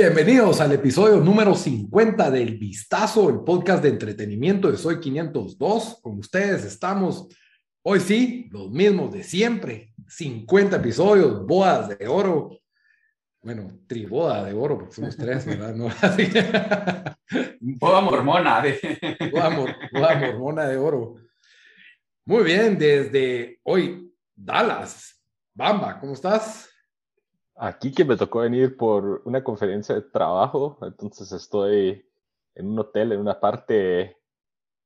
Bienvenidos 0.00 0.60
al 0.60 0.70
episodio 0.70 1.16
número 1.16 1.56
50 1.56 2.30
del 2.30 2.56
Vistazo, 2.56 3.28
el 3.30 3.40
podcast 3.40 3.82
de 3.82 3.88
entretenimiento 3.88 4.70
de 4.70 4.78
Soy 4.78 5.00
502. 5.00 5.98
Con 6.00 6.20
ustedes 6.20 6.64
estamos 6.64 7.26
hoy 7.82 7.98
sí, 7.98 8.48
los 8.52 8.70
mismos 8.70 9.12
de 9.12 9.24
siempre. 9.24 9.92
50 10.06 10.76
episodios, 10.76 11.44
bodas 11.44 11.98
de 11.98 12.06
oro. 12.06 12.60
Bueno, 13.42 13.80
triboda 13.88 14.44
de 14.44 14.52
oro, 14.52 14.78
porque 14.78 14.94
somos 14.94 15.16
tres, 15.16 15.44
¿verdad? 15.44 15.74
¿No? 15.74 15.88
Boda 17.60 18.00
mormona. 18.00 18.62
De... 18.62 18.78
Boda, 19.32 19.50
mor 19.50 19.74
boda 19.92 20.14
mormona 20.16 20.68
de 20.68 20.76
oro. 20.76 21.16
Muy 22.28 22.44
bien, 22.44 22.78
desde 22.78 23.58
hoy, 23.62 24.14
Dallas. 24.36 25.18
Bamba, 25.54 25.98
¿cómo 25.98 26.12
estás? 26.12 26.68
Aquí 27.56 27.90
que 27.90 28.04
me 28.04 28.18
tocó 28.18 28.40
venir 28.40 28.76
por 28.76 29.22
una 29.24 29.42
conferencia 29.42 29.94
de 29.94 30.02
trabajo, 30.02 30.78
entonces 30.82 31.32
estoy 31.32 32.06
en 32.54 32.66
un 32.66 32.78
hotel, 32.80 33.12
en 33.12 33.20
una 33.20 33.40
parte 33.40 34.14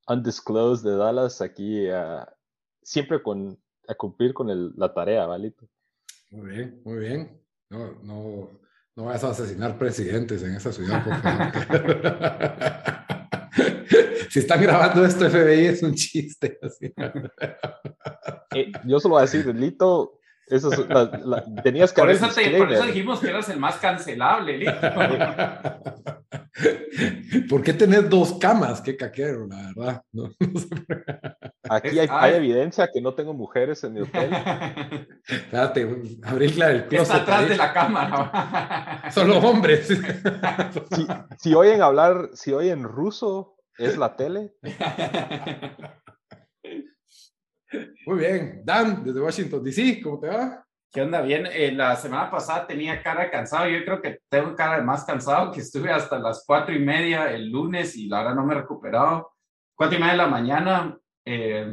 undisclosed 0.06 0.88
de 0.88 0.96
Dallas, 0.96 1.40
aquí 1.40 1.90
uh, 1.90 2.24
siempre 2.80 3.20
con, 3.20 3.60
a 3.88 3.94
cumplir 3.96 4.32
con 4.34 4.48
el, 4.48 4.72
la 4.76 4.94
tarea, 4.94 5.26
¿valito? 5.26 5.68
Muy 6.30 6.48
bien, 6.48 6.80
muy 6.84 6.98
bien. 6.98 7.42
No, 7.70 7.92
no, 8.04 8.50
no 8.94 9.04
vas 9.06 9.24
a 9.24 9.30
asesinar 9.30 9.76
presidentes 9.78 10.44
en 10.44 10.54
esa 10.54 10.70
ciudad, 10.70 11.04
por 11.04 11.16
favor. 11.16 13.02
si 14.32 14.38
están 14.38 14.62
grabando 14.62 15.04
esto, 15.04 15.28
FBI 15.28 15.66
es 15.66 15.82
un 15.82 15.94
chiste. 15.94 16.58
Así. 16.62 16.90
Eh, 18.54 18.72
yo 18.86 18.98
solo 18.98 19.16
voy 19.16 19.20
a 19.20 19.26
decir, 19.26 19.44
Lito, 19.54 20.20
eso 20.46 20.72
es, 20.72 20.88
la, 20.88 21.04
la, 21.22 21.44
tenías 21.62 21.92
que 21.92 22.00
por 22.00 22.10
eso, 22.10 22.28
te, 22.28 22.56
por 22.56 22.72
eso 22.72 22.86
dijimos 22.86 23.20
que 23.20 23.28
eras 23.28 23.50
el 23.50 23.60
más 23.60 23.76
cancelable, 23.76 24.56
Lito. 24.56 24.72
¿Por 27.50 27.62
qué 27.62 27.74
tenés 27.74 28.08
dos 28.08 28.38
camas? 28.38 28.80
Qué 28.80 28.96
caquero, 28.96 29.46
la 29.46 29.70
verdad. 29.74 30.02
No, 30.12 30.30
no 30.38 30.60
sé. 30.60 30.68
Aquí 31.68 31.98
hay, 31.98 32.08
hay, 32.10 32.34
evidencia 32.34 32.88
que 32.90 33.02
no 33.02 33.12
tengo 33.12 33.34
mujeres 33.34 33.84
en 33.84 33.92
mi 33.92 34.00
hotel. 34.00 34.30
Espérate, 35.26 35.86
abrirla 36.22 36.70
el 36.70 36.86
closet. 36.86 37.02
Está 37.02 37.22
atrás 37.22 37.40
ahí. 37.40 37.48
de 37.50 37.56
la 37.56 37.72
cámara. 37.74 39.10
Solo 39.10 39.40
hombres. 39.40 39.88
Si, 39.88 41.06
si, 41.38 41.54
oyen 41.54 41.82
hablar, 41.82 42.30
si 42.32 42.52
oyen 42.52 42.84
ruso, 42.84 43.58
¿es 43.78 43.96
la 43.96 44.16
tele? 44.16 44.54
Muy 48.06 48.18
bien. 48.18 48.62
Dan, 48.64 49.04
desde 49.04 49.20
Washington 49.20 49.64
DC, 49.64 50.00
¿cómo 50.02 50.20
te 50.20 50.28
va? 50.28 50.64
¿Qué 50.92 51.00
onda? 51.00 51.22
Bien, 51.22 51.48
eh, 51.50 51.72
la 51.72 51.96
semana 51.96 52.30
pasada 52.30 52.66
tenía 52.66 53.02
cara 53.02 53.30
cansado. 53.30 53.66
Yo 53.66 53.82
creo 53.84 54.02
que 54.02 54.20
tengo 54.28 54.54
cara 54.54 54.76
de 54.76 54.82
más 54.82 55.04
cansado, 55.04 55.50
que 55.50 55.60
estuve 55.60 55.90
hasta 55.90 56.18
las 56.18 56.44
cuatro 56.46 56.74
y 56.74 56.78
media 56.78 57.32
el 57.32 57.50
lunes 57.50 57.96
y 57.96 58.08
la 58.08 58.18
verdad 58.18 58.34
no 58.34 58.44
me 58.44 58.54
he 58.54 58.58
recuperado. 58.58 59.32
Cuatro 59.74 59.96
y 59.96 60.00
media 60.00 60.12
de 60.12 60.18
la 60.18 60.26
mañana, 60.26 60.98
eh, 61.24 61.66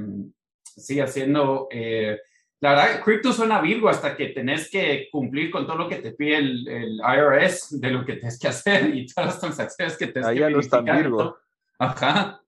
sí, 0.64 1.02
haciendo. 1.02 1.68
Eh, 1.70 2.18
la 2.62 2.72
verdad, 2.72 3.02
cripto 3.04 3.34
suena 3.34 3.60
virgo 3.60 3.90
hasta 3.90 4.16
que 4.16 4.28
tenés 4.28 4.70
que 4.70 5.10
cumplir 5.12 5.52
con 5.52 5.66
todo 5.66 5.78
lo 5.78 5.90
que 5.90 5.98
te 5.98 6.12
pide 6.12 6.38
el, 6.38 6.68
el 6.68 7.00
IRS 7.00 7.80
de 7.80 7.92
lo 7.92 8.06
que 8.06 8.14
tienes 8.14 8.40
que 8.40 8.48
hacer 8.48 8.96
y 8.96 9.06
todas 9.06 9.28
las 9.28 9.40
transacciones 9.40 9.98
que 9.98 10.08
tienes 10.08 10.30
Ahí 10.30 10.36
que 10.36 10.42
ya 10.42 10.50
no 10.50 10.60
está 10.60 10.82
virgo. 10.82 11.38
Ajá. 11.80 12.42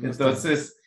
no 0.00 0.08
Entonces. 0.10 0.80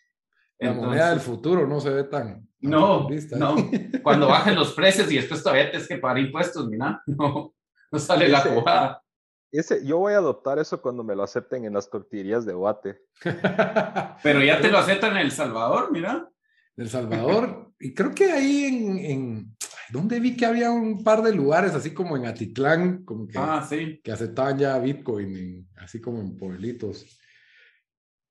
La 0.60 0.70
entonces, 0.70 0.88
moneda 0.88 1.10
del 1.12 1.20
futuro 1.20 1.68
no 1.68 1.80
se 1.80 1.90
ve 1.92 2.04
tan. 2.06 2.48
No, 2.62 3.08
tan 3.30 3.40
no. 3.40 3.56
Cuando 4.04 4.28
bajen 4.28 4.56
los 4.56 4.74
precios 4.74 5.12
y 5.12 5.18
después 5.18 5.44
todavía 5.44 5.70
tienes 5.70 5.88
que 5.88 5.98
pagar 5.98 6.18
impuestos, 6.20 6.68
mira, 6.68 7.02
no, 7.06 7.54
no 7.92 8.00
sale 8.00 8.28
la 8.28 8.40
jugada. 8.42 9.04
Ese, 9.52 9.86
yo 9.86 9.98
voy 10.00 10.14
a 10.14 10.18
adoptar 10.18 10.58
eso 10.60 10.82
cuando 10.82 11.04
me 11.04 11.16
lo 11.16 11.24
acepten 11.24 11.64
en 11.66 11.74
las 11.74 11.90
tortillerías 11.90 12.46
de 12.46 12.54
Guate. 12.54 13.00
Pero 14.24 14.44
ya 14.44 14.60
te 14.60 14.70
lo 14.70 14.78
aceptan 14.80 15.12
en 15.14 15.18
El 15.26 15.32
Salvador, 15.32 15.92
mira. 15.92 16.30
El 16.76 16.90
Salvador, 16.90 17.72
y 17.80 17.94
creo 17.94 18.14
que 18.14 18.32
ahí 18.32 18.66
en, 18.66 18.98
en 19.00 19.56
ay, 19.62 19.86
¿dónde 19.94 20.20
vi 20.20 20.36
que 20.36 20.46
había 20.46 20.70
un 20.72 21.04
par 21.04 21.22
de 21.24 21.34
lugares, 21.34 21.74
así 21.74 21.94
como 21.94 22.18
en 22.18 22.26
Atitlán, 22.26 23.04
como 23.06 23.28
que, 23.28 23.38
Ah, 23.40 23.66
sí. 23.68 24.00
que 24.04 24.12
aceptaban 24.12 24.58
ya 24.60 24.78
Bitcoin, 24.80 25.36
en- 25.38 25.70
así 25.78 26.02
como 26.02 26.20
en 26.20 26.36
pueblitos. 26.36 27.06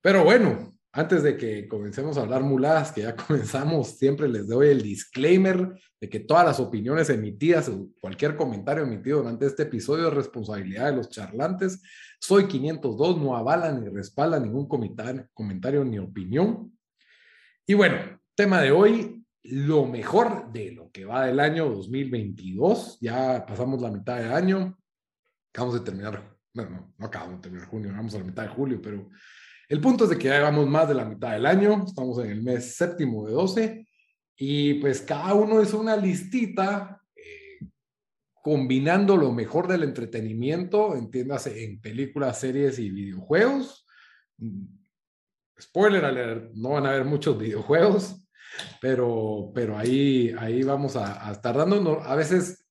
Pero 0.06 0.22
bueno, 0.22 0.72
antes 0.92 1.24
de 1.24 1.36
que 1.36 1.66
comencemos 1.66 2.16
a 2.16 2.20
hablar 2.20 2.44
muladas, 2.44 2.92
que 2.92 3.02
ya 3.02 3.16
comenzamos, 3.26 3.98
siempre 3.98 4.28
les 4.28 4.46
doy 4.46 4.68
el 4.68 4.80
disclaimer 4.80 5.72
de 6.00 6.08
que 6.08 6.20
todas 6.20 6.46
las 6.46 6.60
opiniones 6.60 7.10
emitidas 7.10 7.68
cualquier 8.00 8.36
comentario 8.36 8.84
emitido 8.84 9.18
durante 9.18 9.46
este 9.46 9.64
episodio 9.64 10.06
es 10.06 10.14
responsabilidad 10.14 10.92
de 10.92 10.98
los 10.98 11.10
charlantes. 11.10 11.82
Soy 12.20 12.46
502, 12.46 13.20
no 13.20 13.36
avala 13.36 13.72
ni 13.72 13.88
respalda 13.88 14.38
ningún 14.38 14.68
comentario, 14.68 15.26
comentario 15.34 15.84
ni 15.84 15.98
opinión. 15.98 16.78
Y 17.66 17.74
bueno, 17.74 17.96
tema 18.36 18.60
de 18.60 18.70
hoy, 18.70 19.26
lo 19.42 19.86
mejor 19.86 20.52
de 20.52 20.70
lo 20.70 20.92
que 20.92 21.04
va 21.04 21.26
del 21.26 21.40
año 21.40 21.68
2022. 21.68 22.98
Ya 23.00 23.44
pasamos 23.44 23.82
la 23.82 23.90
mitad 23.90 24.18
del 24.18 24.30
año. 24.30 24.78
Acabamos 25.52 25.80
de 25.80 25.84
terminar, 25.84 26.36
bueno, 26.54 26.70
no, 26.70 26.94
no 26.96 27.06
acabamos 27.06 27.38
de 27.38 27.42
terminar 27.42 27.66
junio, 27.66 27.90
vamos 27.90 28.14
a 28.14 28.18
la 28.18 28.24
mitad 28.24 28.44
de 28.44 28.50
julio, 28.50 28.80
pero 28.80 29.10
el 29.68 29.80
punto 29.80 30.04
es 30.04 30.10
de 30.10 30.18
que 30.18 30.28
ya 30.28 30.38
llevamos 30.38 30.66
más 30.68 30.88
de 30.88 30.94
la 30.94 31.04
mitad 31.04 31.32
del 31.32 31.46
año. 31.46 31.84
Estamos 31.86 32.18
en 32.24 32.30
el 32.30 32.42
mes 32.42 32.76
séptimo 32.76 33.26
de 33.26 33.32
12 33.32 33.88
y 34.36 34.74
pues 34.74 35.00
cada 35.00 35.34
uno 35.34 35.62
hizo 35.62 35.80
una 35.80 35.96
listita 35.96 37.02
eh, 37.16 37.66
combinando 38.42 39.16
lo 39.16 39.32
mejor 39.32 39.66
del 39.66 39.82
entretenimiento, 39.82 40.94
entiéndase, 40.94 41.64
en 41.64 41.80
películas, 41.80 42.38
series 42.38 42.78
y 42.78 42.90
videojuegos. 42.90 43.86
Mm, 44.38 44.66
Spoiler 45.58 46.04
alert, 46.04 46.52
no 46.52 46.70
van 46.70 46.84
a 46.84 46.90
haber 46.90 47.06
muchos 47.06 47.38
videojuegos, 47.38 48.22
pero, 48.78 49.52
pero 49.54 49.78
ahí, 49.78 50.34
ahí 50.38 50.62
vamos 50.62 50.96
a, 50.96 51.26
a 51.26 51.32
estar 51.32 51.56
dando, 51.56 51.80
no, 51.80 52.02
a 52.02 52.14
veces, 52.14 52.65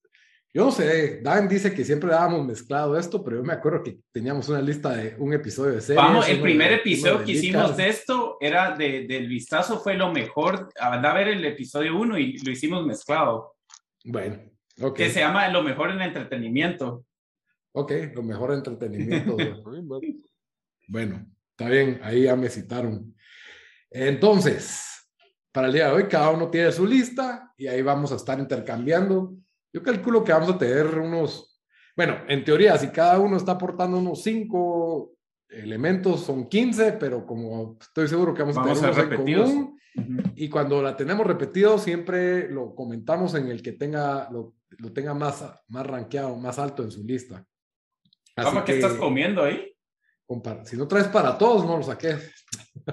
yo 0.55 0.63
no 0.63 0.71
sé, 0.71 1.19
Dan 1.21 1.49
dice 1.49 1.73
que 1.73 1.83
siempre 1.83 2.11
dábamos 2.11 2.45
mezclado 2.45 2.97
esto, 2.97 3.21
pero 3.21 3.35
yo 3.35 3.43
me 3.43 3.51
acuerdo 3.51 3.83
que 3.83 3.97
teníamos 4.13 4.47
una 4.47 4.61
lista 4.61 4.95
de 4.95 5.13
un 5.19 5.33
episodio 5.33 5.73
de 5.73 5.81
series. 5.81 6.01
Vamos, 6.01 6.29
el 6.29 6.39
primer 6.39 6.69
de- 6.69 6.75
episodio 6.77 7.25
que 7.25 7.33
hicimos 7.33 7.75
de 7.75 7.89
esto 7.89 8.37
era 8.39 8.73
de, 8.73 9.05
del 9.05 9.27
vistazo, 9.27 9.81
fue 9.81 9.95
lo 9.95 10.13
mejor. 10.13 10.69
Anda 10.79 11.11
a 11.11 11.13
ver 11.13 11.27
el 11.27 11.43
episodio 11.43 11.97
1 11.99 12.17
y 12.19 12.37
lo 12.37 12.51
hicimos 12.51 12.85
mezclado, 12.85 13.57
Bueno, 14.05 14.39
ok. 14.79 14.95
que 14.95 15.09
se 15.09 15.19
llama 15.19 15.49
Lo 15.49 15.61
mejor 15.61 15.91
en 15.91 16.01
entretenimiento. 16.01 17.03
Ok, 17.73 17.91
lo 18.13 18.23
mejor 18.23 18.53
entretenimiento. 18.53 19.35
bueno, 20.87 21.25
está 21.49 21.69
bien, 21.69 21.99
ahí 22.01 22.23
ya 22.23 22.37
me 22.37 22.47
citaron. 22.47 23.13
Entonces, 23.91 25.09
para 25.51 25.67
el 25.67 25.73
día 25.73 25.87
de 25.87 25.93
hoy, 25.95 26.03
cada 26.05 26.29
uno 26.29 26.49
tiene 26.49 26.71
su 26.71 26.85
lista 26.85 27.51
y 27.57 27.67
ahí 27.67 27.81
vamos 27.81 28.13
a 28.13 28.15
estar 28.15 28.39
intercambiando. 28.39 29.33
Yo 29.75 29.83
calculo 29.83 30.23
que 30.23 30.31
vamos 30.31 30.51
a 30.51 30.57
tener 30.57 30.85
unos, 30.97 31.61
bueno, 31.97 32.19
en 32.29 32.45
teoría, 32.45 32.77
si 32.77 32.87
cada 32.91 33.19
uno 33.19 33.35
está 33.35 33.51
aportando 33.51 33.97
unos 33.97 34.23
cinco 34.23 35.17
elementos, 35.49 36.21
son 36.21 36.47
15, 36.47 36.93
pero 36.93 37.25
como 37.25 37.77
estoy 37.81 38.07
seguro 38.07 38.33
que 38.33 38.43
vamos 38.43 38.57
a 38.57 38.63
tener 38.63 38.77
a 38.77 38.79
unos 38.79 38.97
en 38.97 39.15
común, 39.17 39.79
y 40.33 40.47
cuando 40.47 40.81
la 40.81 40.95
tenemos 40.95 41.27
repetido, 41.27 41.77
siempre 41.77 42.49
lo 42.49 42.73
comentamos 42.73 43.35
en 43.35 43.49
el 43.49 43.61
que 43.61 43.73
tenga, 43.73 44.29
lo, 44.31 44.53
lo 44.77 44.93
tenga 44.93 45.13
más, 45.13 45.43
más 45.67 45.85
rankeado, 45.85 46.37
más 46.37 46.57
alto 46.57 46.81
en 46.81 46.91
su 46.91 47.03
lista. 47.03 47.45
Así 48.37 48.47
¿Cómo 48.47 48.63
que 48.63 48.75
estás 48.75 48.93
comiendo 48.93 49.43
ahí? 49.43 49.75
Si 50.63 50.77
no 50.77 50.87
traes 50.87 51.09
para 51.09 51.37
todos, 51.37 51.65
no 51.65 51.75
lo 51.75 51.83
saqué. 51.83 52.15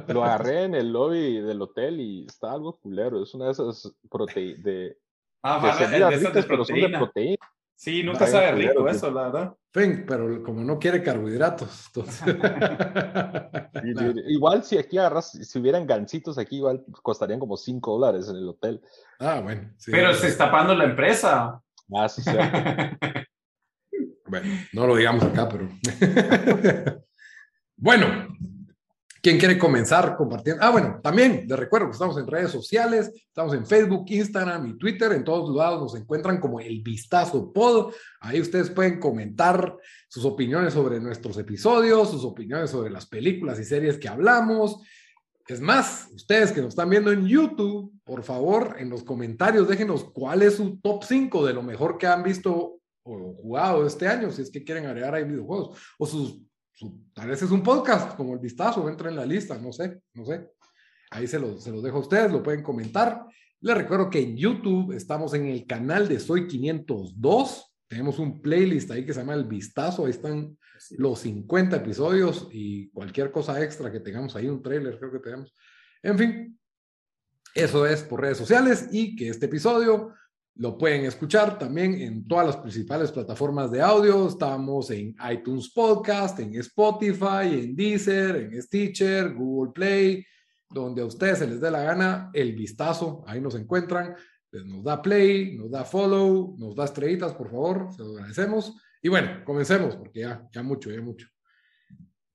Lo 0.09 0.25
agarré 0.25 0.65
en 0.65 0.75
el 0.75 0.93
lobby 0.93 1.41
del 1.41 1.63
hotel 1.63 2.01
y 2.01 2.27
está 2.27 2.53
algo 2.53 2.77
culero. 2.79 3.23
Es 3.23 3.35
una 3.35 3.47
de 3.47 3.53
esas 3.53 3.97
proteínas 4.11 4.63
de, 4.65 4.99
Ah, 5.43 5.61
de 5.61 5.85
semitas 5.85 6.11
de 6.11 6.19
de 6.19 6.29
ricas, 6.29 6.47
pero 6.47 6.65
son 6.65 6.81
de 6.81 6.89
proteína. 6.89 7.53
Sí, 7.83 8.05
nunca 8.05 8.29
sabe 8.29 8.53
rico 8.53 8.89
eso, 8.89 9.11
la 9.11 9.25
verdad. 9.25 9.57
pero 9.73 10.41
como 10.45 10.63
no 10.63 10.79
quiere 10.79 11.03
carbohidratos. 11.03 11.91
igual 14.29 14.63
si 14.63 14.79
aquí 14.79 14.99
agarras, 14.99 15.33
si 15.33 15.59
hubieran 15.59 15.85
gancitos 15.85 16.39
aquí, 16.39 16.59
igual 16.59 16.85
costarían 17.03 17.41
como 17.41 17.57
5 17.57 17.99
dólares 17.99 18.29
en 18.29 18.37
el 18.37 18.49
hotel. 18.49 18.81
Ah, 19.19 19.41
bueno. 19.41 19.69
pero 19.87 20.15
se 20.15 20.29
está 20.29 20.49
pagando 20.49 20.77
la 20.77 20.85
empresa. 20.85 21.61
Ah, 21.93 22.09
sí, 22.09 22.23
sí. 22.23 22.31
bueno, 24.29 24.47
no 24.73 24.87
lo 24.87 24.95
digamos 24.95 25.25
acá, 25.25 25.49
pero. 25.49 25.69
bueno, 27.77 28.29
¿Quién 29.23 29.39
quiere 29.39 29.57
comenzar 29.57 30.17
compartiendo? 30.17 30.65
Ah, 30.65 30.71
bueno, 30.71 30.99
también 31.01 31.45
les 31.47 31.57
recuerdo 31.57 31.87
que 31.87 31.93
estamos 31.93 32.19
en 32.19 32.27
redes 32.27 32.51
sociales, 32.51 33.09
estamos 33.15 33.55
en 33.55 33.65
Facebook, 33.65 34.05
Instagram 34.09 34.67
y 34.67 34.77
Twitter. 34.77 35.13
En 35.13 35.23
todos 35.23 35.55
lados 35.55 35.81
nos 35.81 35.95
encuentran 35.95 36.41
como 36.41 36.59
el 36.59 36.83
Vistazo 36.83 37.53
Pod. 37.53 37.95
Ahí 38.19 38.41
ustedes 38.41 38.69
pueden 38.71 38.99
comentar 38.99 39.77
sus 40.09 40.25
opiniones 40.25 40.75
sobre 40.75 40.99
nuestros 40.99 41.39
episodios, 41.39 42.11
sus 42.11 42.25
opiniones 42.25 42.71
sobre 42.71 42.91
las 42.91 43.07
películas 43.07 43.61
y 43.61 43.65
series 43.65 43.97
que 43.97 44.09
hablamos. 44.09 44.81
Es 45.47 45.61
más, 45.61 46.09
ustedes 46.13 46.51
que 46.51 46.61
nos 46.61 46.71
están 46.71 46.91
viendo 46.91 47.13
en 47.13 47.25
YouTube, 47.25 47.93
por 48.03 48.25
favor, 48.25 48.75
en 48.81 48.91
los 48.91 49.05
comentarios 49.05 49.69
déjenos 49.69 50.03
cuál 50.13 50.43
es 50.43 50.57
su 50.57 50.81
top 50.81 51.05
5 51.05 51.47
de 51.47 51.55
lo 51.55 51.63
mejor 51.63 51.97
que 51.97 52.09
han 52.09 52.25
visto 52.25 52.81
o 53.05 53.35
jugado 53.35 53.87
este 53.87 54.09
año, 54.09 54.33
si 54.33 54.43
es 54.43 54.51
que 54.51 54.65
quieren 54.65 54.87
agregar 54.87 55.15
ahí 55.15 55.25
videojuegos, 55.25 55.79
o 55.99 56.07
sus 56.07 56.41
tal 57.13 57.29
vez 57.29 57.43
es 57.43 57.51
un 57.51 57.63
podcast 57.63 58.17
como 58.17 58.35
el 58.35 58.41
vistazo, 58.41 58.89
entra 58.89 59.11
en 59.11 59.17
la 59.17 59.27
lista, 59.27 59.59
no 59.59 59.73
sé, 59.73 60.01
no 60.15 60.25
sé. 60.25 60.51
Ahí 61.11 61.27
se 61.27 61.39
los, 61.39 61.63
se 61.63 61.71
los 61.71 61.83
dejo 61.83 61.99
a 61.99 62.01
ustedes, 62.01 62.33
lo 62.33 62.43
pueden 62.43 62.63
comentar. 62.63 63.27
Les 63.61 63.77
recuerdo 63.77 64.11
que 64.11 64.21
en 64.21 64.37
YouTube 64.37 64.93
estamos 64.93 65.35
en 65.35 65.47
el 65.47 65.67
canal 65.67 66.09
de 66.09 66.19
Soy 66.19 66.47
502. 66.47 67.75
Tenemos 67.87 68.19
un 68.19 68.41
playlist 68.41 68.91
ahí 68.91 69.05
que 69.05 69.13
se 69.13 69.21
llama 69.21 69.35
El 69.35 69.45
Vistazo. 69.45 70.05
Ahí 70.05 70.11
están 70.11 70.57
los 70.99 71.21
50 71.21 71.77
episodios 71.77 72.49
y 72.51 72.91
cualquier 72.91 73.31
cosa 73.31 73.63
extra 73.63 73.93
que 73.93 74.01
tengamos 74.01 74.35
ahí, 74.35 74.49
un 74.49 74.63
trailer 74.63 74.99
creo 74.99 75.13
que 75.13 75.19
tenemos. 75.19 75.55
En 76.03 76.19
fin, 76.19 76.59
eso 77.55 77.87
es 77.87 78.03
por 78.03 78.21
redes 78.21 78.39
sociales 78.39 78.89
y 78.91 79.15
que 79.15 79.29
este 79.29 79.47
episodio 79.47 80.13
lo 80.57 80.77
pueden 80.77 81.05
escuchar 81.07 81.59
también 81.59 81.95
en 82.01 82.27
todas 82.27 82.47
las 82.47 82.57
principales 82.59 83.11
plataformas 83.11 83.71
de 83.71 83.81
audio. 83.81 84.29
Estamos 84.29 84.91
en 84.91 85.17
iTunes 85.31 85.71
Podcast, 85.71 86.39
en 86.41 86.55
Spotify, 86.57 87.65
en 87.65 87.75
Deezer, 87.75 88.37
en 88.37 88.63
Stitcher, 88.63 89.33
Google 89.33 89.73
Play, 89.73 90.27
donde 90.69 91.03
a 91.03 91.07
ustedes 91.07 91.39
se 91.39 91.47
les 91.47 91.61
dé 91.61 91.71
la 91.71 91.83
gana, 91.83 92.31
el 92.35 92.55
vistazo, 92.55 93.25
ahí 93.27 93.41
nos 93.41 93.55
encuentran. 93.55 94.15
nos 94.53 94.85
da 94.85 95.01
play, 95.01 95.57
nos 95.57 95.71
da 95.71 95.85
follow, 95.85 96.55
nos 96.59 96.77
da 96.77 96.85
estrellitas, 96.85 97.33
por 97.33 97.51
favor, 97.51 97.89
se 97.97 98.03
lo 98.03 98.13
agradecemos. 98.13 98.77
Y 99.01 99.09
bueno, 99.09 99.43
comencemos, 99.45 99.97
porque 99.97 100.21
ya, 100.21 100.47
ya 100.53 100.63
mucho, 100.63 100.91
ya 100.91 101.01
mucho. 101.01 101.27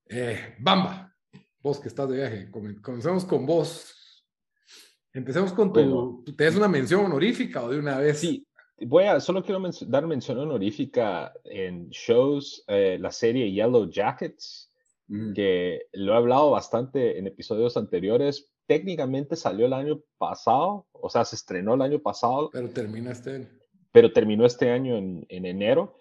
Eh, 0.10 0.56
Bamba, 0.60 1.14
vos 1.62 1.80
que 1.80 1.88
estás 1.88 2.10
de 2.10 2.18
viaje, 2.18 2.52
comencemos 2.82 3.26
con 3.26 3.46
vos. 3.46 3.97
Empecemos 5.14 5.54
con 5.54 5.74
tu. 5.74 6.24
¿Te 6.36 6.46
das 6.46 6.56
una 6.56 6.68
mención 6.68 7.06
honorífica 7.06 7.64
o 7.64 7.70
de 7.70 7.80
una 7.80 7.98
vez? 7.98 8.20
Sí, 8.20 8.46
voy 8.82 9.06
a. 9.06 9.20
Solo 9.20 9.44
quiero 9.44 9.62
dar 9.88 10.06
mención 10.06 10.38
honorífica 10.38 11.34
en 11.44 11.90
shows, 11.90 12.64
eh, 12.68 12.98
la 13.00 13.12
serie 13.12 13.52
Yellow 13.52 13.90
Jackets, 13.90 14.72
mm. 15.08 15.34
que 15.34 15.88
lo 15.94 16.14
he 16.14 16.18
hablado 16.18 16.52
bastante 16.52 17.18
en 17.18 17.28
episodios 17.28 17.78
anteriores. 17.78 18.52
Técnicamente 18.68 19.36
salió 19.36 19.66
el 19.66 19.74
año 19.74 20.02
pasado, 20.18 20.88
o 20.92 21.10
sea, 21.10 21.24
se 21.24 21.36
estrenó 21.38 21.74
el 21.74 21.82
año 21.82 22.00
pasado. 22.00 22.50
Pero 22.52 22.70
termina 22.70 23.12
este 23.12 23.36
año. 23.36 23.48
Pero 23.92 24.12
terminó 24.12 24.46
este 24.46 24.70
año 24.72 24.98
en, 24.98 25.26
en 25.30 25.46
enero 25.46 25.96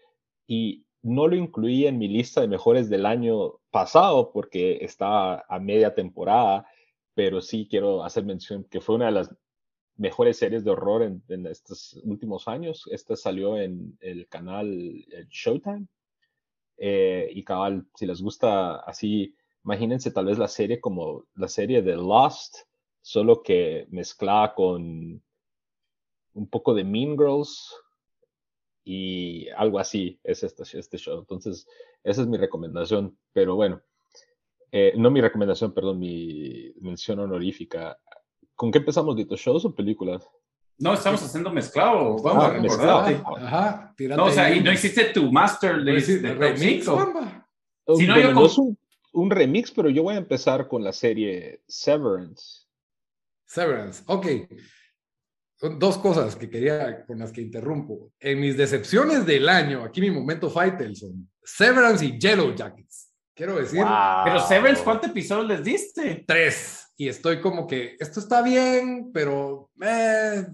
y 0.46 0.84
no 1.02 1.28
lo 1.28 1.36
incluí 1.36 1.86
en 1.86 1.98
mi 1.98 2.08
lista 2.08 2.40
de 2.40 2.48
mejores 2.48 2.90
del 2.90 3.06
año 3.06 3.60
pasado 3.70 4.32
porque 4.32 4.78
estaba 4.82 5.44
a 5.48 5.60
media 5.60 5.94
temporada 5.94 6.66
pero 7.16 7.40
sí 7.40 7.66
quiero 7.68 8.04
hacer 8.04 8.26
mención 8.26 8.64
que 8.64 8.82
fue 8.82 8.96
una 8.96 9.06
de 9.06 9.12
las 9.12 9.34
mejores 9.96 10.36
series 10.36 10.64
de 10.64 10.70
horror 10.70 11.02
en, 11.02 11.46
estos 11.46 11.98
últimos 12.04 12.46
años. 12.46 12.86
Esta 12.92 13.16
salió 13.16 13.56
en 13.56 13.96
el 14.00 14.28
canal 14.28 15.02
Showtime. 15.30 15.86
Eh, 16.76 17.30
y 17.32 17.42
cabal, 17.42 17.86
si 17.94 18.04
les 18.04 18.20
gusta 18.20 18.76
así, 18.80 19.34
imagínense 19.64 20.10
tal 20.10 20.26
vez 20.26 20.36
la 20.36 20.46
serie 20.46 20.78
como 20.78 21.24
la 21.36 21.48
serie 21.48 21.80
de 21.80 21.96
Lost, 21.96 22.58
solo 23.00 23.42
que 23.42 23.86
mezclada 23.88 24.54
con 24.54 25.22
un 26.34 26.48
poco 26.50 26.74
de 26.74 26.84
Mean 26.84 27.16
Girls 27.16 27.74
y 28.84 29.48
algo 29.56 29.78
así 29.78 30.20
es 30.22 30.42
este, 30.42 30.64
este 30.78 30.98
show. 30.98 31.18
Entonces, 31.18 31.66
esa 32.04 32.20
es 32.20 32.28
mi 32.28 32.36
recomendación. 32.36 33.16
Pero 33.32 33.56
bueno, 33.56 33.80
eh, 34.72 34.92
no 34.96 35.10
mi 35.10 35.20
recomendación, 35.20 35.72
perdón, 35.72 35.98
mi 35.98 36.72
mención 36.80 37.18
honorífica. 37.20 37.98
¿Con 38.54 38.70
qué 38.70 38.78
empezamos, 38.78 39.16
Dito? 39.16 39.36
¿Shows 39.36 39.64
o 39.64 39.74
películas? 39.74 40.28
No, 40.78 40.92
estamos 40.92 41.22
haciendo 41.22 41.50
mezclado. 41.50 42.16
Vamos, 42.18 42.44
ah, 42.44 42.58
mezclado. 42.60 43.36
Ajá, 43.36 43.94
no, 43.98 44.24
o 44.24 44.30
sea, 44.30 44.54
y 44.54 44.62
no 44.62 44.70
existe 44.70 45.04
tu 45.06 45.32
master 45.32 45.78
list 45.78 46.08
de 46.08 46.34
remix. 46.34 46.86
Oh, 46.88 47.96
si 47.96 48.06
no, 48.06 48.20
yo 48.20 48.32
no 48.32 48.46
es 48.46 48.58
un, 48.58 48.76
un, 49.12 49.30
remix, 49.30 49.70
pero 49.70 49.88
yo 49.88 50.02
voy 50.02 50.14
a 50.14 50.18
empezar 50.18 50.68
con 50.68 50.82
la 50.82 50.92
serie 50.92 51.62
Severance. 51.66 52.66
Severance, 53.46 54.02
ok. 54.06 54.26
Son 55.58 55.78
dos 55.78 55.96
cosas 55.96 56.36
que 56.36 56.50
quería, 56.50 57.06
con 57.06 57.18
las 57.18 57.32
que 57.32 57.40
interrumpo. 57.40 58.12
En 58.20 58.40
mis 58.40 58.56
decepciones 58.56 59.24
del 59.24 59.48
año, 59.48 59.82
aquí 59.84 60.02
mi 60.02 60.10
momento 60.10 60.50
Faitelson, 60.50 61.30
Severance 61.42 62.04
y 62.04 62.18
Yellow 62.18 62.54
Jackets. 62.54 63.05
Quiero 63.36 63.56
decir. 63.56 63.84
Pero 64.24 64.40
Severance, 64.40 64.82
¿cuántos 64.82 65.10
episodios 65.10 65.46
les 65.46 65.62
diste? 65.62 66.24
Tres. 66.26 66.90
Y 66.96 67.08
estoy 67.08 67.42
como 67.42 67.66
que 67.66 67.94
esto 68.00 68.18
está 68.18 68.40
bien, 68.40 69.10
pero 69.12 69.70
eh, 69.82 70.46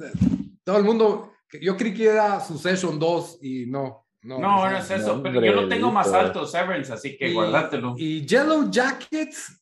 todo 0.65 0.79
el 0.79 0.85
mundo. 0.85 1.33
Yo 1.61 1.77
creí 1.77 1.95
que 1.95 2.07
era 2.07 2.41
Succession 2.41 2.99
2 2.99 3.39
y 3.41 3.67
no. 3.67 4.09
No, 4.23 4.39
no, 4.39 4.69
no 4.69 4.77
es 4.77 4.91
eso. 4.91 5.23
pero 5.23 5.45
yo 5.45 5.53
lo 5.53 5.69
tengo 5.69 5.93
más 5.93 6.13
alto, 6.13 6.45
Severance, 6.45 6.93
así 6.93 7.17
que 7.17 7.33
guardátelo. 7.33 7.95
Y 7.97 8.27
Yellow 8.27 8.69
Jackets, 8.71 9.61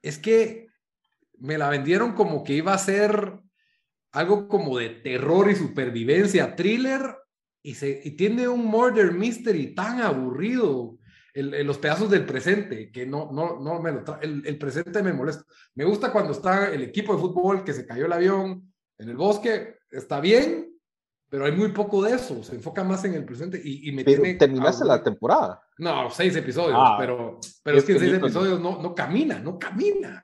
es 0.00 0.18
que 0.18 0.66
me 1.38 1.58
la 1.58 1.68
vendieron 1.68 2.12
como 2.12 2.42
que 2.42 2.54
iba 2.54 2.74
a 2.74 2.78
ser 2.78 3.38
algo 4.12 4.48
como 4.48 4.78
de 4.78 4.90
terror 4.90 5.50
y 5.50 5.56
supervivencia, 5.56 6.56
thriller, 6.56 7.16
y, 7.62 7.74
se, 7.74 8.00
y 8.04 8.12
tiene 8.12 8.48
un 8.48 8.64
murder 8.66 9.12
mystery 9.12 9.74
tan 9.74 10.00
aburrido 10.00 10.98
el, 11.34 11.66
los 11.66 11.78
pedazos 11.78 12.10
del 12.10 12.26
presente, 12.26 12.90
que 12.90 13.06
no, 13.06 13.30
no, 13.32 13.58
no 13.60 13.80
me 13.80 13.92
lo 13.92 14.04
el, 14.20 14.46
el, 14.46 14.58
presente 14.58 15.02
me 15.02 15.12
molesta. 15.12 15.44
Me 15.74 15.84
gusta 15.84 16.12
cuando 16.12 16.32
está 16.32 16.70
el 16.70 16.82
equipo 16.82 17.14
de 17.14 17.20
fútbol 17.20 17.64
que 17.64 17.72
se 17.72 17.86
cayó 17.86 18.06
el 18.06 18.12
avión 18.12 18.72
en 18.98 19.08
el 19.08 19.16
bosque, 19.16 19.78
está 19.90 20.20
bien, 20.20 20.72
pero 21.28 21.46
hay 21.46 21.52
muy 21.52 21.68
poco 21.72 22.02
de 22.02 22.14
eso, 22.14 22.42
se 22.42 22.54
enfoca 22.54 22.84
más 22.84 23.04
en 23.04 23.14
el 23.14 23.24
presente 23.24 23.60
y, 23.62 23.88
y 23.88 23.92
me 23.92 24.04
tiene... 24.04 24.34
¿Terminaste 24.34 24.84
la 24.84 25.02
temporada? 25.02 25.62
No, 25.78 26.10
seis 26.10 26.36
episodios, 26.36 26.76
ah, 26.78 26.96
pero, 26.98 27.40
pero 27.62 27.78
es 27.78 27.84
que 27.84 27.92
en 27.92 27.98
seis 28.00 28.12
episodios 28.12 28.60
no, 28.60 28.82
no 28.82 28.94
camina, 28.94 29.38
no 29.38 29.58
camina. 29.58 30.22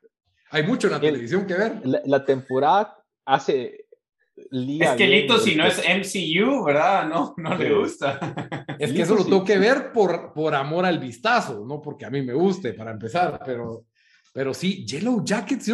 Hay 0.51 0.67
mucho 0.67 0.87
en 0.87 0.93
la 0.93 1.01
televisión 1.01 1.47
que 1.47 1.55
ver. 1.55 1.81
la 1.85 2.25
temporada 2.25 3.03
hace 3.25 3.88
es 4.51 4.91
que 4.93 5.07
Lito, 5.07 5.39
si 5.39 5.55
no 5.55 5.67
es 5.67 5.79
MCU, 5.79 6.65
¿verdad? 6.65 7.09
No, 7.09 7.35
no 7.37 7.55
le 7.57 7.75
gusta. 7.75 8.19
Es 8.79 8.93
que 8.93 9.03
eso 9.03 9.17
lo 9.17 9.25
tengo 9.25 9.45
que 9.45 9.59
ver 9.59 9.93
por, 9.93 10.33
por 10.33 10.55
amor 10.55 10.87
al 10.87 11.01
vistazo, 11.01 11.65
no 11.67 11.83
porque 11.83 12.05
a 12.05 12.11
mí 12.11 12.23
me 12.23 12.33
guste, 12.33 12.75
para 12.75 12.93
empezar, 12.93 13.41
pero, 13.45 13.87
pero 14.33 14.55
sí, 14.55 14.87
Yellow 14.87 15.25
Jackets, 15.25 15.69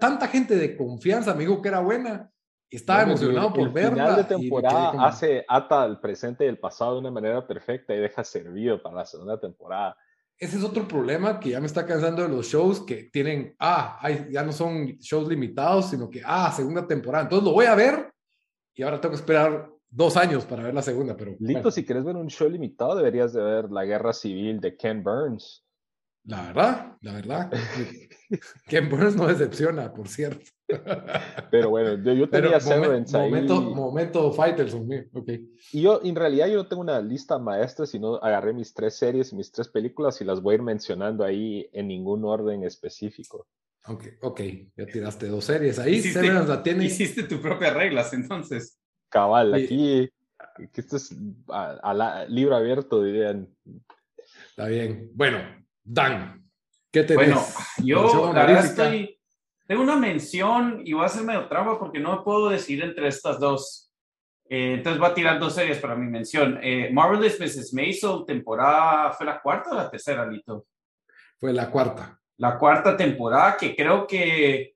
tanta 0.00 0.26
gente 0.26 0.56
de 0.56 0.76
confianza 0.76 1.32
me 1.32 1.44
dijo 1.44 1.62
que 1.62 1.68
era 1.68 1.78
buena. 1.78 2.28
Estaba 2.68 3.02
emocionado 3.02 3.52
por 3.52 3.72
verla. 3.72 4.04
final 4.04 4.16
de 4.16 4.24
temporada 4.24 5.06
hace, 5.06 5.44
ata 5.46 5.84
el 5.84 6.00
presente 6.00 6.44
y 6.44 6.48
el 6.48 6.58
pasado 6.58 6.94
de 6.94 7.00
una 7.00 7.10
manera 7.12 7.46
perfecta 7.46 7.94
y 7.94 7.98
deja 7.98 8.24
servido 8.24 8.82
para 8.82 8.96
la 8.96 9.06
segunda 9.06 9.38
temporada. 9.38 9.96
Ese 10.40 10.56
es 10.56 10.64
otro 10.64 10.88
problema 10.88 11.38
que 11.38 11.50
ya 11.50 11.60
me 11.60 11.66
está 11.66 11.84
cansando 11.84 12.22
de 12.22 12.28
los 12.30 12.46
shows 12.46 12.80
que 12.80 13.10
tienen, 13.12 13.54
ah, 13.58 14.00
ya 14.30 14.42
no 14.42 14.52
son 14.52 14.86
shows 14.98 15.28
limitados, 15.28 15.90
sino 15.90 16.08
que, 16.08 16.22
ah, 16.24 16.50
segunda 16.50 16.86
temporada. 16.86 17.24
Entonces 17.24 17.44
lo 17.44 17.52
voy 17.52 17.66
a 17.66 17.74
ver 17.74 18.10
y 18.74 18.82
ahora 18.82 18.98
tengo 18.98 19.12
que 19.12 19.20
esperar 19.20 19.70
dos 19.90 20.16
años 20.16 20.46
para 20.46 20.62
ver 20.62 20.72
la 20.72 20.80
segunda. 20.80 21.14
Pero, 21.14 21.36
Lito, 21.40 21.70
si 21.70 21.84
quieres 21.84 22.04
ver 22.04 22.16
un 22.16 22.28
show 22.28 22.48
limitado, 22.48 22.96
deberías 22.96 23.34
de 23.34 23.42
ver 23.42 23.70
La 23.70 23.84
Guerra 23.84 24.14
Civil 24.14 24.60
de 24.60 24.74
Ken 24.78 25.02
Burns. 25.02 25.62
La 26.24 26.42
verdad, 26.42 26.96
la 27.00 27.12
verdad. 27.14 27.50
Ken 28.68 28.88
Burns 28.88 29.16
no 29.16 29.26
decepciona, 29.26 29.92
por 29.92 30.08
cierto. 30.08 30.44
Pero 31.50 31.70
bueno, 31.70 32.00
yo, 32.14 32.28
tenía 32.28 32.60
Severance 32.60 33.16
ahí. 33.16 33.30
Momento, 33.30 33.60
momento 33.60 34.28
ok. 34.28 35.28
Y 35.72 35.82
yo, 35.82 36.00
en 36.04 36.14
realidad, 36.14 36.46
yo 36.46 36.56
no 36.56 36.68
tengo 36.68 36.82
una 36.82 37.00
lista 37.00 37.38
maestra, 37.38 37.86
sino 37.86 38.16
agarré 38.16 38.52
mis 38.52 38.72
tres 38.72 38.96
series 38.96 39.32
y 39.32 39.36
mis 39.36 39.50
tres 39.50 39.68
películas 39.68 40.20
y 40.20 40.24
las 40.24 40.40
voy 40.40 40.52
a 40.52 40.54
ir 40.56 40.62
mencionando 40.62 41.24
ahí 41.24 41.68
en 41.72 41.88
ningún 41.88 42.24
orden 42.24 42.62
específico. 42.64 43.48
Ok, 43.86 44.04
ok, 44.20 44.40
ya 44.76 44.86
tiraste 44.86 45.26
dos 45.26 45.44
series 45.44 45.78
ahí. 45.78 45.96
Hiciste, 45.96 46.22
la 46.22 46.62
tiene. 46.62 46.84
Hiciste 46.84 47.24
tus 47.24 47.40
propias 47.40 47.74
reglas, 47.74 48.12
entonces. 48.12 48.78
Cabal, 49.08 49.54
aquí 49.54 50.08
que 50.72 50.80
esto 50.80 50.96
es 50.96 51.14
a, 51.48 52.26
libro 52.28 52.56
abierto, 52.56 53.02
dirían. 53.02 53.48
Está 54.48 54.66
bien. 54.66 55.10
Bueno, 55.14 55.38
Dan, 55.82 56.50
¿qué 56.92 57.02
te 57.04 57.14
Bueno, 57.14 57.42
yo 57.78 58.32
la 58.32 58.46
verdad 58.46 58.64
estoy, 58.64 59.20
tengo 59.66 59.82
una 59.82 59.96
mención 59.96 60.82
y 60.84 60.92
voy 60.92 61.02
a 61.02 61.06
hacer 61.06 61.22
medio 61.22 61.48
trampa 61.48 61.78
porque 61.78 62.00
no 62.00 62.22
puedo 62.24 62.48
decidir 62.48 62.84
entre 62.84 63.08
estas 63.08 63.38
dos. 63.38 63.90
Eh, 64.48 64.74
entonces 64.74 64.98
voy 64.98 65.10
a 65.10 65.14
tirar 65.14 65.38
dos 65.38 65.54
series 65.54 65.78
para 65.78 65.94
mi 65.94 66.10
mención. 66.10 66.58
Eh, 66.62 66.90
Marvelous 66.92 67.38
Mrs. 67.38 67.72
Maisel, 67.72 68.24
temporada, 68.26 69.12
¿fue 69.12 69.26
la 69.26 69.40
cuarta 69.40 69.70
o 69.70 69.74
la 69.74 69.90
tercera, 69.90 70.26
Lito? 70.26 70.66
Fue 71.38 71.52
la 71.52 71.70
cuarta. 71.70 72.20
La 72.36 72.58
cuarta 72.58 72.96
temporada 72.96 73.56
que 73.56 73.76
creo 73.76 74.06
que 74.06 74.74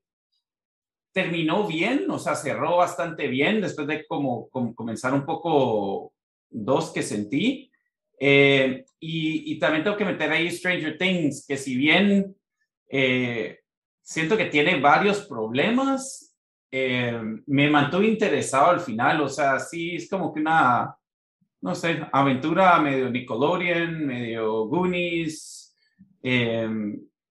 terminó 1.13 1.67
bien, 1.67 2.11
o 2.11 2.19
sea, 2.19 2.35
cerró 2.35 2.77
bastante 2.77 3.29
bien 3.29 3.61
después 3.61 3.87
de 3.87 4.07
como, 4.07 4.49
comenzar 4.49 5.15
un 5.15 5.25
poco 5.25 6.13
dos 6.51 6.91
que 6.91 7.03
sentí. 7.03 7.71
Eh, 8.19 8.85
y, 9.01 9.59
también 9.59 9.85
tengo 9.85 9.97
que 9.97 10.05
meter 10.05 10.31
ahí 10.31 10.51
Stranger 10.51 10.97
Things, 10.97 11.45
que 11.47 11.57
si 11.57 11.77
bien 11.77 12.35
eh, 12.89 13.61
siento 14.03 14.37
que 14.37 14.47
tiene 14.47 14.81
varios 14.81 15.27
problemas, 15.27 16.35
eh, 16.71 17.21
me 17.47 17.71
mantuvo 17.71 18.03
interesado 18.03 18.71
al 18.71 18.81
final, 18.81 19.21
o 19.21 19.29
sea, 19.29 19.59
sí, 19.59 19.97
es 19.97 20.09
como 20.09 20.33
que 20.33 20.41
una, 20.41 20.97
no 21.61 21.75
sé, 21.75 22.07
aventura 22.13 22.79
medio 22.81 23.11
Nickelodeon, 23.11 24.07
medio 24.07 24.67
Goonies. 24.67 25.77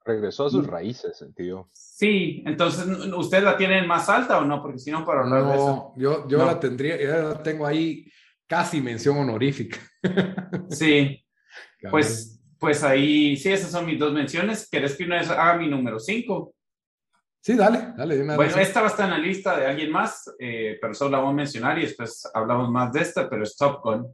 Regresó 0.05 0.47
a 0.47 0.49
sus 0.49 0.67
raíces, 0.67 1.17
sentido. 1.17 1.69
Sí, 1.71 2.43
entonces, 2.45 2.85
¿ustedes 3.15 3.43
la 3.43 3.55
tienen 3.55 3.87
más 3.87 4.09
alta 4.09 4.37
o 4.39 4.45
no? 4.45 4.61
Porque 4.61 4.79
si 4.79 4.91
no, 4.91 5.05
para 5.05 5.21
hablar 5.21 5.45
de 5.45 5.53
eso. 5.55 5.93
Yo, 5.95 6.27
yo 6.27 6.45
la 6.45 6.59
tendría, 6.59 7.01
ya 7.01 7.17
la 7.29 7.41
tengo 7.41 7.65
ahí 7.65 8.11
casi 8.45 8.81
mención 8.81 9.17
honorífica. 9.17 9.79
Sí, 10.69 11.23
pues, 11.89 12.41
pues 12.59 12.83
ahí, 12.83 13.37
sí, 13.37 13.51
esas 13.51 13.71
son 13.71 13.85
mis 13.85 13.99
dos 13.99 14.13
menciones. 14.13 14.69
¿Querés 14.69 14.95
que 14.95 15.05
una 15.05 15.19
vez 15.19 15.29
haga 15.29 15.57
mi 15.57 15.67
número 15.67 15.99
5? 15.99 16.53
Sí, 17.41 17.55
dale, 17.55 17.93
dale. 17.97 18.23
bueno, 18.35 18.55
esta 18.57 18.79
va 18.79 18.87
a 18.87 18.89
estar 18.89 19.05
en 19.05 19.11
la 19.11 19.17
lista 19.17 19.59
de 19.59 19.65
alguien 19.65 19.91
más, 19.91 20.33
eh, 20.39 20.77
pero 20.79 20.93
solo 20.93 21.11
la 21.11 21.19
voy 21.19 21.31
a 21.31 21.35
mencionar 21.35 21.77
y 21.77 21.81
después 21.81 22.25
hablamos 22.33 22.69
más 22.69 22.93
de 22.93 23.01
esta, 23.01 23.29
pero 23.29 23.43
es 23.43 23.57
Top 23.57 23.83
Gun. 23.83 24.07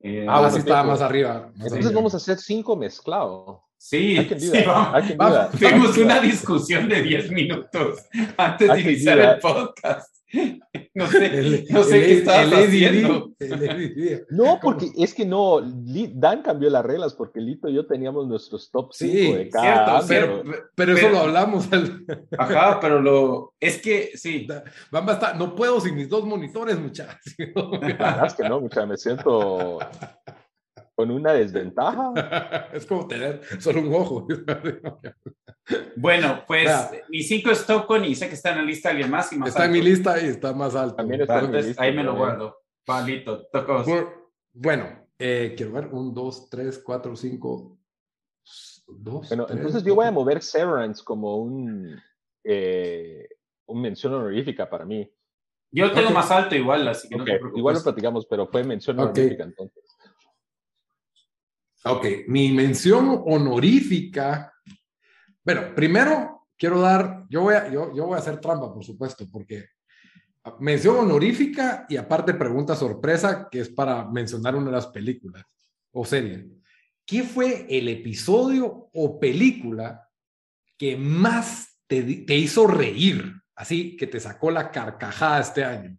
Eh, 0.00 0.26
ah, 0.28 0.50
sí 0.50 0.58
estaba 0.58 0.84
más 0.84 1.00
arriba. 1.00 1.50
Entonces 1.54 1.94
vamos 1.94 2.12
a 2.12 2.18
hacer 2.18 2.36
cinco 2.36 2.76
mezclados. 2.76 3.60
Sí, 3.78 4.16
sí 4.38 4.52
vamos, 4.66 5.50
tuvimos 5.52 5.96
una 5.96 6.20
discusión 6.20 6.88
de 6.88 7.02
10 7.02 7.30
minutos 7.32 8.06
antes 8.36 8.72
de 8.72 8.80
iniciar 8.80 9.18
el 9.18 9.38
podcast. 9.38 10.13
No 10.96 11.08
sé, 11.08 11.64
no 11.70 11.82
sé 11.82 12.00
qué 12.00 12.12
estabas 12.18 12.52
haciendo. 12.52 13.32
no, 14.30 14.60
porque 14.62 14.90
es 14.96 15.12
que 15.12 15.26
no, 15.26 15.60
Dan 15.60 16.42
cambió 16.42 16.70
las 16.70 16.84
reglas 16.84 17.14
porque 17.14 17.40
Lito 17.40 17.68
y 17.68 17.74
yo 17.74 17.84
teníamos 17.86 18.28
nuestros 18.28 18.70
top 18.70 18.92
5 18.92 19.12
sí, 19.12 19.32
de 19.32 19.48
cada 19.48 20.00
cierto, 20.02 20.44
pero, 20.76 20.96
eso 20.96 21.08
lo 21.08 21.18
hablamos. 21.18 21.68
Ajá, 22.38 22.78
pero 22.80 23.00
lo, 23.00 23.54
es 23.58 23.82
que 23.82 24.12
sí. 24.14 24.46
Van 24.92 25.06
no 25.36 25.56
puedo 25.56 25.80
sin 25.80 25.96
mis 25.96 26.08
dos 26.08 26.24
monitores, 26.24 26.78
muchachos. 26.78 27.34
es 27.36 28.34
que 28.34 28.48
no, 28.48 28.60
muchachos, 28.60 28.88
me 28.88 28.96
siento 28.96 29.80
con 30.94 31.10
una 31.10 31.32
desventaja. 31.32 32.12
es 32.72 32.86
como 32.86 33.06
tener 33.06 33.42
solo 33.60 33.80
un 33.80 33.94
ojo. 33.94 34.26
bueno, 35.96 36.44
pues 36.46 36.70
mi 37.08 37.22
5 37.22 37.50
es 37.50 37.66
Tocon 37.66 38.04
y 38.04 38.14
sé 38.14 38.28
que 38.28 38.34
está 38.34 38.50
en 38.50 38.58
la 38.58 38.62
lista 38.62 38.90
alguien 38.90 39.10
más 39.10 39.32
y 39.32 39.38
más 39.38 39.50
Está 39.50 39.66
en 39.66 39.72
mi 39.72 39.82
lista 39.82 40.20
y 40.20 40.26
está 40.26 40.52
más 40.52 40.74
alto. 40.74 40.96
También 40.96 41.22
está 41.22 41.40
en 41.40 41.50
mi 41.50 41.62
lista, 41.62 41.82
ahí 41.82 41.94
me 41.94 42.04
lo 42.04 42.16
guardo. 42.16 42.58
Palito, 42.84 43.46
tocos. 43.46 43.86
Bueno, 44.52 45.08
eh, 45.18 45.54
quiero 45.56 45.72
ver, 45.72 45.88
1, 45.90 46.12
2, 46.12 46.50
3, 46.50 46.82
4, 46.84 47.16
5, 47.16 47.78
2. 48.88 49.28
Bueno, 49.28 49.46
entonces 49.48 49.82
yo 49.82 49.94
voy 49.94 50.06
a 50.06 50.12
mover 50.12 50.42
Severance 50.42 51.02
como 51.02 51.38
un, 51.38 51.98
eh, 52.44 53.26
un 53.66 53.80
mención 53.80 54.14
honorífica 54.14 54.68
para 54.68 54.84
mí. 54.84 55.10
Yo 55.72 55.86
lo 55.86 55.92
tengo 55.92 56.10
más 56.10 56.30
alto 56.30 56.54
igual, 56.54 56.86
así 56.86 57.08
que 57.08 57.16
no 57.16 57.24
te 57.24 57.32
preocupes. 57.32 57.58
Igual 57.58 57.74
lo 57.74 57.82
platicamos, 57.82 58.26
pero 58.26 58.46
fue 58.46 58.62
mención 58.62 59.00
honorífica 59.00 59.42
entonces. 59.42 59.83
Ok, 61.86 62.06
mi 62.28 62.50
mención 62.52 63.22
honorífica. 63.26 64.54
Bueno, 65.44 65.74
primero 65.74 66.48
quiero 66.56 66.80
dar, 66.80 67.26
yo 67.28 67.42
voy 67.42 67.54
a, 67.54 67.70
yo, 67.70 67.94
yo 67.94 68.06
voy 68.06 68.16
a 68.16 68.20
hacer 68.20 68.40
trampa, 68.40 68.72
por 68.72 68.82
supuesto, 68.82 69.26
porque 69.30 69.66
mención 70.60 70.96
honorífica 70.96 71.84
y 71.86 71.98
aparte 71.98 72.32
pregunta 72.32 72.74
sorpresa, 72.74 73.48
que 73.50 73.60
es 73.60 73.68
para 73.68 74.08
mencionar 74.10 74.56
una 74.56 74.66
de 74.66 74.72
las 74.72 74.86
películas 74.86 75.44
o 75.92 76.06
series. 76.06 76.46
¿Qué 77.04 77.22
fue 77.22 77.66
el 77.68 77.88
episodio 77.88 78.88
o 78.90 79.20
película 79.20 80.08
que 80.78 80.96
más 80.96 81.78
te, 81.86 82.02
te 82.02 82.34
hizo 82.34 82.66
reír? 82.66 83.30
Así 83.54 83.94
que 83.94 84.06
te 84.06 84.20
sacó 84.20 84.50
la 84.50 84.70
carcajada 84.70 85.40
este 85.40 85.62
año. 85.62 85.98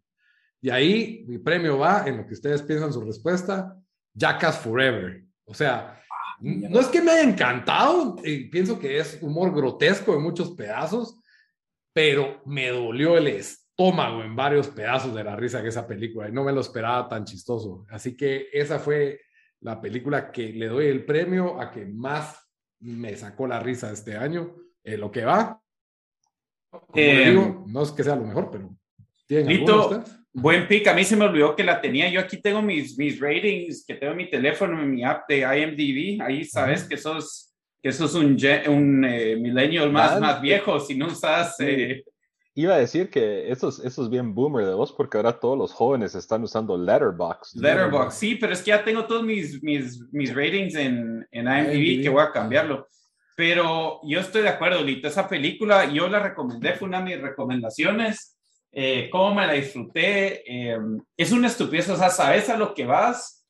Y 0.61 0.71
ahí 0.71 1.25
mi 1.27 1.37
premio 1.37 1.77
va 1.77 2.07
en 2.07 2.17
lo 2.17 2.25
que 2.25 2.33
ustedes 2.33 2.63
piensan 2.63 2.91
su 2.91 3.01
respuesta, 3.01 3.77
Jackass 4.15 4.57
Forever. 4.57 5.25
O 5.45 5.53
sea, 5.53 6.01
ah, 6.11 6.37
no 6.41 6.79
es 6.79 6.87
que 6.87 7.01
me 7.01 7.11
haya 7.11 7.29
encantado, 7.29 8.17
y 8.23 8.49
pienso 8.49 8.79
que 8.79 8.99
es 8.99 9.19
humor 9.21 9.53
grotesco 9.55 10.15
en 10.15 10.23
muchos 10.23 10.51
pedazos, 10.51 11.19
pero 11.93 12.41
me 12.45 12.69
dolió 12.69 13.17
el 13.17 13.27
estómago 13.27 14.23
en 14.23 14.35
varios 14.35 14.67
pedazos 14.67 15.13
de 15.15 15.23
la 15.23 15.35
risa 15.35 15.61
que 15.61 15.69
esa 15.69 15.87
película 15.87 16.27
y 16.27 16.31
no 16.31 16.43
me 16.43 16.51
lo 16.51 16.61
esperaba 16.61 17.07
tan 17.07 17.25
chistoso. 17.25 17.85
Así 17.89 18.17
que 18.17 18.47
esa 18.51 18.79
fue 18.79 19.21
la 19.61 19.79
película 19.79 20.31
que 20.31 20.51
le 20.51 20.67
doy 20.67 20.87
el 20.87 21.05
premio 21.05 21.59
a 21.59 21.71
que 21.71 21.85
más 21.85 22.37
me 22.79 23.15
sacó 23.15 23.47
la 23.47 23.59
risa 23.59 23.91
este 23.91 24.17
año, 24.17 24.55
eh, 24.83 24.97
lo 24.97 25.11
que 25.11 25.25
va. 25.25 25.61
Eh, 26.93 27.33
no 27.67 27.83
es 27.83 27.91
que 27.91 28.03
sea 28.03 28.15
lo 28.15 28.25
mejor, 28.25 28.51
pero 28.51 28.75
¿tienen 29.25 29.47
Buen 30.37 30.67
pick, 30.67 30.85
a 30.87 30.93
mí 30.93 31.05
se 31.05 31.15
me 31.15 31.23
olvidó 31.23 31.55
que 31.55 31.63
la 31.63 31.79
tenía. 31.79 32.09
Yo 32.09 32.19
aquí 32.19 32.41
tengo 32.41 32.61
mis, 32.61 32.97
mis 32.97 33.21
ratings, 33.21 33.85
que 33.87 33.93
tengo 33.93 34.13
mi 34.13 34.29
teléfono, 34.29 34.75
mi 34.85 35.01
app 35.01 35.29
de 35.29 35.39
IMDb. 35.39 36.21
Ahí 36.21 36.43
sabes 36.43 36.83
que 36.83 36.97
sos, 36.97 37.53
que 37.81 37.93
sos 37.93 38.15
un, 38.15 38.37
un 38.67 39.05
eh, 39.05 39.37
millennial 39.37 39.89
más, 39.93 40.19
más 40.19 40.41
viejo, 40.41 40.77
si 40.81 40.93
no 40.93 41.07
usas... 41.07 41.55
Eh, 41.61 42.03
Iba 42.53 42.75
a 42.75 42.79
decir 42.79 43.09
que 43.09 43.49
eso 43.49 43.69
es, 43.69 43.79
eso 43.79 44.03
es 44.03 44.09
bien 44.09 44.35
boomer 44.35 44.65
de 44.65 44.73
vos, 44.73 44.91
porque 44.91 45.15
ahora 45.15 45.39
todos 45.39 45.57
los 45.57 45.71
jóvenes 45.71 46.15
están 46.15 46.43
usando 46.43 46.77
Letterboxd. 46.77 47.55
Letterboxd, 47.55 48.17
sí, 48.17 48.35
pero 48.35 48.51
es 48.51 48.61
que 48.61 48.71
ya 48.71 48.83
tengo 48.83 49.05
todos 49.05 49.23
mis, 49.23 49.63
mis, 49.63 50.01
mis 50.11 50.35
ratings 50.35 50.75
en, 50.75 51.25
en 51.31 51.47
IMDb, 51.47 52.03
que 52.03 52.09
voy 52.09 52.23
a 52.23 52.31
cambiarlo. 52.33 52.89
Pero 53.37 54.01
yo 54.03 54.19
estoy 54.19 54.41
de 54.41 54.49
acuerdo, 54.49 54.83
Lito. 54.83 55.07
Esa 55.07 55.29
película 55.29 55.85
yo 55.85 56.09
la 56.09 56.19
recomendé, 56.19 56.73
fue 56.73 56.89
una 56.89 57.01
de 57.01 57.05
mis 57.05 57.21
recomendaciones 57.21 58.34
eh, 58.77 59.10
cómo 59.10 59.36
me 59.36 59.48
la 59.48 59.53
disfruté. 59.53 60.44
Eh, 60.46 60.77
es 61.15 61.32
una 61.32 61.48
estupidez, 61.48 61.88
o 61.89 61.96
sea, 61.96 62.10
sabes 62.10 62.50
a 62.50 62.58
lo 62.58 62.74
que 62.74 62.86
vas, 62.86 63.48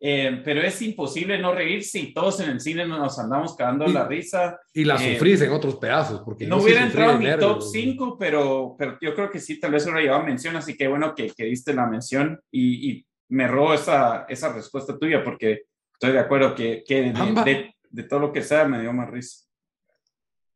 eh, 0.00 0.42
pero 0.44 0.62
es 0.62 0.82
imposible 0.82 1.38
no 1.38 1.54
reír 1.54 1.84
si 1.84 2.12
todos 2.12 2.40
en 2.40 2.50
el 2.50 2.60
cine 2.60 2.84
nos 2.84 3.16
andamos 3.20 3.54
cagando 3.54 3.86
la 3.86 4.08
risa. 4.08 4.58
Y 4.72 4.84
la 4.84 4.98
sufrís 4.98 5.40
en 5.42 5.52
otros 5.52 5.76
pedazos, 5.76 6.22
porque 6.24 6.48
no 6.48 6.56
hubiera 6.56 6.82
entrado 6.82 7.12
en 7.12 7.18
mi 7.20 7.38
top 7.38 7.62
5, 7.62 8.18
pero, 8.18 8.74
pero 8.76 8.98
yo 9.00 9.14
creo 9.14 9.30
que 9.30 9.38
sí, 9.38 9.60
tal 9.60 9.70
vez 9.70 9.84
hubiera 9.84 10.00
llevado 10.00 10.24
mención, 10.24 10.56
así 10.56 10.76
que 10.76 10.88
bueno 10.88 11.14
que, 11.14 11.30
que 11.30 11.44
diste 11.44 11.72
la 11.72 11.86
mención 11.86 12.40
y, 12.50 13.06
me 13.26 13.48
robo 13.48 13.72
esa, 13.74 14.26
esa 14.28 14.52
respuesta 14.52 14.98
tuya, 14.98 15.24
porque 15.24 15.62
estoy 15.94 16.12
de 16.12 16.18
acuerdo 16.18 16.54
que, 16.54 16.84
que 16.86 17.10
de, 17.10 17.74
de 17.90 18.02
todo 18.02 18.20
lo 18.20 18.32
que 18.32 18.42
sea 18.42 18.68
me 18.68 18.80
dio 18.80 18.92
más 18.92 19.10
risa. 19.10 19.46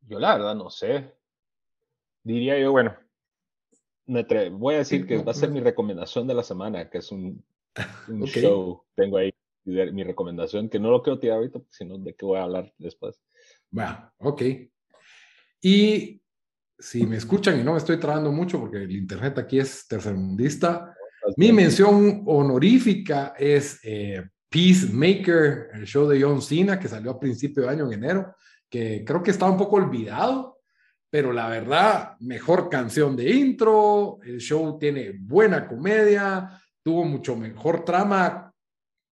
Yo 0.01 0.19
la 0.19 0.35
verdad 0.37 0.55
no 0.55 0.69
sé. 0.69 1.11
Diría 2.23 2.57
yo, 2.59 2.71
bueno, 2.71 2.95
voy 4.51 4.75
a 4.75 4.79
decir 4.79 5.05
que 5.05 5.17
va 5.17 5.31
a 5.31 5.35
ser 5.35 5.51
mi 5.51 5.59
recomendación 5.59 6.27
de 6.27 6.33
la 6.33 6.43
semana, 6.43 6.89
que 6.89 6.99
es 6.99 7.11
un, 7.11 7.43
show. 8.25 8.83
Tengo 8.95 9.17
ahí 9.17 9.33
mi 9.65 10.03
recomendación, 10.03 10.69
que 10.69 10.79
no 10.79 10.89
lo 10.89 11.03
quiero 11.03 11.19
tirar 11.19 11.37
ahorita, 11.37 11.59
sino 11.69 11.97
de 11.97 12.15
qué 12.15 12.25
voy 12.25 12.39
a 12.39 12.43
hablar 12.43 12.73
después. 12.77 13.21
Bueno, 13.69 14.11
ok. 14.19 14.41
Y 15.61 16.21
si 16.77 17.05
me 17.05 17.17
escuchan 17.17 17.59
y 17.59 17.63
no 17.63 17.73
me 17.73 17.77
estoy 17.77 17.97
trabando 17.97 18.31
mucho 18.31 18.59
porque 18.59 18.77
el 18.77 18.91
internet 18.91 19.37
aquí 19.37 19.59
es 19.59 19.87
tercermundista, 19.87 20.95
mi 21.35 21.51
mención 21.51 22.23
honorífica 22.25 23.33
es 23.37 23.79
eh, 23.83 24.23
Peacemaker, 24.49 25.69
el 25.73 25.85
show 25.85 26.07
de 26.07 26.21
John 26.21 26.41
Cena 26.41 26.79
que 26.79 26.87
salió 26.87 27.11
a 27.11 27.19
principio 27.19 27.63
de 27.63 27.69
año 27.69 27.85
en 27.85 27.93
enero, 27.93 28.35
que 28.69 29.03
creo 29.05 29.21
que 29.21 29.31
estaba 29.31 29.51
un 29.51 29.57
poco 29.57 29.75
olvidado, 29.75 30.58
pero 31.09 31.33
la 31.33 31.47
verdad, 31.49 32.17
mejor 32.19 32.69
canción 32.69 33.15
de 33.15 33.31
intro, 33.31 34.19
el 34.23 34.39
show 34.39 34.77
tiene 34.77 35.13
buena 35.19 35.67
comedia, 35.67 36.61
tuvo 36.83 37.03
mucho 37.05 37.35
mejor 37.35 37.83
trama 37.83 38.53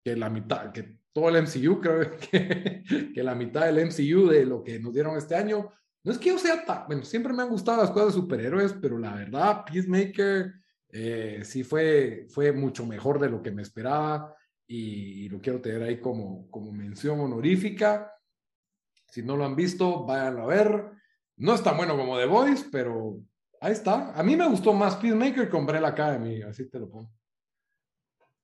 que 0.03 0.15
la 0.15 0.29
mitad, 0.29 0.71
que 0.71 0.99
todo 1.13 1.29
el 1.29 1.37
MCU, 1.37 1.79
creo 1.81 2.17
que, 2.17 2.83
que 3.13 3.23
la 3.23 3.35
mitad 3.35 3.65
del 3.65 3.79
MCU 3.87 4.27
de 4.27 4.45
lo 4.45 4.63
que 4.63 4.79
nos 4.79 4.93
dieron 4.93 5.17
este 5.17 5.35
año. 5.35 5.71
No 6.03 6.11
es 6.11 6.19
que 6.19 6.29
yo 6.29 6.37
sea 6.37 6.63
tan, 6.63 6.85
bueno, 6.85 7.03
siempre 7.03 7.33
me 7.33 7.41
han 7.41 7.49
gustado 7.49 7.81
las 7.81 7.91
cosas 7.91 8.09
de 8.13 8.21
superhéroes, 8.21 8.73
pero 8.73 8.97
la 8.97 9.15
verdad, 9.15 9.63
Peacemaker 9.65 10.53
Eh, 10.97 11.41
sí 11.43 11.63
fue, 11.63 12.25
fue 12.29 12.53
mucho 12.53 12.85
mejor 12.85 13.19
de 13.19 13.29
lo 13.29 13.41
que 13.41 13.51
me 13.51 13.63
esperaba 13.63 14.33
y, 14.67 15.27
lo 15.29 15.41
quiero 15.41 15.59
tener 15.59 15.83
ahí 15.83 15.99
como, 15.99 16.49
como 16.49 16.71
mención 16.71 17.19
honorífica. 17.19 18.13
Si 19.09 19.21
no 19.21 19.35
lo 19.35 19.45
han 19.45 19.55
visto, 19.55 20.05
váyanlo 20.05 20.43
a 20.43 20.47
ver. 20.47 20.91
No 21.37 21.53
es 21.53 21.61
tan 21.61 21.75
bueno 21.77 21.97
como 21.97 22.17
The 22.17 22.25
Voice, 22.25 22.65
pero 22.71 23.19
ahí 23.59 23.73
está. 23.73 24.13
A 24.13 24.23
mí 24.23 24.35
me 24.35 24.47
gustó 24.47 24.73
más 24.73 24.95
Peacemaker 24.95 25.49
que 25.49 25.55
Umbrella 25.55 25.87
Academy, 25.87 26.41
así 26.41 26.69
te 26.69 26.79
lo 26.79 26.89
pongo. 26.89 27.11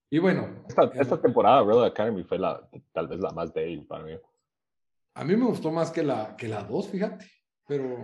Y 0.10 0.20
bueno. 0.20 0.64
Esta, 0.68 0.92
esta 0.94 1.22
temporada, 1.22 1.62
Umbrella 1.62 1.86
Academy 1.86 2.24
fue 2.24 2.38
la, 2.38 2.68
tal 2.92 3.08
vez 3.08 3.20
la 3.20 3.32
más 3.32 3.54
débil 3.54 3.86
para 3.88 4.04
mí. 4.04 4.14
A 5.14 5.24
mí 5.24 5.36
me 5.36 5.46
gustó 5.46 5.72
más 5.72 5.92
que 5.92 6.04
la, 6.04 6.36
que 6.36 6.48
la 6.48 6.64
2, 6.64 6.88
fíjate. 6.90 7.26
Pero. 7.68 8.04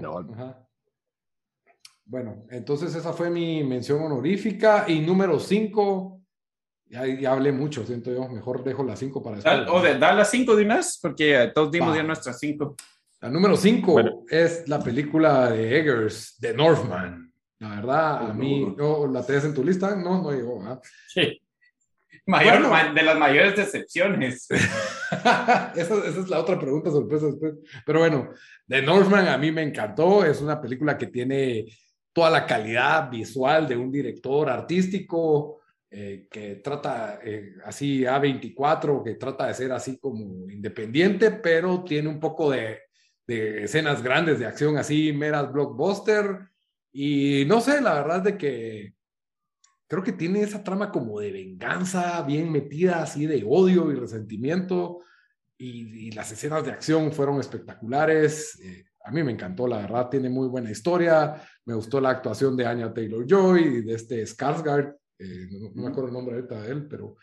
Bueno, 2.06 2.46
entonces 2.50 2.96
esa 2.96 3.12
fue 3.12 3.29
mi 3.29 3.63
mención 3.65 4.01
honorífica. 4.01 4.86
Y 4.88 5.01
número 5.01 5.38
5, 5.39 6.22
ya, 6.86 7.32
hablé 7.32 7.51
mucho, 7.51 7.86
siento 7.86 8.13
yo. 8.13 8.29
Mejor 8.29 8.63
dejo 8.63 8.84
la 8.84 8.96
5 8.96 9.22
para 9.22 9.36
después. 9.36 9.67
O 9.70 9.82
de, 9.82 10.00
da 10.00 10.13
la 10.13 10.24
5 10.24 10.56
de 10.56 10.63
una 10.63 10.79
porque 11.01 11.51
todos 11.53 11.72
dimos 11.72 11.94
ya 11.96 12.03
nuestras 12.03 12.39
5. 12.39 12.75
La 13.27 13.34
número 13.34 13.57
5 13.57 14.25
es 14.29 14.69
la 14.69 14.79
película 14.79 15.50
de 15.50 15.77
Eggers, 15.77 16.38
The 16.39 16.53
Northman. 16.53 17.29
La 17.60 17.75
verdad, 17.75 18.29
a 18.29 18.34
mí, 18.34 18.74
no, 18.77 19.05
¿la 19.05 19.22
tenés 19.25 19.43
en 19.43 19.53
tu 19.53 19.65
lista? 19.65 19.98
No, 19.98 20.22
no 20.22 20.31
llegó. 20.31 20.63
Sí. 21.10 21.38
Mayor, 22.25 22.93
de 22.93 23.03
las 23.03 23.17
mayores 23.17 23.57
decepciones. 23.57 24.48
esa, 24.50 25.74
esa, 25.75 26.07
es 26.07 26.29
la 26.29 26.39
otra 26.39 26.57
pregunta 26.57 26.89
sorpresa 26.89 27.25
después. 27.25 27.55
Pero 27.86 28.00
bueno, 28.00 28.29
The 28.65 28.81
Northman 28.81 29.27
a 29.27 29.38
mí 29.38 29.51
me 29.51 29.63
encantó. 29.63 30.24
Es 30.24 30.39
una 30.39 30.62
película 30.62 30.98
que 30.98 31.07
tiene 31.07 31.65
toda 32.13 32.29
la 32.29 32.46
calidad 32.46 33.12
visual 33.12 33.67
de 33.67 33.75
un 33.75 33.91
director 33.91 34.50
artístico 34.50 35.60
eh, 35.91 36.29
que 36.31 36.55
trata 36.63 37.19
eh, 37.22 37.55
así 37.65 38.03
A24, 38.03 39.03
que 39.03 39.15
trata 39.15 39.48
de 39.48 39.53
ser 39.53 39.74
así 39.74 39.98
como 39.98 40.50
independiente, 40.50 41.31
pero 41.31 41.84
tiene 41.84 42.07
un 42.07 42.22
poco 42.22 42.51
de, 42.51 42.87
de 43.27 43.63
escenas 43.65 44.01
grandes 44.01 44.39
de 44.39 44.46
acción 44.46 44.77
así, 44.77 45.12
meras 45.13 45.51
blockbuster. 45.51 46.50
Y 46.91 47.43
no 47.46 47.62
sé, 47.62 47.81
la 47.81 47.93
verdad 47.96 48.17
es 48.17 48.24
de 48.24 48.38
que 48.38 48.93
creo 49.88 50.03
que 50.03 50.13
tiene 50.13 50.41
esa 50.41 50.63
trama 50.63 50.91
como 50.91 51.19
de 51.19 51.31
venganza 51.31 52.22
bien 52.24 52.51
metida, 52.51 53.03
así 53.03 53.25
de 53.25 53.43
odio 53.48 53.91
y 53.91 53.96
resentimiento. 53.96 55.01
Y, 55.57 56.12
las 56.12 56.31
escenas 56.31 56.63
de 56.63 56.72
acción 56.72 57.12
fueron 57.12 57.39
espectaculares. 57.39 58.60
Eh, 58.62 58.86
a 59.03 59.12
mí 59.12 59.24
me 59.24 59.31
encantó, 59.31 59.67
la 59.67 59.77
verdad, 59.77 60.10
tiene 60.10 60.29
muy 60.29 60.48
buena 60.48 60.69
historia. 60.69 61.41
Me 61.65 61.74
gustó 61.74 62.00
la 62.00 62.12
actuación 62.12 62.55
de 62.55 62.65
Anya 62.65 62.93
Taylor 62.93 63.25
Joy 63.25 63.62
y 63.62 63.81
de 63.81 63.93
este 63.96 64.24
Skarsgård. 64.24 64.96
Eh, 65.19 65.48
no, 65.51 65.81
me 65.81 65.88
acuerdo 65.88 66.10
el 66.10 66.13
nombre 66.13 66.36
ahorita 66.36 66.62
de 66.62 66.72
él, 66.72 66.88
pero, 66.88 67.15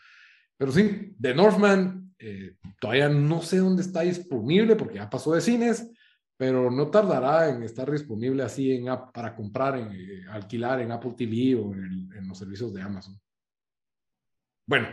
pero 0.57 0.71
sí, 0.71 1.15
The 1.19 1.33
Northman, 1.33 2.13
eh, 2.19 2.55
todavía 2.79 3.07
no 3.07 3.41
sé 3.41 3.57
dónde 3.57 3.83
está 3.83 4.01
disponible 4.01 4.75
porque 4.75 4.95
ya 4.95 5.09
pasó 5.09 5.33
de 5.33 5.41
cines, 5.41 5.89
pero 6.37 6.69
no 6.69 6.89
tardará 6.89 7.49
en 7.49 7.63
estar 7.63 7.89
disponible 7.89 8.43
así 8.43 8.71
en 8.73 8.85
para 9.13 9.35
comprar, 9.35 9.77
en, 9.77 9.91
eh, 9.91 10.25
alquilar 10.29 10.81
en 10.81 10.91
Apple 10.91 11.13
TV 11.17 11.55
o 11.55 11.73
en, 11.73 12.27
los 12.27 12.37
servicios 12.37 12.73
de 12.73 12.81
Amazon. 12.81 13.19
Bueno, 14.67 14.87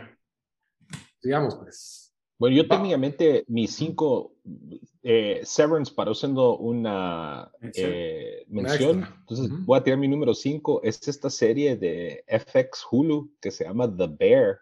sigamos 1.21 1.55
pues. 1.55 2.13
Bueno, 2.39 2.55
yo 2.55 2.67
técnicamente 2.67 3.45
mis 3.47 3.73
cinco 3.73 4.35
eh, 5.01 5.41
Severance 5.43 5.93
paró 5.93 6.13
siendo 6.13 6.57
una 6.57 7.51
eh, 7.61 8.43
mención. 8.47 9.07
Entonces 9.19 9.49
voy 9.65 9.79
a 9.79 9.83
tirar 9.83 9.99
mi 9.99 10.07
número 10.07 10.33
cinco. 10.33 10.81
Es 10.83 11.07
esta 11.07 11.29
serie 11.29 11.75
de 11.75 12.23
FX 12.27 12.85
Hulu 12.89 13.33
que 13.39 13.51
se 13.51 13.65
llama 13.65 13.93
The 13.95 14.07
Bear. 14.07 14.59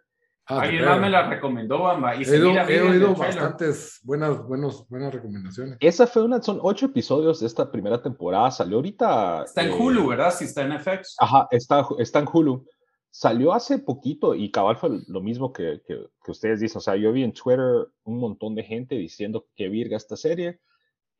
Ah, 0.52 0.64
Alguien 0.64 1.00
me 1.00 1.10
la 1.10 1.30
recomendó, 1.30 1.84
Bamba. 1.84 2.14
Y 2.18 2.24
he, 2.24 2.82
oído 2.82 3.16
bastantes 3.16 4.02
buenas, 4.04 4.38
buenas 4.46 5.14
recomendaciones. 5.14 5.78
Esa 5.80 6.06
fue 6.06 6.24
una, 6.24 6.42
son 6.42 6.60
ocho 6.62 6.88
episodios 6.88 7.40
de 7.40 7.48
esta 7.48 7.72
primera 7.72 8.02
temporada. 8.02 8.52
Salió 8.52 8.76
ahorita. 8.76 9.44
Está 9.46 9.64
en 9.64 9.70
eh, 9.70 9.78
Hulu, 9.80 10.10
¿verdad? 10.10 10.34
Si 10.34 10.44
está 10.44 10.64
en 10.64 10.78
FX. 10.78 11.16
Ajá, 11.20 11.48
está, 11.52 11.88
está 12.00 12.20
en 12.20 12.28
Hulu. 12.32 12.66
Salió 13.10 13.54
hace 13.54 13.80
poquito 13.80 14.36
y 14.36 14.52
cabal 14.52 14.76
fue 14.76 14.90
lo 15.08 15.22
mismo 15.22 15.54
que, 15.54 15.82
que, 15.88 16.06
ustedes 16.28 16.60
dicen. 16.60 16.80
O 16.80 16.82
sea, 16.82 16.98
yo 16.98 17.14
vi 17.14 17.24
en 17.24 17.32
Twitter 17.32 17.88
un 18.04 18.20
montón 18.20 18.54
de 18.54 18.64
gente 18.64 18.96
diciendo 18.96 19.48
que 19.56 19.70
virga 19.70 19.96
esta 19.96 20.18
serie. 20.18 20.60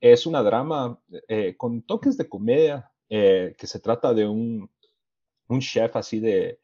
Es 0.02 0.26
una 0.26 0.44
drama 0.44 1.00
eh, 1.30 1.56
con 1.56 1.84
toques 1.84 2.18
de 2.18 2.28
comedia 2.28 2.92
eh, 3.08 3.56
que 3.58 3.68
se 3.68 3.80
trata 3.80 4.14
de 4.14 4.28
un, 4.28 4.70
un 5.48 5.60
chef 5.62 5.96
así 5.96 6.20
de 6.20 6.61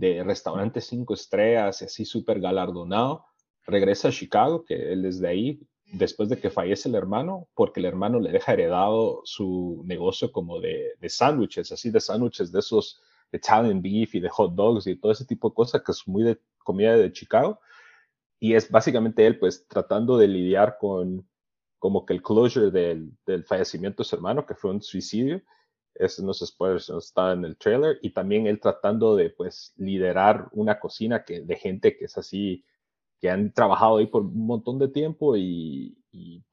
de 0.00 0.24
restaurante 0.24 0.80
cinco 0.80 1.12
estrellas 1.12 1.82
y 1.82 1.84
así 1.84 2.04
súper 2.06 2.40
galardonado, 2.40 3.26
regresa 3.66 4.08
a 4.08 4.12
Chicago, 4.12 4.64
que 4.64 4.92
él 4.92 5.04
es 5.04 5.20
de 5.20 5.28
ahí, 5.28 5.60
después 5.92 6.30
de 6.30 6.38
que 6.38 6.48
fallece 6.48 6.88
el 6.88 6.94
hermano, 6.94 7.48
porque 7.54 7.80
el 7.80 7.86
hermano 7.86 8.18
le 8.18 8.32
deja 8.32 8.54
heredado 8.54 9.20
su 9.24 9.82
negocio 9.84 10.32
como 10.32 10.58
de, 10.58 10.94
de 10.98 11.08
sándwiches, 11.10 11.70
así 11.70 11.90
de 11.90 12.00
sándwiches 12.00 12.50
de 12.50 12.60
esos 12.60 13.02
Italian 13.30 13.82
beef 13.82 14.14
y 14.14 14.20
de 14.20 14.30
hot 14.30 14.54
dogs 14.54 14.86
y 14.86 14.96
todo 14.96 15.12
ese 15.12 15.26
tipo 15.26 15.50
de 15.50 15.54
cosas 15.54 15.82
que 15.82 15.92
es 15.92 16.02
muy 16.08 16.22
de 16.22 16.40
comida 16.64 16.96
de 16.96 17.12
Chicago. 17.12 17.60
Y 18.40 18.54
es 18.54 18.70
básicamente 18.70 19.26
él 19.26 19.38
pues 19.38 19.68
tratando 19.68 20.16
de 20.16 20.28
lidiar 20.28 20.78
con 20.80 21.28
como 21.78 22.06
que 22.06 22.14
el 22.14 22.22
closure 22.22 22.70
del, 22.70 23.12
del 23.26 23.44
fallecimiento 23.44 24.02
de 24.02 24.08
su 24.08 24.16
hermano, 24.16 24.46
que 24.46 24.54
fue 24.54 24.70
un 24.70 24.80
suicidio, 24.80 25.42
eso 25.94 26.22
no 26.24 26.32
se 26.32 26.46
spoilers, 26.46 26.90
está 26.90 27.32
en 27.32 27.44
el 27.44 27.56
trailer, 27.56 27.98
y 28.02 28.10
también 28.10 28.46
él 28.46 28.60
tratando 28.60 29.16
de 29.16 29.30
pues 29.30 29.72
liderar 29.76 30.48
una 30.52 30.78
cocina 30.78 31.24
que, 31.24 31.42
de 31.42 31.56
gente 31.56 31.96
que 31.96 32.06
es 32.06 32.16
así, 32.16 32.64
que 33.20 33.30
han 33.30 33.52
trabajado 33.52 33.98
ahí 33.98 34.06
por 34.06 34.22
un 34.22 34.46
montón 34.46 34.78
de 34.78 34.88
tiempo 34.88 35.36
y, 35.36 35.96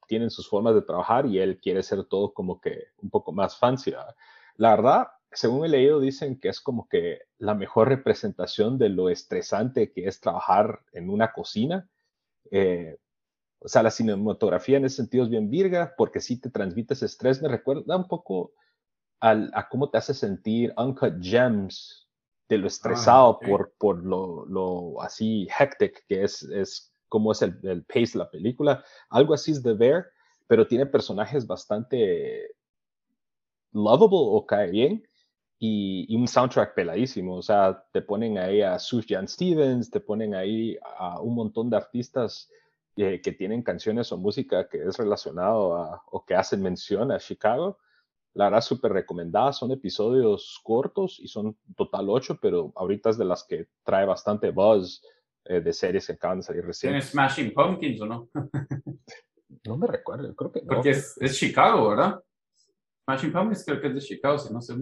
tienen 0.06 0.30
sus 0.30 0.48
formas 0.48 0.74
de 0.74 0.80
trabajar 0.80 1.26
y 1.26 1.38
él 1.38 1.60
quiere 1.60 1.82
ser 1.82 2.04
todo 2.04 2.32
como 2.32 2.62
que 2.62 2.84
un 3.02 3.10
poco 3.10 3.30
más 3.30 3.58
fancy. 3.58 3.92
La 4.56 4.70
verdad, 4.70 5.08
según 5.30 5.66
he 5.66 5.68
leído, 5.68 6.00
dicen 6.00 6.40
que 6.40 6.48
es 6.48 6.60
como 6.60 6.88
que 6.88 7.22
la 7.36 7.54
mejor 7.54 7.88
representación 7.88 8.78
de 8.78 8.88
lo 8.88 9.10
estresante 9.10 9.92
que 9.92 10.06
es 10.06 10.20
trabajar 10.20 10.80
en 10.92 11.10
una 11.10 11.32
cocina. 11.32 11.90
Eh, 12.50 12.96
o 13.58 13.68
sea, 13.68 13.82
la 13.82 13.90
cinematografía 13.90 14.78
en 14.78 14.86
ese 14.86 14.96
sentido 14.96 15.24
es 15.24 15.30
bien 15.30 15.50
virga 15.50 15.94
porque 15.96 16.20
sí 16.20 16.40
te 16.40 16.50
transmite 16.50 16.94
ese 16.94 17.06
estrés. 17.06 17.42
Me 17.42 17.48
recuerda 17.48 17.96
un 17.96 18.08
poco 18.08 18.52
a 19.20 19.68
cómo 19.68 19.90
te 19.90 19.98
hace 19.98 20.14
sentir 20.14 20.72
Uncut 20.76 21.14
Gems 21.20 22.08
de 22.48 22.58
lo 22.58 22.64
ah, 22.64 22.68
estresado 22.68 23.38
por, 23.38 23.72
por 23.78 24.04
lo, 24.04 24.46
lo, 24.46 25.00
así 25.02 25.46
hectic 25.58 26.04
que 26.06 26.22
es, 26.24 26.42
es 26.42 26.94
como 27.08 27.32
es 27.32 27.42
el, 27.42 27.58
el, 27.62 27.84
pace 27.84 28.12
de 28.12 28.18
la 28.18 28.30
película. 28.30 28.84
Algo 29.10 29.34
así 29.34 29.52
es 29.52 29.62
de 29.62 29.74
ver, 29.74 30.06
pero 30.46 30.66
tiene 30.66 30.86
personajes 30.86 31.46
bastante 31.46 32.54
lovable 33.72 34.18
o 34.20 34.46
cae 34.46 34.70
bien. 34.70 35.04
Y, 35.60 36.14
un 36.14 36.28
soundtrack 36.28 36.74
peladísimo, 36.74 37.36
o 37.36 37.42
sea, 37.42 37.84
te 37.92 38.00
ponen 38.00 38.38
ahí 38.38 38.62
a 38.62 38.78
Sufjan 38.78 39.26
Stevens, 39.26 39.90
te 39.90 39.98
ponen 39.98 40.32
ahí 40.36 40.78
a 40.98 41.20
un 41.20 41.34
montón 41.34 41.68
de 41.68 41.76
artistas 41.76 42.48
eh, 42.94 43.20
que 43.20 43.32
tienen 43.32 43.62
canciones 43.62 44.12
o 44.12 44.18
música 44.18 44.68
que 44.68 44.78
es 44.84 44.96
relacionado 44.96 45.76
a, 45.76 46.02
o 46.12 46.24
que 46.24 46.36
hacen 46.36 46.62
mención 46.62 47.10
a 47.10 47.18
Chicago 47.18 47.78
la 48.38 48.44
verdad, 48.44 48.60
súper 48.60 48.92
recomendada. 48.92 49.52
Son 49.52 49.72
episodios 49.72 50.60
cortos 50.62 51.18
y 51.18 51.26
son 51.26 51.58
total 51.76 52.08
ocho, 52.08 52.38
pero 52.40 52.72
ahorita 52.76 53.10
es 53.10 53.18
de 53.18 53.24
las 53.24 53.42
que 53.42 53.66
trae 53.82 54.06
bastante 54.06 54.52
buzz 54.52 55.02
eh, 55.44 55.60
de 55.60 55.72
series 55.72 56.06
que 56.06 56.12
acaban 56.12 56.38
de 56.38 56.44
salir 56.44 56.64
recién. 56.64 56.92
¿Tienes 56.92 57.10
Smashing 57.10 57.52
Pumpkins 57.52 58.00
o 58.00 58.06
no? 58.06 58.30
no 59.66 59.76
me 59.76 59.88
recuerdo, 59.88 60.36
creo 60.36 60.52
que 60.52 60.60
no. 60.60 60.68
Porque 60.68 60.90
es, 60.90 61.18
es, 61.20 61.36
Chicago, 61.36 61.88
¿verdad? 61.88 62.22
Smashing 63.02 63.32
Pumpkins 63.32 63.64
creo 63.64 63.80
que 63.80 63.88
es 63.88 63.94
de 63.94 64.00
Chicago, 64.02 64.38
si 64.38 64.54
no 64.54 64.62
sé. 64.62 64.74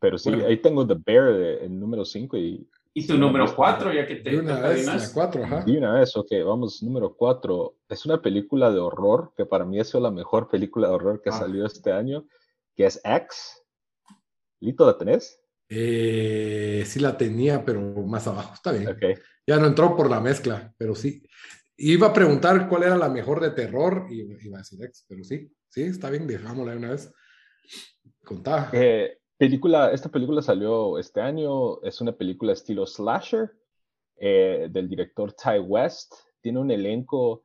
Pero 0.00 0.18
sí, 0.18 0.30
ahí 0.32 0.60
tengo 0.60 0.84
The 0.84 0.96
Bear, 1.06 1.28
el 1.28 1.78
número 1.78 2.04
5 2.04 2.36
y 2.38 2.68
y 3.00 3.06
tu 3.06 3.18
número 3.18 3.54
cuatro, 3.54 3.92
ya 3.92 4.06
que 4.06 4.16
te... 4.16 4.30
De 4.30 4.38
una 4.38 4.60
vez, 4.60 4.86
la 4.86 5.00
cuatro, 5.12 5.44
ajá. 5.44 5.62
De 5.64 5.78
una 5.78 5.94
vez, 5.94 6.16
ok, 6.16 6.30
vamos, 6.44 6.82
número 6.82 7.14
cuatro. 7.14 7.76
Es 7.88 8.04
una 8.04 8.20
película 8.20 8.70
de 8.70 8.78
horror, 8.78 9.32
que 9.36 9.46
para 9.46 9.64
mí 9.64 9.80
ha 9.80 9.84
sido 9.84 10.00
la 10.00 10.10
mejor 10.10 10.48
película 10.48 10.88
de 10.88 10.94
horror 10.94 11.22
que 11.22 11.30
ah. 11.30 11.32
salió 11.32 11.66
este 11.66 11.92
año, 11.92 12.26
que 12.74 12.86
es 12.86 13.00
X. 13.04 13.62
¿Lito 14.60 14.86
la 14.86 14.98
tenés? 14.98 15.40
Eh, 15.68 16.82
sí 16.84 17.00
la 17.00 17.16
tenía, 17.16 17.64
pero 17.64 17.80
más 17.80 18.26
abajo, 18.26 18.54
está 18.54 18.72
bien. 18.72 18.88
Okay. 18.88 19.14
Ya 19.46 19.58
no 19.58 19.66
entró 19.66 19.96
por 19.96 20.10
la 20.10 20.20
mezcla, 20.20 20.74
pero 20.76 20.94
sí. 20.94 21.22
Iba 21.76 22.08
a 22.08 22.12
preguntar 22.12 22.68
cuál 22.68 22.82
era 22.82 22.96
la 22.98 23.08
mejor 23.08 23.40
de 23.40 23.52
terror 23.52 24.06
y 24.10 24.20
iba 24.46 24.58
a 24.58 24.60
decir 24.60 24.84
X, 24.84 25.06
pero 25.08 25.24
sí, 25.24 25.50
sí, 25.68 25.82
está 25.82 26.10
bien, 26.10 26.26
dejámosla 26.26 26.76
una 26.76 26.90
vez. 26.90 27.12
Contá. 28.24 28.68
Eh, 28.72 29.19
película, 29.40 29.90
esta 29.90 30.10
película 30.10 30.42
salió 30.42 30.98
este 30.98 31.22
año, 31.22 31.82
es 31.82 32.02
una 32.02 32.12
película 32.12 32.52
estilo 32.52 32.86
slasher 32.86 33.50
eh, 34.16 34.68
del 34.70 34.86
director 34.86 35.32
Ty 35.32 35.60
West. 35.60 36.12
Tiene 36.42 36.58
un 36.58 36.70
elenco 36.70 37.42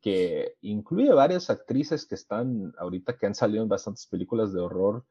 que 0.00 0.54
incluye 0.60 1.12
varias 1.12 1.50
actrices 1.50 2.06
que 2.06 2.14
están 2.14 2.72
ahorita 2.78 3.18
que 3.18 3.26
han 3.26 3.34
salido 3.34 3.64
en 3.64 3.68
bastantes 3.68 4.06
películas 4.06 4.52
de 4.52 4.60
horror, 4.60 5.04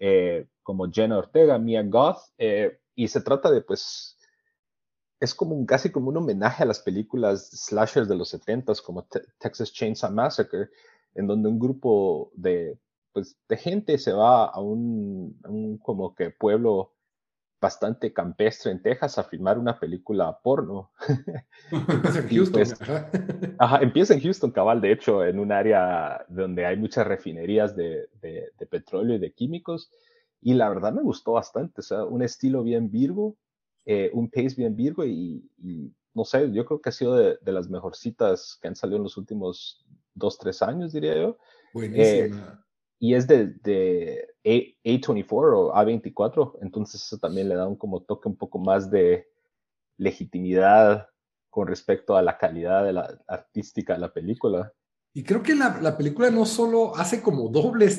eh, 0.00 0.48
como 0.64 0.90
Jenna 0.90 1.18
Ortega, 1.18 1.60
Mia 1.60 1.84
Goth. 1.84 2.18
Eh, 2.38 2.80
y 2.96 3.06
se 3.06 3.20
trata 3.20 3.48
de, 3.48 3.60
pues, 3.60 4.18
es 5.20 5.32
como 5.32 5.54
un, 5.54 5.64
casi 5.64 5.92
como 5.92 6.08
un 6.08 6.16
homenaje 6.16 6.64
a 6.64 6.66
las 6.66 6.80
películas 6.80 7.48
slashers 7.50 8.08
de 8.08 8.16
los 8.16 8.34
70s, 8.34 8.82
como 8.82 9.06
Texas 9.38 9.72
Chainsaw 9.72 10.10
Massacre, 10.10 10.70
en 11.14 11.28
donde 11.28 11.48
un 11.48 11.60
grupo 11.60 12.32
de, 12.34 12.80
pues, 13.12 13.36
de 13.48 13.56
gente 13.56 13.98
se 13.98 14.12
va 14.12 14.46
a 14.46 14.60
un, 14.60 15.38
un 15.44 15.78
como 15.78 16.14
que 16.14 16.30
pueblo 16.30 16.92
bastante 17.62 18.12
campestre 18.12 18.72
en 18.72 18.82
Texas 18.82 19.18
a 19.18 19.24
filmar 19.24 19.56
una 19.56 19.78
película 19.78 20.36
porno. 20.42 20.90
Empieza 21.70 22.18
en 22.18 22.28
Houston. 22.28 22.52
Pues, 22.52 22.74
ajá, 23.58 23.78
empieza 23.80 24.14
en 24.14 24.20
Houston, 24.20 24.50
cabal, 24.50 24.80
de 24.80 24.92
hecho, 24.92 25.24
en 25.24 25.38
un 25.38 25.52
área 25.52 26.26
donde 26.28 26.66
hay 26.66 26.76
muchas 26.76 27.06
refinerías 27.06 27.76
de, 27.76 28.08
de, 28.20 28.50
de, 28.58 28.66
petróleo 28.66 29.14
y 29.14 29.20
de 29.20 29.32
químicos. 29.32 29.90
Y 30.40 30.54
la 30.54 30.68
verdad 30.68 30.92
me 30.92 31.02
gustó 31.02 31.32
bastante, 31.32 31.80
o 31.80 31.84
sea, 31.84 32.04
un 32.04 32.22
estilo 32.22 32.64
bien 32.64 32.90
Virgo, 32.90 33.36
eh, 33.86 34.10
un 34.12 34.28
pace 34.28 34.56
bien 34.56 34.74
Virgo 34.74 35.04
y, 35.04 35.48
y, 35.58 35.94
no 36.14 36.24
sé, 36.24 36.50
yo 36.52 36.64
creo 36.64 36.80
que 36.80 36.88
ha 36.88 36.92
sido 36.92 37.14
de, 37.14 37.38
de, 37.40 37.52
las 37.52 37.70
mejorcitas 37.70 38.58
que 38.60 38.66
han 38.66 38.74
salido 38.74 38.96
en 38.96 39.04
los 39.04 39.16
últimos 39.16 39.86
dos, 40.14 40.36
tres 40.36 40.62
años, 40.62 40.92
diría 40.92 41.14
yo. 41.14 41.38
Buenísima. 41.72 42.36
Eh, 42.36 42.71
y 43.02 43.16
es 43.16 43.26
de, 43.26 43.48
de 43.64 44.28
A, 44.44 45.12
24 45.12 45.60
o 45.60 45.74
A24, 45.74 46.58
entonces 46.62 47.02
eso 47.02 47.18
también 47.18 47.48
le 47.48 47.56
da 47.56 47.66
un 47.66 47.74
como 47.74 48.00
toque 48.02 48.28
un 48.28 48.36
poco 48.36 48.60
más 48.60 48.92
de 48.92 49.26
legitimidad 49.96 51.08
con 51.50 51.66
respecto 51.66 52.16
a 52.16 52.22
la 52.22 52.38
calidad 52.38 52.84
de 52.84 52.92
la 52.92 53.18
artística 53.26 53.94
de 53.94 53.98
la 53.98 54.12
película. 54.12 54.72
Y 55.12 55.24
creo 55.24 55.42
que 55.42 55.56
la, 55.56 55.80
la 55.82 55.96
película 55.96 56.30
no 56.30 56.46
solo 56.46 56.94
hace 56.94 57.20
como 57.22 57.48
doble 57.48 57.90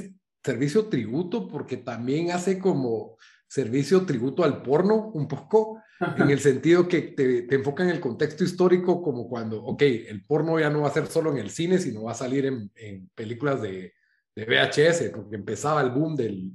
servicio 0.42 0.88
tributo, 0.88 1.50
porque 1.50 1.76
también 1.76 2.32
hace 2.32 2.58
como 2.58 3.18
servicio 3.46 4.06
tributo 4.06 4.46
al 4.46 4.62
porno 4.62 5.12
un 5.14 5.28
poco, 5.28 5.82
en 6.16 6.30
el 6.30 6.40
sentido 6.40 6.88
que 6.88 7.02
te, 7.02 7.42
te, 7.42 7.56
enfoca 7.56 7.84
en 7.84 7.90
el 7.90 8.00
contexto 8.00 8.46
histórico 8.46 9.02
como 9.04 9.28
cuando, 9.28 9.62
ok, 9.66 9.82
el 9.82 10.24
porno 10.26 10.58
ya 10.62 10.70
no 10.70 10.84
va 10.84 10.88
a 10.88 10.94
ser 10.94 11.08
solo 11.08 11.30
en 11.30 11.40
el 11.40 11.50
cine, 11.50 11.78
sino 11.78 12.04
va 12.04 12.14
a 12.14 12.16
salir 12.16 12.46
en, 12.46 12.72
en 12.76 13.10
películas 13.14 13.62
de, 13.62 13.94
de 14.36 14.46
VHS, 14.46 15.12
porque 15.14 15.36
empezaba 15.36 15.82
el 15.82 15.92
boom 15.92 16.16
del, 16.16 16.52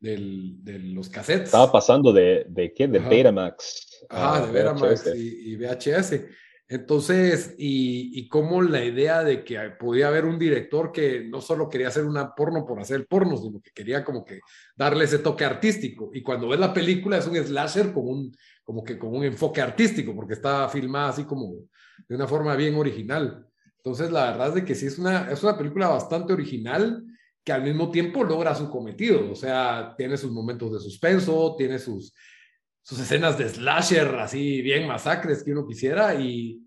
del, 0.00 0.64
de 0.64 0.78
los 0.78 1.08
cassettes. 1.08 1.46
Estaba 1.46 1.70
pasando 1.70 2.12
de, 2.12 2.46
de 2.48 2.72
¿qué? 2.72 2.88
De 2.88 2.98
Ajá. 2.98 3.08
Betamax. 3.08 4.06
Ajá, 4.08 4.46
de 4.46 4.52
Betamax 4.52 5.14
y, 5.14 5.52
y, 5.52 5.56
VHS. 5.56 6.24
Entonces, 6.70 7.54
y, 7.56 8.18
y 8.18 8.28
cómo 8.28 8.60
la 8.60 8.84
idea 8.84 9.24
de 9.24 9.42
que 9.42 9.58
podía 9.78 10.08
haber 10.08 10.26
un 10.26 10.38
director 10.38 10.92
que 10.92 11.24
no 11.24 11.40
solo 11.40 11.68
quería 11.68 11.88
hacer 11.88 12.04
una 12.04 12.34
porno 12.34 12.66
por 12.66 12.78
hacer 12.78 13.06
porno, 13.06 13.38
sino 13.38 13.60
que 13.60 13.70
quería 13.70 14.04
como 14.04 14.22
que 14.22 14.40
darle 14.76 15.04
ese 15.04 15.18
toque 15.18 15.46
artístico. 15.46 16.10
Y 16.12 16.22
cuando 16.22 16.48
ves 16.48 16.60
la 16.60 16.74
película 16.74 17.16
es 17.16 17.26
un 17.26 17.36
slasher 17.36 17.92
con 17.92 18.06
un, 18.06 18.36
como 18.62 18.84
que 18.84 18.98
con 18.98 19.14
un 19.16 19.24
enfoque 19.24 19.62
artístico, 19.62 20.14
porque 20.14 20.34
está 20.34 20.68
filmada 20.68 21.08
así 21.08 21.24
como 21.24 21.54
de 22.06 22.14
una 22.14 22.26
forma 22.26 22.54
bien 22.54 22.74
original. 22.74 23.46
Entonces, 23.78 24.10
la 24.10 24.32
verdad 24.32 24.48
es 24.48 24.54
de 24.56 24.64
que 24.66 24.74
sí 24.74 24.86
es 24.86 24.98
una, 24.98 25.30
es 25.30 25.42
una 25.42 25.56
película 25.56 25.88
bastante 25.88 26.34
original 26.34 27.02
que 27.44 27.52
al 27.52 27.62
mismo 27.62 27.90
tiempo 27.90 28.24
logra 28.24 28.54
su 28.54 28.70
cometido, 28.70 29.30
o 29.32 29.34
sea, 29.34 29.94
tiene 29.96 30.16
sus 30.16 30.30
momentos 30.30 30.72
de 30.72 30.80
suspenso, 30.80 31.54
tiene 31.56 31.78
sus, 31.78 32.14
sus 32.82 33.00
escenas 33.00 33.38
de 33.38 33.48
slasher 33.48 34.14
así 34.16 34.62
bien 34.62 34.86
masacres 34.86 35.42
que 35.42 35.52
uno 35.52 35.66
quisiera 35.66 36.14
y, 36.14 36.62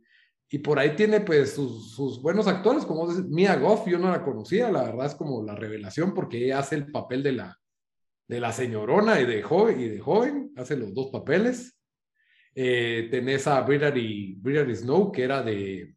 y 0.49 0.57
por 0.59 0.79
ahí 0.79 0.95
tiene 0.95 1.21
pues 1.21 1.53
sus, 1.53 1.95
sus 1.95 2.21
buenos 2.21 2.47
actores, 2.47 2.85
como 2.85 3.05
Mia 3.07 3.55
Goff, 3.55 3.87
yo 3.87 3.97
no 3.97 4.11
la 4.11 4.23
conocía, 4.23 4.71
la 4.71 4.83
verdad 4.83 5.05
es 5.05 5.15
como 5.15 5.43
la 5.43 5.55
revelación 5.55 6.13
porque 6.13 6.45
ella 6.45 6.59
hace 6.59 6.75
el 6.75 6.91
papel 6.91 7.23
de 7.23 7.31
la, 7.33 7.59
de 8.27 8.39
la 8.39 8.51
señorona 8.51 9.19
y 9.19 9.25
de, 9.25 9.41
joven, 9.41 9.79
y 9.79 9.87
de 9.89 9.99
joven, 9.99 10.51
hace 10.57 10.77
los 10.77 10.93
dos 10.93 11.07
papeles. 11.11 11.77
Eh, 12.53 13.07
tenés 13.09 13.47
a 13.47 13.61
Brittany, 13.61 14.35
Brittany 14.37 14.75
Snow, 14.75 15.11
que 15.11 15.23
era 15.23 15.41
de, 15.41 15.95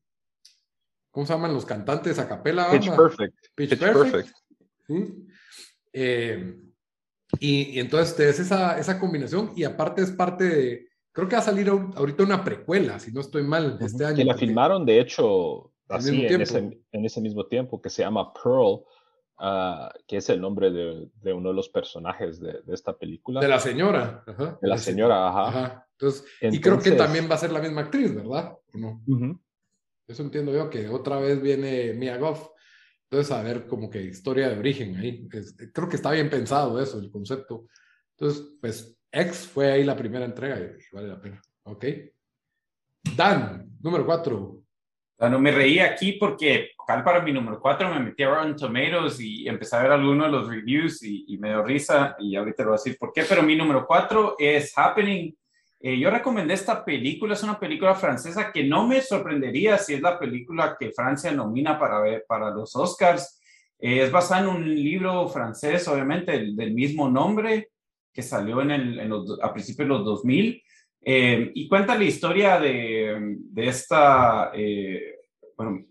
¿cómo 1.10 1.26
se 1.26 1.32
llaman 1.32 1.54
los 1.54 1.64
cantantes 1.64 2.18
a 2.18 2.28
capela? 2.28 2.70
Pitch 2.70 2.90
Perfect. 2.90 3.34
Pitch, 3.54 3.70
Pitch 3.70 3.78
Perfect. 3.78 4.12
Perfect. 4.12 4.36
¿Sí? 4.86 5.26
Eh, 5.92 6.56
y, 7.40 7.76
y, 7.76 7.80
entonces 7.80 8.18
es 8.20 8.40
esa, 8.40 8.78
esa 8.78 8.98
combinación 8.98 9.52
y 9.56 9.64
aparte 9.64 10.02
es 10.02 10.10
parte 10.10 10.44
de, 10.44 10.88
creo 11.14 11.28
que 11.28 11.36
va 11.36 11.42
a 11.42 11.44
salir 11.44 11.68
ahorita 11.68 12.24
una 12.24 12.44
precuela, 12.44 12.98
si 12.98 13.12
no 13.12 13.20
estoy 13.20 13.44
mal, 13.44 13.78
este 13.80 14.04
año. 14.04 14.16
Que 14.16 14.24
la 14.24 14.36
filmaron, 14.36 14.84
de 14.84 15.00
hecho, 15.00 15.72
así 15.88 16.26
en 16.26 16.40
ese, 16.40 16.58
en 16.90 17.04
ese, 17.04 17.20
mismo 17.20 17.46
tiempo, 17.46 17.80
que 17.80 17.88
se 17.88 18.02
llama 18.02 18.32
Pearl, 18.34 18.82
uh, 19.38 19.88
que 20.06 20.18
es 20.18 20.28
el 20.28 20.40
nombre 20.40 20.70
de, 20.70 21.08
de, 21.22 21.32
uno 21.32 21.50
de 21.50 21.54
los 21.54 21.68
personajes 21.68 22.40
de, 22.40 22.60
de 22.62 22.74
esta 22.74 22.96
película. 22.96 23.40
De 23.40 23.48
la 23.48 23.60
señora. 23.60 24.24
Ajá. 24.26 24.58
De 24.60 24.68
la 24.68 24.76
señora, 24.76 25.28
ajá. 25.28 25.48
ajá. 25.48 25.88
Entonces, 25.92 26.24
Entonces, 26.40 26.58
y 26.58 26.60
creo 26.60 26.80
que 26.80 26.90
también 26.92 27.30
va 27.30 27.36
a 27.36 27.38
ser 27.38 27.52
la 27.52 27.60
misma 27.60 27.82
actriz, 27.82 28.12
¿verdad? 28.14 28.58
no? 28.72 29.00
Uh 29.06 29.16
-huh. 29.16 29.40
Eso 30.08 30.22
entiendo 30.22 30.52
yo, 30.52 30.68
que 30.68 30.88
otra 30.88 31.18
vez 31.18 31.40
viene 31.40 31.94
Mia 31.94 32.18
Goff. 32.18 32.48
Entonces, 33.10 33.32
a 33.32 33.42
ver, 33.42 33.66
como 33.66 33.90
que 33.90 34.02
historia 34.02 34.48
de 34.48 34.58
origen 34.58 34.96
ahí. 34.96 35.28
Creo 35.72 35.88
que 35.88 35.96
está 35.96 36.10
bien 36.10 36.30
pensado 36.30 36.80
eso, 36.80 36.98
el 36.98 37.10
concepto. 37.10 37.66
Entonces, 38.16 38.56
pues, 38.60 38.98
X 39.12 39.46
fue 39.46 39.70
ahí 39.70 39.84
la 39.84 39.96
primera 39.96 40.24
entrega 40.24 40.58
y 40.58 40.94
vale 40.94 41.08
la 41.08 41.20
pena. 41.20 41.40
Ok. 41.64 41.84
Dan, 43.16 43.76
número 43.80 44.04
cuatro. 44.04 44.64
Bueno, 45.16 45.38
me 45.38 45.52
reí 45.52 45.78
aquí 45.78 46.12
porque 46.12 46.70
para 46.86 47.22
mi 47.22 47.32
número 47.32 47.60
cuatro 47.60 47.88
me 47.88 48.00
metí 48.00 48.24
a 48.24 48.30
Rotten 48.30 48.56
Tomatoes 48.56 49.20
y 49.20 49.48
empecé 49.48 49.76
a 49.76 49.82
ver 49.82 49.92
algunos 49.92 50.26
de 50.26 50.32
los 50.32 50.48
reviews 50.48 51.02
y, 51.02 51.38
me 51.38 51.50
dio 51.50 51.62
risa 51.62 52.16
y 52.18 52.34
ahorita 52.34 52.64
lo 52.64 52.70
voy 52.70 52.78
a 52.78 52.82
decir 52.82 52.98
por 52.98 53.12
qué, 53.12 53.24
pero 53.28 53.42
mi 53.42 53.54
número 53.54 53.86
cuatro 53.86 54.34
es 54.38 54.76
Happening. 54.76 55.34
Eh, 55.86 55.98
yo 55.98 56.08
recomendé 56.08 56.54
esta 56.54 56.82
película, 56.82 57.34
es 57.34 57.42
una 57.42 57.60
película 57.60 57.94
francesa 57.94 58.50
que 58.50 58.64
no 58.64 58.86
me 58.86 59.02
sorprendería 59.02 59.76
si 59.76 59.92
es 59.92 60.00
la 60.00 60.18
película 60.18 60.78
que 60.80 60.92
Francia 60.92 61.30
nomina 61.30 61.78
para, 61.78 62.00
ver, 62.00 62.24
para 62.26 62.48
los 62.48 62.74
Oscars. 62.74 63.38
Eh, 63.78 64.00
es 64.02 64.10
basada 64.10 64.40
en 64.40 64.48
un 64.48 64.74
libro 64.74 65.28
francés, 65.28 65.86
obviamente, 65.86 66.32
del, 66.32 66.56
del 66.56 66.72
mismo 66.72 67.10
nombre, 67.10 67.68
que 68.14 68.22
salió 68.22 68.62
en 68.62 68.70
el, 68.70 68.98
en 68.98 69.10
los, 69.10 69.38
a 69.42 69.52
principios 69.52 69.86
de 69.86 69.94
los 69.94 70.04
2000. 70.06 70.62
Eh, 71.02 71.52
y 71.54 71.68
cuenta 71.68 71.98
la 71.98 72.04
historia 72.04 72.58
de, 72.58 73.36
de 73.38 73.68
esta 73.68 74.52
eh, 74.54 75.16
bueno, 75.54 75.84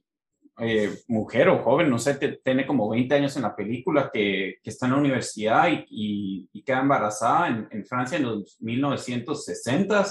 eh, 0.59 0.91
mujer 1.07 1.49
o 1.49 1.63
joven, 1.63 1.89
no 1.89 1.97
sé, 1.97 2.15
te, 2.15 2.37
tiene 2.43 2.65
como 2.65 2.89
20 2.89 3.15
años 3.15 3.35
en 3.35 3.41
la 3.41 3.55
película, 3.55 4.09
que, 4.13 4.57
que 4.63 4.69
está 4.69 4.85
en 4.85 4.91
la 4.91 4.99
universidad 4.99 5.67
y, 5.67 5.85
y, 5.89 6.49
y 6.53 6.63
queda 6.63 6.81
embarazada 6.81 7.47
en, 7.47 7.67
en, 7.71 7.85
Francia 7.85 8.17
en 8.17 8.23
los 8.23 8.61
1960, 8.61 10.05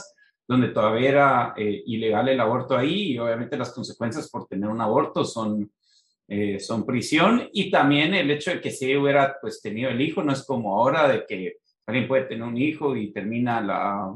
donde 0.49 0.69
todavía 0.69 1.09
era 1.09 1.55
eh, 1.57 1.83
ilegal 1.87 2.29
el 2.29 2.41
aborto 2.41 2.77
ahí 2.77 3.13
y 3.13 3.19
obviamente 3.19 3.57
las 3.57 3.73
consecuencias 3.73 4.29
por 4.29 4.47
tener 4.47 4.69
un 4.69 4.81
aborto 4.81 5.25
son, 5.25 5.71
eh, 6.29 6.59
son 6.59 6.85
prisión. 6.85 7.49
Y 7.53 7.71
también 7.71 8.13
el 8.15 8.31
hecho 8.31 8.51
de 8.51 8.61
que 8.61 8.71
si 8.71 8.97
hubiera 8.97 9.37
pues 9.41 9.63
tenido 9.63 9.91
el 9.91 10.01
hijo, 10.01 10.23
no 10.23 10.33
es 10.33 10.45
como 10.45 10.75
ahora 10.75 11.09
de 11.09 11.25
que 11.27 11.57
alguien 11.87 12.09
puede 12.09 12.25
tener 12.25 12.43
un 12.43 12.57
hijo 12.57 12.97
y 12.97 13.13
termina 13.13 13.61
la, 13.61 14.13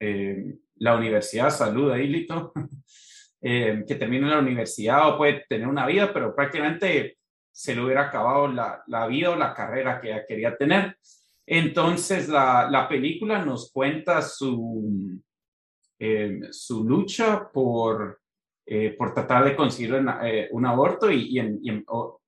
eh, 0.00 0.56
la 0.76 0.96
universidad, 0.96 1.50
salud 1.50 1.90
ahí, 1.90 2.06
Lito, 2.08 2.52
eh, 3.40 3.84
que 3.86 3.94
termina 3.94 4.28
la 4.28 4.38
universidad 4.38 5.08
o 5.08 5.18
puede 5.18 5.44
tener 5.48 5.68
una 5.68 5.86
vida, 5.86 6.12
pero 6.12 6.34
prácticamente 6.34 7.18
se 7.50 7.74
le 7.74 7.82
hubiera 7.82 8.02
acabado 8.02 8.48
la, 8.48 8.82
la 8.86 9.06
vida 9.06 9.30
o 9.30 9.36
la 9.36 9.54
carrera 9.54 10.00
que 10.00 10.08
ella 10.08 10.26
quería 10.26 10.56
tener. 10.56 10.98
Entonces, 11.46 12.28
la, 12.28 12.68
la 12.70 12.88
película 12.88 13.44
nos 13.44 13.70
cuenta 13.72 14.20
su, 14.20 15.20
eh, 15.98 16.40
su 16.50 16.84
lucha 16.84 17.48
por, 17.52 18.20
eh, 18.66 18.94
por 18.98 19.14
tratar 19.14 19.44
de 19.44 19.56
conseguir 19.56 19.94
una, 19.94 20.20
un 20.50 20.66
aborto 20.66 21.10
y, 21.10 21.28
y, 21.30 21.38
en, 21.38 21.58
y 21.62 21.70
en, 21.70 21.84
o, 21.86 22.20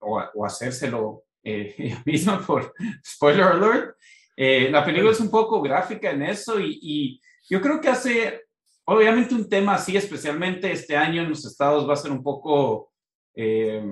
o, 0.00 0.22
o, 0.34 0.46
hacérselo 0.46 1.24
eh, 1.42 1.74
ella 1.78 2.02
misma 2.04 2.44
por 2.44 2.74
spoiler 3.04 3.44
alert. 3.44 3.96
Eh, 4.36 4.70
la 4.70 4.84
película 4.84 5.12
es 5.12 5.20
un 5.20 5.30
poco 5.30 5.60
gráfica 5.60 6.10
en 6.10 6.22
eso 6.22 6.58
y, 6.58 6.78
y, 6.82 7.20
yo 7.48 7.60
creo 7.60 7.80
que 7.80 7.88
hace, 7.88 8.44
obviamente 8.90 9.34
un 9.34 9.48
tema 9.48 9.74
así, 9.74 9.96
especialmente 9.96 10.72
este 10.72 10.96
año 10.96 11.22
en 11.22 11.30
los 11.30 11.44
estados 11.44 11.88
va 11.88 11.92
a 11.92 11.96
ser 11.96 12.10
un 12.10 12.24
poco 12.24 12.92
eh, 13.34 13.82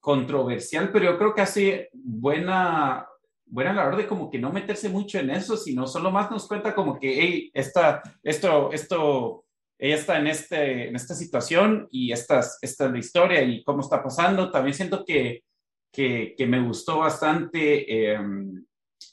controversial, 0.00 0.90
pero 0.92 1.04
yo 1.04 1.18
creo 1.18 1.34
que 1.34 1.40
hace 1.42 1.88
buena, 1.92 3.06
buena 3.46 3.72
labor 3.72 3.96
de 3.96 4.08
como 4.08 4.28
que 4.28 4.40
no 4.40 4.50
meterse 4.52 4.88
mucho 4.88 5.20
en 5.20 5.30
eso, 5.30 5.56
sino 5.56 5.86
solo 5.86 6.10
más 6.10 6.32
nos 6.32 6.48
cuenta 6.48 6.74
como 6.74 6.98
que, 6.98 7.50
esta, 7.54 8.02
esto, 8.24 8.72
esto, 8.72 9.44
ella 9.78 9.94
está 9.94 10.18
en, 10.18 10.26
este, 10.26 10.88
en 10.88 10.96
esta 10.96 11.14
situación 11.14 11.86
y 11.92 12.10
esta, 12.10 12.40
esta 12.60 12.86
es 12.86 12.90
la 12.90 12.98
historia 12.98 13.40
y 13.40 13.62
cómo 13.62 13.82
está 13.82 14.02
pasando. 14.02 14.50
También 14.50 14.74
siento 14.74 15.04
que, 15.04 15.44
que, 15.92 16.34
me 16.48 16.60
gustó 16.60 16.98
bastante. 16.98 18.14
Eh, 18.14 18.18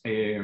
eh, 0.03 0.41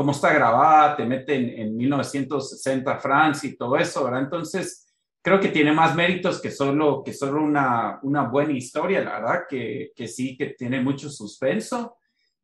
cómo 0.00 0.12
está 0.12 0.32
grabada, 0.32 0.96
te 0.96 1.04
mete 1.04 1.34
en, 1.34 1.60
en 1.60 1.76
1960 1.76 2.96
Francia 3.00 3.50
y 3.50 3.54
todo 3.54 3.76
eso, 3.76 4.02
¿verdad? 4.02 4.22
Entonces, 4.22 4.90
creo 5.20 5.38
que 5.38 5.50
tiene 5.50 5.72
más 5.72 5.94
méritos 5.94 6.40
que 6.40 6.50
solo, 6.50 7.02
que 7.04 7.12
solo 7.12 7.42
una, 7.42 7.98
una 8.02 8.22
buena 8.22 8.54
historia, 8.54 9.02
la 9.02 9.20
verdad, 9.20 9.40
que, 9.46 9.92
que 9.94 10.08
sí, 10.08 10.38
que 10.38 10.54
tiene 10.56 10.80
mucho 10.80 11.10
suspenso. 11.10 11.98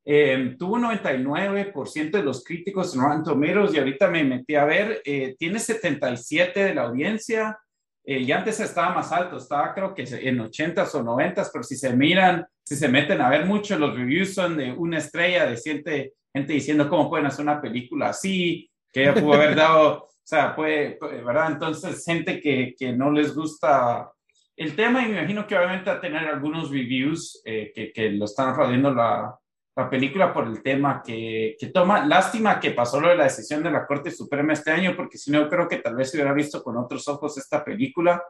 Eh, 0.04 0.54
tuvo 0.58 0.76
99% 0.76 2.10
de 2.10 2.22
los 2.22 2.44
críticos 2.44 2.94
en 2.94 3.00
Rotten 3.00 3.22
Tomatoes 3.22 3.72
y 3.72 3.78
ahorita 3.78 4.10
me 4.10 4.22
metí 4.22 4.54
a 4.54 4.66
ver, 4.66 5.00
eh, 5.06 5.34
tiene 5.38 5.58
77 5.58 6.62
de 6.62 6.74
la 6.74 6.82
audiencia 6.82 7.58
eh, 8.04 8.20
y 8.20 8.32
antes 8.32 8.60
estaba 8.60 8.94
más 8.94 9.10
alto, 9.12 9.38
estaba 9.38 9.72
creo 9.72 9.94
que 9.94 10.02
en 10.02 10.40
80s 10.40 10.94
o 10.94 11.02
90s, 11.02 11.48
pero 11.50 11.64
si 11.64 11.74
se 11.74 11.96
miran, 11.96 12.46
si 12.62 12.76
se 12.76 12.88
meten 12.88 13.22
a 13.22 13.30
ver 13.30 13.46
mucho, 13.46 13.78
los 13.78 13.96
reviews 13.96 14.34
son 14.34 14.58
de 14.58 14.72
una 14.72 14.98
estrella, 14.98 15.46
de 15.46 15.56
gente, 15.56 16.12
gente 16.36 16.52
diciendo 16.52 16.88
cómo 16.88 17.08
pueden 17.08 17.26
hacer 17.26 17.42
una 17.42 17.60
película 17.60 18.10
así, 18.10 18.70
que 18.92 19.02
ella 19.02 19.14
pudo 19.14 19.34
haber 19.34 19.54
dado, 19.54 20.04
o 20.04 20.10
sea, 20.22 20.54
puede, 20.54 20.98
¿verdad? 21.00 21.52
Entonces, 21.52 22.04
gente 22.04 22.40
que, 22.40 22.74
que 22.78 22.92
no 22.92 23.10
les 23.10 23.34
gusta 23.34 24.12
el 24.56 24.76
tema 24.76 25.02
y 25.02 25.08
me 25.10 25.18
imagino 25.18 25.46
que 25.46 25.56
obviamente 25.56 25.90
va 25.90 25.96
a 25.96 26.00
tener 26.00 26.26
algunos 26.26 26.70
reviews 26.70 27.42
eh, 27.44 27.72
que, 27.74 27.92
que, 27.92 28.10
lo 28.10 28.26
están 28.26 28.54
rodeando 28.54 28.92
la, 28.92 29.38
la 29.76 29.90
película 29.90 30.32
por 30.32 30.46
el 30.46 30.62
tema 30.62 31.02
que, 31.04 31.56
que, 31.58 31.68
toma. 31.68 32.06
Lástima 32.06 32.60
que 32.60 32.70
pasó 32.70 33.00
lo 33.00 33.08
de 33.08 33.16
la 33.16 33.24
decisión 33.24 33.62
de 33.62 33.70
la 33.70 33.86
Corte 33.86 34.10
Suprema 34.10 34.52
este 34.52 34.70
año, 34.70 34.94
porque 34.96 35.18
si 35.18 35.30
no, 35.30 35.48
creo 35.48 35.68
que 35.68 35.78
tal 35.78 35.96
vez 35.96 36.10
se 36.10 36.16
hubiera 36.16 36.32
visto 36.32 36.62
con 36.62 36.76
otros 36.76 37.06
ojos 37.08 37.36
esta 37.38 37.64
película. 37.64 38.22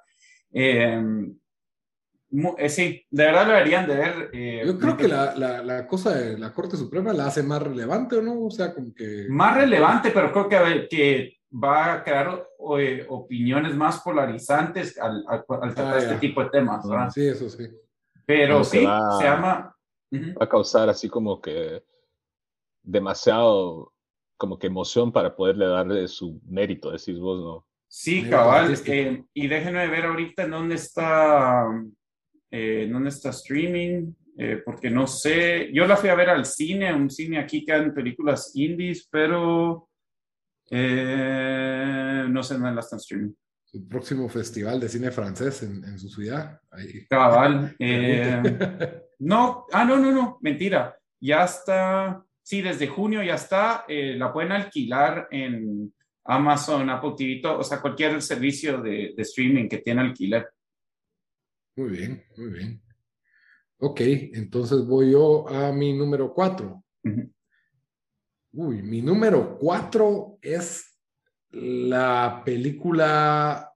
Eh, 0.52 1.00
sí, 2.68 3.06
de 3.10 3.24
verdad 3.24 3.46
lo 3.46 3.52
deberían 3.52 3.86
de 3.86 3.96
ver. 3.96 4.30
Eh, 4.32 4.62
Yo 4.66 4.78
creo 4.78 4.96
que 4.96 5.08
la, 5.08 5.34
la, 5.36 5.62
la, 5.62 5.86
cosa 5.86 6.14
de 6.14 6.38
la 6.38 6.52
Corte 6.52 6.76
Suprema 6.76 7.12
la 7.12 7.26
hace 7.26 7.42
más 7.42 7.62
relevante, 7.62 8.16
¿o 8.16 8.22
no? 8.22 8.46
O 8.46 8.50
sea, 8.50 8.74
como 8.74 8.92
que... 8.94 9.26
Más 9.28 9.56
relevante, 9.56 10.10
pero 10.10 10.32
creo 10.32 10.48
que, 10.48 10.88
que 10.88 11.38
va 11.52 11.94
a 11.94 12.04
crear 12.04 12.46
opiniones 12.58 13.74
más 13.74 14.00
polarizantes 14.00 14.98
al, 14.98 15.24
al, 15.28 15.44
al 15.48 15.74
tratar 15.74 15.94
ah, 15.94 15.98
este 15.98 16.16
tipo 16.16 16.42
de 16.42 16.50
temas. 16.50 16.88
¿verdad? 16.88 17.10
Sí, 17.10 17.26
eso 17.26 17.48
sí. 17.48 17.68
Pero 18.26 18.64
sí, 18.64 18.84
va... 18.84 19.18
se 19.18 19.24
llama 19.24 19.76
va 20.12 20.44
a 20.44 20.48
causar 20.48 20.88
así 20.88 21.08
como 21.08 21.40
que 21.40 21.82
demasiado 22.82 23.92
como 24.36 24.58
que 24.58 24.66
emoción 24.66 25.12
para 25.12 25.34
poderle 25.34 25.66
darle 25.66 26.06
su 26.08 26.40
mérito, 26.44 26.90
decís 26.90 27.18
vos, 27.18 27.40
¿no? 27.40 27.66
Sí, 27.88 28.28
cabal. 28.28 28.74
Eh, 28.86 29.24
y 29.32 29.46
déjenme 29.46 29.86
ver 29.88 30.04
ahorita 30.06 30.42
en 30.42 30.50
dónde 30.50 30.74
está, 30.74 31.64
eh, 32.58 32.88
dónde 32.90 33.10
está 33.10 33.28
streaming, 33.30 34.14
eh, 34.38 34.62
porque 34.64 34.88
no 34.88 35.06
sé, 35.06 35.70
yo 35.74 35.86
la 35.86 35.94
fui 35.94 36.08
a 36.08 36.14
ver 36.14 36.30
al 36.30 36.46
cine, 36.46 36.94
un 36.94 37.10
cine 37.10 37.38
aquí 37.38 37.62
que 37.62 37.72
hay 37.72 37.90
películas 37.90 38.52
indies, 38.54 39.06
pero 39.10 39.90
eh, 40.70 42.24
no 42.26 42.42
sé 42.42 42.54
dónde 42.54 42.72
la 42.72 42.80
están 42.80 42.98
streaming. 42.98 43.34
Su 43.62 43.86
próximo 43.86 44.26
festival 44.30 44.80
de 44.80 44.88
cine 44.88 45.10
francés 45.10 45.64
en, 45.64 45.84
en 45.84 45.98
su 45.98 46.08
ciudad. 46.08 46.58
Ahí. 46.70 47.06
Cabal. 47.10 47.76
Eh, 47.78 49.02
no, 49.18 49.66
ah, 49.72 49.84
no, 49.84 49.98
no, 49.98 50.10
no, 50.10 50.38
mentira. 50.40 50.96
Ya 51.20 51.44
está, 51.44 52.24
sí, 52.42 52.62
desde 52.62 52.86
junio 52.86 53.22
ya 53.22 53.34
está. 53.34 53.84
La 53.88 54.32
pueden 54.32 54.52
alquilar 54.52 55.28
en 55.30 55.92
Amazon, 56.24 56.88
Apple 56.88 57.14
TV, 57.16 57.42
o 57.46 57.62
sea, 57.62 57.80
cualquier 57.80 58.20
servicio 58.22 58.80
de, 58.80 59.14
de, 59.14 59.22
streaming 59.22 59.68
que 59.68 59.78
tiene 59.78 60.02
alquiler. 60.02 60.48
Muy 61.76 61.90
bien, 61.90 62.24
muy 62.38 62.48
bien. 62.48 62.82
Ok, 63.78 64.00
entonces 64.00 64.86
voy 64.86 65.12
yo 65.12 65.46
a 65.48 65.70
mi 65.72 65.92
número 65.92 66.32
cuatro. 66.32 66.82
Uh 67.04 67.10
-huh. 67.10 67.32
Uy, 68.52 68.82
mi 68.82 69.02
número 69.02 69.58
cuatro 69.58 70.38
es 70.40 70.98
la 71.50 72.42
película 72.44 73.70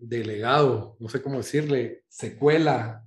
delegado, 0.00 0.96
no 0.98 1.08
sé 1.08 1.20
cómo 1.20 1.36
decirle, 1.36 2.04
secuela, 2.08 3.04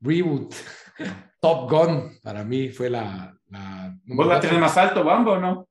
reboot, 0.00 0.54
Top 1.40 1.70
Gun, 1.70 2.18
para 2.22 2.44
mí 2.44 2.68
fue 2.68 2.90
la... 2.90 3.34
la 3.46 3.98
¿Vos 4.04 4.26
la 4.26 4.40
tienes 4.40 4.60
más 4.60 4.76
alto, 4.76 5.02
Bambo, 5.02 5.38
no? 5.38 5.68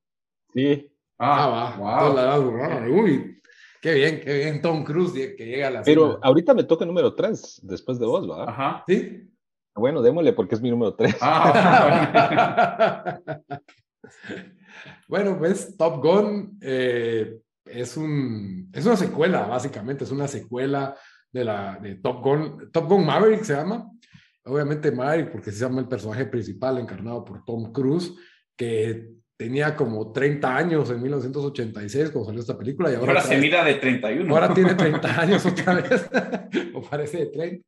Sí. 0.53 0.91
Ah, 1.17 1.43
ah 1.43 1.77
va. 1.79 2.13
Wow. 2.13 3.03
Uy, 3.03 3.40
qué 3.81 3.93
bien, 3.95 4.21
qué 4.21 4.37
bien 4.37 4.61
Tom 4.61 4.83
Cruise 4.85 5.11
que 5.11 5.45
llega 5.45 5.67
a 5.67 5.71
la 5.71 5.83
Pero 5.83 6.13
cima. 6.13 6.19
ahorita 6.21 6.53
me 6.53 6.63
toca 6.63 6.85
el 6.85 6.89
número 6.89 7.13
3, 7.13 7.61
después 7.63 7.99
de 7.99 8.05
vos, 8.05 8.29
¿va? 8.29 8.49
Ajá. 8.49 8.83
¿Sí? 8.87 9.27
Bueno, 9.75 10.01
démosle 10.01 10.33
porque 10.33 10.55
es 10.55 10.61
mi 10.61 10.69
número 10.69 10.93
3. 10.95 11.15
Ah, 11.21 13.19
bueno, 15.07 15.37
pues 15.37 15.75
Top 15.77 16.01
Gun 16.01 16.57
eh, 16.61 17.39
es, 17.65 17.97
un, 17.97 18.69
es 18.73 18.85
una 18.85 18.97
secuela, 18.97 19.45
básicamente, 19.47 20.03
es 20.03 20.11
una 20.11 20.27
secuela 20.27 20.95
de 21.31 21.45
la 21.45 21.79
de 21.81 21.95
Top 21.95 22.21
Gun, 22.23 22.69
Top 22.71 22.87
Gun 22.87 23.05
Maverick 23.05 23.43
se 23.43 23.55
llama. 23.55 23.89
Obviamente 24.43 24.91
Maverick 24.91 25.31
porque 25.31 25.51
se 25.51 25.59
llama 25.59 25.81
el 25.81 25.87
personaje 25.87 26.25
principal 26.25 26.77
encarnado 26.77 27.23
por 27.23 27.45
Tom 27.45 27.71
Cruise, 27.71 28.13
que 28.55 29.20
tenía 29.41 29.75
como 29.75 30.11
30 30.11 30.55
años 30.55 30.91
en 30.91 31.01
1986 31.01 32.11
cuando 32.11 32.27
salió 32.27 32.41
esta 32.41 32.55
película. 32.55 32.91
Y 32.91 32.93
ahora, 32.93 33.13
ahora 33.13 33.21
se 33.23 33.37
mira 33.39 33.63
de 33.63 33.73
31. 33.73 34.31
Ahora 34.31 34.53
tiene 34.53 34.75
30 34.75 35.19
años 35.19 35.43
otra 35.43 35.73
vez, 35.73 36.07
o 36.75 36.81
parece 36.83 37.17
de 37.17 37.25
30. 37.25 37.67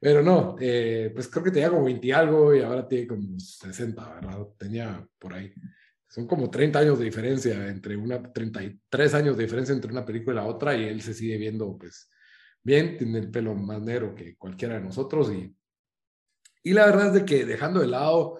Pero 0.00 0.22
no, 0.22 0.54
eh, 0.60 1.10
pues 1.12 1.26
creo 1.26 1.42
que 1.42 1.50
tenía 1.50 1.70
como 1.70 1.86
20 1.86 2.06
y 2.06 2.12
algo 2.12 2.54
y 2.54 2.60
ahora 2.60 2.86
tiene 2.86 3.08
como 3.08 3.40
60, 3.40 4.14
¿verdad? 4.14 4.46
Tenía 4.56 5.04
por 5.18 5.34
ahí. 5.34 5.52
Son 6.08 6.28
como 6.28 6.48
30 6.48 6.78
años 6.78 6.98
de 7.00 7.06
diferencia 7.06 7.66
entre 7.66 7.96
una, 7.96 8.22
33 8.32 9.14
años 9.14 9.36
de 9.36 9.42
diferencia 9.42 9.74
entre 9.74 9.90
una 9.90 10.06
película 10.06 10.40
y 10.40 10.44
la 10.44 10.48
otra 10.48 10.76
y 10.76 10.84
él 10.84 11.02
se 11.02 11.14
sigue 11.14 11.36
viendo 11.36 11.76
pues 11.76 12.08
bien, 12.62 12.96
tiene 12.96 13.18
el 13.18 13.28
pelo 13.28 13.56
más 13.56 13.82
negro 13.82 14.14
que 14.14 14.36
cualquiera 14.36 14.74
de 14.74 14.82
nosotros 14.82 15.32
y, 15.32 15.52
y 16.62 16.74
la 16.74 16.86
verdad 16.86 17.08
es 17.08 17.14
de 17.14 17.24
que 17.24 17.44
dejando 17.44 17.80
de 17.80 17.88
lado 17.88 18.38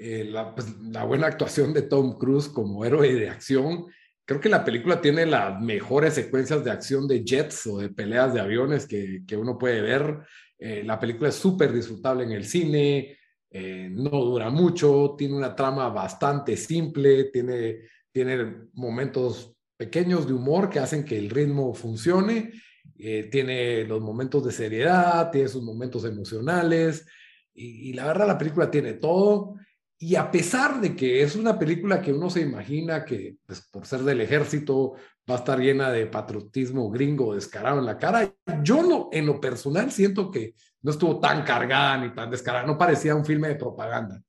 eh, 0.00 0.24
la, 0.24 0.54
pues, 0.54 0.68
la 0.80 1.02
buena 1.02 1.26
actuación 1.26 1.72
de 1.72 1.82
Tom 1.82 2.16
Cruise 2.18 2.48
como 2.48 2.84
héroe 2.84 3.14
de 3.14 3.30
acción, 3.30 3.86
creo 4.24 4.40
que 4.40 4.48
la 4.48 4.64
película 4.64 5.00
tiene 5.00 5.26
las 5.26 5.60
mejores 5.60 6.14
secuencias 6.14 6.64
de 6.64 6.70
acción 6.70 7.08
de 7.08 7.24
jets 7.24 7.66
o 7.66 7.78
de 7.78 7.88
peleas 7.88 8.32
de 8.32 8.40
aviones 8.40 8.86
que, 8.86 9.22
que 9.26 9.36
uno 9.36 9.58
puede 9.58 9.80
ver. 9.80 10.18
Eh, 10.56 10.84
la 10.84 11.00
película 11.00 11.30
es 11.30 11.34
súper 11.34 11.72
disfrutable 11.72 12.22
en 12.22 12.30
el 12.30 12.44
cine, 12.44 13.18
eh, 13.50 13.88
no 13.90 14.10
dura 14.10 14.50
mucho, 14.50 15.16
tiene 15.18 15.34
una 15.34 15.56
trama 15.56 15.88
bastante 15.88 16.56
simple, 16.56 17.24
tiene, 17.24 17.80
tiene 18.12 18.68
momentos 18.74 19.52
pequeños 19.76 20.28
de 20.28 20.34
humor 20.34 20.70
que 20.70 20.78
hacen 20.78 21.04
que 21.04 21.18
el 21.18 21.28
ritmo 21.30 21.74
funcione, 21.74 22.52
tiene 22.96 23.84
los 23.84 24.00
momentos 24.00 24.44
de 24.44 24.50
seriedad, 24.50 25.30
tiene 25.30 25.48
sus 25.48 25.62
momentos 25.62 26.04
emocionales 26.04 27.06
y, 27.54 27.90
y 27.90 27.92
la 27.92 28.06
verdad 28.06 28.26
la 28.26 28.38
película 28.38 28.68
tiene 28.70 28.94
todo. 28.94 29.54
Y 30.00 30.14
a 30.14 30.30
pesar 30.30 30.80
de 30.80 30.94
que 30.94 31.22
es 31.22 31.34
una 31.34 31.58
película 31.58 32.00
que 32.00 32.12
uno 32.12 32.30
se 32.30 32.40
imagina 32.40 33.04
que, 33.04 33.36
pues, 33.44 33.62
por 33.70 33.84
ser 33.84 34.00
del 34.00 34.20
ejército, 34.20 34.92
va 35.28 35.34
a 35.34 35.38
estar 35.38 35.58
llena 35.58 35.90
de 35.90 36.06
patriotismo 36.06 36.88
gringo 36.90 37.34
descarado 37.34 37.80
en 37.80 37.86
la 37.86 37.98
cara, 37.98 38.32
yo 38.62 38.82
no, 38.82 39.08
en 39.12 39.26
lo 39.26 39.40
personal 39.40 39.90
siento 39.90 40.30
que 40.30 40.54
no 40.82 40.92
estuvo 40.92 41.18
tan 41.18 41.42
cargada 41.44 41.98
ni 41.98 42.14
tan 42.14 42.30
descarada, 42.30 42.64
no 42.64 42.78
parecía 42.78 43.14
un 43.16 43.24
filme 43.24 43.48
de 43.48 43.56
propaganda. 43.56 44.22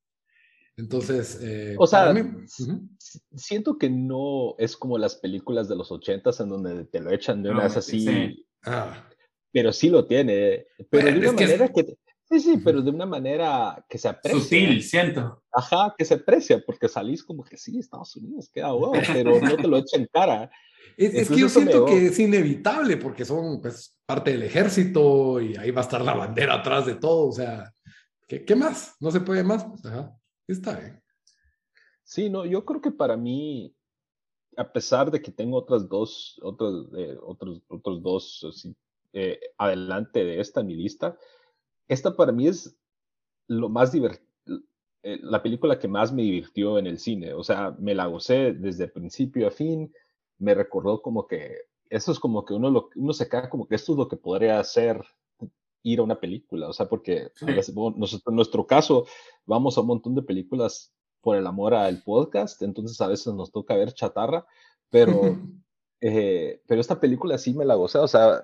Entonces, 0.76 1.40
eh, 1.44 1.76
o 1.78 1.86
sea, 1.86 2.14
mí, 2.14 2.22
uh 2.22 2.26
-huh. 2.26 2.90
siento 3.36 3.78
que 3.78 3.90
no 3.90 4.56
es 4.58 4.76
como 4.78 4.98
las 4.98 5.16
películas 5.18 5.68
de 5.70 5.76
los 5.76 5.92
ochentas 5.92 6.40
en 6.40 6.50
donde 6.50 6.86
te 6.86 7.00
lo 7.02 7.12
echan 7.12 7.44
de 7.44 7.50
una 7.52 7.64
vez 7.64 7.78
así, 7.78 8.06
sí. 8.08 8.48
ah. 8.66 9.08
pero 9.52 9.72
sí 9.74 9.90
lo 9.90 10.08
tiene, 10.08 10.66
pero 10.90 11.04
Bueno, 11.04 11.12
de 11.12 11.18
una 11.20 11.30
es 11.30 11.36
que 11.36 11.44
es- 11.44 11.50
manera 11.60 11.74
que, 11.74 11.98
sí, 12.30 12.39
sí, 12.39 12.62
pero 12.63 12.82
de 12.82 12.92
una 12.92 13.06
manera 13.06 13.86
que 13.89 13.98
se 13.98 14.08
aprecia. 14.08 14.39
Sutil, 14.39 14.84
siento. 14.84 15.44
Ajá, 15.52 15.94
que 15.98 16.06
se 16.06 16.15
aprecia, 16.15 16.63
porque 16.65 16.88
salís 16.88 17.24
como 17.24 17.44
que 17.44 17.58
sí, 17.58 17.80
Estados 17.80 18.15
Unidos, 18.15 18.50
queda 18.54 18.74
huevo, 18.74 18.94
pero 19.13 19.39
no 19.39 19.56
te 19.56 19.68
lo 19.68 19.78
echa 19.78 19.98
en 19.98 20.08
cara. 20.12 20.52
Es, 20.98 21.13
es, 21.13 21.30
que 21.30 21.38
yo 21.38 21.50
siento 21.50 21.86
que 21.86 22.08
es 22.08 22.20
inevitable 22.20 22.98
porque 22.98 23.26
son 23.26 23.62
pues, 23.62 23.98
parte 24.06 24.32
del 24.32 24.44
ejército 24.44 25.39
y 25.39 25.56
ahí 25.56 25.72
va 25.72 25.82
a 25.82 25.84
estar 25.84 26.02
la 26.02 26.13
bandera 26.13 26.56
atrás 26.56 26.86
de 26.86 26.96
todo. 26.96 27.30
O 27.30 27.32
sea, 27.32 27.74
¿qué, 28.28 28.44
qué 28.44 28.56
más? 28.56 28.96
¿No 29.00 29.12
se 29.12 29.22
puede 29.22 29.44
más? 29.44 29.65
Pues, 29.65 29.86
ajá, 29.86 30.15
está 30.48 30.78
bien. 30.78 31.02
Sí, 32.04 32.30
no, 32.30 32.44
yo 32.46 32.65
creo 32.65 32.82
que 32.82 32.92
para 32.92 33.15
mí, 33.15 33.76
a 34.58 34.72
pesar 34.74 35.12
de 35.12 35.22
que 35.22 35.32
tengo 35.32 35.58
otras 35.58 35.88
dos, 35.88 36.39
otros, 36.42 36.88
eh, 36.98 37.15
otros, 37.22 37.62
otros 37.68 38.02
dos 38.02 38.46
así, 38.50 38.76
eh, 39.13 39.39
adelante 39.58 40.24
de 40.24 40.39
esta 40.39 40.62
en 40.62 40.68
mi 40.68 40.76
lista, 40.76 41.18
esta 41.89 42.15
para 42.15 42.32
mí 42.32 42.47
es 42.47 42.78
lo 43.47 43.67
más 43.67 43.91
divertido. 43.91 44.30
Eh, 45.04 45.19
la 45.21 45.41
película 45.41 45.80
que 45.80 45.88
más 45.88 46.12
me 46.12 46.21
divirtió 46.21 46.78
en 46.78 46.86
el 46.88 46.99
cine, 46.99 47.34
o 47.34 47.43
sea, 47.43 47.75
me 47.80 47.95
la 47.95 48.06
gocé 48.06 48.54
desde 48.54 48.88
principio 48.88 49.47
a 49.47 49.52
fin, 49.52 49.93
me 50.38 50.54
recordó 50.54 51.02
como 51.02 51.25
que 51.25 51.56
eso 51.89 52.12
es 52.12 52.19
como 52.19 52.45
que 52.45 52.54
uno, 52.54 52.69
lo, 52.69 52.89
uno 52.95 53.13
se 53.13 53.28
queda 53.28 53.49
como 53.49 53.67
que 53.67 53.75
esto 53.75 53.93
es 53.93 53.97
lo 53.97 54.08
que 54.08 54.17
podría 54.17 54.60
hacer 54.60 55.04
ir 55.84 55.99
a 55.99 56.04
una 56.04 56.19
película, 56.19 56.67
o 56.67 56.73
sea, 56.73 56.88
porque 56.88 57.32
sí. 57.36 57.45
en 57.47 58.36
nuestro 58.36 58.67
caso 58.67 59.06
vamos 59.45 59.78
a 59.78 59.82
un 59.82 59.88
montón 59.88 60.15
de 60.15 60.21
películas 60.21 60.93
por 61.21 61.38
el 61.38 61.47
amor 61.47 61.73
al 61.73 62.04
podcast, 62.04 62.62
entonces 62.62 62.99
a 63.02 63.08
veces 63.08 63.34
nos 63.34 63.52
toca 63.52 63.75
ver 63.75 63.93
chatarra, 63.93 64.45
pero, 64.89 65.12
eh, 66.02 66.62
pero 66.67 66.82
esta 66.82 66.99
película 66.99 67.38
sí 67.38 67.54
me 67.54 67.65
la 67.65 67.75
gocé, 67.75 67.99
o 67.99 68.08
sea, 68.08 68.43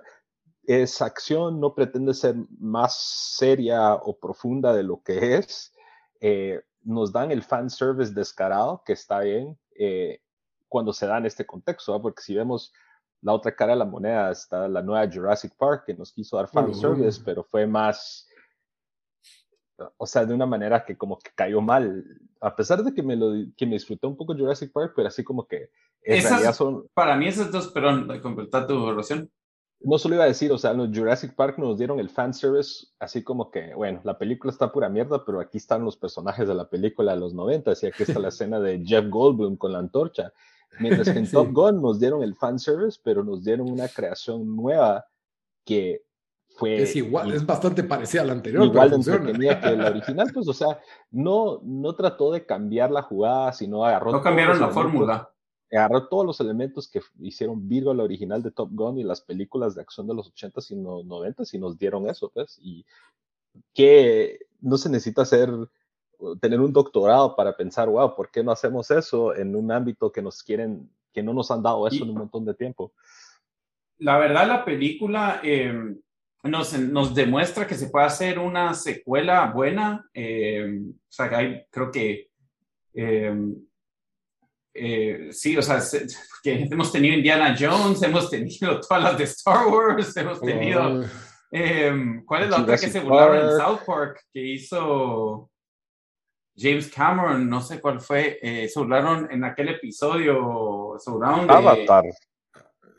esa 0.68 1.06
acción 1.06 1.60
no 1.60 1.74
pretende 1.74 2.14
ser 2.14 2.36
más 2.60 2.98
seria 2.98 3.94
o 3.96 4.18
profunda 4.18 4.74
de 4.74 4.84
lo 4.84 5.02
que 5.02 5.38
es, 5.38 5.74
eh, 6.20 6.62
nos 6.82 7.12
dan 7.12 7.32
el 7.32 7.44
fan 7.44 7.70
service 7.70 8.14
descarado, 8.14 8.82
que 8.86 8.94
está 8.94 9.20
bien 9.22 9.58
eh, 9.78 10.22
cuando 10.68 10.94
se 10.94 11.08
da 11.08 11.18
en 11.18 11.26
este 11.26 11.46
contexto, 11.46 12.02
porque 12.02 12.22
si 12.22 12.36
vemos 12.36 12.74
la 13.22 13.34
otra 13.34 13.56
cara 13.56 13.74
de 13.74 13.80
la 13.80 13.86
moneda, 13.86 14.32
está 14.32 14.68
la 14.68 14.82
nueva 14.82 15.10
Jurassic 15.12 15.56
Park, 15.58 15.84
que 15.86 15.94
nos 15.94 16.12
quiso 16.14 16.38
dar 16.38 16.48
fan 16.48 16.74
service, 16.76 17.22
pero 17.24 17.44
fue 17.44 17.66
más, 17.66 18.28
o 19.98 20.06
sea, 20.06 20.26
de 20.26 20.34
una 20.34 20.46
manera 20.46 20.86
que 20.86 20.96
como 20.96 21.18
que 21.18 21.32
cayó 21.34 21.60
mal, 21.62 22.04
a 22.40 22.56
pesar 22.56 22.84
de 22.84 22.94
que 22.94 23.02
me, 23.02 23.16
lo, 23.16 23.34
que 23.58 23.66
me 23.66 23.74
disfruté 23.74 24.06
un 24.06 24.16
poco 24.16 24.36
Jurassic 24.36 24.72
Park, 24.72 24.94
pero 24.96 25.08
así 25.08 25.24
como 25.24 25.48
que... 25.48 25.70
son... 26.54 26.88
Para 26.94 27.16
mí 27.16 27.28
esas 27.28 27.52
dos, 27.52 27.70
perdón, 27.70 28.08
completar 28.22 28.68
tu 28.68 28.78
oración 28.78 29.32
no 29.86 30.00
solo 30.00 30.16
iba 30.16 30.24
a 30.24 30.28
decir, 30.28 30.52
o 30.52 30.58
sea, 30.58 30.74
los 30.74 30.90
Jurassic 30.90 31.36
Park 31.36 31.60
nos 31.60 31.78
dieron 31.78 32.00
el 32.00 32.10
fanservice, 32.10 32.88
así 33.00 33.24
como 33.24 33.52
que, 33.52 33.76
bueno, 33.76 34.02
la 34.04 34.18
película 34.18 34.52
está 34.52 34.72
pura 34.72 34.90
mierda, 34.90 35.24
pero 35.24 35.40
aquí 35.40 35.60
están 35.60 35.86
los 35.86 35.96
personajes 35.96 36.48
de 36.48 36.56
la 36.56 36.68
película 36.68 37.14
de 37.14 37.20
los 37.20 37.36
90, 37.36 37.72
y 37.82 37.86
aquí 37.86 38.04
está 38.04 38.20
la 38.20 38.28
escena 38.30 38.60
de 38.60 38.84
Jeff 38.84 39.06
Goldblum 39.08 39.58
con 39.58 39.74
la 39.74 39.80
antorcha. 39.80 40.34
Mientras 40.80 41.10
que 41.10 41.20
en 41.20 41.30
Top 41.32 41.52
Gun 41.52 41.82
nos 41.82 42.00
dieron 42.00 42.24
el 42.24 42.36
fanservice, 42.36 43.00
pero 43.04 43.24
nos 43.24 43.44
dieron 43.44 43.72
una 43.72 43.88
creación 43.88 44.56
nueva 44.56 45.06
que 45.64 46.04
fue... 46.58 46.82
Es 46.82 46.96
igual, 46.96 47.32
es 47.32 47.46
bastante 47.46 47.84
parecida 47.84 48.24
a 48.24 48.26
la 48.26 48.34
anterior. 48.34 48.66
Igual 48.66 48.90
de 48.90 48.96
entretenida 48.96 49.62
que 49.62 49.76
la 49.76 49.88
original, 49.92 50.32
pues, 50.34 50.48
o 50.48 50.54
sea, 50.54 50.80
no, 51.12 51.60
no 51.64 51.94
trató 51.94 52.32
de 52.32 52.44
cambiar 52.44 52.90
la 52.90 53.04
jugada, 53.04 53.54
sino 53.54 53.86
agarró... 53.86 54.12
No 54.12 54.22
cambiaron 54.22 54.60
la 54.60 54.70
fórmula 54.70 55.30
agarró 55.72 56.08
todos 56.08 56.26
los 56.26 56.40
elementos 56.40 56.88
que 56.88 57.02
hicieron 57.20 57.68
Virgo 57.68 57.94
la 57.94 58.04
original 58.04 58.44
de 58.44 58.52
Top 58.52 58.70
Gun 58.72 59.00
y 59.00 59.04
las 59.04 59.22
películas 59.22 59.76
de 59.76 59.82
acción 59.82 60.08
de 60.08 60.14
los 60.14 60.34
80s 60.34 60.72
y 60.72 60.76
90s 60.76 61.54
y 61.54 61.58
nos 61.58 61.78
dieron 61.78 62.10
eso, 62.10 62.30
pues, 62.30 62.60
y 62.62 62.86
que 63.74 64.40
no 64.62 64.78
se 64.78 64.90
necesita 64.90 65.24
hacer, 65.24 65.50
tener 66.42 66.60
un 66.60 66.74
doctorado 66.74 67.36
para 67.36 67.56
pensar, 67.56 67.90
wow, 67.90 68.16
¿por 68.16 68.32
qué 68.32 68.44
no 68.44 68.52
hacemos 68.52 68.92
eso 68.92 69.36
en 69.36 69.56
un 69.56 69.72
ámbito 69.72 70.12
que 70.12 70.22
nos 70.22 70.44
quieren, 70.44 70.90
que 71.14 71.24
no 71.24 71.34
nos 71.34 71.52
han 71.52 71.64
dado 71.64 71.88
eso 71.88 72.04
en 72.04 72.10
un 72.10 72.18
montón 72.18 72.46
de 72.46 72.54
tiempo? 72.54 72.94
La 73.98 74.18
verdad, 74.18 74.48
la 74.48 74.66
película 74.66 75.40
em, 75.42 75.98
nos, 76.44 76.78
nos, 76.78 77.16
demuestra 77.16 77.66
que 77.66 77.76
se 77.76 77.88
puede 77.88 78.06
hacer 78.06 78.40
una 78.40 78.74
secuela 78.74 79.52
buena, 79.52 80.10
em, 80.14 80.92
o 80.92 81.12
sea, 81.12 81.30
creo 81.70 81.92
que 81.92 82.30
em, 82.94 83.56
eh, 84.78 85.30
sí, 85.32 85.56
o 85.56 85.62
sea, 85.62 85.80
que 86.44 86.68
hemos 86.70 86.92
tenido 86.92 87.16
Indiana 87.16 87.56
Jones, 87.58 88.02
hemos 88.04 88.30
tenido 88.30 88.82
todas 88.82 89.04
las 89.04 89.18
de 89.18 89.24
Star 89.24 89.68
Wars, 89.68 90.16
hemos 90.18 90.42
tenido... 90.42 91.04
Em, 91.52 92.26
¿Cuál 92.26 92.44
es 92.44 92.50
la 92.50 92.62
otra 92.62 92.78
que 92.78 92.90
se 92.90 93.00
burlaron 93.00 93.38
en 93.38 93.58
South 93.58 93.80
Park 93.86 94.26
que 94.34 94.42
hizo 94.42 95.50
James 96.58 96.92
Cameron? 96.94 97.50
No 97.50 97.62
sé 97.62 97.80
cuál 97.80 98.02
fue. 98.02 98.40
Eh, 98.42 98.68
se 98.68 98.78
burlaron 98.80 99.32
en 99.32 99.46
aquel 99.46 99.70
episodio. 99.70 100.96
Se 101.00 101.10
burlaron 101.12 101.48
de... 101.48 101.54
Avatar. 101.54 102.04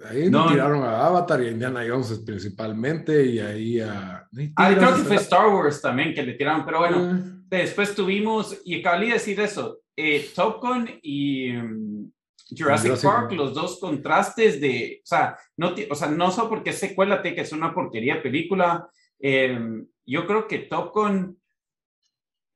Ahí 0.08 0.30
no, 0.30 0.48
tiraron 0.48 0.82
a 0.84 1.06
Avatar 1.06 1.42
y 1.42 1.48
a 1.48 1.50
Indiana 1.50 1.84
Jones 1.86 2.22
principalmente 2.24 3.26
y 3.26 3.40
ahí 3.40 3.80
a... 3.80 4.26
Ah, 4.56 4.74
creo 4.74 4.94
que 4.96 5.02
fue 5.02 5.16
Star 5.16 5.48
Wars 5.48 5.82
también 5.82 6.14
que 6.14 6.22
le 6.22 6.34
tiraron, 6.34 6.64
pero 6.64 6.78
bueno, 6.78 7.10
eh. 7.10 7.22
después 7.48 7.94
tuvimos, 7.94 8.58
y 8.64 8.80
acabé 8.80 9.06
de 9.06 9.12
decir 9.14 9.40
eso, 9.40 9.80
eh, 9.96 10.30
Top 10.34 10.60
Gun 10.60 10.88
y 11.02 11.52
mm, 11.52 12.12
Jurassic, 12.56 13.02
Park, 13.02 13.32
los 13.32 13.54
dos 13.54 13.80
contrastes 13.80 14.60
de, 14.60 15.00
o 15.02 15.06
sea, 15.06 15.36
no, 15.56 15.74
o 15.90 15.94
sea, 15.94 16.08
no 16.08 16.30
solo 16.30 16.50
porque 16.50 16.70
es 16.70 16.78
secuela, 16.78 17.22
que 17.22 17.40
es 17.40 17.52
una 17.52 17.74
porquería 17.74 18.22
película. 18.22 18.88
Em, 19.18 19.86
yo 20.06 20.26
creo 20.26 20.46
que 20.46 20.58
Top 20.58 20.92
Gun 20.94 21.40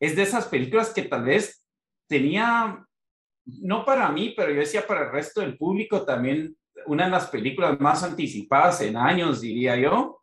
es 0.01 0.15
de 0.15 0.23
esas 0.23 0.47
películas 0.47 0.91
que 0.91 1.03
tal 1.03 1.25
vez 1.25 1.65
tenía, 2.09 2.87
no 3.45 3.85
para 3.85 4.11
mí, 4.11 4.33
pero 4.37 4.53
yo 4.53 4.61
decía 4.61 4.87
para 4.87 5.07
el 5.07 5.13
resto 5.13 5.41
del 5.41 5.57
público 5.57 6.05
también 6.05 6.57
una 6.87 7.05
de 7.05 7.11
las 7.11 7.27
películas 7.29 7.79
más 7.81 8.03
anticipadas 8.03 8.81
en 8.83 8.97
años, 8.97 9.41
diría 9.41 9.77
yo, 9.77 10.23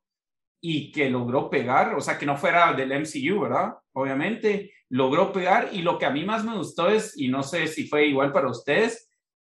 y 0.62 0.92
que 0.92 1.10
logró 1.10 1.50
pegar, 1.50 1.94
o 1.94 2.02
sea, 2.02 2.18
que 2.18 2.26
no 2.26 2.38
fuera 2.38 2.74
del 2.74 2.92
MCU, 2.92 3.42
¿verdad? 3.42 3.76
Obviamente, 3.98 4.74
logró 4.90 5.34
pegar 5.34 5.70
y 5.72 5.82
lo 5.82 5.98
que 5.98 6.06
a 6.06 6.12
mí 6.12 6.24
más 6.24 6.46
me 6.46 6.56
gustó 6.56 6.88
es, 6.88 7.18
y 7.18 7.30
no 7.30 7.42
sé 7.42 7.66
si 7.66 7.88
fue 7.88 8.06
igual 8.06 8.32
para 8.32 8.48
ustedes, 8.48 9.10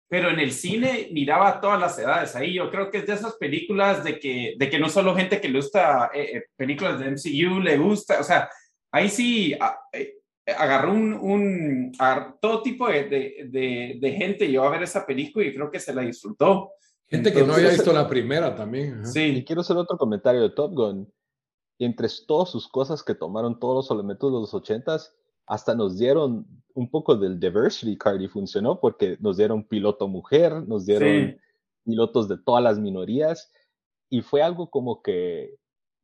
pero 0.08 0.30
en 0.30 0.38
el 0.38 0.52
cine 0.52 1.08
miraba 1.10 1.48
a 1.48 1.60
todas 1.60 1.80
las 1.80 1.98
edades 1.98 2.36
ahí. 2.36 2.54
Yo 2.54 2.70
creo 2.70 2.88
que 2.88 2.98
es 2.98 3.06
de 3.08 3.14
esas 3.14 3.34
películas 3.34 4.04
de 4.04 4.20
que, 4.20 4.54
de 4.56 4.70
que 4.70 4.78
no 4.78 4.88
solo 4.88 5.16
gente 5.16 5.40
que 5.40 5.48
le 5.48 5.58
gusta 5.58 6.12
eh, 6.14 6.36
eh, 6.36 6.44
películas 6.54 7.00
de 7.00 7.10
MCU 7.10 7.58
le 7.58 7.78
gusta, 7.78 8.20
o 8.20 8.22
sea, 8.22 8.48
ahí 8.92 9.08
sí 9.08 9.56
eh, 9.92 10.14
agarró 10.56 10.92
un, 10.92 11.14
un 11.14 11.92
todo 12.40 12.62
tipo 12.62 12.86
de, 12.86 13.08
de, 13.50 13.98
de, 14.00 14.12
gente 14.12 14.50
yo 14.52 14.62
a 14.62 14.70
ver 14.70 14.84
esa 14.84 15.04
película 15.04 15.46
y 15.46 15.52
creo 15.52 15.68
que 15.68 15.80
se 15.80 15.92
la 15.92 16.02
disfrutó. 16.02 16.70
Gente 17.08 17.32
que 17.32 17.42
no 17.42 17.54
había 17.54 17.70
visto 17.70 17.92
la 17.92 18.08
primera 18.08 18.54
también. 18.54 19.04
Sí. 19.04 19.38
Y 19.38 19.44
quiero 19.44 19.62
hacer 19.62 19.76
otro 19.76 19.98
comentario 19.98 20.42
de 20.42 20.50
Top 20.50 20.72
Gun. 20.74 21.12
Y 21.78 21.84
entre 21.84 22.08
todas 22.26 22.50
sus 22.50 22.68
cosas 22.68 23.02
que 23.02 23.14
tomaron 23.14 23.58
todos 23.58 23.88
los 23.88 23.90
elementos 23.96 24.32
de 24.32 24.40
los 24.40 24.52
ochentas, 24.52 25.14
hasta 25.46 25.74
nos 25.74 25.96
dieron 25.96 26.46
un 26.74 26.90
poco 26.90 27.16
del 27.16 27.40
diversity 27.40 27.96
card 27.96 28.20
y 28.20 28.28
funcionó 28.28 28.80
porque 28.80 29.16
nos 29.20 29.36
dieron 29.36 29.64
piloto 29.64 30.06
mujer, 30.06 30.66
nos 30.66 30.84
dieron 30.84 31.40
pilotos 31.84 32.28
de 32.28 32.36
todas 32.38 32.62
las 32.62 32.78
minorías 32.78 33.50
y 34.10 34.20
fue 34.20 34.42
algo 34.42 34.68
como 34.68 35.02
que 35.02 35.54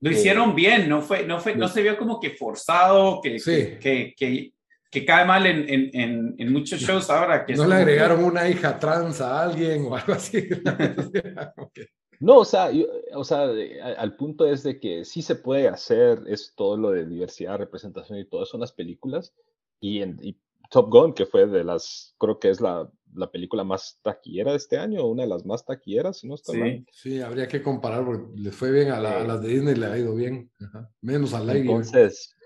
lo 0.04 0.10
hicieron 0.10 0.54
bien, 0.54 0.86
no 0.86 1.00
fue, 1.00 1.26
no 1.26 1.40
fue, 1.40 1.56
no 1.56 1.66
se 1.66 1.80
vio 1.80 1.96
como 1.96 2.20
que 2.20 2.30
forzado, 2.30 3.20
que, 3.22 3.38
que, 3.80 4.14
que, 4.14 4.52
que, 4.90 5.04
cae 5.06 5.24
mal 5.24 5.46
en, 5.46 5.64
en, 5.94 6.34
en, 6.36 6.52
muchos 6.52 6.78
shows 6.78 7.08
ahora. 7.08 7.46
Que 7.46 7.54
no 7.54 7.66
le 7.66 7.76
agregaron 7.76 8.22
una 8.22 8.46
hija 8.46 8.78
trans 8.78 9.22
a 9.22 9.42
alguien 9.42 9.86
o 9.86 9.96
algo 9.96 10.12
así. 10.12 10.46
No, 12.20 12.38
o 12.38 12.44
sea, 12.44 12.70
o 13.14 13.24
sea, 13.24 13.48
al 13.96 14.16
punto 14.16 14.46
es 14.46 14.62
de 14.62 14.80
que 14.80 15.04
sí 15.04 15.22
se 15.22 15.36
puede 15.36 15.68
hacer 15.68 16.22
es 16.26 16.54
todo 16.56 16.76
lo 16.76 16.90
de 16.90 17.06
diversidad, 17.06 17.58
representación 17.58 18.18
y 18.18 18.24
todo 18.24 18.42
eso 18.42 18.56
en 18.56 18.62
las 18.62 18.72
películas. 18.72 19.34
Y, 19.80 20.00
en, 20.02 20.18
Top 20.70 20.90
Gun, 20.90 21.12
que 21.12 21.26
fue 21.26 21.46
de 21.46 21.62
las, 21.62 22.14
creo 22.18 22.38
que 22.38 22.50
es 22.50 22.60
la, 22.60 22.90
la, 23.14 23.30
película 23.30 23.64
más 23.64 24.00
taquillera 24.02 24.52
de 24.52 24.56
este 24.56 24.78
año, 24.78 25.06
una 25.06 25.22
de 25.22 25.28
las 25.28 25.44
más 25.44 25.64
taquilleras, 25.64 26.18
si 26.18 26.26
no 26.26 26.34
está 26.34 26.52
sí. 26.52 26.58
mal. 26.58 26.86
Sí, 26.90 27.20
habría 27.20 27.46
que 27.46 27.62
comparar, 27.62 28.04
porque 28.04 28.26
le 28.34 28.50
fue 28.50 28.72
bien 28.72 28.90
a, 28.90 28.98
la, 28.98 29.20
a 29.20 29.24
las 29.24 29.42
de 29.42 29.48
Disney, 29.48 29.74
le 29.74 29.86
ha 29.86 29.98
ido 29.98 30.14
bien, 30.14 30.50
menos 31.00 31.34
al 31.34 31.48
aire. 31.50 31.60
Entonces, 31.60 32.34
eh, 32.40 32.43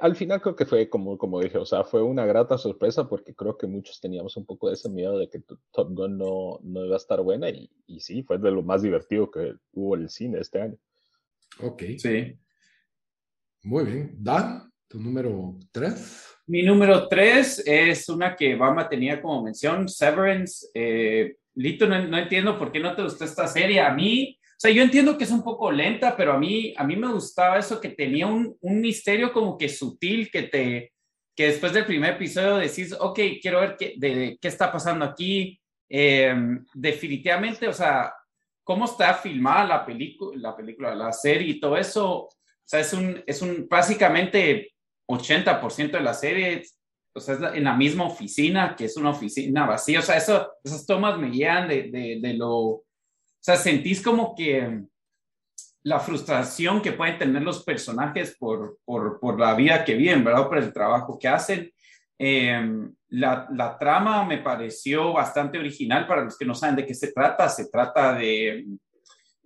al 0.00 0.16
final 0.16 0.40
creo 0.40 0.56
que 0.56 0.66
fue 0.66 0.88
como, 0.88 1.18
como 1.18 1.40
dije, 1.40 1.58
o 1.58 1.66
sea, 1.66 1.84
fue 1.84 2.02
una 2.02 2.24
grata 2.26 2.58
sorpresa 2.58 3.08
porque 3.08 3.34
creo 3.34 3.56
que 3.58 3.66
muchos 3.66 4.00
teníamos 4.00 4.36
un 4.36 4.46
poco 4.46 4.68
de 4.68 4.74
ese 4.74 4.88
miedo 4.88 5.18
de 5.18 5.28
que 5.28 5.40
Top 5.72 5.90
Gun 5.90 6.18
no, 6.18 6.58
no 6.62 6.84
iba 6.84 6.94
a 6.94 6.98
estar 6.98 7.20
buena 7.20 7.50
y, 7.50 7.70
y 7.86 8.00
sí, 8.00 8.22
fue 8.22 8.38
de 8.38 8.50
lo 8.50 8.62
más 8.62 8.82
divertido 8.82 9.30
que 9.30 9.54
hubo 9.72 9.94
el 9.94 10.08
cine 10.08 10.38
este 10.40 10.62
año. 10.62 10.76
Ok. 11.60 11.82
Sí. 11.98 12.36
Muy 13.62 13.84
bien. 13.84 14.14
Dan, 14.18 14.70
tu 14.88 15.00
número 15.00 15.58
tres. 15.72 16.36
Mi 16.46 16.62
número 16.62 17.08
tres 17.08 17.62
es 17.64 18.08
una 18.08 18.36
que 18.36 18.54
Bama 18.54 18.88
tenía 18.88 19.20
como 19.20 19.42
mención, 19.42 19.88
Severance. 19.88 20.66
Eh, 20.74 21.36
Lito, 21.54 21.86
no, 21.86 22.06
no, 22.06 22.18
entiendo 22.18 22.58
por 22.58 22.70
qué 22.70 22.80
no 22.80 22.94
te 22.94 23.02
gustó 23.02 23.24
esta 23.24 23.46
serie. 23.46 23.80
A 23.80 23.94
mí, 23.94 24.38
sea, 24.64 24.70
yo 24.70 24.82
entiendo 24.82 25.18
que 25.18 25.24
es 25.24 25.30
un 25.30 25.42
poco 25.42 25.70
lenta, 25.70 26.16
pero 26.16 26.32
a 26.32 26.38
mí, 26.38 26.72
a 26.76 26.84
mí 26.84 26.96
me 26.96 27.12
gustaba 27.12 27.58
eso, 27.58 27.80
que 27.80 27.90
tenía 27.90 28.26
un, 28.26 28.56
un 28.60 28.80
misterio 28.80 29.32
como 29.32 29.58
que 29.58 29.68
sutil, 29.68 30.30
que 30.30 30.44
te 30.44 30.94
que 31.36 31.46
después 31.46 31.72
del 31.72 31.84
primer 31.84 32.14
episodio 32.14 32.56
decís, 32.56 32.94
ok, 32.98 33.18
quiero 33.42 33.60
ver 33.60 33.76
qué, 33.76 33.94
de, 33.96 34.38
qué 34.40 34.48
está 34.48 34.70
pasando 34.70 35.04
aquí. 35.04 35.60
Em, 35.88 36.64
definitivamente, 36.72 37.66
o 37.68 37.72
sea, 37.72 38.12
cómo 38.62 38.84
está 38.84 39.14
filmada 39.14 39.66
la 39.66 39.86
película, 39.86 40.38
la 40.40 40.56
película, 40.56 40.94
la 40.94 41.12
serie 41.12 41.48
y 41.48 41.60
todo 41.60 41.76
eso. 41.76 42.24
O 42.24 42.30
sea, 42.64 42.80
es 42.80 42.92
un, 42.92 43.22
es 43.26 43.42
un 43.42 43.66
básicamente 43.68 44.72
80% 45.08 45.90
de 45.90 46.00
la 46.00 46.14
serie, 46.14 46.62
o 47.12 47.20
sea, 47.20 47.34
es 47.34 47.40
en 47.56 47.64
la 47.64 47.74
misma 47.74 48.04
oficina, 48.04 48.74
que 48.76 48.84
es 48.84 48.96
una 48.96 49.10
oficina 49.10 49.66
vacía. 49.66 49.98
O 49.98 50.02
sea, 50.02 50.16
eso, 50.16 50.52
esas 50.62 50.86
tomas 50.86 51.18
me 51.18 51.30
guían 51.30 51.68
de, 51.68 51.90
de, 51.90 52.18
de 52.20 52.34
lo, 52.34 52.83
sea, 53.44 53.56
sentís 53.56 54.00
como 54.00 54.34
que 54.34 54.84
la 55.82 56.00
frustración 56.00 56.80
que 56.80 56.92
pueden 56.92 57.18
tener 57.18 57.42
los 57.42 57.62
personajes 57.62 58.34
por, 58.38 58.78
por, 58.86 59.20
por 59.20 59.38
la 59.38 59.54
vida 59.54 59.84
que 59.84 59.94
viven, 59.94 60.24
¿verdad? 60.24 60.48
Por 60.48 60.56
el 60.56 60.72
trabajo 60.72 61.18
que 61.18 61.28
hacen. 61.28 61.70
Em, 62.18 62.90
la, 63.08 63.46
la, 63.52 63.76
trama 63.76 64.24
me 64.24 64.38
pareció 64.38 65.12
bastante 65.12 65.58
original 65.58 66.06
para 66.06 66.24
los 66.24 66.38
que 66.38 66.46
no 66.46 66.54
saben 66.54 66.76
de 66.76 66.86
qué 66.86 66.94
se 66.94 67.12
trata. 67.12 67.50
Se 67.50 67.68
trata 67.68 68.14
de, 68.14 68.64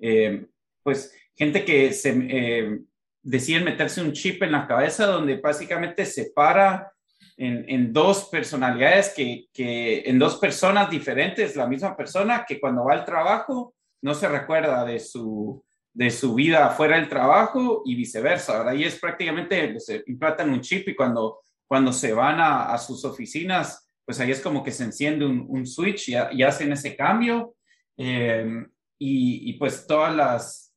eh, 0.00 0.46
pues, 0.84 1.12
gente 1.34 1.64
que 1.64 1.92
se 1.92 2.16
eh, 2.30 2.78
deciden 3.20 3.64
meterse 3.64 4.00
un 4.00 4.12
chip 4.12 4.40
en 4.44 4.52
la 4.52 4.68
cabeza 4.68 5.06
donde 5.06 5.38
básicamente 5.38 6.06
separa 6.06 6.92
en, 7.36 7.64
en 7.68 7.92
dos 7.92 8.28
personalidades 8.28 9.12
que, 9.12 9.46
que, 9.52 10.02
en 10.06 10.20
dos 10.20 10.36
personas 10.36 10.88
diferentes, 10.88 11.56
la 11.56 11.66
misma 11.66 11.96
persona 11.96 12.44
que 12.46 12.60
cuando 12.60 12.84
va 12.84 12.92
al 12.92 13.04
trabajo 13.04 13.74
no 14.02 14.14
se 14.14 14.28
recuerda 14.28 14.84
de 14.84 15.00
su, 15.00 15.64
de 15.92 16.10
su 16.10 16.34
vida 16.34 16.70
fuera 16.70 16.96
del 16.96 17.08
trabajo 17.08 17.82
y 17.84 17.94
viceversa, 17.94 18.58
¿verdad? 18.58 18.74
Y 18.74 18.84
es 18.84 18.98
prácticamente, 18.98 19.78
se 19.80 20.02
implantan 20.06 20.50
un 20.50 20.60
chip 20.60 20.88
y 20.88 20.94
cuando 20.94 21.40
cuando 21.68 21.92
se 21.92 22.12
van 22.12 22.40
a, 22.40 22.72
a 22.72 22.78
sus 22.78 23.04
oficinas, 23.04 23.86
pues 24.04 24.18
ahí 24.18 24.30
es 24.30 24.40
como 24.40 24.64
que 24.64 24.72
se 24.72 24.84
enciende 24.84 25.26
un, 25.26 25.44
un 25.48 25.66
switch 25.66 26.08
y, 26.08 26.14
y, 26.32 26.42
hacen 26.42 26.72
ese 26.72 26.96
cambio. 26.96 27.54
Eh, 27.96 28.64
y, 28.98 29.50
y, 29.50 29.52
pues 29.52 29.86
todas 29.86 30.16
las, 30.16 30.74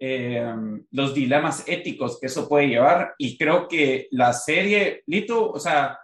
eh, 0.00 0.52
los 0.90 1.14
dilemas 1.14 1.62
éticos 1.68 2.18
que 2.18 2.26
eso 2.26 2.48
puede 2.48 2.68
llevar. 2.68 3.14
Y 3.18 3.36
creo 3.36 3.68
que 3.68 4.08
la 4.12 4.32
serie, 4.32 5.02
Lito, 5.06 5.50
o 5.50 5.60
sea, 5.60 5.98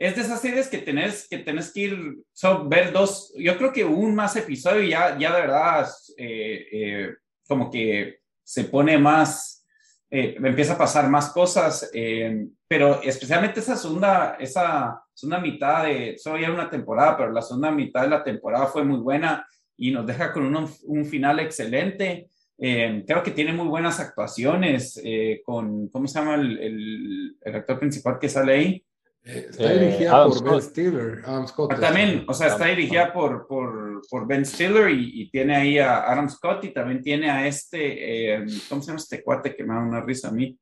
es 0.00 0.16
de 0.16 0.22
esas 0.22 0.40
series 0.40 0.68
que 0.68 0.78
tenés 0.78 1.28
que, 1.28 1.38
tenés 1.38 1.70
que 1.72 1.80
ir, 1.80 2.18
so, 2.32 2.66
ver 2.66 2.90
dos, 2.90 3.34
yo 3.36 3.58
creo 3.58 3.70
que 3.70 3.84
un 3.84 4.14
más 4.14 4.34
episodio 4.34 4.82
ya, 4.82 5.18
ya 5.18 5.34
de 5.34 5.40
verdad, 5.42 5.86
eh, 6.16 6.66
eh, 6.72 7.14
como 7.46 7.70
que 7.70 8.20
se 8.42 8.64
pone 8.64 8.96
más, 8.96 9.62
eh, 10.10 10.36
empieza 10.42 10.72
a 10.72 10.78
pasar 10.78 11.10
más 11.10 11.28
cosas, 11.28 11.90
eh, 11.92 12.46
pero 12.66 13.02
especialmente 13.02 13.60
esa 13.60 13.76
segunda, 13.76 14.38
esa 14.40 15.04
segunda 15.12 15.38
mitad 15.38 15.84
de, 15.84 16.16
solo 16.16 16.38
ya 16.38 16.50
una 16.50 16.70
temporada, 16.70 17.18
pero 17.18 17.30
la 17.30 17.42
segunda 17.42 17.70
mitad 17.70 18.00
de 18.00 18.08
la 18.08 18.24
temporada 18.24 18.68
fue 18.68 18.82
muy 18.82 19.00
buena 19.00 19.46
y 19.76 19.90
nos 19.90 20.06
deja 20.06 20.32
con 20.32 20.56
un, 20.56 21.04
final 21.04 21.40
excelente. 21.40 22.30
Creo 22.56 23.22
que 23.22 23.30
tiene 23.30 23.52
muy 23.52 23.66
buenas 23.66 24.00
actuaciones 24.00 25.02
con, 25.44 25.88
¿cómo 25.88 26.06
se 26.06 26.18
llama 26.18 26.34
el, 26.34 26.58
el, 26.58 27.36
el, 27.40 27.54
actor 27.54 27.78
principal 27.78 28.18
que 28.18 28.28
sale 28.28 28.52
ahí? 28.52 28.84
Eh, 29.22 29.48
está 29.50 29.72
dirigida 29.72 30.24
por 30.24 30.34
Scott. 30.34 30.50
Ben 30.50 30.62
Stiller, 30.62 31.22
Adam 31.24 31.46
Scott. 31.46 31.72
Ah, 31.74 31.80
también, 31.80 32.24
o 32.26 32.32
sea, 32.32 32.46
está 32.48 32.66
dirigida 32.66 33.12
por, 33.12 33.46
por, 33.46 34.00
por 34.08 34.26
Ben 34.26 34.46
Stiller 34.46 34.90
y, 34.90 35.22
y, 35.22 35.30
tiene 35.30 35.56
ahí 35.56 35.78
a 35.78 36.10
Adam 36.10 36.28
Scott 36.30 36.64
y 36.64 36.72
también 36.72 37.02
tiene 37.02 37.30
a 37.30 37.46
este, 37.46 38.34
eh, 38.34 38.46
¿cómo 38.68 38.80
se 38.80 38.88
llama 38.88 38.98
este 38.98 39.22
cuate 39.22 39.54
que 39.54 39.62
me 39.62 39.74
da 39.74 39.80
una 39.80 40.00
risa 40.00 40.28
a 40.28 40.32
mí? 40.32 40.58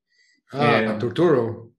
Ah, 0.50 0.82
eh, 0.82 0.96
Turturro. 0.98 1.72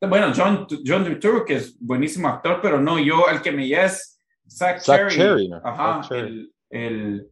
Bueno, 0.00 0.32
John, 0.36 0.66
John 0.86 1.04
Turturro, 1.04 1.44
que 1.44 1.56
es 1.56 1.78
buenísimo 1.80 2.28
actor, 2.28 2.60
pero 2.62 2.80
no, 2.80 2.98
yo, 2.98 3.26
el 3.30 3.40
que 3.40 3.50
me 3.50 3.66
lleva 3.66 3.84
es 3.84 4.20
Zach, 4.48 4.80
Zach 4.80 5.08
Cherry. 5.08 5.16
Cherry 5.16 5.48
¿no? 5.48 5.60
Ajá, 5.64 6.02
Zach 6.02 6.08
Cherry. 6.08 6.28
el, 6.28 6.52
el, 6.70 7.30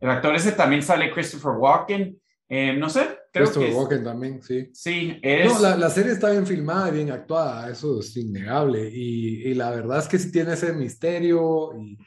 el, 0.00 0.10
actor 0.10 0.34
ese 0.34 0.52
también 0.52 0.82
sale 0.82 1.10
Christopher 1.10 1.52
Walken. 1.52 2.20
Eh, 2.48 2.76
no 2.76 2.90
sé, 2.90 3.00
creo 3.32 3.46
Christopher 3.46 3.70
que 3.70 3.74
Walken 3.74 4.04
también, 4.04 4.42
sí. 4.42 4.68
Sí, 4.72 5.18
es... 5.22 5.46
No, 5.46 5.60
la, 5.60 5.76
la, 5.76 5.90
serie 5.90 6.12
está 6.12 6.30
bien 6.30 6.46
filmada 6.46 6.90
y 6.90 6.92
bien 6.92 7.10
actuada, 7.10 7.70
eso 7.70 8.00
es 8.00 8.16
innegable. 8.16 8.90
Y, 8.92 9.48
y 9.48 9.54
la 9.54 9.70
verdad 9.70 10.00
es 10.00 10.08
que 10.08 10.18
sí 10.18 10.30
tiene 10.30 10.52
ese 10.52 10.74
misterio 10.74 11.70
y, 11.78 11.98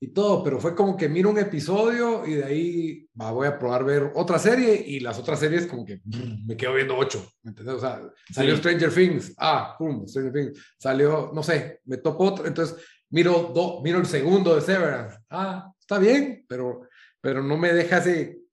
y, 0.00 0.08
todo, 0.08 0.42
pero 0.42 0.58
fue 0.58 0.74
como 0.74 0.96
que 0.96 1.08
miro 1.08 1.28
un 1.28 1.38
episodio 1.38 2.26
y 2.26 2.34
de 2.34 2.44
ahí 2.44 3.08
va, 3.20 3.30
voy 3.30 3.46
a 3.46 3.58
probar 3.58 3.84
ver 3.84 4.10
otra 4.14 4.38
serie 4.38 4.82
y 4.86 5.00
las 5.00 5.18
otras 5.18 5.38
series 5.38 5.66
como 5.66 5.84
que 5.84 6.00
brr, 6.02 6.44
me 6.46 6.56
quedo 6.56 6.74
viendo 6.74 6.96
ocho, 6.96 7.26
¿me 7.42 7.50
entiendes? 7.50 7.76
O 7.76 7.80
sea, 7.80 8.00
salió 8.32 8.54
sí. 8.54 8.60
Stranger 8.60 8.92
Things, 8.92 9.34
ah, 9.36 9.76
pum, 9.78 10.08
Stranger 10.08 10.32
Things, 10.32 10.74
salió, 10.78 11.30
no 11.34 11.42
sé, 11.42 11.80
me 11.84 11.98
topo 11.98 12.24
otro, 12.24 12.46
entonces 12.46 12.76
miro, 13.10 13.52
do, 13.54 13.82
miro 13.82 13.98
el 13.98 14.06
segundo 14.06 14.54
de 14.54 14.62
Severance, 14.62 15.18
ah, 15.28 15.70
está 15.78 15.98
bien, 15.98 16.44
pero, 16.48 16.88
pero 17.20 17.42
no 17.42 17.58
me 17.58 17.72
deja 17.72 17.98
ese 17.98 18.43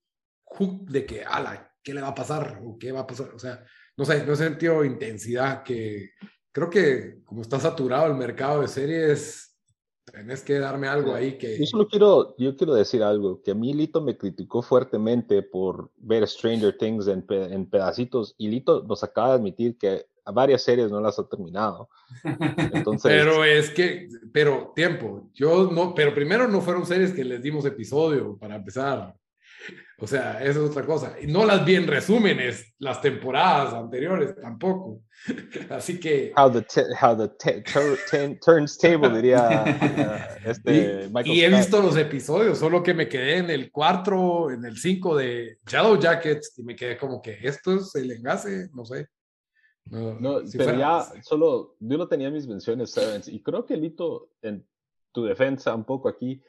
hook 0.51 0.89
de 0.89 1.05
que, 1.05 1.23
ala, 1.23 1.73
¿qué 1.83 1.93
le 1.93 2.01
va 2.01 2.09
a 2.09 2.15
pasar? 2.15 2.61
¿O 2.63 2.77
qué 2.77 2.91
va 2.91 3.01
a 3.01 3.07
pasar? 3.07 3.33
O 3.33 3.39
sea, 3.39 3.63
no 3.97 4.05
sé, 4.05 4.25
no 4.25 4.33
he 4.33 4.37
sentido 4.37 4.83
intensidad 4.85 5.63
que 5.63 6.11
creo 6.51 6.69
que 6.69 7.21
como 7.23 7.41
está 7.41 7.59
saturado 7.59 8.07
el 8.07 8.15
mercado 8.15 8.61
de 8.61 8.67
series, 8.67 9.57
tenés 10.05 10.41
que 10.41 10.59
darme 10.59 10.87
algo 10.87 11.13
ahí 11.13 11.37
que... 11.37 11.57
Yo 11.57 11.65
solo 11.65 11.87
quiero, 11.87 12.35
yo 12.37 12.55
quiero 12.55 12.73
decir 12.73 13.03
algo, 13.03 13.41
que 13.41 13.51
a 13.51 13.55
mí 13.55 13.73
Lito 13.73 14.01
me 14.01 14.17
criticó 14.17 14.61
fuertemente 14.61 15.41
por 15.41 15.91
ver 15.97 16.27
Stranger 16.27 16.77
Things 16.77 17.07
en, 17.07 17.25
en 17.29 17.69
pedacitos 17.69 18.35
y 18.37 18.49
Lito 18.49 18.83
nos 18.83 19.03
acaba 19.03 19.29
de 19.29 19.35
admitir 19.35 19.77
que 19.77 20.05
a 20.23 20.31
varias 20.31 20.61
series 20.61 20.91
no 20.91 21.01
las 21.01 21.17
ha 21.17 21.27
terminado. 21.27 21.89
Entonces... 22.73 23.11
pero 23.11 23.43
es 23.43 23.69
que, 23.71 24.09
pero 24.31 24.71
tiempo, 24.75 25.29
yo 25.33 25.71
no, 25.71 25.95
pero 25.95 26.13
primero 26.13 26.47
no 26.47 26.61
fueron 26.61 26.85
series 26.85 27.13
que 27.13 27.23
les 27.23 27.41
dimos 27.41 27.65
episodio 27.65 28.37
para 28.37 28.55
empezar. 28.55 29.15
O 30.03 30.07
sea, 30.07 30.43
eso 30.43 30.63
es 30.65 30.71
otra 30.71 30.83
cosa. 30.83 31.15
Y 31.21 31.27
no 31.27 31.45
las 31.45 31.63
vi 31.63 31.75
en 31.75 31.85
resúmenes 31.85 32.73
las 32.79 32.99
temporadas 33.01 33.71
anteriores 33.75 34.35
tampoco. 34.35 35.03
Así 35.69 35.99
que. 35.99 36.33
How 36.35 36.51
the, 36.51 36.65
how 36.99 37.15
the 37.15 37.29
turns 38.43 38.79
table, 38.79 39.09
diría 39.15 39.63
uh, 39.63 40.49
este 40.49 41.05
y, 41.05 41.09
Michael 41.09 41.37
y 41.37 41.43
he 41.43 41.49
visto 41.49 41.79
los 41.83 41.95
episodios, 41.97 42.57
solo 42.57 42.81
que 42.81 42.95
me 42.95 43.07
quedé 43.07 43.37
en 43.37 43.51
el 43.51 43.71
4, 43.71 44.49
en 44.49 44.65
el 44.65 44.75
5 44.75 45.17
de 45.17 45.59
Shadow 45.67 45.99
Jackets 45.99 46.57
y 46.57 46.63
me 46.63 46.75
quedé 46.75 46.97
como 46.97 47.21
que 47.21 47.37
esto 47.43 47.75
es 47.75 47.93
el 47.93 48.09
enlace, 48.09 48.69
no 48.73 48.83
sé. 48.85 49.07
No, 49.85 50.19
no 50.19 50.47
si 50.47 50.57
pero 50.57 50.71
fuera, 50.71 51.05
ya 51.13 51.21
solo 51.21 51.75
yo 51.79 51.97
no 51.99 52.07
tenía 52.07 52.31
mis 52.31 52.47
menciones, 52.47 52.89
Sevens, 52.89 53.27
y 53.27 53.43
creo 53.43 53.67
que 53.67 53.77
Lito, 53.77 54.31
en 54.41 54.65
tu 55.11 55.25
defensa, 55.25 55.75
un 55.75 55.85
poco 55.85 56.09
aquí, 56.09 56.41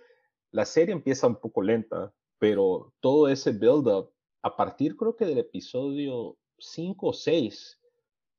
la 0.53 0.65
serie 0.65 0.95
empieza 0.95 1.27
un 1.27 1.37
poco 1.37 1.61
lenta 1.61 2.11
pero 2.43 2.93
todo 2.99 3.29
ese 3.29 3.53
build-up, 3.53 4.11
a 4.43 4.57
partir 4.57 4.97
creo 4.97 5.15
que 5.15 5.25
del 5.25 5.39
episodio 5.39 6.37
5 6.59 7.07
o 7.07 7.13
6, 7.13 7.81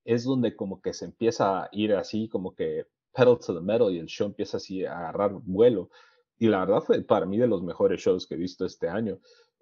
es 0.04 0.26
donde 0.26 0.58
como 0.58 0.82
que 0.82 0.91
se 0.91 1.06
empieza 1.06 1.64
a 1.64 1.70
ir 1.72 1.93
así, 1.93 2.28
como 2.28 2.54
que 2.54 2.86
pedal 3.14 3.39
to 3.39 3.56
the 3.56 3.62
metal 3.62 3.89
y 3.93 3.99
el 3.99 4.08
show 4.08 4.28
empieza 4.28 4.58
así 4.58 4.84
a 4.84 4.97
agarrar 4.97 5.32
vuelo. 5.32 5.89
Y 6.38 6.49
la 6.49 6.66
verdad 6.66 6.82
fue 6.82 7.01
para 7.01 7.26
mí 7.26 7.38
de 7.38 7.47
los 7.47 7.64
mejores 7.64 8.01
shows 8.01 8.28
que 8.28 8.36
he 8.36 8.38
visto 8.38 8.66
este 8.66 8.89
año. 8.89 9.20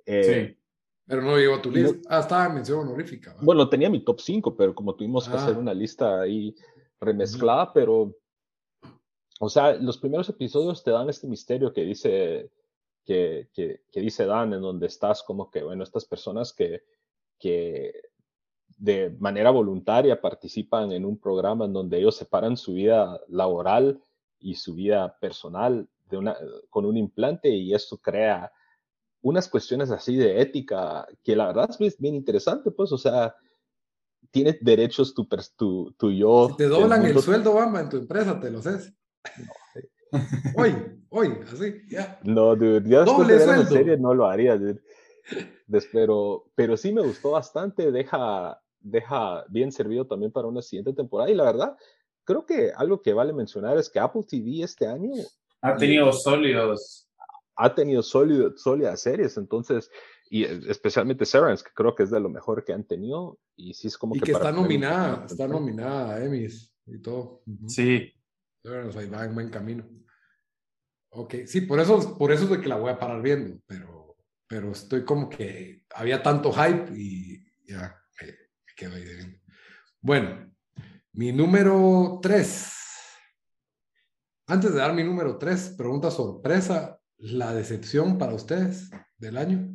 Eh, 0.08 0.24
sí, 0.56 0.64
pero 1.06 1.22
no 1.22 1.38
llegó 1.38 1.58
a 1.58 1.62
tu 1.62 1.70
lista. 1.70 1.94
No, 1.94 2.02
ah, 2.10 2.20
estaba 2.22 2.48
en 2.48 2.56
mención 2.56 2.80
honorífica. 2.80 3.34
¿verdad? 3.34 3.46
Bueno, 3.46 3.70
tenía 3.70 3.92
mi 3.92 4.04
top 4.04 4.22
5, 4.22 4.58
pero 4.58 4.74
como 4.74 4.96
tuvimos 4.96 5.28
ah. 5.28 5.32
que 5.34 5.38
hacer 5.38 5.56
una 5.56 5.76
lista 5.76 6.20
ahí 6.20 6.56
remezclada, 7.00 7.72
pero, 7.74 8.16
o 9.40 9.50
sea, 9.50 9.76
los 9.76 10.00
primeros 10.00 10.28
episodios 10.30 10.84
te 10.84 10.90
dan 10.90 11.12
este 11.12 11.28
misterio 11.28 11.72
que 11.72 11.84
dice 11.84 12.50
que, 13.06 13.50
que, 13.54 13.82
que, 13.92 14.02
dice 14.02 14.26
Dan, 14.26 14.54
en 14.54 14.62
donde 14.62 14.88
estás 14.88 15.24
como 15.24 15.50
que, 15.50 15.64
bueno, 15.64 15.84
estas 15.84 16.06
personas 16.06 16.54
que, 16.54 16.84
que 17.40 17.94
de 18.78 19.16
manera 19.20 19.52
voluntaria 19.52 20.20
participan 20.20 20.92
en 20.92 21.06
un 21.06 21.20
programa 21.20 21.66
en 21.66 21.74
donde 21.74 22.00
ellos 22.00 22.16
separan 22.16 22.58
su 22.58 22.74
vida 22.74 23.20
laboral 23.28 24.02
y 24.40 24.56
su 24.56 24.76
vida 24.76 25.18
personal 25.20 25.88
de 26.10 26.18
una, 26.18 26.36
con 26.70 26.86
un 26.86 26.98
implante 26.98 27.50
y 27.50 27.74
esto 27.74 27.98
crea 27.98 28.52
unas 29.22 29.48
cuestiones 29.48 29.92
así 29.92 30.16
de 30.16 30.42
ética 30.42 31.08
que 31.24 31.36
la 31.36 31.48
verdad 31.48 31.70
es 31.80 31.98
bien 32.00 32.16
interesante, 32.16 32.72
pues, 32.72 32.92
o 32.92 32.98
sea, 32.98 33.36
tiene 34.32 34.58
derechos 34.62 35.14
tu, 35.14 35.28
tu, 35.56 35.94
tu 35.98 36.12
yo. 36.12 36.50
Si 36.50 36.58
te 36.58 36.68
doblan 36.68 37.06
el 37.06 37.20
sueldo, 37.20 37.54
Bamba, 37.54 37.82
en 37.82 37.90
tu 37.90 37.98
empresa, 37.98 38.40
te 38.40 38.50
lo 38.50 38.62
sé. 38.62 38.96
No, 40.12 40.20
hoy, 40.58 41.01
hoy, 41.12 41.38
así, 41.52 41.84
ya. 41.88 42.20
No, 42.24 42.56
dude, 42.56 42.90
ya 42.90 43.04
después 43.04 43.28
de 43.28 43.38
ver 43.38 43.48
la 43.48 43.66
serie 43.66 43.98
no 43.98 44.14
lo 44.14 44.26
haría, 44.26 44.58
dude. 44.58 44.82
Pero, 45.92 46.52
pero 46.56 46.76
sí 46.76 46.92
me 46.92 47.02
gustó 47.02 47.32
bastante, 47.32 47.92
deja, 47.92 48.60
deja 48.80 49.46
bien 49.50 49.72
servido 49.72 50.08
también 50.08 50.32
para 50.32 50.48
una 50.48 50.62
siguiente 50.62 50.94
temporada. 50.94 51.30
Y 51.30 51.36
la 51.36 51.44
verdad, 51.44 51.78
creo 52.24 52.46
que 52.46 52.72
algo 52.76 53.02
que 53.02 53.14
vale 53.14 53.34
mencionar 53.34 53.78
es 53.78 53.90
que 53.90 54.00
Apple 54.00 54.24
TV 54.28 54.64
este 54.64 54.88
año 54.88 55.12
ha 55.62 55.78
tenido 55.78 56.12
sólidos. 56.12 57.08
Ha 57.56 57.76
tenido 57.76 58.02
sólido, 58.02 58.58
sólidas 58.58 59.02
series, 59.02 59.38
entonces, 59.38 59.92
y 60.30 60.44
especialmente 60.44 61.26
Severance, 61.26 61.64
que 61.64 61.72
creo 61.76 61.94
que 61.94 62.04
es 62.04 62.10
de 62.10 62.20
lo 62.20 62.30
mejor 62.30 62.64
que 62.64 62.74
han 62.74 62.86
tenido. 62.86 63.38
Y 63.56 63.74
sí 63.74 63.88
es 63.88 63.98
como 63.98 64.16
y 64.16 64.20
que. 64.20 64.26
que 64.28 64.32
está 64.32 64.52
nominada, 64.52 65.26
está 65.28 65.48
nominada 65.48 66.16
a 66.16 66.24
Emmys 66.24 66.74
y 66.88 67.00
todo. 67.00 67.44
Uh 67.46 67.52
-huh. 67.52 67.70
Sí. 67.70 68.12
Severance 68.64 68.98
ahí 68.98 69.10
va 69.10 69.26
en 69.26 69.36
buen 69.36 69.50
camino. 69.50 69.86
Ok, 71.14 71.36
sí, 71.46 71.62
por 71.62 71.80
eso, 71.80 72.18
por 72.18 72.32
eso 72.32 72.46
es 72.46 72.50
de 72.52 72.62
que 72.62 72.70
la 72.70 72.78
voy 72.78 72.90
a 72.90 72.98
parar 72.98 73.22
viendo, 73.22 73.60
pero, 73.68 74.16
pero 74.48 74.72
estoy 74.72 75.04
como 75.04 75.30
que 75.30 75.84
había 75.94 76.24
tanto 76.24 76.54
hype 76.54 76.90
y 76.96 77.44
ya 77.68 78.02
me, 78.22 78.28
me 78.28 78.74
quedo 78.76 78.96
ahí 78.96 79.04
viendo. 79.04 79.38
Bueno, 80.00 80.54
mi 81.12 81.34
número 81.34 82.20
tres. 82.22 82.74
Antes 84.48 84.74
de 84.74 84.80
dar 84.80 84.94
mi 84.94 85.04
número 85.04 85.38
tres, 85.38 85.76
pregunta 85.78 86.10
sorpresa, 86.10 86.98
¿la 87.18 87.54
decepción 87.54 88.18
para 88.18 88.34
ustedes 88.34 88.90
del 89.18 89.38
año? 89.38 89.68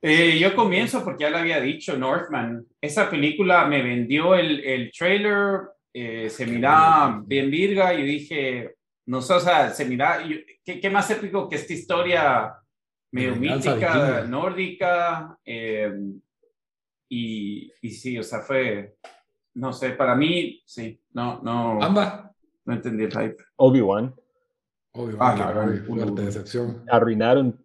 Eh, 0.00 0.38
yo 0.38 0.54
comienzo 0.54 1.02
porque 1.02 1.24
ya 1.24 1.30
lo 1.30 1.38
había 1.38 1.60
dicho, 1.60 1.98
Northman. 1.98 2.64
Esa 2.80 3.10
película 3.10 3.66
me 3.66 3.82
vendió 3.82 4.36
el, 4.36 4.64
el 4.64 4.92
trailer, 4.92 5.62
eh, 5.92 6.30
se 6.30 6.46
miraba 6.46 7.22
bien 7.26 7.50
virga 7.50 7.94
y 7.94 8.02
dije, 8.04 8.73
no 9.06 9.20
sé, 9.20 9.34
o 9.34 9.40
sea, 9.40 9.70
se 9.70 9.84
mira, 9.84 10.22
¿qué, 10.64 10.80
qué 10.80 10.90
más 10.90 11.10
épico 11.10 11.48
que 11.48 11.56
esta 11.56 11.72
historia 11.72 12.54
medio 13.10 13.36
mítica, 13.36 14.24
nórdica? 14.26 15.38
Eh, 15.44 15.92
y, 17.08 17.70
y 17.80 17.90
sí, 17.90 18.18
o 18.18 18.22
sea, 18.22 18.40
fue, 18.40 18.96
no 19.54 19.72
sé, 19.72 19.90
para 19.90 20.14
mí, 20.14 20.62
sí, 20.64 21.00
no, 21.12 21.40
no. 21.42 21.82
Amba. 21.82 22.34
No 22.64 22.74
entendí 22.74 23.04
el 23.04 23.12
hype. 23.12 23.36
Obi-Wan. 23.56 24.14
Obi-Wan, 24.92 25.18
Ah, 25.20 25.34
claro, 25.34 25.84
fuerte 25.84 26.22
decepción. 26.22 26.82
Arruinaron, 26.88 27.60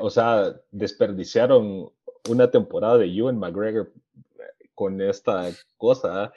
o 0.00 0.10
sea, 0.10 0.52
desperdiciaron 0.70 1.90
una 2.28 2.50
temporada 2.50 2.98
de 2.98 3.06
Ewan 3.06 3.38
McGregor 3.38 3.92
con 4.74 5.00
esta 5.00 5.48
cosa. 5.76 6.32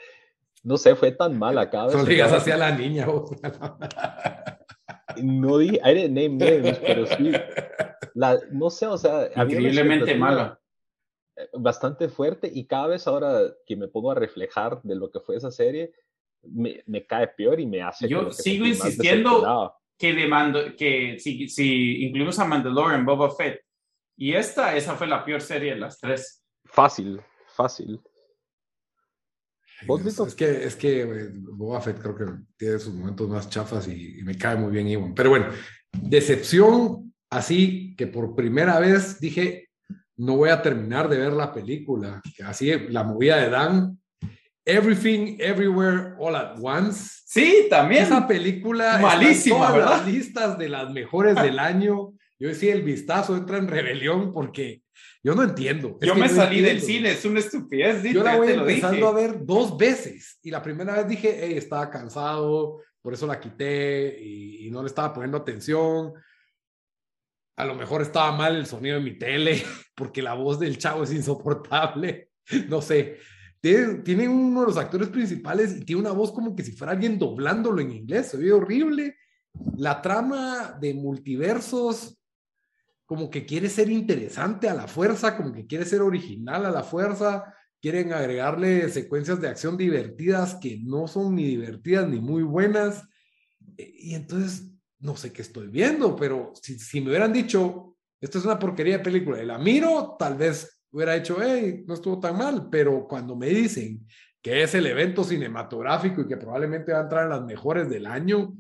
No 0.66 0.76
sé, 0.78 0.96
fue 0.96 1.12
tan 1.14 1.38
mala 1.40 1.70
cada 1.70 1.88
vez. 1.88 2.06
Digas 2.06 2.26
estaba- 2.34 2.42
así 2.42 2.52
a 2.52 2.58
la 2.58 2.72
niña. 2.76 3.06
vos. 3.06 3.32
No 5.24 5.60
dije, 5.60 5.80
I 5.86 5.94
didn't 5.94 6.14
name 6.14 6.36
names, 6.38 6.78
pero 6.80 7.06
sí. 7.06 7.32
La, 8.16 8.38
no 8.52 8.70
sé, 8.70 8.86
o 8.88 8.98
sea, 8.98 9.30
Increíblemente 9.36 10.14
mala. 10.16 10.60
Bastante 11.54 12.10
fuerte 12.10 12.50
y 12.54 12.66
cada 12.66 12.88
vez 12.88 13.08
ahora 13.08 13.42
que 13.66 13.76
me 13.78 13.88
pongo 13.88 14.12
a 14.12 14.16
reflejar 14.16 14.82
de 14.84 14.96
lo 14.96 15.10
que 15.12 15.22
fue 15.22 15.38
esa 15.38 15.52
serie, 15.52 15.94
me, 16.44 16.84
me 16.86 17.06
cae 17.06 17.28
peor 17.30 17.60
y 17.62 17.66
me 17.66 17.82
hace. 17.82 18.08
Yo 18.10 18.30
sigo 18.32 18.66
insistiendo. 18.66 19.74
Que, 19.98 20.14
de 20.14 20.28
Mando- 20.28 20.76
que 20.76 21.18
si, 21.20 21.48
si 21.48 22.04
incluimos 22.06 22.38
a 22.40 22.44
Mandalorian, 22.46 23.06
Boba 23.06 23.32
Fett, 23.34 23.62
y 24.18 24.34
esta, 24.34 24.76
esa 24.76 24.96
fue 24.96 25.08
la 25.08 25.24
peor 25.24 25.40
serie 25.42 25.76
de 25.76 25.80
las 25.80 25.98
tres. 26.00 26.44
Fácil, 26.66 27.22
fácil. 27.56 28.02
¿Vos, 29.86 30.04
Vito? 30.04 30.26
es 30.26 30.36
que, 30.36 30.66
es 30.66 30.76
que 30.76 31.32
Boba 31.34 31.82
Fett 31.82 32.00
creo 32.00 32.16
que 32.16 32.26
tiene 32.58 32.80
sus 32.80 32.94
momentos 32.94 33.30
más 33.30 33.50
chafas 33.50 33.88
y, 33.88 34.20
y 34.20 34.24
me 34.24 34.38
cae 34.38 34.56
muy 34.56 34.72
bien 34.72 34.88
Ewan. 34.88 35.14
Pero 35.14 35.30
bueno, 35.30 35.48
decepción 35.92 37.14
así 37.30 37.96
que 37.98 38.08
por 38.08 38.36
primera 38.36 38.80
vez 38.80 39.20
dije, 39.20 39.70
no 40.18 40.38
voy 40.38 40.50
a 40.50 40.62
terminar 40.62 41.10
de 41.10 41.18
ver 41.18 41.34
la 41.34 41.54
película. 41.54 42.22
Así 42.46 42.72
la 42.90 43.04
movida 43.04 43.38
de 43.38 43.50
Dan, 43.50 44.00
Everything, 44.64 45.38
Everywhere, 45.40 46.14
All 46.18 46.36
at 46.36 46.58
Once. 46.62 47.22
Sí, 47.26 47.68
también. 47.70 48.04
Esa 48.04 48.28
película 48.28 48.98
Malísima, 49.00 49.58
todas 49.58 49.74
¿verdad? 49.74 49.90
las 49.98 50.08
listas 50.08 50.58
de 50.58 50.70
las 50.70 50.92
mejores 50.92 51.36
del 51.36 51.60
año. 51.60 52.14
Yo 52.40 52.48
decía, 52.50 52.74
el 52.74 52.82
vistazo 52.82 53.36
entra 53.36 53.58
en 53.58 53.68
rebelión 53.68 54.32
porque 54.32 54.82
yo 55.24 55.36
no 55.36 55.44
entiendo. 55.44 55.98
Es 56.00 56.08
Yo 56.08 56.16
me 56.16 56.28
no 56.28 56.36
salí 56.36 56.62
del 56.62 56.78
entiendo. 56.78 56.86
cine, 57.08 57.12
es 57.12 57.26
una 57.26 57.40
estupidez. 57.40 58.04
Yo 58.04 58.24
la 58.24 58.38
voy 58.38 58.50
empezando 58.52 59.08
a 59.08 59.14
ver 59.14 59.46
dos 59.46 59.78
veces 59.78 60.40
y 60.42 60.52
la 60.52 60.62
primera 60.62 60.96
vez 60.96 61.08
dije, 61.08 61.40
hey, 61.42 61.54
estaba 61.58 61.90
cansado, 61.90 62.82
por 63.02 63.14
eso 63.14 63.28
la 63.28 63.40
quité 63.40 64.18
y, 64.22 64.68
y 64.68 64.72
no 64.72 64.82
le 64.82 64.88
estaba 64.88 65.14
poniendo 65.14 65.38
atención. 65.38 66.14
A 67.58 67.66
lo 67.66 67.76
mejor 67.76 68.02
estaba 68.02 68.32
mal 68.32 68.56
el 68.56 68.66
sonido 68.66 68.98
de 68.98 69.04
mi 69.04 69.18
tele 69.18 69.64
porque 69.96 70.22
la 70.22 70.34
voz 70.34 70.60
del 70.60 70.78
chavo 70.78 71.04
es 71.04 71.12
insoportable. 71.14 72.30
No 72.70 72.80
sé. 72.80 73.18
Tiene, 73.60 73.96
tiene 74.04 74.30
uno 74.30 74.62
de 74.62 74.68
los 74.68 74.78
actores 74.78 75.08
principales 75.10 75.76
y 75.78 75.84
tiene 75.84 76.02
una 76.02 76.12
voz 76.12 76.32
como 76.32 76.56
que 76.56 76.62
si 76.64 76.74
fuera 76.74 76.94
alguien 76.94 77.18
doblándolo 77.18 77.82
en 77.82 77.92
inglés. 77.92 78.28
Se 78.28 78.38
ve 78.38 78.54
horrible. 78.54 79.18
La 79.78 80.00
trama 80.00 80.78
de 80.80 80.94
multiversos 80.94 82.15
como 83.06 83.30
que 83.30 83.46
quiere 83.46 83.70
ser 83.70 83.90
interesante 83.90 84.68
a 84.68 84.74
la 84.74 84.88
fuerza, 84.88 85.38
como 85.38 85.54
que 85.54 85.68
quiere 85.68 85.86
ser 85.86 86.02
original 86.02 86.66
a 86.66 86.72
la 86.72 86.84
fuerza, 86.84 87.54
quieren 87.82 88.14
agregarle 88.14 88.90
secuencias 88.90 89.40
de 89.40 89.48
acción 89.48 89.78
divertidas 89.78 90.56
que 90.56 90.80
no 90.84 91.08
son 91.08 91.36
ni 91.36 91.46
divertidas 91.46 92.08
ni 92.10 92.20
muy 92.20 92.44
buenas. 92.44 93.08
E- 93.78 93.94
Y 93.96 94.16
entonces, 94.16 94.72
no 95.00 95.16
sé 95.16 95.32
qué 95.32 95.44
estoy 95.44 95.68
viendo, 95.68 96.16
pero 96.16 96.52
si, 96.60 97.02
me 97.02 97.10
hubieran 97.10 97.32
dicho, 97.32 97.96
esto 98.20 98.40
es 98.40 98.46
una 98.46 98.58
porquería 98.58 98.98
de 98.98 99.04
película, 99.04 99.42
y 99.42 99.46
la 99.46 99.60
miro, 99.60 100.16
tal 100.18 100.36
vez 100.36 100.82
hubiera 100.92 101.14
dicho, 101.14 101.38
hey, 101.42 101.84
no 101.86 101.94
estuvo 101.94 102.20
tan 102.20 102.38
mal, 102.38 102.70
pero 102.72 103.08
cuando 103.08 103.36
me 103.36 103.48
dicen 103.48 104.08
que 104.42 104.64
es 104.64 104.74
el 104.74 104.88
evento 104.88 105.24
cinematográfico 105.24 106.22
y 106.22 106.28
que 106.28 106.38
probablemente 106.38 106.92
va 106.92 107.00
a 107.00 107.04
entrar 107.04 107.24
en 107.24 107.30
las 107.30 107.44
mejores 107.44 107.90
del 107.90 108.06
año, 108.06 108.56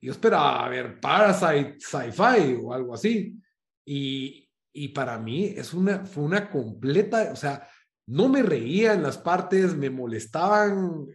yo 0.00 0.12
esperaba 0.12 0.68
ver 0.68 1.00
Parasite, 1.00 1.76
Sci-Fi 1.78 2.58
o 2.62 2.74
algo 2.74 2.92
así. 2.92 3.40
Y, 3.84 4.50
y 4.72 4.88
para 4.88 5.18
mí 5.18 5.54
es 5.56 5.74
una, 5.74 6.04
fue 6.04 6.24
una 6.24 6.50
completa, 6.50 7.30
o 7.32 7.36
sea, 7.36 7.68
no 8.06 8.28
me 8.28 8.42
reía 8.42 8.92
en 8.92 9.02
las 9.02 9.18
partes, 9.18 9.76
me 9.76 9.90
molestaban 9.90 11.06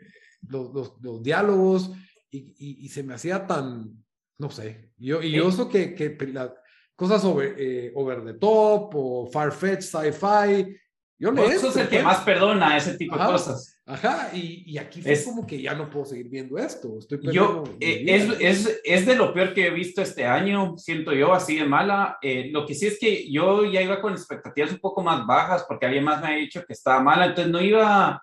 los, 0.48 0.74
los, 0.74 0.94
los 1.02 1.22
diálogos 1.22 1.92
y, 2.32 2.56
y, 2.58 2.86
y, 2.86 2.90
se 2.90 3.04
me 3.04 3.14
hacía 3.14 3.46
tan, 3.46 4.04
no 4.38 4.50
sé, 4.50 4.92
yo, 4.98 5.22
y 5.22 5.32
yo 5.32 5.50
eso 5.50 5.68
que, 5.68 5.94
que 5.94 6.16
las 6.28 6.52
cosas 6.96 7.24
over, 7.26 7.56
eh, 7.58 7.92
over 7.96 8.24
the 8.24 8.34
top 8.34 8.94
o 8.96 9.30
far-fetched 9.32 9.82
sci-fi, 9.82 10.78
yo 11.20 11.32
le 11.32 11.42
Vos 11.42 11.62
sos 11.62 11.76
el 11.76 11.90
que 11.90 12.02
más 12.02 12.22
perdona 12.22 12.78
ese 12.78 12.98
tipo 12.98 13.16
Ajá. 13.16 13.26
de 13.26 13.32
cosas. 13.34 13.79
Ajá, 13.92 14.30
y, 14.34 14.64
y 14.68 14.78
aquí 14.78 15.02
fue 15.02 15.14
Es- 15.14 15.26
como 15.26 15.48
que 15.48 15.60
ya 15.60 15.74
no 15.74 15.90
puedo 15.90 16.06
seguir 16.06 16.30
viendo 16.30 16.58
esto. 16.60 17.00
Estoy 17.00 17.20
Yo, 17.34 17.64
eh, 17.80 18.04
es, 18.08 18.30
es, 18.40 18.82
es 18.84 19.06
de 19.08 19.16
lo 19.16 19.34
peor 19.34 19.54
que 19.56 19.66
he 19.66 19.72
visto 19.72 20.02
este 20.04 20.26
año, 20.26 20.78
siento 20.78 21.12
yo, 21.12 21.34
así 21.34 21.56
de 21.58 21.66
mala. 21.66 22.20
Eh, 22.22 22.50
lo 22.52 22.68
que 22.68 22.76
sí 22.76 22.86
es 22.86 23.00
que 23.00 23.32
yo 23.32 23.66
ya 23.66 23.82
iba 23.82 24.00
con 24.00 24.14
expectativas 24.14 24.72
un 24.72 24.78
poco 24.80 25.02
más 25.02 25.26
bajas 25.26 25.66
porque 25.68 25.88
alguien 25.88 26.04
más 26.04 26.22
me 26.22 26.28
ha 26.28 26.36
dicho 26.38 26.64
que 26.68 26.74
estaba 26.74 27.02
mala, 27.02 27.26
entonces 27.26 27.52
no 27.52 27.60
iba, 27.62 28.22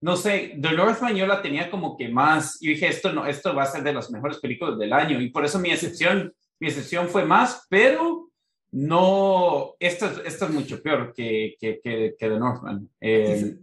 no 0.00 0.16
sé, 0.16 0.56
The 0.60 0.72
Northman 0.74 1.16
yo 1.16 1.26
la 1.26 1.42
tenía 1.42 1.70
como 1.72 1.96
que 1.96 2.08
más, 2.08 2.56
yo 2.60 2.70
dije, 2.70 2.86
esto, 2.86 3.12
no, 3.12 3.26
esto 3.26 3.52
va 3.52 3.64
a 3.64 3.72
ser 3.72 3.82
de 3.82 3.92
las 3.92 4.12
mejores 4.12 4.38
películas 4.38 4.78
del 4.78 4.92
año 4.92 5.20
y 5.20 5.30
por 5.30 5.44
eso 5.44 5.58
mi 5.58 5.70
excepción, 5.72 6.32
mi 6.60 6.68
excepción 6.68 7.08
fue 7.08 7.24
más, 7.24 7.66
pero 7.68 8.30
no, 8.72 9.74
esta, 9.80 10.06
es- 10.06 10.22
esta 10.24 10.44
es 10.46 10.50
mucho 10.52 10.80
peor 10.80 11.12
que, 11.12 11.56
que, 11.58 11.80
que, 11.82 12.14
que 12.16 12.28
The 12.28 12.38
Northman. 12.38 12.88
Eh, 13.00 13.56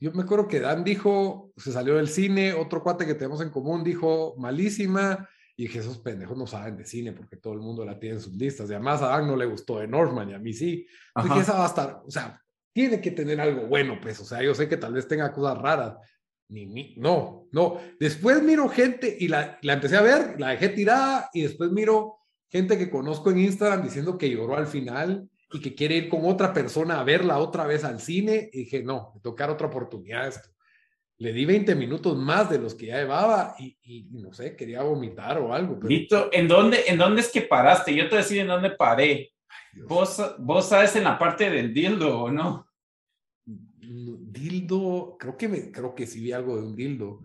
Yo 0.00 0.12
me 0.12 0.22
acuerdo 0.22 0.46
que 0.46 0.60
Dan 0.60 0.84
dijo, 0.84 1.52
se 1.56 1.72
salió 1.72 1.96
del 1.96 2.08
cine, 2.08 2.52
otro 2.52 2.82
cuate 2.82 3.04
que 3.04 3.14
tenemos 3.14 3.40
en 3.40 3.50
común 3.50 3.82
dijo, 3.82 4.34
malísima, 4.38 5.28
y 5.56 5.64
dije, 5.64 5.80
esos 5.80 5.98
pendejos 5.98 6.38
no 6.38 6.46
saben 6.46 6.76
de 6.76 6.84
cine 6.84 7.12
porque 7.12 7.36
todo 7.36 7.52
el 7.52 7.58
mundo 7.58 7.84
la 7.84 7.98
tiene 7.98 8.16
en 8.16 8.22
sus 8.22 8.34
listas. 8.34 8.70
Y 8.70 8.74
además 8.74 9.02
a 9.02 9.08
Dan 9.08 9.26
no 9.26 9.36
le 9.36 9.46
gustó 9.46 9.80
de 9.80 9.88
Northman 9.88 10.30
y 10.30 10.34
a 10.34 10.38
mí 10.38 10.52
sí. 10.52 10.86
Entonces 11.08 11.30
dije, 11.30 11.40
esa 11.40 11.58
va 11.58 11.64
a 11.64 11.68
estar, 11.68 12.02
o 12.06 12.10
sea, 12.10 12.40
tiene 12.72 13.00
que 13.00 13.10
tener 13.10 13.40
algo 13.40 13.66
bueno, 13.66 13.98
pues. 14.00 14.20
O 14.20 14.24
sea, 14.24 14.40
yo 14.40 14.54
sé 14.54 14.68
que 14.68 14.76
tal 14.76 14.92
vez 14.92 15.08
tenga 15.08 15.32
cosas 15.32 15.58
raras. 15.58 15.96
Ni, 16.48 16.64
ni, 16.64 16.94
no, 16.96 17.48
no. 17.50 17.80
Después 17.98 18.40
miro 18.40 18.68
gente 18.68 19.16
y 19.18 19.26
la, 19.26 19.58
la 19.62 19.72
empecé 19.72 19.96
a 19.96 20.02
ver, 20.02 20.40
la 20.40 20.50
dejé 20.50 20.68
tirada 20.68 21.28
y 21.34 21.42
después 21.42 21.72
miro 21.72 22.18
gente 22.48 22.78
que 22.78 22.88
conozco 22.88 23.32
en 23.32 23.40
Instagram 23.40 23.82
diciendo 23.82 24.16
que 24.16 24.30
lloró 24.30 24.56
al 24.56 24.68
final 24.68 25.28
y 25.52 25.60
que 25.60 25.74
quiere 25.74 25.96
ir 25.96 26.08
con 26.08 26.24
otra 26.24 26.52
persona 26.52 27.00
a 27.00 27.04
verla 27.04 27.38
otra 27.38 27.66
vez 27.66 27.84
al 27.84 28.00
cine. 28.00 28.50
Y 28.52 28.60
dije, 28.60 28.82
no, 28.82 29.14
tocar 29.22 29.50
otra 29.50 29.68
oportunidad 29.68 30.24
a 30.24 30.28
esto. 30.28 30.48
Le 31.18 31.32
di 31.32 31.44
20 31.44 31.74
minutos 31.74 32.16
más 32.16 32.48
de 32.48 32.58
los 32.58 32.74
que 32.74 32.86
ya 32.86 32.98
llevaba 32.98 33.56
y, 33.58 33.76
y 33.82 34.04
no 34.10 34.32
sé, 34.32 34.54
quería 34.54 34.82
vomitar 34.82 35.38
o 35.38 35.52
algo. 35.52 35.74
Pero, 35.76 35.88
Vito, 35.88 36.28
¿en 36.32 36.46
dónde, 36.46 36.84
¿en 36.86 36.98
dónde 36.98 37.22
es 37.22 37.32
que 37.32 37.42
paraste? 37.42 37.94
Yo 37.94 38.04
te 38.04 38.10
voy 38.10 38.18
a 38.18 38.22
decir 38.22 38.38
en 38.38 38.46
dónde 38.46 38.70
paré. 38.70 39.32
¿Vos, 39.86 40.22
vos 40.38 40.68
sabes 40.68 40.94
en 40.96 41.04
la 41.04 41.18
parte 41.18 41.50
del 41.50 41.72
dildo 41.74 42.22
o 42.22 42.30
no? 42.30 42.68
dildo, 43.88 45.16
creo 45.18 45.36
que 45.36 45.48
me, 45.48 45.72
creo 45.72 45.94
que 45.94 46.06
sí 46.06 46.20
vi 46.20 46.32
algo 46.32 46.56
de 46.56 46.62
un 46.62 46.76
dildo, 46.76 47.22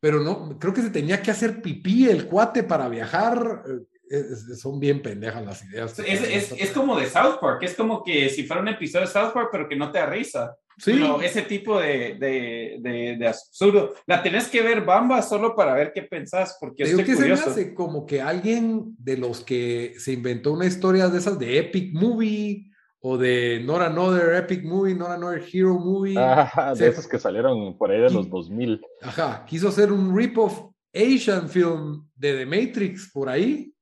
pero 0.00 0.20
no, 0.20 0.58
creo 0.58 0.72
que 0.72 0.82
se 0.82 0.90
tenía 0.90 1.22
que 1.22 1.30
hacer 1.30 1.60
pipí 1.60 2.08
el 2.08 2.26
cuate 2.26 2.62
para 2.62 2.88
viajar. 2.88 3.64
Es- 4.08 4.60
son 4.60 4.78
bien 4.80 5.02
pendejas 5.02 5.44
las 5.44 5.64
ideas. 5.64 5.98
Es, 5.98 6.22
es, 6.22 6.52
es 6.52 6.70
como 6.70 6.98
de 6.98 7.06
South 7.06 7.38
Park, 7.40 7.62
es 7.62 7.74
como 7.74 8.02
que 8.04 8.28
si 8.28 8.44
fuera 8.44 8.62
un 8.62 8.68
episodio 8.68 9.06
de 9.06 9.12
South 9.12 9.32
Park, 9.32 9.48
pero 9.52 9.68
que 9.68 9.76
no 9.76 9.90
te 9.90 9.98
da 9.98 10.06
risa. 10.06 10.56
Sí, 10.78 10.92
Pero 10.92 11.22
ese 11.22 11.40
tipo 11.40 11.80
de, 11.80 12.16
de, 12.20 12.76
de, 12.80 13.16
de 13.18 13.26
absurdo. 13.28 13.94
La 14.06 14.22
tenés 14.22 14.46
que 14.48 14.60
ver 14.60 14.84
Bamba 14.84 15.22
solo 15.22 15.56
para 15.56 15.72
ver 15.72 15.90
qué 15.94 16.02
pensás, 16.02 16.58
porque 16.60 16.84
yo 16.84 16.90
estoy 16.90 17.04
que 17.04 17.14
se 17.14 17.20
me 17.22 17.28
curioso. 17.30 17.48
hace 17.50 17.74
como 17.74 18.04
que 18.04 18.20
alguien 18.20 18.94
de 18.98 19.16
los 19.16 19.40
que 19.42 19.94
se 19.96 20.12
inventó 20.12 20.52
una 20.52 20.66
historia 20.66 21.08
de 21.08 21.16
esas 21.16 21.38
de 21.38 21.58
Epic 21.60 21.94
Movie 21.94 22.70
o 23.00 23.16
de 23.16 23.62
Not 23.64 23.80
Another 23.80 24.34
Epic 24.34 24.64
Movie, 24.64 24.94
Not 24.94 25.12
Another 25.12 25.42
Hero 25.50 25.78
Movie. 25.78 26.16
Ah, 26.18 26.72
de 26.74 26.76
Se- 26.76 26.88
esos 26.88 27.08
que 27.08 27.18
salieron 27.18 27.78
por 27.78 27.90
ahí 27.90 28.00
de 28.02 28.10
los 28.10 28.28
2000. 28.28 28.78
Ajá, 29.00 29.46
quiso 29.48 29.68
hacer 29.68 29.90
un 29.90 30.14
rip-off 30.14 30.60
Asian 30.94 31.48
film 31.48 32.06
de 32.14 32.36
The 32.36 32.44
Matrix 32.46 33.10
por 33.14 33.30
ahí 33.30 33.72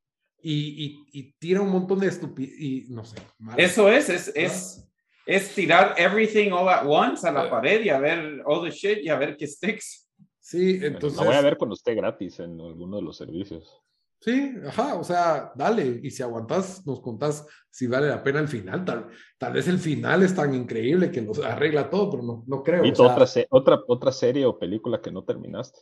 y, 0.45 0.85
y, 1.13 1.21
y 1.21 1.33
tira 1.39 1.61
un 1.63 1.71
montón 1.71 1.99
de 2.01 2.09
estupidez 2.09 2.55
y 2.61 2.87
no 2.91 3.05
sé. 3.05 3.17
mal. 3.39 3.59
Eso 3.59 3.89
es, 3.91 4.09
es, 4.11 4.33
es, 4.35 4.89
es 5.27 5.55
tirar 5.55 5.95
everything 5.97 6.51
all 6.53 6.69
at 6.69 6.85
once 6.87 7.27
a 7.27 7.33
la 7.33 7.43
Ah. 7.45 7.51
pared 7.51 7.83
y 7.83 7.89
a 7.89 7.99
ver 7.99 8.43
all 8.45 8.63
the 8.63 8.71
shit 8.71 8.99
y 9.03 9.09
a 9.09 9.17
ver 9.17 9.37
qué 9.37 9.47
sticks. 9.47 10.11
Sí, 10.41 10.79
Bueno, 10.79 10.95
entonces. 10.97 11.19
la 11.19 11.27
voy 11.27 11.35
a 11.37 11.41
ver 11.41 11.57
cuando 11.57 11.75
esté 11.75 11.95
gratis 11.95 12.39
en 12.41 12.61
alguno 12.61 12.99
de 12.99 13.03
los 13.03 13.17
servicios. 13.17 13.81
Sí, 14.21 14.53
ajá, 14.67 14.95
o 14.97 15.05
sea, 15.05 15.53
dale. 15.55 16.01
Y 16.03 16.11
si 16.11 16.23
aguantas, 16.23 16.87
nos 16.87 17.01
contás 17.01 17.47
si 17.71 17.87
vale 17.87 18.09
la 18.09 18.23
pena 18.23 18.41
el 18.41 18.49
final. 18.49 18.85
Tal, 18.85 19.09
tal 19.39 19.53
vez 19.53 19.69
el 19.69 19.79
final 19.79 20.23
es 20.23 20.35
tan 20.35 20.55
increíble 20.55 21.11
que 21.11 21.21
los 21.21 21.39
arregla 21.41 21.91
todo, 21.91 22.11
pero 22.11 22.23
no, 22.23 22.45
no 22.47 22.63
creo. 22.63 22.85
¿Y 22.87 22.91
o 22.93 22.95
sea, 22.95 23.07
otra, 23.15 23.27
otra, 23.51 23.81
otra 23.87 24.13
serie 24.13 24.47
o 24.47 24.59
película 24.59 25.01
que 25.03 25.11
no 25.11 25.25
terminaste? 25.25 25.79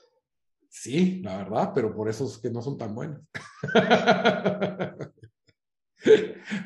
Sí, 0.75 1.21
la 1.23 1.37
verdad, 1.37 1.73
pero 1.75 1.95
por 1.95 2.09
eso 2.09 2.25
es 2.25 2.39
que 2.39 2.51
no 2.51 2.63
son 2.63 2.79
tan 2.79 2.95
buenas. 2.95 3.21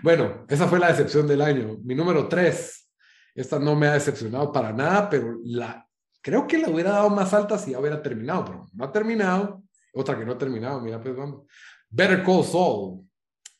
bueno, 0.01 0.47
esa 0.49 0.69
fue 0.69 0.79
la 0.79 0.93
decepción 0.93 1.27
del 1.27 1.43
año. 1.43 1.79
Mi 1.83 1.97
número 1.97 2.29
tres. 2.29 2.89
Esta 3.35 3.59
no 3.59 3.75
me 3.75 3.89
ha 3.89 3.95
decepcionado 3.95 4.53
para 4.53 4.73
nada, 4.73 5.11
pero 5.11 5.37
la, 5.43 5.85
creo 6.23 6.47
que 6.47 6.57
la 6.57 6.71
hubiera 6.71 6.93
dado 6.93 7.11
más 7.11 7.35
alta 7.35 7.59
si 7.59 7.73
ya 7.73 7.81
hubiera 7.81 8.01
terminado, 8.01 8.45
pero 8.45 8.67
no 8.75 8.85
ha 8.85 8.93
terminado. 8.93 9.65
Otra 9.93 10.17
que 10.17 10.25
no 10.25 10.33
ha 10.33 10.39
terminado, 10.39 10.81
mira, 10.81 11.01
pues 11.01 11.17
vamos. 11.17 11.43
Better 11.91 12.23
Call 12.23 12.45
Saul. 12.45 13.05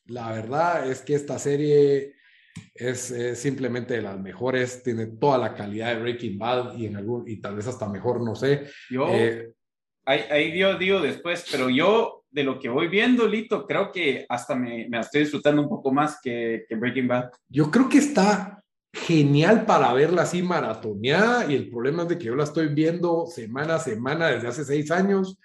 La 0.05 0.31
verdad 0.31 0.89
es 0.89 1.01
que 1.01 1.15
esta 1.15 1.37
serie 1.37 2.15
es, 2.73 3.13
simplemente 3.37 3.95
de 3.95 4.01
las 4.01 4.17
mejores, 4.17 4.81
tiene 4.81 5.07
toda 5.07 5.37
la 5.37 5.53
calidad 5.53 5.93
de 5.93 6.01
Breaking 6.01 6.39
Bad 6.39 6.77
y, 6.77 6.85
en 6.85 6.95
algún, 6.95 7.27
y 7.27 7.41
tal 7.41 7.57
vez 7.57 7.67
hasta 7.67 7.89
mejor, 7.89 8.23
no 8.23 8.33
sé. 8.33 8.69
Yo, 8.89 9.09
eh, 9.09 9.56
ahí, 10.07 10.21
ahí 10.31 10.51
digo, 10.51 10.73
digo 10.75 10.99
después, 10.99 11.45
pero 11.51 11.69
yo 11.69 12.23
de 12.31 12.43
lo 12.43 12.59
que 12.59 12.69
voy 12.69 12.87
viendo, 12.87 13.27
Lito, 13.27 13.65
creo 13.67 13.91
que 13.91 14.25
hasta 14.27 14.55
me, 14.55 14.87
me 14.89 14.99
estoy 14.99 15.21
disfrutando 15.21 15.61
un 15.61 15.69
poco 15.69 15.91
más 15.91 16.19
que, 16.21 16.65
que, 16.67 16.75
Breaking 16.75 17.07
Bad. 17.07 17.31
Yo 17.49 17.69
creo 17.69 17.87
que 17.87 17.99
está 17.99 18.63
genial 18.93 19.65
para 19.65 19.93
verla 19.93 20.23
así 20.23 20.41
maratoneada 20.41 21.51
y 21.51 21.55
el 21.55 21.69
problema 21.69 22.03
es 22.03 22.09
de 22.09 22.17
que 22.17 22.25
yo 22.25 22.35
la 22.35 22.45
estoy 22.45 22.67
viendo 22.69 23.27
semana 23.27 23.75
a 23.75 23.79
semana 23.79 24.27
desde 24.29 24.47
hace 24.47 24.65
seis 24.65 24.89
años 24.89 25.37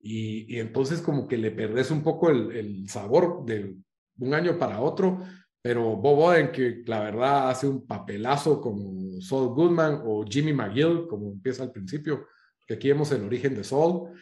y, 0.00 0.54
y 0.54 0.60
entonces 0.60 1.00
como 1.00 1.26
que 1.26 1.36
le 1.36 1.50
perdés 1.50 1.90
un 1.90 2.02
poco 2.02 2.30
el, 2.30 2.52
el 2.52 2.88
sabor 2.88 3.44
de 3.44 3.74
un 4.18 4.34
año 4.34 4.58
para 4.58 4.80
otro 4.80 5.20
pero 5.62 5.96
Bob 5.96 6.18
Oden, 6.18 6.52
que 6.52 6.82
la 6.86 7.00
verdad 7.00 7.50
hace 7.50 7.68
un 7.68 7.86
papelazo 7.86 8.60
como 8.60 9.20
Saul 9.20 9.54
Goodman 9.54 10.02
o 10.04 10.24
Jimmy 10.26 10.52
McGill, 10.52 11.06
como 11.06 11.30
empieza 11.30 11.62
al 11.62 11.72
principio, 11.72 12.26
que 12.70 12.74
aquí 12.74 12.88
vemos 12.88 13.10
el 13.10 13.24
origen 13.24 13.56
de 13.56 13.64
Saul. 13.64 14.12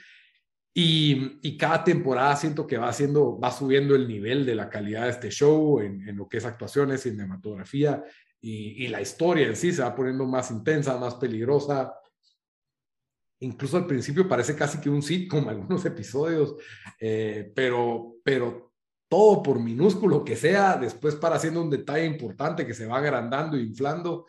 Y, 0.72 1.38
y, 1.42 1.58
cada 1.58 1.84
temporada 1.84 2.34
siento 2.36 2.66
que 2.66 2.78
va 2.78 2.88
haciendo, 2.88 3.38
va 3.38 3.50
subiendo 3.50 3.94
el 3.94 4.08
nivel 4.08 4.46
de 4.46 4.54
la 4.54 4.70
calidad 4.70 5.04
de 5.04 5.10
este 5.10 5.30
show 5.30 5.80
en, 5.80 6.08
en 6.08 6.16
lo 6.16 6.26
que 6.28 6.38
es 6.38 6.44
actuaciones, 6.46 7.02
cinematografía 7.02 8.02
y, 8.40 8.84
y, 8.84 8.88
la 8.88 9.02
historia 9.02 9.48
en 9.48 9.56
sí 9.56 9.72
se 9.72 9.82
va 9.82 9.94
poniendo 9.94 10.24
más 10.24 10.50
intensa, 10.50 10.96
más 10.96 11.16
peligrosa. 11.16 11.92
Incluso 13.40 13.76
al 13.76 13.86
principio 13.86 14.26
parece 14.26 14.56
casi 14.56 14.80
que 14.80 14.88
un 14.88 15.02
sitcom 15.02 15.46
algunos 15.48 15.84
episodios, 15.84 16.54
eh, 16.98 17.52
pero, 17.54 18.16
pero 18.24 18.72
todo 19.08 19.42
por 19.42 19.60
minúsculo 19.60 20.24
que 20.24 20.36
sea, 20.36 20.76
después 20.76 21.16
para 21.16 21.36
haciendo 21.36 21.60
un 21.60 21.70
detalle 21.70 22.06
importante 22.06 22.66
que 22.66 22.74
se 22.74 22.86
va 22.86 22.96
agrandando 22.96 23.58
e 23.58 23.62
inflando. 23.62 24.24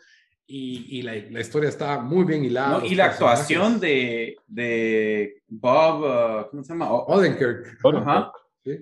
Y, 0.52 0.98
y 0.98 1.02
la, 1.02 1.14
la, 1.30 1.40
historia 1.40 1.68
está 1.68 2.00
muy 2.00 2.24
bien 2.24 2.44
hilada. 2.44 2.78
No, 2.78 2.84
y 2.84 2.96
la 2.96 3.04
actuación 3.04 3.78
de, 3.78 4.36
de 4.48 5.42
Bob, 5.46 6.02
uh, 6.02 6.50
¿cómo 6.50 6.64
se 6.64 6.72
llama? 6.72 6.90
Odenkirk. 6.90 7.78
Ajá. 7.84 8.32
¿Sí? 8.64 8.78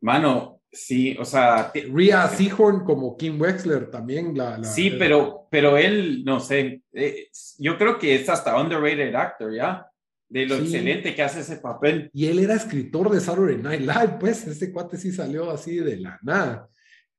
Mano, 0.00 0.62
sí, 0.72 1.14
o 1.20 1.24
sea. 1.26 1.70
Rhea 1.92 2.28
Seahorn 2.28 2.84
como 2.84 3.14
Kim 3.18 3.38
Wexler 3.38 3.90
también. 3.90 4.36
La, 4.36 4.56
la 4.56 4.64
sí, 4.64 4.94
pero, 4.98 5.48
pero 5.50 5.76
él, 5.76 6.24
no 6.24 6.40
sé, 6.40 6.80
eh, 6.94 7.28
yo 7.58 7.76
creo 7.76 7.98
que 7.98 8.14
es 8.14 8.28
hasta 8.30 8.58
underrated 8.58 9.14
actor, 9.14 9.54
¿ya? 9.54 9.86
de 10.32 10.46
lo 10.46 10.56
excelente 10.56 11.14
que 11.14 11.22
hace 11.22 11.40
ese 11.40 11.56
papel. 11.56 12.10
Y 12.14 12.24
él 12.24 12.38
era 12.38 12.54
escritor 12.54 13.10
de 13.10 13.20
Saturday 13.20 13.58
Night 13.58 13.82
Live, 13.82 14.16
pues 14.18 14.46
ese 14.46 14.72
cuate 14.72 14.96
sí 14.96 15.12
salió 15.12 15.50
así 15.50 15.76
de 15.76 15.98
la 15.98 16.18
nada. 16.22 16.70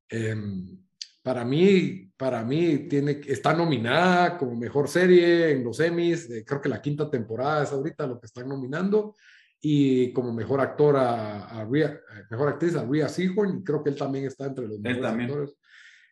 Em, 0.09 0.79
para 1.21 1.45
mí, 1.45 2.11
para 2.23 2.41
mí 2.41 2.87
tiene, 2.87 3.19
está 3.27 3.53
nominada 3.53 4.37
como 4.37 4.55
mejor 4.55 4.87
serie 4.87 5.51
en 5.51 5.61
los 5.61 5.77
Emmys, 5.81 6.29
eh, 6.29 6.45
creo 6.47 6.61
que 6.61 6.69
la 6.69 6.81
quinta 6.81 7.11
temporada 7.11 7.63
es 7.63 7.73
ahorita 7.73 8.07
lo 8.07 8.17
que 8.17 8.27
están 8.27 8.47
nominando, 8.47 9.17
y 9.59 10.13
como 10.13 10.31
mejor 10.31 10.61
actora, 10.61 11.53
a 11.53 11.63
eh, 11.63 11.99
mejor 12.31 12.47
actriz 12.47 12.77
a 12.77 12.85
Rhea 12.85 13.09
Seahorn, 13.09 13.57
y 13.57 13.63
creo 13.65 13.83
que 13.83 13.89
él 13.89 13.97
también 13.97 14.23
está 14.23 14.45
entre 14.45 14.69
los 14.69 14.79
mejores 14.79 15.11
actores. 15.11 15.55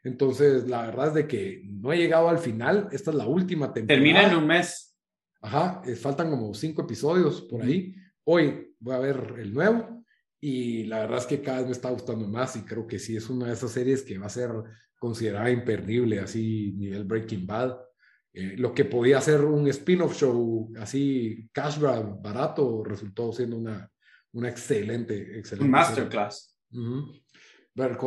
Entonces, 0.04 0.68
la 0.68 0.88
verdad 0.88 1.08
es 1.08 1.14
de 1.14 1.28
que 1.30 1.62
no 1.64 1.94
he 1.94 1.98
llegado 1.98 2.28
al 2.28 2.40
final, 2.40 2.90
esta 2.92 3.12
es 3.12 3.16
la 3.16 3.28
última 3.28 3.72
temporada. 3.72 4.04
Termina 4.04 4.28
en 4.28 4.36
un 4.36 4.48
mes. 4.48 4.94
Ajá, 5.42 5.82
eh, 5.86 5.96
faltan 5.96 6.30
como 6.30 6.54
cinco 6.54 6.82
episodios 6.82 7.42
por 7.44 7.62
ahí. 7.62 7.96
Hoy 8.26 8.76
voy 8.82 8.96
a 8.96 9.00
ver 9.00 9.36
el 9.38 9.54
nuevo 9.54 10.04
y 10.42 10.84
la 10.88 11.00
verdad 11.00 11.20
es 11.20 11.26
que 11.26 11.42
cada 11.42 11.60
vez 11.60 11.68
me 11.68 11.72
está 11.72 11.90
gustando 11.90 12.28
más 12.28 12.58
y 12.58 12.64
creo 12.64 12.86
que 12.86 13.00
sí 13.00 13.16
es 13.16 13.30
una 13.30 13.48
de 13.48 13.54
esas 13.54 13.72
series 13.72 14.02
que 14.02 14.18
va 14.18 14.26
a 14.26 14.30
ser 14.30 14.52
considerada 15.02 15.50
imperdible, 15.50 16.20
así 16.20 16.74
nivel 16.78 17.06
Breaking 17.06 17.48
Bad. 17.48 17.76
Eh, 18.32 18.56
lo 18.56 18.72
que 18.72 18.86
podía 18.86 19.20
ser 19.20 19.44
un 19.44 19.68
spin-off 19.68 20.16
show 20.16 20.72
así 20.78 21.50
cash 21.52 21.80
grab 21.80 22.22
barato 22.22 22.84
resultó 22.84 23.34
siendo 23.34 23.58
una, 23.58 23.92
una 24.34 24.48
excelente, 24.48 25.40
excelente. 25.40 25.66
Un 25.66 25.72
masterclass. 25.72 26.56
Uh 26.72 27.20
Ver 27.74 27.98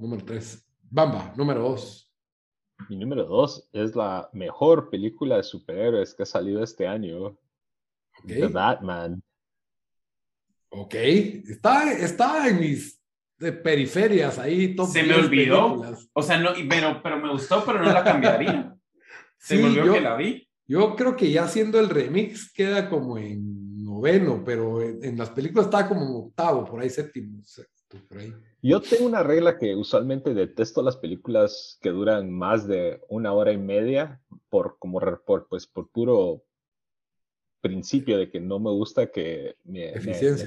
número 0.00 0.24
tres. 0.24 0.64
Bamba, 0.82 1.32
número 1.36 1.62
dos. 1.62 2.14
Mi 2.88 2.96
número 2.96 3.24
dos 3.24 3.68
es 3.72 3.96
la 3.96 4.28
mejor 4.32 4.88
película 4.90 5.38
de 5.38 5.42
superhéroes 5.42 6.14
que 6.14 6.22
ha 6.22 6.26
salido 6.26 6.62
este 6.62 6.86
año. 6.86 7.36
The 8.26 8.46
Batman. 8.46 9.22
Ok, 10.68 10.94
está, 10.94 11.92
está 11.92 12.48
en 12.48 12.60
mis 12.60 12.95
de 13.38 13.52
periferias 13.52 14.38
ahí. 14.38 14.76
Se 14.90 15.02
me 15.02 15.14
olvidó. 15.14 15.82
O 16.12 16.22
sea, 16.22 16.38
no, 16.38 16.50
pero, 16.68 17.00
pero 17.02 17.18
me 17.18 17.30
gustó, 17.30 17.64
pero 17.64 17.82
no 17.82 17.92
la 17.92 18.04
cambiaría. 18.04 18.74
Se 19.38 19.56
me 19.56 19.64
olvidó 19.64 19.92
que 19.92 20.00
la 20.00 20.16
vi. 20.16 20.48
Yo 20.66 20.96
creo 20.96 21.14
que 21.14 21.30
ya 21.30 21.44
haciendo 21.44 21.78
el 21.78 21.88
remix 21.88 22.52
queda 22.52 22.88
como 22.88 23.18
en 23.18 23.84
noveno, 23.84 24.42
pero 24.44 24.82
en, 24.82 25.04
en 25.04 25.16
las 25.16 25.30
películas 25.30 25.66
está 25.66 25.86
como 25.86 26.26
octavo, 26.26 26.64
por 26.64 26.80
ahí 26.80 26.90
séptimo. 26.90 27.40
Por 28.08 28.18
ahí. 28.18 28.34
Yo 28.62 28.80
tengo 28.80 29.06
una 29.06 29.22
regla 29.22 29.58
que 29.58 29.76
usualmente 29.76 30.34
detesto 30.34 30.82
las 30.82 30.96
películas 30.96 31.78
que 31.80 31.90
duran 31.90 32.32
más 32.32 32.66
de 32.66 33.00
una 33.08 33.32
hora 33.32 33.52
y 33.52 33.58
media 33.58 34.20
por 34.48 34.76
como 34.80 34.98
por, 35.24 35.46
pues 35.48 35.68
por 35.68 35.88
puro 35.90 36.42
principio 37.66 38.18
de 38.18 38.30
que 38.30 38.40
no 38.40 38.58
me 38.58 38.70
gusta 38.70 39.10
que 39.10 39.56
me, 39.64 39.92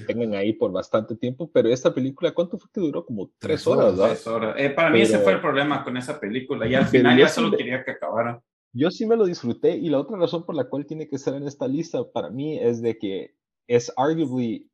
tengan 0.07 0.33
ahí 0.33 0.53
por 0.53 0.71
bastante 0.71 1.15
tiempo, 1.15 1.49
pero 1.51 1.69
esta 1.69 1.93
película, 1.93 2.33
¿cuánto 2.33 2.57
fue 2.57 2.69
que 2.73 2.81
duró? 2.81 3.05
Como 3.05 3.31
tres 3.39 3.65
horas, 3.67 3.95
Tres 3.97 4.27
horas. 4.27 4.55
Eh, 4.57 4.69
para 4.69 4.89
mí 4.89 5.01
ese 5.01 5.19
fue 5.19 5.33
el 5.33 5.41
problema 5.41 5.83
con 5.83 5.97
esa 5.97 6.19
película 6.19 6.67
y 6.67 6.75
al 6.75 6.85
final 6.85 7.17
ya 7.17 7.27
solo 7.27 7.55
quería 7.55 7.83
que 7.83 7.91
acabara. 7.91 8.41
Yo 8.71 8.91
sí 8.91 9.05
me 9.05 9.15
lo 9.15 9.25
disfruté 9.25 9.75
y 9.75 9.89
la 9.89 9.99
otra 9.99 10.17
razón 10.17 10.45
por 10.45 10.55
la 10.55 10.65
cual 10.65 10.85
tiene 10.85 11.07
que 11.07 11.15
estar 11.15 11.33
en 11.33 11.47
esta 11.47 11.67
lista 11.67 12.03
para 12.11 12.29
mí 12.29 12.59
es 12.59 12.81
de 12.81 12.97
que 12.97 13.35
es 13.67 13.91
arguably 13.97 14.69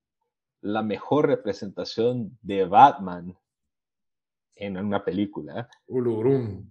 la 0.62 0.84
mejor 0.84 1.28
representación 1.28 2.38
de 2.42 2.66
Batman 2.66 3.38
en 4.56 4.78
una 4.78 5.04
película. 5.04 5.70
Ulurum. 5.88 6.68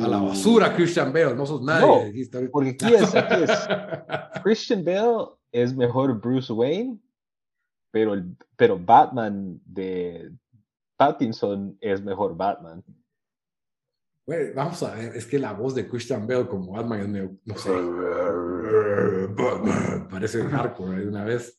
A 0.00 0.08
la 0.08 0.18
basura, 0.18 0.74
Christian 0.74 1.12
Bale, 1.12 1.34
no 1.34 1.44
sos 1.44 1.62
nadie. 1.62 2.28
No, 2.32 2.50
porque 2.50 2.70
aquí 2.70 2.94
es, 2.94 3.14
aquí 3.14 3.42
es. 3.42 3.50
Christian 4.42 4.82
Bale 4.84 5.26
es 5.50 5.74
mejor 5.74 6.20
Bruce 6.20 6.52
Wayne, 6.52 6.98
pero, 7.90 8.14
el, 8.14 8.36
pero 8.56 8.78
Batman 8.78 9.60
de 9.64 10.30
Pattinson 10.96 11.76
es 11.80 12.00
mejor 12.02 12.36
Batman. 12.36 12.82
Bueno, 14.24 14.52
vamos 14.54 14.80
a 14.84 14.94
ver, 14.94 15.16
es 15.16 15.26
que 15.26 15.36
la 15.38 15.52
voz 15.52 15.74
de 15.74 15.88
Christian 15.88 16.26
Bale 16.26 16.46
como 16.46 16.72
Batman 16.72 17.16
es, 17.16 17.30
no 17.44 17.56
sé, 17.56 17.70
parece 20.10 20.44
hardcore 20.44 21.00
de 21.00 21.08
una 21.08 21.24
vez. 21.24 21.58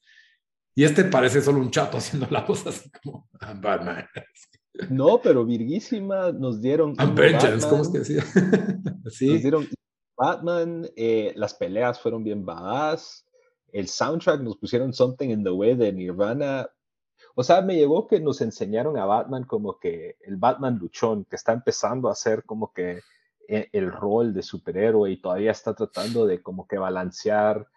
Y 0.75 0.83
este 0.83 1.03
parece 1.03 1.41
solo 1.41 1.59
un 1.59 1.69
chato 1.69 1.97
haciendo 1.97 2.27
la 2.31 2.41
voz 2.41 2.65
así 2.65 2.89
como 2.89 3.29
Batman. 3.61 4.07
No, 4.89 5.21
pero 5.21 5.45
virguísima 5.45 6.31
nos 6.31 6.61
dieron. 6.61 6.95
Vengeance, 7.15 7.67
¿cómo 7.67 7.83
es 7.83 7.89
que 7.89 7.99
decía? 7.99 8.23
sí. 9.09 9.29
Nos 9.29 9.41
dieron 9.41 9.67
Batman, 10.17 10.87
eh, 10.95 11.33
las 11.35 11.53
peleas 11.53 11.99
fueron 11.99 12.23
bien 12.23 12.45
badass. 12.45 13.25
El 13.71 13.87
soundtrack 13.87 14.41
nos 14.41 14.57
pusieron 14.57 14.93
Something 14.93 15.29
in 15.29 15.43
the 15.43 15.51
Way 15.51 15.75
de 15.75 15.93
Nirvana. 15.93 16.67
O 17.35 17.43
sea, 17.43 17.61
me 17.61 17.75
llegó 17.75 18.07
que 18.07 18.19
nos 18.19 18.41
enseñaron 18.41 18.97
a 18.97 19.05
Batman 19.05 19.45
como 19.45 19.79
que 19.79 20.17
el 20.21 20.37
Batman 20.37 20.77
luchón, 20.77 21.25
que 21.25 21.35
está 21.35 21.53
empezando 21.53 22.07
a 22.07 22.11
hacer 22.11 22.43
como 22.43 22.71
que 22.71 23.01
eh, 23.47 23.69
el 23.71 23.91
rol 23.91 24.33
de 24.33 24.43
superhéroe 24.43 25.11
y 25.11 25.21
todavía 25.21 25.51
está 25.51 25.73
tratando 25.73 26.27
de 26.27 26.41
como 26.41 26.67
que 26.67 26.77
balancear 26.77 27.67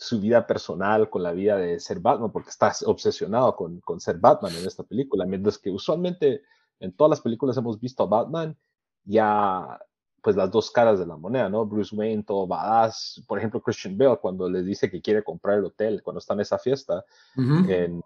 su 0.00 0.20
vida 0.20 0.46
personal 0.46 1.10
con 1.10 1.24
la 1.24 1.32
vida 1.32 1.56
de 1.56 1.80
ser 1.80 1.98
Batman, 1.98 2.30
porque 2.30 2.50
está 2.50 2.72
obsesionado 2.86 3.56
con, 3.56 3.80
con, 3.80 4.00
ser 4.00 4.18
Batman 4.18 4.52
en 4.54 4.64
esta 4.64 4.84
película, 4.84 5.26
mientras 5.26 5.58
que 5.58 5.70
usualmente 5.70 6.42
en 6.78 6.92
todas 6.92 7.10
las 7.10 7.20
películas 7.20 7.56
hemos 7.56 7.80
visto 7.80 8.04
a 8.04 8.06
Batman 8.06 8.56
ya 9.04 9.78
pues 10.22 10.36
las 10.36 10.50
dos 10.50 10.70
caras 10.70 11.00
de 11.00 11.06
la 11.06 11.16
moneda, 11.16 11.48
¿no? 11.48 11.66
Bruce 11.66 11.94
Wayne, 11.94 12.22
todo 12.22 12.46
badass, 12.46 13.24
por 13.26 13.38
ejemplo 13.38 13.60
Christian 13.60 13.98
Bale 13.98 14.18
cuando 14.18 14.48
les 14.48 14.64
dice 14.64 14.88
que 14.88 15.02
quiere 15.02 15.24
comprar 15.24 15.58
el 15.58 15.64
hotel, 15.64 16.00
cuando 16.02 16.18
está 16.18 16.34
en 16.34 16.40
esa 16.40 16.58
fiesta, 16.58 17.04
en, 17.36 18.00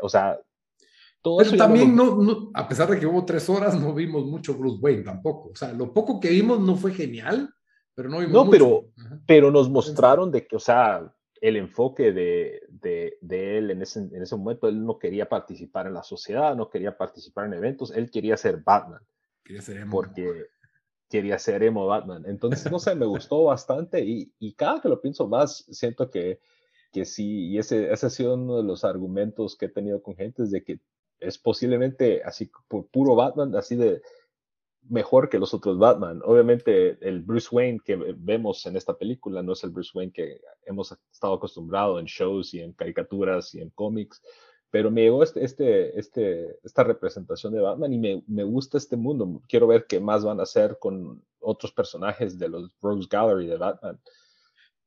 o 0.00 0.08
sea... 0.08 0.38
Todo 1.22 1.38
Pero 1.38 1.56
también, 1.56 1.94
no, 1.94 2.16
no, 2.16 2.50
a 2.52 2.66
pesar 2.66 2.90
de 2.90 2.98
que 2.98 3.06
hubo 3.06 3.24
tres 3.24 3.48
horas, 3.48 3.80
no 3.80 3.94
vimos 3.94 4.26
mucho 4.26 4.54
Bruce 4.54 4.78
Wayne 4.80 5.04
tampoco. 5.04 5.50
O 5.50 5.56
sea, 5.56 5.72
lo 5.72 5.94
poco 5.94 6.18
que 6.18 6.30
vimos 6.30 6.58
no 6.58 6.74
fue 6.74 6.92
genial, 6.92 7.54
pero 7.94 8.08
no 8.08 8.18
vimos 8.18 8.32
No, 8.32 8.50
pero, 8.50 8.86
pero 9.24 9.52
nos 9.52 9.70
mostraron 9.70 10.32
de 10.32 10.44
que, 10.48 10.56
o 10.56 10.58
sea, 10.58 11.14
el 11.42 11.56
enfoque 11.56 12.12
de, 12.12 12.62
de, 12.68 13.18
de 13.20 13.58
él 13.58 13.72
en 13.72 13.82
ese, 13.82 13.98
en 13.98 14.22
ese, 14.22 14.36
momento, 14.36 14.68
él 14.68 14.86
no 14.86 14.96
quería 14.96 15.28
participar 15.28 15.88
en 15.88 15.94
la 15.94 16.04
sociedad, 16.04 16.54
no 16.54 16.70
quería 16.70 16.96
participar 16.96 17.46
en 17.46 17.54
eventos, 17.54 17.90
él 17.90 18.12
quería 18.12 18.36
ser 18.36 18.62
Batman. 18.62 19.02
Quería 19.42 19.60
ser 19.60 19.78
emo. 19.78 19.90
Porque 19.90 20.46
quería 21.10 21.40
ser 21.40 21.64
emo 21.64 21.84
Batman. 21.84 22.22
Entonces, 22.26 22.70
no 22.70 22.78
sé, 22.78 22.94
me 22.94 23.06
gustó 23.06 23.42
bastante 23.42 24.04
y, 24.04 24.32
y, 24.38 24.54
cada 24.54 24.80
que 24.80 24.88
lo 24.88 25.00
pienso 25.00 25.26
más, 25.26 25.66
siento 25.68 26.08
que, 26.08 26.38
que 26.92 27.04
sí, 27.04 27.48
y 27.48 27.58
ese, 27.58 27.92
ese 27.92 28.06
ha 28.06 28.10
sido 28.10 28.34
uno 28.34 28.58
de 28.58 28.62
los 28.62 28.84
argumentos 28.84 29.56
que 29.56 29.66
he 29.66 29.68
tenido 29.68 30.00
con 30.00 30.14
gente, 30.14 30.44
es 30.44 30.52
de 30.52 30.62
que 30.62 30.78
es 31.18 31.38
posiblemente 31.38 32.22
así 32.22 32.52
por 32.68 32.86
puro 32.86 33.16
Batman, 33.16 33.52
así 33.56 33.74
de 33.74 34.00
mejor 34.88 35.28
que 35.28 35.38
los 35.38 35.54
otros 35.54 35.78
Batman. 35.78 36.20
Obviamente 36.24 36.98
el 37.00 37.20
Bruce 37.20 37.48
Wayne 37.50 37.80
que 37.84 37.96
vemos 37.96 38.64
en 38.66 38.76
esta 38.76 38.96
película 38.96 39.42
no 39.42 39.52
es 39.52 39.64
el 39.64 39.70
Bruce 39.70 39.90
Wayne 39.94 40.12
que 40.12 40.40
hemos 40.66 40.96
estado 41.10 41.34
acostumbrados 41.34 42.00
en 42.00 42.06
shows 42.06 42.54
y 42.54 42.60
en 42.60 42.72
caricaturas 42.72 43.54
y 43.54 43.60
en 43.60 43.70
cómics, 43.70 44.22
pero 44.70 44.90
me 44.90 45.02
llegó 45.02 45.22
este, 45.22 45.44
este, 45.44 45.98
este, 45.98 46.58
esta 46.64 46.82
representación 46.82 47.52
de 47.52 47.60
Batman 47.60 47.92
y 47.92 47.98
me, 47.98 48.24
me, 48.26 48.42
gusta 48.42 48.78
este 48.78 48.96
mundo. 48.96 49.42
Quiero 49.46 49.66
ver 49.66 49.86
qué 49.86 50.00
más 50.00 50.24
van 50.24 50.40
a 50.40 50.44
hacer 50.44 50.78
con 50.80 51.22
otros 51.40 51.72
personajes 51.72 52.38
de 52.38 52.48
los 52.48 52.74
Rose 52.80 53.06
Gallery 53.10 53.46
de 53.46 53.58
Batman. 53.58 54.00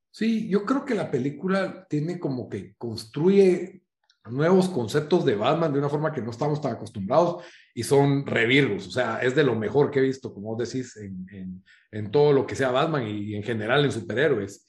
Sí, 0.10 0.48
yo 0.48 0.66
creo 0.66 0.86
que 0.86 0.96
la 0.96 1.12
película 1.12 1.86
tiene 1.88 2.20
como 2.20 2.50
que 2.50 2.74
construye 2.78 3.85
nuevos 4.30 4.70
conceptos 4.70 5.26
de 5.26 5.36
Batman 5.36 5.72
de 5.72 5.80
una 5.80 5.90
forma 5.90 6.12
que 6.12 6.22
no 6.22 6.32
estamos 6.32 6.62
tan 6.62 6.74
acostumbrados 6.74 7.44
y 7.74 7.84
son 7.84 8.26
revirgos, 8.26 8.88
o 8.88 8.92
sea, 8.92 9.20
es 9.20 9.36
de 9.36 9.44
lo 9.44 9.56
mejor 9.56 9.92
que 9.92 10.00
he 10.00 10.04
visto, 10.04 10.34
como 10.34 10.56
vos 10.56 10.70
decís, 10.72 10.98
en, 10.98 11.26
en, 11.32 11.64
en 11.92 12.12
todo 12.12 12.34
lo 12.34 12.46
que 12.48 12.56
sea 12.56 12.72
Batman 12.72 13.08
y 13.08 13.36
en 13.36 13.44
general 13.44 13.86
en 13.86 13.92
superhéroes. 13.92 14.68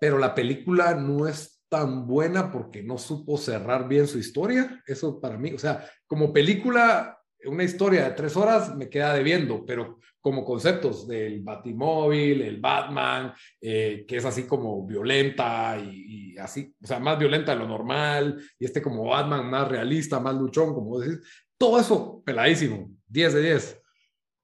Pero 0.00 0.18
la 0.18 0.34
película 0.34 0.94
no 0.94 1.26
es 1.26 1.60
tan 1.68 2.06
buena 2.06 2.50
porque 2.50 2.82
no 2.82 2.98
supo 2.98 3.38
cerrar 3.38 3.88
bien 3.88 4.06
su 4.06 4.18
historia. 4.18 4.82
Eso 4.86 5.20
para 5.20 5.38
mí, 5.38 5.52
o 5.52 5.58
sea, 5.58 5.88
como 6.06 6.32
película, 6.32 7.19
una 7.46 7.64
historia 7.64 8.04
de 8.04 8.10
tres 8.10 8.36
horas 8.36 8.76
me 8.76 8.88
queda 8.88 9.14
debiendo, 9.14 9.64
pero 9.64 9.98
como 10.20 10.44
conceptos 10.44 11.08
del 11.08 11.40
Batimóvil, 11.42 12.42
el 12.42 12.60
Batman, 12.60 13.32
eh, 13.60 14.04
que 14.06 14.16
es 14.16 14.24
así 14.24 14.44
como 14.44 14.86
violenta 14.86 15.78
y, 15.78 16.32
y, 16.34 16.38
así, 16.38 16.74
o 16.82 16.86
sea, 16.86 16.98
más 16.98 17.18
violenta 17.18 17.52
de 17.52 17.58
lo 17.58 17.66
normal, 17.66 18.40
y 18.58 18.64
este 18.64 18.82
como 18.82 19.04
Batman 19.04 19.48
más 19.48 19.68
realista, 19.68 20.20
más 20.20 20.34
luchón, 20.34 20.74
como 20.74 20.98
decís, 21.00 21.20
todo 21.56 21.80
eso 21.80 22.22
peladísimo, 22.24 22.90
10 23.08 23.34
de 23.34 23.42
10 23.42 23.80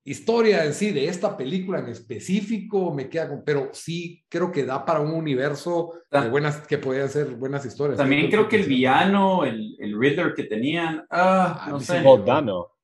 historia 0.07 0.65
en 0.65 0.73
sí 0.73 0.93
de 0.93 1.09
esta 1.09 1.37
película 1.37 1.81
en 1.81 1.89
específico 1.89 2.95
me 2.95 3.09
queda 3.09 3.29
con, 3.29 3.43
pero 3.45 3.71
sí 3.73 4.25
creo 4.29 4.53
que 4.53 4.65
da 4.65 4.85
para 4.85 5.01
un 5.01 5.11
universo 5.11 5.93
de 6.11 6.29
buenas, 6.29 6.65
que 6.67 6.79
podían 6.79 7.09
ser 7.09 7.35
buenas 7.35 7.67
historias. 7.67 7.99
También 7.99 8.31
creo, 8.31 8.49
que, 8.49 8.57
el 8.57 8.67
villano, 8.67 9.45
el, 9.45 9.77
el 9.81 9.99
Riddler 9.99 10.33
que 10.33 10.45
tenían, 10.45 11.05
ah, 11.11 11.61
ah 11.61 11.71
no 11.71 11.81
sé. 11.81 12.03
Dano. 12.25 12.76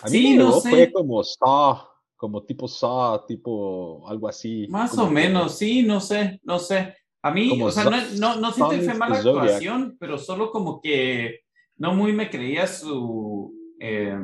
A 0.00 0.06
mí 0.06 0.10
sí, 0.10 0.36
no 0.36 0.52
sé. 0.60 0.70
fue 0.70 0.92
como 0.92 1.22
Saw, 1.22 1.78
como 2.16 2.42
tipo 2.44 2.66
Saw, 2.66 3.26
tipo 3.26 4.08
algo 4.08 4.28
así. 4.28 4.66
Más 4.68 4.96
o 4.98 5.10
menos, 5.10 5.58
sí, 5.58 5.82
no 5.82 6.00
sé, 6.00 6.40
no 6.44 6.58
sé. 6.58 6.96
A 7.22 7.30
mí, 7.30 7.60
o 7.62 7.70
sea, 7.70 7.84
no, 7.84 7.90
no, 8.18 8.36
no 8.36 8.52
siento 8.52 8.70
que 8.70 8.82
fue 8.82 8.94
mala 8.94 9.16
actuación, 9.16 9.96
pero 10.00 10.18
solo 10.18 10.50
como 10.50 10.80
que 10.80 11.40
no 11.76 11.94
muy 11.94 12.12
me 12.12 12.30
creía 12.30 12.66
su... 12.66 13.54
Eh, 13.78 14.18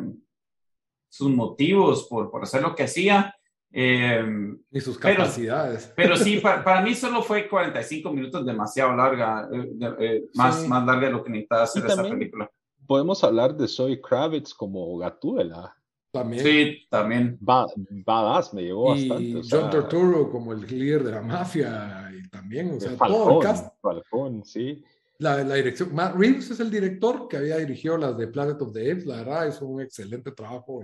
sus 1.09 1.31
motivos 1.31 2.07
por, 2.09 2.31
por 2.31 2.43
hacer 2.43 2.63
lo 2.63 2.75
que 2.75 2.85
hacía. 2.85 3.35
Eh, 3.71 4.25
y 4.71 4.81
sus 4.81 4.99
capacidades. 4.99 5.93
Pero, 5.97 6.17
sí, 6.17 6.39
para, 6.43 6.65
para, 6.65 6.83
mí 6.83 6.95
solo 6.95 7.23
fue 7.23 7.49
45 7.49 8.13
minutos 8.13 8.47
demasiado 8.47 8.95
larga, 8.95 9.49
eh, 9.53 9.95
eh, 10.01 10.25
más, 10.35 10.67
más 10.67 10.87
larga 10.87 11.07
de 11.07 11.13
lo 11.13 11.25
que 11.25 11.31
necesitaba 11.31 11.63
hacer 11.65 11.87
esa 11.87 12.03
película. 12.03 12.51
Podemos 12.89 13.23
hablar 13.23 13.55
de 13.55 13.69
Zoe 13.69 14.01
Kravitz 14.01 14.55
como 14.55 14.97
Gatúbela. 14.97 15.77
También. 16.11 16.43
Sí, 16.43 16.87
también. 16.89 17.37
badass, 17.39 18.55
me 18.55 18.63
llegó 18.63 18.97
y 18.97 19.09
bastante. 19.11 19.49
John 19.49 19.71
Turturro 19.71 20.31
como 20.31 20.55
el 20.55 20.67
líder 20.67 21.05
de 21.05 21.13
la 21.13 21.21
mafia 21.21 22.11
y 22.17 22.27
también, 22.31 22.77
o 22.77 22.81
sea, 22.81 22.93
Falcón, 22.93 23.19
todo 23.19 23.41
el 23.41 23.47
cast. 23.47 23.75
Falcón, 23.83 24.43
sí. 24.43 24.83
La, 25.19 25.45
la, 25.45 25.57
dirección, 25.57 25.95
Matt 25.95 26.17
Reeves 26.17 26.51
es 26.51 26.61
el 26.61 26.71
director 26.71 27.29
que 27.29 27.37
había 27.37 27.59
dirigido 27.59 27.99
las 27.99 28.17
de 28.17 28.29
Planet 28.29 28.63
of 28.63 28.73
the 28.73 28.91
Apes, 28.91 29.05
la 29.05 29.17
verdad 29.17 29.49
hizo 29.49 29.67
un 29.67 29.83
excelente 29.83 30.33
trabajo 30.33 30.83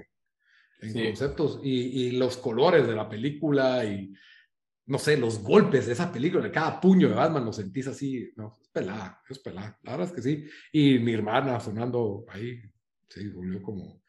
en 0.83 0.93
conceptos 0.93 1.61
y, 1.63 2.09
y, 2.09 2.11
los 2.11 2.37
colores 2.37 2.87
de 2.87 2.95
la 2.95 3.09
película 3.09 3.83
y 3.83 4.13
no 4.87 4.99
sé, 4.99 5.17
los 5.17 5.43
golpes 5.43 5.87
de 5.87 5.93
esa 5.93 6.13
película, 6.13 6.43
de 6.43 6.51
cada 6.51 6.81
puño 6.81 7.09
de 7.09 7.15
Batman 7.15 7.45
lo 7.45 7.53
sentís 7.53 7.87
así, 7.87 8.33
no, 8.37 8.59
es 8.61 8.69
pelada, 8.69 9.23
es 9.29 9.39
pelada, 9.39 9.79
la 9.83 9.93
verdad 9.93 10.09
es 10.09 10.13
que 10.13 10.23
sí. 10.23 10.45
Y 10.73 10.99
Nirvana 10.99 11.59
sonando 11.61 12.25
ahí, 12.29 12.61
sí, 13.09 13.29
volvió 13.29 13.63
como, 13.63 14.03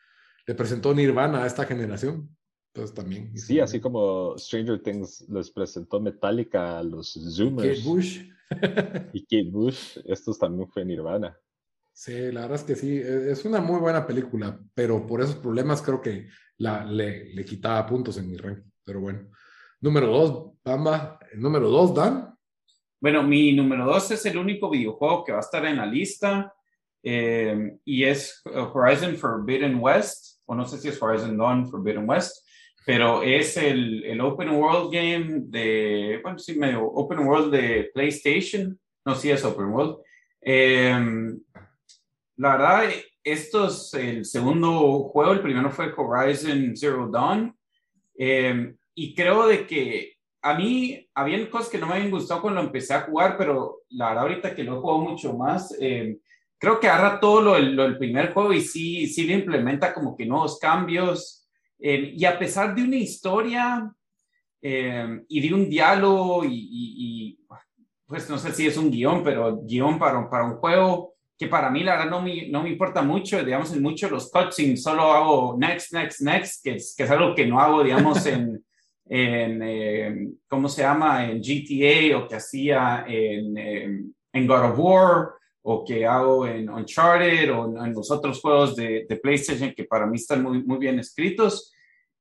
le 0.46 0.56
presentó 0.56 0.94
Nirvana 0.94 1.44
a 1.44 1.48
esta 1.48 1.66
generación. 1.66 2.30
Entonces 2.74 2.94
también. 2.94 3.38
Sí, 3.38 3.62
así 3.62 3.80
como 3.80 4.38
Stranger 4.38 4.84
Things 4.84 5.30
les 5.30 5.50
presentó 5.50 6.02
Metallica 6.02 6.80
a 6.80 6.84
los 6.84 7.14
Zoomers. 7.14 7.80
Kate 7.80 7.88
Bush. 7.88 8.20
y 9.14 9.22
Kate 9.24 9.50
Bush, 9.50 9.98
estos 10.04 10.38
también 10.38 10.70
fue 10.70 10.84
Nirvana. 10.84 11.40
Sí, 11.94 12.34
la 12.34 12.42
verdad 12.42 12.58
es 12.58 12.64
que 12.64 12.76
sí, 12.76 12.98
e, 12.98 13.32
es 13.32 13.46
una 13.46 13.62
muy 13.62 13.80
buena 13.80 14.06
película, 14.06 14.60
pero 14.74 15.08
por 15.08 15.22
esos 15.22 15.38
problemas 15.38 15.82
creo 15.82 16.02
que 16.02 16.28
la, 16.58 16.84
le, 16.84 17.34
le 17.34 17.46
quitaba 17.46 17.86
puntos 17.86 18.18
en 18.18 18.30
mi 18.30 18.36
ranking. 18.36 18.70
Pero 18.84 19.00
bueno. 19.00 19.30
Número 19.82 20.08
dos, 20.08 20.54
Bamba. 20.64 21.20
Número 21.36 21.70
dos, 21.70 21.94
Dan. 21.94 22.36
Bueno, 23.00 23.24
mi 23.24 23.54
número 23.54 23.86
dos 23.86 24.10
es 24.12 24.26
el 24.26 24.38
único 24.38 24.70
videojuego 24.70 25.24
que 25.24 25.32
va 25.32 25.40
a 25.40 25.42
estar 25.42 25.66
en 25.66 25.78
la 25.78 25.86
lista 25.86 26.54
eh, 27.04 27.78
y 27.84 28.04
es 28.04 28.42
Horizon 28.46 29.16
Forbidden 29.16 29.78
West, 29.80 30.40
o 30.46 30.56
no 30.56 30.66
sé 30.66 30.78
si 30.80 30.88
es 30.88 31.02
Horizon 31.02 31.38
Dawn 31.38 31.70
Forbidden 31.70 32.10
West, 32.10 32.48
pero 32.86 33.22
es 33.22 33.58
el, 33.58 34.04
el 34.06 34.22
Open 34.22 34.50
World 34.50 34.92
Game 34.94 35.42
de, 35.48 36.20
bueno, 36.24 36.40
sí, 36.40 36.58
medio 36.58 36.84
Open 36.84 37.20
World 37.20 37.52
de 37.52 37.92
PlayStation. 37.94 38.80
No, 39.04 39.14
sí 39.14 39.30
es 39.30 39.44
Open 39.44 39.68
World. 39.68 39.98
Eh, 40.42 40.96
la 42.38 42.58
verdad, 42.58 42.90
esto 43.24 43.68
es 43.68 43.94
el 43.94 44.26
segundo 44.26 45.04
juego, 45.10 45.34
el 45.34 45.42
primero 45.42 45.70
fue 45.72 45.94
Horizon 45.96 46.76
Zero 46.76 47.10
Dawn, 47.12 47.56
eh, 48.18 48.76
y 48.96 49.14
creo 49.14 49.48
de 49.48 49.68
que 49.68 50.16
a 50.42 50.54
mí 50.54 51.08
habían 51.14 51.48
cosas 51.48 51.70
que 51.70 51.78
no 51.78 51.88
me 51.88 51.96
habían 51.96 52.12
gustado 52.12 52.42
cuando 52.42 52.62
empecé 52.62 52.94
a 52.94 53.02
jugar, 53.02 53.36
pero 53.38 53.82
la 53.90 54.10
verdad 54.10 54.24
ahorita 54.24 54.56
que 54.56 54.64
lo 54.64 54.78
he 54.78 54.80
jugado 54.80 55.00
mucho 55.00 55.34
más, 55.34 55.76
eh, 55.80 56.20
creo 56.58 56.80
que 56.80 56.88
agarra 56.88 57.20
todo 57.20 57.42
lo, 57.42 57.60
lo, 57.60 57.84
del 57.84 57.98
primer 57.98 58.32
juego 58.32 58.54
y 58.54 58.62
sí, 58.62 59.08
sí 59.08 59.26
le 59.26 59.34
implementa 59.34 59.94
como 59.94 60.16
que 60.16 60.26
nuevos 60.26 60.60
cambios, 60.60 61.48
eh, 61.80 62.14
y 62.16 62.26
a 62.26 62.38
pesar 62.38 62.74
de 62.74 62.84
una 62.84 62.96
historia 62.96 63.92
eh, 64.62 65.20
y 65.28 65.48
de 65.48 65.54
un 65.54 65.70
diálogo 65.70 66.46
y, 66.46 66.54
y, 66.54 66.96
y, 66.98 67.40
pues 68.06 68.30
no 68.30 68.38
sé 68.38 68.54
si 68.54 68.68
es 68.68 68.78
un 68.78 68.92
guion, 68.92 69.24
pero 69.24 69.62
guion 69.64 69.98
para, 69.98 70.30
para 70.30 70.46
un 70.46 70.58
juego, 70.58 71.16
que 71.38 71.48
para 71.48 71.70
mí 71.70 71.84
la 71.84 71.98
verdad 71.98 72.12
no 72.12 72.22
me, 72.22 72.48
no 72.50 72.64
me 72.64 72.70
importa 72.70 73.02
mucho, 73.02 73.44
digamos, 73.44 73.74
en 73.74 73.82
muchos 73.82 74.10
los 74.12 74.32
cutscenes 74.32 74.84
solo 74.84 75.12
hago 75.12 75.56
next, 75.58 75.92
next, 75.92 76.22
next, 76.22 76.64
que 76.64 76.76
es, 76.76 76.94
que 76.96 77.04
es 77.04 77.10
algo 77.10 77.36
que 77.36 77.46
no 77.46 77.60
hago, 77.60 77.84
digamos, 77.84 78.26
en, 78.28 78.65
en 79.08 79.62
eh, 79.64 80.30
¿cómo 80.48 80.68
se 80.68 80.82
llama? 80.82 81.30
En 81.30 81.40
GTA 81.40 82.18
o 82.18 82.28
que 82.28 82.36
hacía 82.36 83.06
en, 83.08 84.14
en, 84.34 84.48
God 84.48 84.72
of 84.72 84.80
War 84.80 85.30
o 85.62 85.84
que 85.86 86.06
hago 86.06 86.48
en 86.48 86.70
Uncharted 86.70 87.54
o 87.54 87.86
en, 87.86 87.94
los 87.94 88.10
otros 88.12 88.42
juegos 88.42 88.76
de, 88.76 89.06
de, 89.08 89.16
PlayStation 89.18 89.74
que 89.76 89.84
para 89.84 90.06
mí 90.06 90.18
están 90.18 90.44
muy, 90.44 90.64
muy 90.64 90.78
bien 90.78 91.00
escritos. 91.00 91.72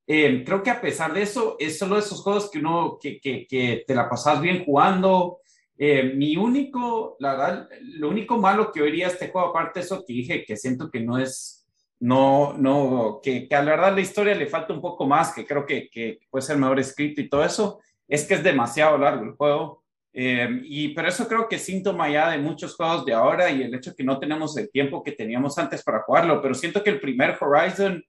Eh, 0.06 0.42
creo 0.44 0.62
que 0.62 0.70
a 0.70 0.80
pesar 0.80 1.14
de 1.14 1.22
eso, 1.22 1.56
es 1.58 1.78
solo 1.78 1.98
esos 1.98 2.20
juegos 2.20 2.50
que 2.50 2.58
uno, 2.58 2.98
que, 3.00 3.18
que, 3.18 3.46
que 3.46 3.84
te 3.86 3.94
la 3.94 4.08
pasas 4.08 4.40
bien 4.40 4.64
jugando, 4.64 5.38
eh, 5.76 6.12
mi 6.14 6.36
único, 6.36 7.16
la 7.18 7.34
verdad, 7.34 7.68
lo 7.80 8.08
único 8.08 8.38
malo 8.38 8.70
que 8.70 8.82
oiría 8.82 9.08
este 9.08 9.28
juego, 9.28 9.48
aparte 9.48 9.80
de 9.80 9.86
eso 9.86 10.04
que 10.06 10.12
dije, 10.12 10.44
que 10.44 10.56
siento 10.56 10.90
que 10.90 11.00
no 11.00 11.18
es, 11.18 11.63
no, 12.04 12.52
no, 12.58 13.18
que, 13.22 13.48
que 13.48 13.54
a 13.56 13.62
la 13.62 13.70
verdad 13.70 13.94
la 13.94 14.02
historia 14.02 14.34
le 14.34 14.46
falta 14.46 14.74
un 14.74 14.82
poco 14.82 15.06
más, 15.06 15.32
que 15.32 15.46
creo 15.46 15.64
que, 15.64 15.88
que 15.88 16.18
puede 16.28 16.44
ser 16.44 16.58
mejor 16.58 16.78
escrito 16.78 17.22
y 17.22 17.30
todo 17.30 17.42
eso, 17.42 17.80
es 18.06 18.26
que 18.26 18.34
es 18.34 18.42
demasiado 18.42 18.98
largo 18.98 19.24
el 19.24 19.32
juego. 19.32 19.82
Eh, 20.12 20.60
y 20.64 20.88
pero 20.90 21.08
eso 21.08 21.26
creo 21.26 21.48
que 21.48 21.56
es 21.56 21.64
síntoma 21.64 22.10
ya 22.10 22.28
de 22.28 22.36
muchos 22.36 22.76
juegos 22.76 23.06
de 23.06 23.14
ahora 23.14 23.50
y 23.50 23.62
el 23.62 23.74
hecho 23.74 23.94
que 23.96 24.04
no 24.04 24.18
tenemos 24.18 24.54
el 24.58 24.70
tiempo 24.70 25.02
que 25.02 25.12
teníamos 25.12 25.56
antes 25.56 25.82
para 25.82 26.02
jugarlo, 26.02 26.42
pero 26.42 26.54
siento 26.54 26.84
que 26.84 26.90
el 26.90 27.00
primer 27.00 27.38
Horizon 27.40 28.04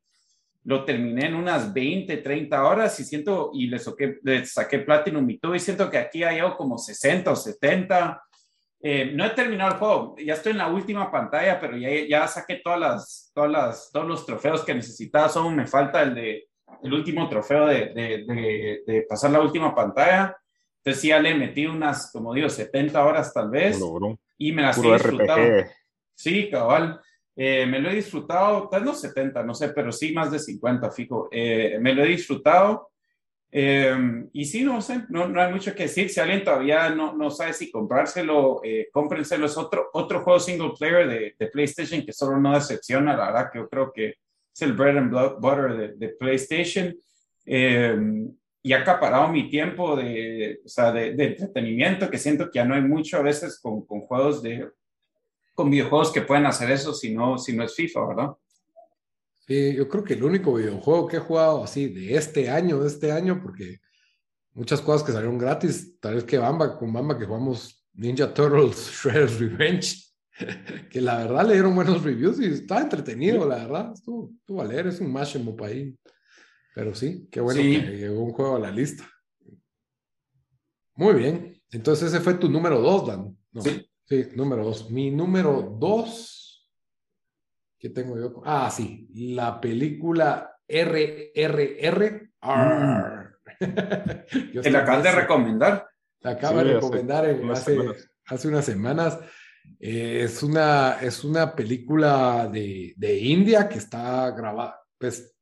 lo 0.65 0.83
terminé 0.83 1.27
en 1.27 1.35
unas 1.35 1.73
20, 1.73 2.17
30 2.17 2.65
horas 2.65 2.99
y 2.99 3.05
siento, 3.05 3.51
y 3.53 3.67
le, 3.67 3.79
le 4.23 4.45
saqué 4.45 4.79
Platinum 4.79 5.29
y 5.29 5.37
todo, 5.37 5.55
y 5.55 5.59
siento 5.61 5.89
que 5.89 5.99
aquí 5.99 6.21
hay 6.21 6.39
algo 6.39 6.57
como 6.57 6.77
60 6.77 7.31
o 7.31 7.35
70. 7.37 8.21
Eh, 8.87 9.11
no 9.15 9.25
he 9.25 9.29
terminado 9.31 9.71
el 9.71 9.77
juego, 9.79 10.15
ya 10.23 10.35
estoy 10.35 10.51
en 10.51 10.59
la 10.59 10.67
última 10.67 11.09
pantalla, 11.11 11.59
pero 11.59 11.75
ya, 11.75 11.89
ya 12.07 12.27
saqué 12.27 12.61
todas 12.63 12.79
las, 12.79 13.31
todas 13.33 13.49
las, 13.49 13.89
todos 13.91 14.07
los 14.07 14.25
trofeos 14.27 14.63
que 14.63 14.75
necesitaba, 14.75 15.27
solo 15.27 15.49
me 15.49 15.65
falta 15.65 16.03
el 16.03 16.13
de 16.13 16.47
el 16.83 16.93
último 16.93 17.27
trofeo 17.27 17.65
de, 17.65 17.87
de, 17.87 18.25
de, 18.27 18.83
de 18.85 19.01
pasar 19.09 19.31
la 19.31 19.41
última 19.41 19.73
pantalla. 19.73 20.37
Entonces 20.83 21.03
ya 21.03 21.19
le 21.19 21.33
metí 21.33 21.65
unas, 21.65 22.11
como 22.11 22.33
digo, 22.33 22.47
70 22.47 23.03
horas 23.03 23.33
tal 23.33 23.49
vez. 23.49 23.79
Y 24.37 24.51
me 24.51 24.61
las 24.61 24.77
he 24.77 24.93
disfrutado. 24.93 25.41
Sí, 26.13 26.49
cabal. 26.49 27.01
Eh, 27.35 27.65
me 27.65 27.79
lo 27.79 27.89
he 27.89 27.95
disfrutado, 27.95 28.69
tal 28.69 28.81
vez 28.81 28.91
no 28.91 28.95
70, 28.95 29.43
no 29.43 29.53
sé, 29.53 29.69
pero 29.69 29.91
sí 29.91 30.13
más 30.13 30.31
de 30.31 30.39
50, 30.39 30.91
fijo. 30.91 31.27
Eh, 31.31 31.77
me 31.81 31.93
lo 31.93 32.03
he 32.03 32.07
disfrutado. 32.07 32.91
Eh, 33.57 34.27
y 34.33 34.43
sí, 34.43 34.65
no 34.65 34.81
sé, 34.81 35.05
no, 35.07 35.29
no, 35.29 35.41
hay 35.41 35.49
mucho 35.49 35.73
que 35.73 35.83
decir. 35.83 36.09
Si 36.09 36.19
alguien 36.19 36.43
todavía 36.43 36.89
no, 36.89 37.15
no 37.15 37.31
sabe 37.31 37.53
si 37.53 37.71
comprárselo, 37.71 38.59
eh, 38.65 38.89
cómprenselo. 38.91 39.45
Es 39.45 39.55
otro, 39.55 39.89
otro 39.93 40.21
juego 40.23 40.41
single 40.41 40.73
player 40.77 41.07
de, 41.07 41.35
de, 41.39 41.47
PlayStation 41.47 42.05
que 42.05 42.11
solo 42.11 42.37
no 42.37 42.53
decepciona. 42.53 43.15
La 43.15 43.27
verdad 43.27 43.49
que 43.53 43.59
yo 43.59 43.69
creo 43.69 43.93
que 43.93 44.15
es 44.53 44.61
el 44.61 44.73
bread 44.73 44.97
and 44.97 45.39
butter 45.39 45.77
de, 45.77 45.93
de 45.95 46.09
PlayStation. 46.09 46.93
eh, 47.45 47.97
y 48.61 48.73
ha 48.73 48.79
acaparado 48.79 49.27
mi 49.27 49.47
tiempo 49.47 49.95
de, 49.95 50.59
o 50.65 50.67
sea, 50.67 50.91
de, 50.91 51.13
de, 51.13 51.25
entretenimiento, 51.25 52.09
que 52.09 52.17
siento 52.17 52.49
que 52.49 52.57
ya 52.57 52.65
no 52.65 52.73
hay 52.73 52.81
mucho 52.81 53.17
a 53.17 53.21
veces 53.21 53.59
con, 53.59 53.85
con, 53.85 54.01
juegos 54.01 54.41
de, 54.41 54.67
con 55.53 55.69
videojuegos 55.69 56.11
que 56.11 56.23
pueden 56.23 56.47
hacer 56.47 56.71
eso 56.71 56.91
si 56.91 57.13
no, 57.13 57.37
si 57.37 57.55
no 57.55 57.63
es 57.63 57.75
FIFA, 57.75 58.07
¿verdad? 58.07 58.29
Sí, 59.47 59.75
yo 59.75 59.87
creo 59.87 60.03
que 60.03 60.13
el 60.13 60.23
único 60.23 60.53
videojuego 60.53 61.07
que 61.07 61.17
he 61.17 61.19
jugado 61.19 61.63
así 61.63 61.87
de 61.87 62.15
este 62.15 62.49
año, 62.49 62.79
de 62.79 62.87
este 62.87 63.11
año, 63.11 63.39
porque 63.41 63.79
muchas 64.53 64.81
cosas 64.81 65.05
que 65.05 65.11
salieron 65.11 65.37
gratis, 65.37 65.99
tal 65.99 66.15
vez 66.15 66.23
que 66.23 66.37
Bamba, 66.37 66.77
con 66.77 66.91
Bamba 66.91 67.17
que 67.17 67.25
jugamos 67.25 67.85
Ninja 67.93 68.33
Turtles 68.33 68.89
Shredder's 69.03 69.39
Revenge, 69.39 70.03
que 70.89 70.99
la 70.99 71.17
verdad 71.17 71.45
le 71.45 71.53
dieron 71.53 71.75
buenos 71.75 72.03
reviews 72.03 72.39
y 72.39 72.45
estaba 72.45 72.81
entretenido, 72.81 73.47
la 73.47 73.57
verdad, 73.57 73.91
estuvo, 73.93 74.31
estuvo 74.39 74.61
a 74.61 74.65
leer, 74.65 74.87
es 74.87 74.99
un 74.99 75.11
match 75.11 75.35
en 75.35 75.55
ahí. 75.63 75.95
Pero 76.73 76.93
sí, 76.93 77.27
qué 77.31 77.39
bueno 77.39 77.61
sí. 77.61 77.81
que 77.81 77.97
llegó 77.97 78.21
un 78.21 78.33
juego 78.33 78.55
a 78.57 78.59
la 78.59 78.71
lista. 78.71 79.09
Muy 80.95 81.13
bien, 81.13 81.61
entonces 81.71 82.11
ese 82.11 82.21
fue 82.21 82.33
tu 82.33 82.49
número 82.49 82.81
dos, 82.81 83.07
Dan. 83.07 83.37
No, 83.51 83.61
sí. 83.61 83.87
Sí, 84.07 84.27
número 84.35 84.63
dos. 84.63 84.91
Mi 84.91 85.09
número 85.09 85.75
dos, 85.79 86.44
¿qué 87.85 87.91
tengo 87.91 88.17
yo? 88.17 88.41
Ah, 88.43 88.71
sí, 88.75 89.07
la 89.13 89.61
película 89.61 90.57
RRR. 90.67 92.31
Mm. 92.41 93.11
¿Te 94.63 94.71
la 94.71 94.79
acabas 94.79 95.03
de 95.03 95.11
recomendar? 95.11 95.87
La 96.21 96.31
acabo 96.31 96.61
sí, 96.61 96.65
de 96.65 96.73
recomendar 96.73 97.25
hace, 97.25 97.43
en, 97.43 97.51
hace, 97.51 97.77
hace, 98.25 98.47
unas 98.47 98.65
semanas. 98.65 99.19
Eh, 99.79 100.21
es, 100.23 100.41
una, 100.41 100.97
es 100.99 101.23
una 101.23 101.55
película 101.55 102.49
de, 102.51 102.95
de 102.97 103.19
India 103.19 103.69
que 103.69 103.77
está 103.77 104.31
grabada, 104.31 104.81
pues, 104.97 105.37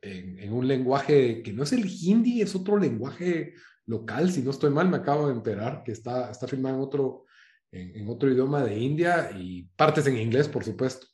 en, 0.00 0.38
en, 0.38 0.54
un 0.54 0.66
lenguaje 0.66 1.42
que 1.42 1.52
no 1.52 1.64
es 1.64 1.72
el 1.74 1.84
hindi, 1.86 2.40
es 2.40 2.54
otro 2.54 2.78
lenguaje 2.78 3.52
local, 3.84 4.32
si 4.32 4.40
no 4.40 4.52
estoy 4.52 4.70
mal, 4.70 4.88
me 4.88 4.96
acabo 4.96 5.26
de 5.28 5.34
enterar 5.34 5.82
que 5.84 5.92
está, 5.92 6.30
está 6.30 6.48
filmado 6.48 6.76
en 6.76 6.82
otro, 6.82 7.26
en, 7.70 7.94
en, 7.94 8.08
otro 8.08 8.30
idioma 8.30 8.64
de 8.64 8.78
India 8.78 9.32
y 9.36 9.64
partes 9.76 10.06
en 10.06 10.16
inglés, 10.16 10.48
por 10.48 10.64
supuesto. 10.64 11.08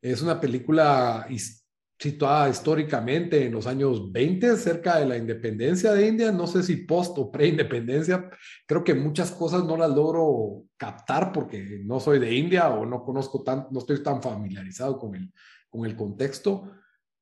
Es 0.00 0.22
una 0.22 0.40
película 0.40 1.26
situada 1.98 2.48
históricamente 2.48 3.44
en 3.44 3.52
los 3.52 3.66
años 3.66 4.12
20, 4.12 4.56
cerca 4.56 4.98
de 4.98 5.06
la 5.06 5.16
independencia 5.16 5.92
de 5.92 6.06
India, 6.06 6.30
no 6.30 6.46
sé 6.46 6.62
si 6.62 6.76
post 6.76 7.18
o 7.18 7.30
pre-independencia, 7.30 8.30
creo 8.66 8.84
que 8.84 8.94
muchas 8.94 9.32
cosas 9.32 9.64
no 9.64 9.76
las 9.76 9.90
logro 9.90 10.64
captar 10.76 11.32
porque 11.32 11.80
no 11.84 11.98
soy 11.98 12.20
de 12.20 12.32
India 12.32 12.68
o 12.70 12.86
no 12.86 13.02
conozco 13.02 13.42
tan, 13.42 13.66
no 13.72 13.80
estoy 13.80 14.02
tan 14.02 14.22
familiarizado 14.22 14.96
con 14.96 15.16
el, 15.16 15.32
con 15.68 15.84
el 15.86 15.96
contexto, 15.96 16.70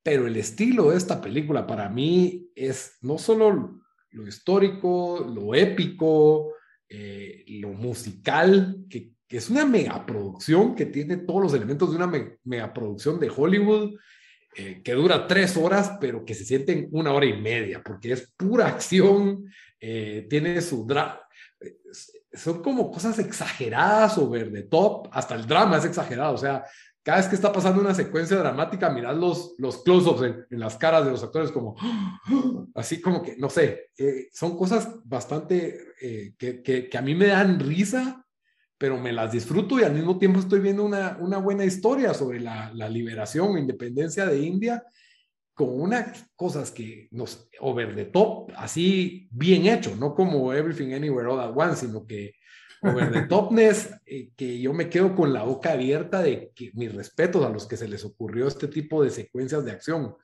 pero 0.03 0.27
el 0.27 0.37
estilo 0.37 0.91
de 0.91 0.97
esta 0.97 1.19
película 1.19 1.65
para 1.65 1.89
mí 1.89 2.51
es 2.55 2.97
no 3.01 3.17
solo 3.17 3.81
lo 4.11 4.27
histórico, 4.27 5.27
lo 5.27 5.55
épico, 5.55 6.53
eh, 6.87 7.43
lo 7.47 7.69
musical, 7.69 8.85
que, 8.89 9.16
que, 9.27 9.37
es 9.37 9.49
una 9.49 9.65
megaproducción 9.65 10.75
que 10.75 10.85
tiene 10.85 11.17
todos 11.17 11.41
los 11.41 11.53
elementos 11.53 11.89
de 11.89 11.97
una 11.97 12.07
me, 12.07 12.37
megaproducción 12.43 13.19
de 13.19 13.31
Hollywood, 13.35 13.95
eh, 14.55 14.81
que 14.83 14.93
dura 14.93 15.27
tres 15.27 15.55
horas, 15.57 15.97
pero 16.01 16.25
que 16.25 16.33
se 16.33 16.45
siente 16.45 16.71
en 16.71 16.89
una 16.91 17.13
hora 17.13 17.25
y 17.25 17.39
media, 17.39 17.81
porque 17.83 18.13
es 18.13 18.33
pura 18.35 18.67
acción, 18.67 19.45
eh, 19.79 20.25
tiene 20.29 20.61
su 20.61 20.85
drama. 20.85 21.21
Son 22.33 22.61
como 22.61 22.91
cosas 22.91 23.17
exageradas 23.19 24.17
o 24.17 24.29
de 24.29 24.63
top, 24.63 25.07
hasta 25.11 25.35
el 25.35 25.47
drama 25.47 25.77
es 25.77 25.85
exagerado, 25.85 26.33
o 26.33 26.37
sea, 26.37 26.63
cada 27.07 27.19
vez 27.19 27.29
que 27.29 27.35
está 27.35 27.53
pasando 27.53 27.79
una 27.79 27.93
secuencia 27.93 28.35
dramática, 28.35 28.89
mirad 28.89 29.15
los, 29.15 29.55
los 29.59 29.81
close-ups 29.81 30.23
en, 30.49 30.59
las 30.59 30.75
caras 30.75 31.05
de 31.05 31.11
los 31.11 31.23
actores 31.23 31.53
como, 31.53 31.77
así 32.75 32.99
como 32.99 33.23
que, 33.23 33.37
no 33.37 33.49
sé, 33.49 33.91
eh, 33.97 34.27
son 34.33 34.57
cosas 34.57 34.89
bastante 35.05 35.93
eh, 36.01 36.33
que, 36.37 36.61
que, 36.61 36.89
que, 36.89 36.97
a 36.97 37.01
mí 37.01 37.15
me 37.15 37.27
dan 37.27 37.61
risa, 37.61 38.26
pero 38.77 38.99
me 38.99 39.11
las 39.11 39.31
disfruto 39.31 39.79
y 39.79 39.83
al 39.83 39.93
mismo 39.93 40.17
tiempo 40.17 40.39
estoy 40.39 40.59
viendo 40.59 40.83
una, 40.83 41.17
una 41.19 41.37
buena 41.37 41.65
historia 41.65 42.13
sobre 42.13 42.39
la, 42.39 42.71
la 42.73 42.87
liberación 42.89 43.57
independencia 43.57 44.25
de 44.25 44.39
India 44.39 44.83
con 45.57 45.81
unas 45.81 46.29
cosas 46.35 46.69
que 46.69 47.07
nos, 47.09 47.49
over 47.59 47.95
the 47.95 48.05
top, 48.05 48.51
así 48.55 49.27
bien 49.31 49.65
hecho, 49.65 49.95
no 49.95 50.13
como 50.13 50.53
Everything 50.53 50.93
Anywhere 50.93 51.27
All 51.27 51.39
At 51.39 51.53
Once, 51.55 51.87
sino 51.87 52.05
que 52.05 52.35
over 52.83 53.11
the 53.11 53.23
topness, 53.23 53.89
eh, 54.05 54.29
que 54.35 54.59
yo 54.59 54.71
me 54.71 54.87
quedo 54.87 55.15
con 55.15 55.33
la 55.33 55.41
boca 55.41 55.71
abierta 55.71 56.21
de 56.21 56.51
que 56.53 56.71
mis 56.75 56.93
respetos 56.93 57.43
a 57.43 57.49
los 57.49 57.65
que 57.65 57.75
se 57.75 57.87
les 57.87 58.05
ocurrió 58.05 58.47
este 58.47 58.67
tipo 58.67 59.03
de 59.03 59.09
secuencias 59.09 59.65
de 59.65 59.71
acción. 59.71 60.15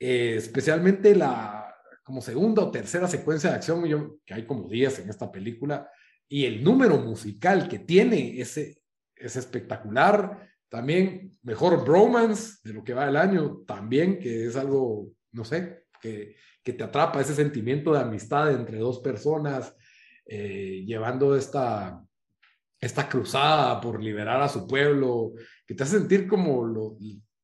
Eh, 0.00 0.36
especialmente 0.36 1.14
la 1.14 1.74
como 2.02 2.22
segunda 2.22 2.62
o 2.62 2.70
tercera 2.70 3.08
secuencia 3.08 3.50
de 3.50 3.56
acción, 3.56 3.84
yo, 3.84 4.16
que 4.24 4.32
hay 4.32 4.46
como 4.46 4.68
10 4.68 5.00
en 5.00 5.10
esta 5.10 5.30
película, 5.30 5.90
y 6.28 6.44
el 6.44 6.62
número 6.62 6.98
musical 6.98 7.68
que 7.68 7.78
tiene 7.78 8.40
ese, 8.40 8.82
es 9.14 9.36
espectacular. 9.36 10.48
También 10.68 11.32
mejor 11.42 11.84
bromance 11.84 12.58
de 12.64 12.74
lo 12.74 12.82
que 12.82 12.94
va 12.94 13.08
el 13.08 13.16
año, 13.16 13.62
también, 13.66 14.18
que 14.18 14.46
es 14.46 14.56
algo, 14.56 15.12
no 15.32 15.44
sé, 15.44 15.84
que, 16.00 16.36
que 16.62 16.72
te 16.72 16.84
atrapa 16.84 17.20
ese 17.20 17.34
sentimiento 17.34 17.92
de 17.92 18.00
amistad 18.00 18.52
entre 18.52 18.78
dos 18.78 18.98
personas 18.98 19.74
eh, 20.28 20.82
llevando 20.84 21.36
esta, 21.36 22.04
esta 22.80 23.08
cruzada 23.08 23.80
por 23.80 24.02
liberar 24.02 24.42
a 24.42 24.48
su 24.48 24.66
pueblo, 24.66 25.34
que 25.64 25.74
te 25.74 25.84
hace 25.84 25.98
sentir 25.98 26.26
como 26.26 26.66
lo, 26.66 26.98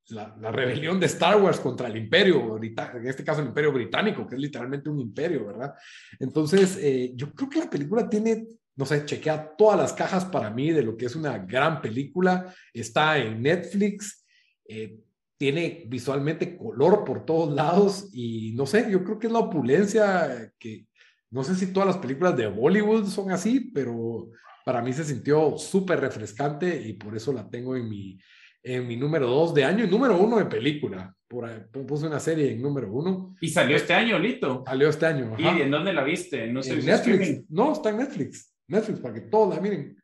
la, 0.08 0.36
la, 0.40 0.50
rebelión 0.50 0.98
de 0.98 1.06
Star 1.06 1.40
Wars 1.40 1.60
contra 1.60 1.86
el 1.86 1.96
imperio, 1.96 2.56
en 2.60 3.06
este 3.06 3.22
caso 3.22 3.40
el 3.40 3.48
imperio 3.48 3.72
británico, 3.72 4.26
que 4.26 4.34
es 4.34 4.40
literalmente 4.40 4.90
un 4.90 4.98
imperio, 4.98 5.46
¿verdad? 5.46 5.74
Entonces, 6.18 6.76
eh, 6.82 7.12
yo 7.14 7.32
creo 7.32 7.48
que 7.48 7.60
la 7.60 7.70
película 7.70 8.10
tiene, 8.10 8.48
no 8.76 8.86
sé, 8.86 9.04
chequea 9.04 9.54
todas 9.56 9.78
las 9.78 9.92
cajas 9.92 10.24
para 10.24 10.50
mí 10.50 10.70
de 10.70 10.82
lo 10.82 10.96
que 10.96 11.06
es 11.06 11.16
una 11.16 11.38
gran 11.38 11.80
película, 11.80 12.54
está 12.72 13.18
en 13.18 13.42
Netflix. 13.42 14.24
Eh, 14.66 14.98
tiene 15.36 15.84
visualmente 15.88 16.56
color 16.56 17.02
por 17.04 17.24
todos 17.24 17.52
lados 17.52 18.08
y 18.12 18.52
no 18.52 18.64
sé, 18.64 18.88
yo 18.88 19.02
creo 19.02 19.18
que 19.18 19.26
es 19.26 19.32
la 19.32 19.40
opulencia 19.40 20.52
que, 20.56 20.86
no 21.32 21.42
sé 21.42 21.56
si 21.56 21.72
todas 21.72 21.88
las 21.88 21.98
películas 21.98 22.36
de 22.36 22.46
Bollywood 22.46 23.06
son 23.06 23.32
así, 23.32 23.72
pero 23.74 24.28
para 24.64 24.82
mí 24.82 24.92
se 24.92 25.02
sintió 25.02 25.58
súper 25.58 25.98
refrescante 25.98 26.80
y 26.86 26.92
por 26.92 27.16
eso 27.16 27.32
la 27.32 27.48
tengo 27.50 27.74
en 27.74 27.88
mi, 27.88 28.18
en 28.62 28.86
mi 28.86 28.96
número 28.96 29.26
dos 29.26 29.52
de 29.52 29.64
año 29.64 29.84
y 29.84 29.90
número 29.90 30.16
uno 30.16 30.38
de 30.38 30.44
película. 30.44 31.12
Por 31.26 31.70
puse 31.70 32.06
una 32.06 32.20
serie 32.20 32.52
en 32.52 32.60
número 32.60 32.92
uno. 32.92 33.34
¿Y 33.40 33.48
salió 33.48 33.76
este 33.76 33.94
año, 33.94 34.18
Lito? 34.18 34.62
Salió 34.66 34.90
este 34.90 35.06
año. 35.06 35.34
Ajá. 35.34 35.58
¿Y 35.58 35.62
en 35.62 35.70
dónde 35.70 35.94
la 35.94 36.04
viste? 36.04 36.46
No 36.52 36.62
sé 36.62 36.74
en 36.74 36.84
Netflix. 36.84 37.50
No, 37.50 37.72
está 37.72 37.90
en 37.90 37.96
Netflix. 37.96 38.51
Netflix, 38.72 39.00
para 39.00 39.14
que 39.14 39.20
todos 39.22 39.54
la 39.54 39.60
miren. 39.60 39.96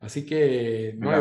Así 0.00 0.24
que 0.24 0.94
no 0.98 1.10
hay 1.10 1.20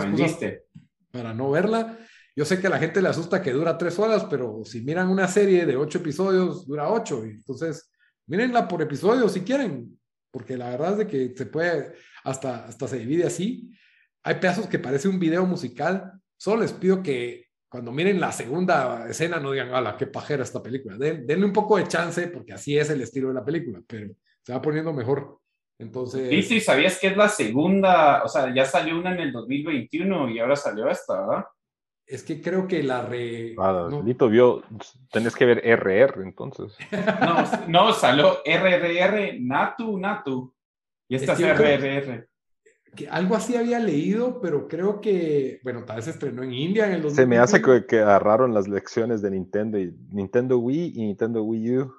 para 1.12 1.34
no 1.34 1.52
verla. 1.52 1.97
Yo 2.36 2.45
sé 2.45 2.60
que 2.60 2.68
a 2.68 2.70
la 2.70 2.80
gente 2.80 3.02
le 3.02 3.10
asusta 3.10 3.41
que 3.41 3.52
dura 3.52 3.78
tres 3.78 3.99
horas, 3.99 4.26
pero 4.30 4.64
si 4.64 4.82
miran 4.82 5.10
una 5.10 5.28
serie 5.28 5.66
de 5.66 5.76
ocho 5.76 5.97
episodios, 5.97 6.66
dura 6.66 6.89
ocho. 6.89 7.26
Y 7.26 7.32
entonces 7.32 7.91
Mírenla 8.32 8.66
por 8.66 8.82
episodio 8.82 9.28
si 9.28 9.41
quieren, 9.41 9.99
porque 10.32 10.56
la 10.56 10.70
verdad 10.70 10.93
es 10.93 10.97
de 10.99 11.08
que 11.08 11.34
se 11.36 11.45
puede, 11.47 11.91
hasta, 12.24 12.66
hasta 12.66 12.88
se 12.88 12.99
divide 12.99 13.26
así. 13.26 13.78
Hay 14.24 14.36
pedazos 14.36 14.68
que 14.68 14.80
parece 14.80 15.10
un 15.10 15.20
video 15.20 15.45
musical. 15.45 16.14
Solo 16.38 16.62
les 16.62 16.72
pido 16.72 17.04
que 17.04 17.47
cuando 17.68 17.91
miren 17.91 18.22
la 18.22 18.32
segunda 18.32 19.06
escena 19.10 19.38
no 19.41 19.52
digan, 19.52 19.74
¡hala, 19.74 19.97
qué 19.97 20.08
pajera 20.08 20.43
esta 20.43 20.64
película! 20.64 20.97
Den, 20.97 21.28
denle 21.28 21.45
un 21.45 21.52
poco 21.52 21.76
de 21.76 21.89
chance, 21.89 22.26
porque 22.30 22.54
así 22.54 22.78
es 22.78 22.89
el 22.89 23.02
estilo 23.02 23.28
de 23.28 23.34
la 23.34 23.43
película, 23.43 23.82
pero 23.86 24.14
se 24.41 24.54
va 24.54 24.62
poniendo 24.62 24.93
mejor. 24.93 25.41
Entonces. 25.82 26.32
Y 26.32 26.44
sí, 26.44 26.62
sabías 26.62 27.00
que 27.00 27.08
es 27.08 27.18
la 27.18 27.28
segunda, 27.28 28.24
o 28.24 28.28
sea, 28.28 28.54
ya 28.54 28.66
salió 28.66 28.98
una 29.00 29.14
en 29.14 29.20
el 29.20 29.32
2021 29.32 30.30
y 30.30 30.40
ahora 30.40 30.56
salió 30.56 30.88
esta, 30.88 31.20
¿verdad? 31.20 31.46
Es 32.06 32.24
que 32.24 32.42
creo 32.42 32.68
que 32.68 32.84
la 32.84 33.02
re. 33.04 33.56
Ah, 33.58 33.88
no. 33.90 34.04
Lito 34.04 34.30
vio, 34.30 34.64
tenés 35.12 35.36
que 35.36 35.46
ver 35.46 35.60
RR 35.66 36.22
entonces. 36.24 36.78
No, 37.22 37.46
no, 37.68 37.94
salió 37.94 38.40
RRR, 38.46 39.40
Natu, 39.40 39.98
Natu. 39.98 40.54
Y 41.08 41.16
esta 41.16 41.34
es, 41.34 41.40
es 41.40 41.58
RRR. 41.58 42.28
Que 42.96 43.08
algo 43.08 43.36
así 43.36 43.56
había 43.56 43.80
leído, 43.80 44.42
pero 44.42 44.68
creo 44.68 45.00
que, 45.00 45.62
bueno, 45.64 45.86
tal 45.86 45.96
vez 45.96 46.06
se 46.06 46.12
estrenó 46.12 46.44
en 46.44 46.54
India 46.54 46.86
en 46.88 46.94
el 46.94 47.02
2000. 47.02 47.16
Se 47.16 47.26
me 47.26 47.38
hace 47.38 47.62
que, 47.62 47.86
que 47.86 48.00
agarraron 48.00 48.54
las 48.54 48.68
lecciones 48.68 49.22
de 49.22 49.32
Nintendo 49.32 49.80
y 49.80 49.96
Nintendo 50.10 50.60
Wii 50.60 50.94
y 50.96 51.02
Nintendo 51.06 51.44
Wii 51.44 51.78
U. 51.78 51.94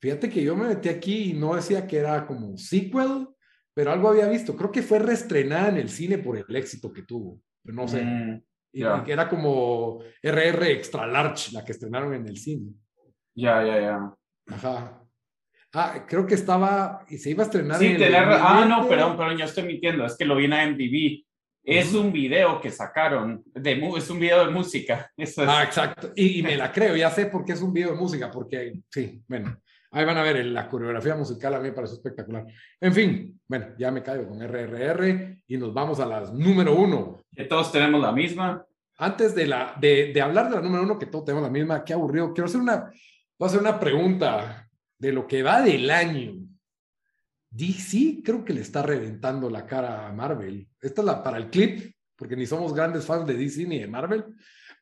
Fíjate 0.00 0.30
que 0.30 0.42
yo 0.42 0.54
me 0.54 0.68
metí 0.68 0.88
aquí 0.88 1.30
y 1.30 1.32
no 1.32 1.54
decía 1.54 1.86
que 1.86 1.98
era 1.98 2.26
como 2.26 2.56
sequel, 2.56 3.28
pero 3.74 3.92
algo 3.92 4.08
había 4.08 4.28
visto. 4.28 4.56
Creo 4.56 4.70
que 4.70 4.82
fue 4.82 4.98
reestrenada 4.98 5.68
en 5.68 5.76
el 5.78 5.88
cine 5.88 6.18
por 6.18 6.36
el 6.36 6.56
éxito 6.56 6.92
que 6.92 7.02
tuvo. 7.02 7.40
Pero 7.62 7.76
no 7.76 7.88
sé. 7.88 8.04
Mm. 8.04 8.42
Y 8.72 8.80
yeah. 8.80 9.02
que 9.02 9.12
era 9.12 9.28
como 9.28 10.00
RR 10.22 10.70
Extra 10.70 11.06
Large, 11.06 11.52
la 11.52 11.64
que 11.64 11.72
estrenaron 11.72 12.14
en 12.14 12.28
el 12.28 12.36
cine. 12.36 12.72
Ya, 13.34 13.64
ya, 13.64 13.80
ya. 13.80 14.14
Ajá. 14.46 15.04
Ah, 15.74 16.04
creo 16.08 16.26
que 16.26 16.34
estaba 16.34 17.04
y 17.08 17.18
se 17.18 17.30
iba 17.30 17.42
a 17.42 17.46
estrenar. 17.46 17.78
Sí, 17.78 17.86
en 17.86 18.02
el 18.02 18.14
Ah, 18.14 18.64
no, 18.68 18.88
perdón, 18.88 19.16
perdón, 19.16 19.36
ya 19.36 19.44
estoy 19.44 19.64
mintiendo. 19.64 20.04
Es 20.04 20.16
que 20.16 20.24
lo 20.24 20.36
vi 20.36 20.46
en 20.46 20.52
MDB. 20.52 21.24
es 21.62 21.92
un 21.92 22.10
video 22.10 22.60
que 22.60 22.70
sacaron, 22.70 23.42
de, 23.54 23.72
es 23.96 24.10
un 24.10 24.18
video 24.18 24.46
de 24.46 24.50
música. 24.50 25.10
Ah, 25.46 25.62
exacto. 25.64 26.12
Y, 26.16 26.42
me 26.42 26.56
la 26.56 26.72
creo, 26.72 26.96
ya 26.96 27.10
sé 27.10 27.26
por 27.26 27.44
qué 27.44 27.52
es 27.52 27.62
un 27.62 27.72
video 27.72 27.90
de 27.90 27.96
música, 27.96 28.30
porque 28.30 28.80
sí, 28.90 29.22
bueno, 29.28 29.60
ahí 29.90 30.04
van 30.04 30.16
a 30.18 30.22
ver, 30.22 30.44
la 30.46 30.68
coreografía 30.68 31.14
musical 31.14 31.54
a 31.54 31.58
mí 31.58 31.68
me 31.68 31.72
parece 31.72 31.94
espectacular. 31.94 32.46
En 32.80 32.92
fin, 32.92 33.40
bueno, 33.46 33.66
ya 33.78 33.90
me 33.90 34.02
caigo 34.02 34.28
con 34.28 34.40
RRR 34.40 35.42
y 35.46 35.56
nos 35.56 35.72
vamos 35.72 36.00
a 36.00 36.06
las 36.06 36.32
número 36.32 36.74
uno. 36.74 37.20
Que 37.34 37.44
todos 37.44 37.72
tenemos 37.72 38.00
la 38.00 38.12
misma. 38.12 38.64
Antes 38.98 39.34
de, 39.34 39.46
la, 39.46 39.74
de, 39.80 40.12
de 40.12 40.20
hablar 40.20 40.48
de 40.48 40.56
la 40.56 40.62
número 40.62 40.82
uno, 40.82 40.98
que 40.98 41.06
todos 41.06 41.24
tenemos 41.24 41.44
la 41.44 41.52
misma, 41.52 41.84
qué 41.84 41.92
aburrido, 41.92 42.32
quiero 42.32 42.46
hacer 42.46 42.60
una, 42.60 42.90
voy 43.38 43.46
a 43.46 43.46
hacer 43.46 43.60
una 43.60 43.78
pregunta 43.78 44.68
de 44.98 45.12
lo 45.12 45.26
que 45.26 45.42
va 45.42 45.62
del 45.62 45.88
año. 45.90 46.34
DC 47.50 48.20
creo 48.24 48.44
que 48.44 48.52
le 48.52 48.60
está 48.60 48.82
reventando 48.82 49.48
la 49.48 49.64
cara 49.64 50.08
a 50.08 50.12
Marvel. 50.12 50.68
Esta 50.80 51.00
es 51.00 51.06
la 51.06 51.22
para 51.22 51.38
el 51.38 51.48
clip, 51.48 51.94
porque 52.16 52.36
ni 52.36 52.46
somos 52.46 52.74
grandes 52.74 53.06
fans 53.06 53.26
de 53.26 53.34
DC 53.34 53.66
ni 53.66 53.78
de 53.78 53.86
Marvel, 53.86 54.24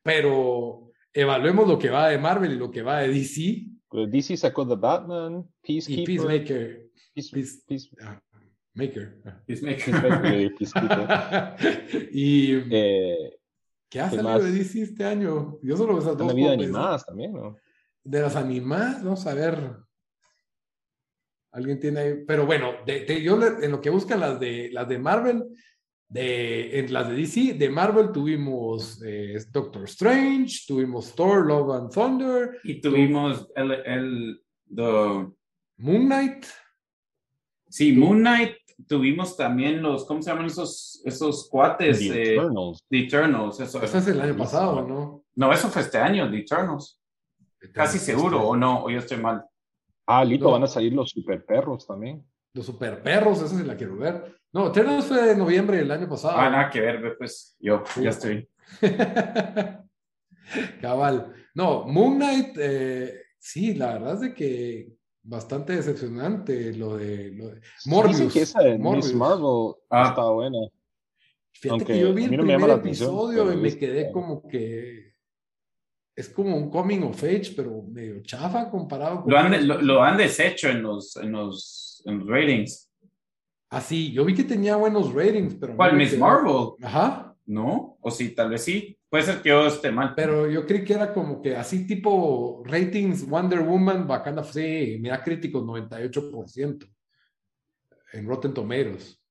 pero 0.02 0.90
evaluemos 1.12 1.68
lo 1.68 1.78
que 1.78 1.90
va 1.90 2.09
de 2.09 2.18
Marvel 2.18 2.52
y 2.52 2.57
lo 2.57 2.70
que 2.70 2.82
va 2.82 3.00
de 3.00 3.09
DC. 3.09 3.76
DC 4.07 4.36
sacó 4.36 4.66
The 4.68 4.74
Batman, 4.76 5.49
Peacekeeper. 5.62 6.03
Y 6.03 6.16
Peacemaker. 6.16 6.90
Peace, 7.14 7.61
peace, 7.66 7.88
ah, 8.03 8.20
Maker. 8.74 9.22
Peacemaker. 9.47 10.55
Peacekeeper. 10.59 12.09
y 12.12 12.53
Eh, 12.70 13.38
¿qué 13.88 14.01
ha 14.01 14.11
¿qué 14.11 14.16
salido 14.16 14.38
de 14.42 14.53
DC 14.53 14.82
este 14.82 15.05
año? 15.05 15.59
Yo 15.62 15.76
solo 15.76 15.94
veo 15.94 16.03
esas 16.03 16.16
dos 16.18 16.26
una 16.26 16.34
vida 16.34 16.53
animadas 16.53 17.07
también, 17.07 17.32
¿no? 17.32 17.57
De 18.05 18.20
las 18.20 18.36
animadas, 18.36 19.03
vamos 19.03 19.26
a 19.26 19.34
ver. 19.34 19.76
Alguien 21.53 21.80
tiene 21.80 22.01
ahí, 22.01 22.24
pero 22.26 22.44
bueno, 22.44 22.72
de, 22.84 23.07
de- 23.07 23.22
yo 23.22 23.36
le- 23.38 23.64
en 23.64 23.70
lo 23.72 23.80
que 23.80 23.88
buscan 23.88 24.20
las 24.20 24.38
de 24.38 24.68
las 24.72 24.86
de 24.88 24.99
Marvel, 24.99 25.42
de 26.09 26.78
en 26.78 26.92
las 26.92 27.09
de 27.09 27.14
DC, 27.16 27.54
de 27.54 27.68
Marvel 27.70 28.12
tuvimos 28.12 29.02
eh, 29.04 29.36
Doctor 29.50 29.84
Strange, 29.84 30.61
tuvimos 30.66 31.14
Thor, 31.14 31.46
Love 31.46 31.74
and 31.76 31.92
Thunder, 31.92 32.61
Y 32.64 32.80
tuvimos 32.80 33.48
el, 33.57 33.72
el 33.72 34.40
the- 34.74 35.26
Moon 35.78 36.07
Knight, 36.07 36.46
sí, 37.68 37.92
Moon 37.92 38.20
Knight, 38.20 38.52
tuvimos 38.86 39.36
también 39.36 39.82
los, 39.82 40.04
¿cómo 40.07 40.22
se 40.22 40.30
llaman 40.30 40.46
esos, 40.46 41.02
esos 41.04 41.48
cuates? 41.50 41.98
The 41.98 42.22
eh, 42.22 42.34
Eternals. 42.34 42.78
The 42.88 42.98
Eternals, 43.00 43.61
eso. 43.61 43.82
ese 43.82 43.98
es 43.98 44.07
el 44.09 44.20
año 44.20 44.36
pasado, 44.36 44.86
¿no? 44.86 45.24
No, 45.34 45.52
eso 45.52 45.68
fue 45.68 45.82
este 45.82 45.98
año, 45.98 46.30
The 46.30 46.38
Eternals. 46.38 47.00
Casi 47.72 47.98
seguro, 47.98 48.46
o 48.46 48.57
no, 48.57 48.84
o 48.84 48.90
yo 48.90 48.98
estoy 48.98 49.18
mal. 49.18 49.44
Ah, 50.07 50.24
Lito, 50.24 50.44
No. 50.44 50.52
van 50.52 50.62
a 50.62 50.66
salir 50.68 50.92
los 50.92 51.11
super 51.11 51.44
perros 51.44 51.86
también. 51.86 52.24
Los 52.54 52.66
super 52.66 53.02
perros, 53.02 53.42
esa 53.42 53.57
sí 53.59 53.64
la 53.64 53.76
quiero 53.76 53.96
ver. 53.96 54.34
No, 54.57 54.68
Eternals 54.68 55.04
fue 55.04 55.20
de 55.22 55.36
noviembre 55.36 55.76
del 55.76 55.90
año 55.90 56.09
pasado. 56.09 56.34
Ah, 56.38 56.48
nada 56.48 56.70
que 56.70 56.80
ver, 56.80 56.98
ve, 57.02 57.11
pues 57.18 57.54
yo 57.61 57.82
Sí. 57.94 58.02
ya 58.02 58.09
estoy. 58.09 58.48
Cabal. 60.80 61.34
No, 61.54 61.84
Moon 61.84 62.16
Knight, 62.16 62.57
eh, 62.59 63.20
sí, 63.38 63.74
la 63.74 63.92
verdad 63.94 64.14
es 64.14 64.20
de 64.20 64.34
que 64.34 64.88
bastante 65.22 65.76
decepcionante 65.76 66.72
lo 66.74 66.96
de, 66.96 67.32
lo 67.32 67.48
de- 67.50 67.61
Morbius. 67.84 68.16
Dicen 68.16 68.30
que 68.32 68.40
esa 68.42 68.62
de 68.62 68.78
Morbius. 68.78 69.07
Miss 69.09 69.14
Marvel 69.14 69.74
Ah. 69.90 70.07
está 70.09 70.24
buena. 70.30 70.59
Fíjate 71.52 71.68
aunque 71.80 71.92
que 71.92 72.00
yo 72.00 72.14
vi 72.14 72.24
el 72.24 72.30
no 72.30 72.36
primer 72.44 72.70
atención, 72.70 73.11
episodio 73.11 73.52
y 73.52 73.57
me 73.57 73.76
quedé 73.76 74.11
como 74.11 74.46
que 74.48 75.12
es 76.14 76.30
como 76.30 76.57
un 76.57 76.70
coming 76.70 77.02
of 77.02 77.22
age, 77.24 77.52
pero 77.54 77.82
medio 77.82 78.22
chafa 78.22 78.70
comparado 78.70 79.22
con 79.22 79.30
Lo 79.30 79.38
han, 79.38 79.86
lo 79.86 80.02
han 80.02 80.16
deshecho 80.16 80.70
en 80.70 80.82
los, 80.82 81.14
en 81.16 81.32
los, 81.32 82.02
en 82.07 82.20
los 82.20 82.28
ratings. 82.28 82.86
Ah, 83.68 83.80
sí, 83.80 84.12
yo 84.12 84.24
vi 84.24 84.34
que 84.34 84.44
tenía 84.44 84.76
buenos 84.76 85.12
ratings, 85.12 85.54
pero 85.56 85.76
¿Cuál? 85.76 85.96
Miss 85.96 86.16
Marvel. 86.16 86.74
Ajá, 86.82 87.34
¿No? 87.46 87.96
O 88.00 88.10
sí, 88.10 88.34
tal 88.34 88.50
vez 88.50 88.64
sí. 88.64 88.98
Puede 89.08 89.24
ser 89.24 89.40
que 89.40 89.50
yo 89.50 89.66
esté 89.66 89.92
mal. 89.92 90.14
pero 90.16 90.50
yo 90.50 90.66
creí 90.66 90.84
que 90.84 90.94
era 90.94 91.12
como 91.12 91.40
que 91.40 91.56
así 91.56 91.86
tipo 91.86 92.62
ratings 92.66 93.28
Wonder 93.28 93.60
Woman, 93.60 94.06
bacana, 94.06 94.42
sí, 94.42 94.98
mira 95.00 95.22
críticos 95.22 95.62
98% 95.62 96.88
en 98.12 98.26
Rotten 98.26 98.52
Tomatoes. 98.52 99.22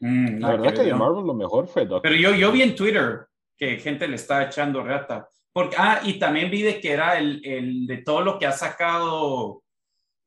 Mm, 0.00 0.40
La 0.40 0.50
verdad 0.52 0.74
que 0.74 0.82
de. 0.84 0.94
Marvel 0.94 1.26
lo 1.26 1.34
mejor 1.34 1.68
fue 1.68 1.82
Doctor 1.82 2.02
Pero 2.02 2.16
yo, 2.16 2.34
yo 2.34 2.50
vi 2.50 2.62
en 2.62 2.74
Twitter 2.74 3.26
que 3.56 3.76
gente 3.76 4.08
le 4.08 4.16
está 4.16 4.44
echando 4.44 4.82
rata. 4.82 5.28
Porque, 5.52 5.76
ah, 5.78 6.00
y 6.02 6.18
también 6.18 6.50
vi 6.50 6.62
de 6.62 6.80
que 6.80 6.92
era 6.92 7.18
el, 7.18 7.44
el 7.44 7.86
de 7.86 7.98
todo 7.98 8.22
lo 8.22 8.38
que 8.38 8.46
ha 8.46 8.52
sacado 8.52 9.61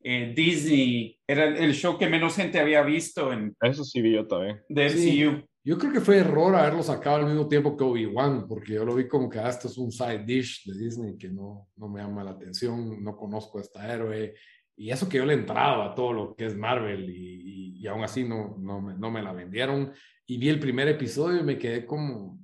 eh, 0.08 0.34
Disney. 0.36 1.18
Era 1.28 1.46
el, 1.46 1.74
show 1.74 1.98
que 1.98 2.08
menos 2.08 2.36
gente 2.36 2.60
había 2.60 2.84
visto 2.84 3.34
en 3.34 3.56
Eso 3.62 3.84
sí 3.84 4.02
vi 4.02 4.14
yo 4.14 4.28
también. 4.28 4.62
de 4.70 4.90
Sí. 4.90 5.24
MCU. 5.24 5.44
Yo 5.68 5.80
creo 5.80 5.92
que 5.92 6.00
fue 6.00 6.18
error 6.20 6.56
haberlo 6.56 6.84
sacado 6.84 7.16
al 7.16 7.26
mismo 7.26 7.48
tiempo 7.48 7.76
que 7.76 7.84
Obi-Wan, 7.84 8.48
porque 8.48 8.74
yo 8.76 8.86
lo 8.86 8.94
vi 8.94 9.08
como 9.08 9.28
que 9.28 9.40
ah, 9.40 9.50
esto 9.50 9.68
es 9.68 9.80
un 9.80 9.92
side 9.92 10.24
dish 10.24 10.64
de 10.64 10.78
Disney 10.78 11.18
que 11.18 11.28
no, 11.30 11.70
no 11.76 11.90
me 11.90 12.02
llama 12.02 12.24
la 12.24 12.32
atención, 12.32 13.04
no 13.04 13.18
conozco 13.18 13.58
a 13.58 13.62
esta 13.62 13.92
héroe. 13.92 14.36
Y 14.78 14.92
eso 14.92 15.10
que 15.10 15.18
yo 15.18 15.26
le 15.26 15.34
entraba 15.34 15.86
a 15.88 15.96
todo 15.96 16.14
lo 16.14 16.36
que 16.36 16.46
es 16.46 16.56
Marvel 16.56 17.10
y, 17.10 17.42
y- 17.42 17.78
y 17.82 17.88
aún 17.88 18.04
así 18.04 18.24
no, 18.24 18.56
no, 18.60 18.80
me, 18.80 18.94
no 18.96 19.10
me 19.10 19.24
la 19.24 19.34
vendieron. 19.34 19.92
Y 20.28 20.38
vi 20.38 20.50
el 20.50 20.60
primer 20.60 20.88
episodio 20.88 21.40
y 21.40 21.44
me 21.44 21.58
quedé 21.58 21.84
como, 21.86 22.40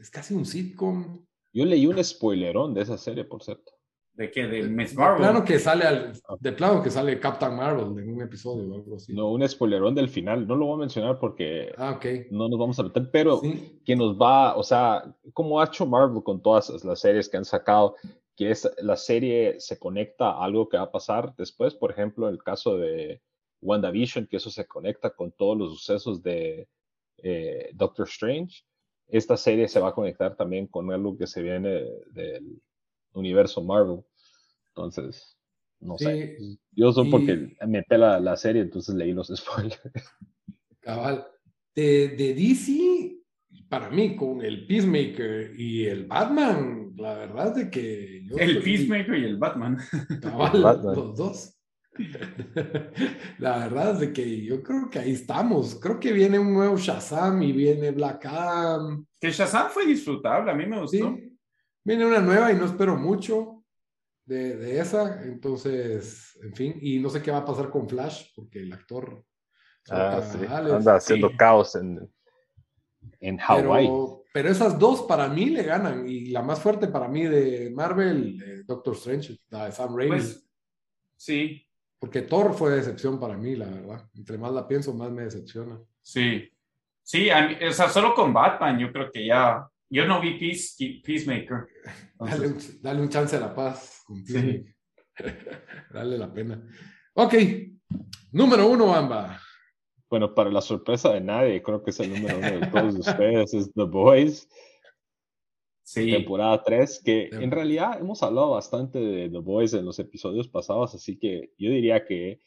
es 0.00 0.10
casi 0.10 0.34
un 0.34 0.44
sitcom. 0.44 1.24
Yo 1.52 1.64
leí 1.64 1.86
un 1.86 2.02
spoilerón 2.02 2.74
de 2.74 2.82
esa 2.82 2.98
serie, 2.98 3.24
por 3.24 3.42
cierto. 3.44 3.70
¿De 4.14 4.30
qué? 4.30 4.46
De 4.46 4.62
Miss 4.64 4.90
De 4.90 4.96
Marvel. 4.96 5.18
plano 5.18 5.44
que 5.44 5.58
sale 5.58 5.84
al, 5.84 6.12
de 6.40 6.52
plano 6.52 6.82
que 6.82 6.90
sale 6.90 7.18
Captain 7.20 7.54
Marvel 7.56 7.98
en 8.02 8.12
un 8.14 8.22
episodio 8.22 8.70
o 8.70 8.74
algo 8.74 8.96
así. 8.96 9.14
No, 9.14 9.30
un 9.30 9.48
spoilerón 9.48 9.94
del 9.94 10.08
final. 10.08 10.46
No 10.46 10.56
lo 10.56 10.66
voy 10.66 10.74
a 10.74 10.80
mencionar 10.80 11.18
porque 11.18 11.72
Ah, 11.78 11.98
no 12.30 12.48
nos 12.48 12.58
vamos 12.58 12.78
a 12.78 12.82
meter, 12.82 13.08
pero 13.10 13.38
Sí. 13.38 13.80
que 13.84 13.96
nos 13.96 14.16
va, 14.20 14.56
o 14.56 14.62
sea, 14.62 15.16
como 15.32 15.60
ha 15.60 15.64
hecho 15.66 15.86
Marvel 15.86 16.22
con 16.22 16.42
todas 16.42 16.84
las 16.84 17.00
series 17.00 17.28
que 17.28 17.36
han 17.38 17.44
sacado, 17.44 17.96
que 18.36 18.50
es, 18.50 18.70
la 18.82 18.96
serie 18.96 19.58
se 19.60 19.78
conecta 19.78 20.30
a 20.30 20.44
algo 20.44 20.68
que 20.68 20.76
va 20.76 20.84
a 20.84 20.90
pasar 20.92 21.34
después, 21.36 21.74
por 21.74 21.90
ejemplo, 21.90 22.28
el 22.28 22.42
caso 22.42 22.76
de 22.76 23.22
WandaVision, 23.62 24.26
que 24.26 24.36
eso 24.38 24.50
se 24.50 24.66
conecta 24.66 25.10
con 25.10 25.32
todos 25.32 25.56
los 25.56 25.70
sucesos 25.78 26.22
de 26.22 26.68
eh, 27.22 27.70
Doctor 27.74 28.06
Strange. 28.08 28.64
Esta 29.08 29.36
serie 29.36 29.68
se 29.68 29.80
va 29.80 29.88
a 29.90 29.94
conectar 29.94 30.36
también 30.36 30.66
con 30.66 30.90
algo 30.92 31.16
que 31.18 31.26
se 31.26 31.42
viene 31.42 31.84
del 32.12 32.60
universo 33.14 33.62
Marvel. 33.62 34.00
Entonces, 34.68 35.36
no 35.80 35.96
sé. 35.98 36.36
Yo 36.72 36.92
soy 36.92 37.08
y- 37.08 37.10
porque 37.10 37.56
me 37.66 37.82
pela 37.82 38.20
la 38.20 38.36
serie, 38.36 38.62
entonces 38.62 38.94
leí 38.94 39.12
los 39.12 39.28
spoilers. 39.36 39.80
Cabal. 40.80 41.26
De, 41.74 42.08
de 42.08 42.34
DC, 42.34 43.16
para 43.68 43.90
mí, 43.90 44.16
con 44.16 44.42
el 44.42 44.66
Peacemaker 44.66 45.52
y 45.58 45.86
el 45.86 46.06
Batman, 46.06 46.92
la 46.96 47.14
verdad 47.14 47.48
es 47.48 47.54
de 47.64 47.70
que 47.70 48.24
yo 48.26 48.36
El 48.38 48.62
Peacemaker 48.62 49.14
y 49.18 49.24
el 49.24 49.36
Batman. 49.38 49.78
Cabal, 50.20 50.62
Batman. 50.62 50.94
los 50.96 51.16
dos. 51.16 51.56
La 53.38 53.58
verdad 53.58 53.92
es 53.94 54.00
de 54.00 54.12
que 54.12 54.44
yo 54.44 54.62
creo 54.62 54.88
que 54.90 54.98
ahí 55.00 55.12
estamos. 55.12 55.74
Creo 55.80 55.98
que 55.98 56.12
viene 56.12 56.38
un 56.38 56.52
nuevo 56.54 56.76
Shazam 56.76 57.42
y 57.42 57.52
viene 57.52 57.90
Black 57.90 58.26
Adam. 58.26 59.04
Que 59.20 59.30
Shazam 59.30 59.68
fue 59.70 59.86
disfrutable, 59.86 60.50
a 60.50 60.54
mí 60.54 60.66
me 60.66 60.76
Sí, 60.88 61.00
gustó. 61.00 61.18
Viene 61.84 62.06
una 62.06 62.20
nueva 62.20 62.52
y 62.52 62.56
no 62.56 62.64
espero 62.64 62.96
mucho 62.96 63.64
de, 64.24 64.56
de 64.56 64.80
esa. 64.80 65.22
Entonces, 65.24 66.38
en 66.42 66.54
fin, 66.54 66.78
y 66.80 66.98
no 66.98 67.10
sé 67.10 67.22
qué 67.22 67.30
va 67.30 67.38
a 67.38 67.44
pasar 67.44 67.70
con 67.70 67.88
Flash, 67.88 68.32
porque 68.34 68.60
el 68.60 68.72
actor. 68.72 69.24
Ah, 69.90 70.20
sí. 70.22 70.38
Anda 70.48 70.96
haciendo 70.96 71.30
sí. 71.30 71.36
caos 71.36 71.74
en, 71.74 72.08
en 73.20 73.38
Hawái. 73.38 73.86
Pero, 73.86 74.24
pero 74.32 74.48
esas 74.50 74.78
dos 74.78 75.02
para 75.02 75.28
mí 75.28 75.46
le 75.46 75.62
ganan. 75.62 76.08
Y 76.08 76.26
la 76.26 76.42
más 76.42 76.60
fuerte 76.60 76.88
para 76.88 77.08
mí 77.08 77.24
de 77.24 77.70
Marvel, 77.74 78.42
eh, 78.42 78.62
Doctor 78.64 78.94
Strange, 78.94 79.38
la 79.48 79.66
de 79.66 79.72
Sam 79.72 79.96
Raimi. 79.96 80.16
Pues, 80.16 80.48
sí, 81.16 81.66
porque 81.98 82.22
Thor 82.22 82.54
fue 82.54 82.72
decepción 82.72 83.18
para 83.18 83.36
mí, 83.36 83.56
la 83.56 83.66
verdad. 83.66 84.08
Entre 84.14 84.38
más 84.38 84.52
la 84.52 84.66
pienso, 84.66 84.94
más 84.94 85.10
me 85.10 85.22
decepciona. 85.22 85.80
sí. 86.00 86.48
Sí, 87.02 87.28
mí- 87.28 87.66
o 87.66 87.72
sea, 87.72 87.88
solo 87.88 88.14
con 88.14 88.32
Batman 88.32 88.78
yo 88.78 88.92
creo 88.92 89.10
que 89.10 89.26
ya... 89.26 89.68
Yo 89.90 90.06
no 90.06 90.20
vi 90.20 90.38
Peace, 90.38 91.02
Peacemaker. 91.04 91.66
Dale 92.18 92.46
un, 92.46 92.58
dale 92.80 93.02
un 93.02 93.08
chance 93.08 93.36
a 93.36 93.40
la 93.40 93.54
paz. 93.54 94.04
Sí. 94.24 94.64
Dale 95.92 96.16
la 96.16 96.32
pena. 96.32 96.62
Ok. 97.14 97.34
Número 98.32 98.68
uno, 98.68 98.94
Amba. 98.94 99.40
Bueno, 100.08 100.34
para 100.34 100.50
la 100.50 100.60
sorpresa 100.60 101.12
de 101.12 101.20
nadie, 101.20 101.62
creo 101.62 101.82
que 101.82 101.90
es 101.90 102.00
el 102.00 102.10
número 102.10 102.38
uno 102.38 102.50
de 102.50 102.66
todos 102.66 102.94
ustedes, 102.96 103.54
es 103.54 103.72
The 103.74 103.84
Boys, 103.84 104.48
sí. 105.84 106.10
temporada 106.10 106.62
3, 106.64 107.02
que 107.04 107.28
en 107.30 107.50
realidad 107.50 107.98
hemos 108.00 108.20
hablado 108.24 108.50
bastante 108.50 108.98
de 108.98 109.30
The 109.30 109.38
Boys 109.38 109.72
en 109.74 109.84
los 109.84 110.00
episodios 110.00 110.48
pasados, 110.48 110.96
así 110.96 111.16
que 111.16 111.52
yo 111.58 111.70
diría 111.70 112.04
que 112.04 112.40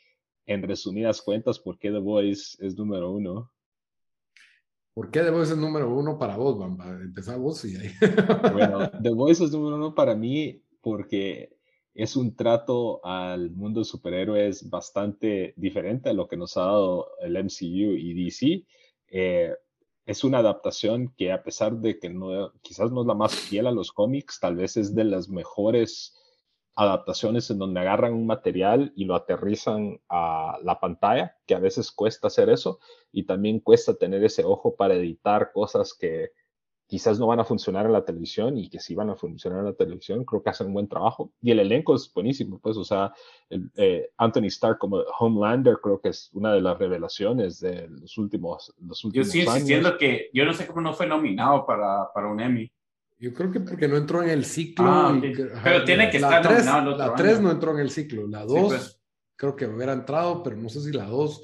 en 0.45 0.61
resumidas 0.63 1.21
cuentas, 1.21 1.57
¿por 1.57 1.79
qué 1.79 1.89
The 1.89 1.99
Boys 1.99 2.57
es 2.59 2.75
número 2.77 3.11
uno? 3.11 3.52
¿Por 4.93 5.09
qué 5.09 5.23
debo 5.23 5.43
ser 5.43 5.57
número 5.57 5.93
uno 5.93 6.19
para 6.19 6.37
vos, 6.37 6.57
Bamba? 6.57 6.89
Empezar 6.89 7.39
vos 7.39 7.65
y 7.65 7.75
ahí. 7.75 7.89
Bueno, 8.53 8.91
The 9.01 9.09
Voice 9.09 9.43
es 9.43 9.51
número 9.51 9.77
uno 9.77 9.95
para 9.95 10.15
mí 10.15 10.61
porque 10.81 11.57
es 11.95 12.15
un 12.15 12.35
trato 12.35 13.03
al 13.03 13.51
mundo 13.51 13.79
de 13.79 13.85
superhéroes 13.85 14.69
bastante 14.69 15.53
diferente 15.57 16.09
a 16.09 16.13
lo 16.13 16.27
que 16.27 16.37
nos 16.37 16.57
ha 16.57 16.61
dado 16.61 17.07
el 17.21 17.35
MCU 17.43 17.95
y 17.97 18.13
DC. 18.13 18.65
Eh, 19.07 19.53
es 20.05 20.23
una 20.23 20.39
adaptación 20.39 21.13
que 21.17 21.31
a 21.31 21.43
pesar 21.43 21.77
de 21.77 21.97
que 21.97 22.09
no, 22.09 22.51
quizás 22.61 22.91
no 22.91 23.01
es 23.01 23.07
la 23.07 23.15
más 23.15 23.33
fiel 23.33 23.67
a 23.67 23.71
los 23.71 23.91
cómics, 23.91 24.39
tal 24.39 24.57
vez 24.57 24.77
es 24.77 24.93
de 24.93 25.05
las 25.05 25.29
mejores 25.29 26.15
adaptaciones 26.75 27.49
en 27.49 27.59
donde 27.59 27.79
agarran 27.79 28.13
un 28.13 28.25
material 28.25 28.91
y 28.95 29.05
lo 29.05 29.15
aterrizan 29.15 29.99
a 30.09 30.57
la 30.63 30.79
pantalla, 30.79 31.35
que 31.45 31.55
a 31.55 31.59
veces 31.59 31.91
cuesta 31.91 32.27
hacer 32.27 32.49
eso, 32.49 32.79
y 33.11 33.23
también 33.23 33.59
cuesta 33.59 33.95
tener 33.95 34.23
ese 34.23 34.43
ojo 34.43 34.75
para 34.75 34.95
editar 34.95 35.51
cosas 35.51 35.93
que 35.93 36.31
quizás 36.87 37.19
no 37.19 37.27
van 37.27 37.39
a 37.39 37.45
funcionar 37.45 37.85
en 37.85 37.93
la 37.93 38.05
televisión 38.05 38.57
y 38.57 38.69
que 38.69 38.79
sí 38.79 38.93
van 38.93 39.09
a 39.09 39.15
funcionar 39.15 39.59
en 39.59 39.65
la 39.65 39.73
televisión, 39.73 40.25
creo 40.25 40.43
que 40.43 40.49
hacen 40.49 40.67
un 40.67 40.73
buen 40.73 40.87
trabajo. 40.87 41.31
Y 41.41 41.51
el 41.51 41.59
elenco 41.59 41.95
es 41.95 42.11
buenísimo, 42.13 42.59
pues, 42.59 42.77
o 42.77 42.83
sea, 42.83 43.13
eh, 43.49 44.09
Anthony 44.17 44.45
Stark 44.45 44.77
como 44.77 44.97
Homelander 45.19 45.77
creo 45.81 45.99
que 45.99 46.09
es 46.09 46.29
una 46.33 46.53
de 46.53 46.61
las 46.61 46.77
revelaciones 46.77 47.59
de 47.59 47.87
los 47.89 48.17
últimos, 48.17 48.73
los 48.79 49.03
últimos 49.05 49.27
Yo 49.27 49.31
sigo 49.31 49.51
insistiendo 49.51 49.97
que 49.97 50.29
yo 50.33 50.45
no 50.45 50.53
sé 50.53 50.67
cómo 50.67 50.81
no 50.81 50.93
fue 50.93 51.07
nominado 51.07 51.65
para, 51.65 52.11
para 52.13 52.27
un 52.27 52.39
Emmy. 52.39 52.71
Yo 53.19 53.33
creo 53.33 53.51
que 53.51 53.59
porque 53.59 53.87
no 53.87 53.97
entró 53.97 54.21
en 54.21 54.29
el 54.29 54.45
ciclo. 54.45 54.85
Ah, 54.87 55.21
pero 55.63 55.83
tiene 55.85 56.09
que 56.09 56.17
estar 56.17 56.43
nominado 56.43 56.97
La 56.97 57.15
3 57.15 57.41
no 57.41 57.51
entró 57.51 57.71
en 57.71 57.79
el 57.79 57.89
ciclo, 57.89 58.27
la 58.27 58.45
2 58.45 58.67
pues. 58.67 59.01
creo 59.35 59.55
que 59.55 59.65
hubiera 59.65 59.93
entrado, 59.93 60.43
pero 60.43 60.55
no 60.57 60.69
sé 60.69 60.81
si 60.81 60.91
la 60.91 61.05
2 61.05 61.43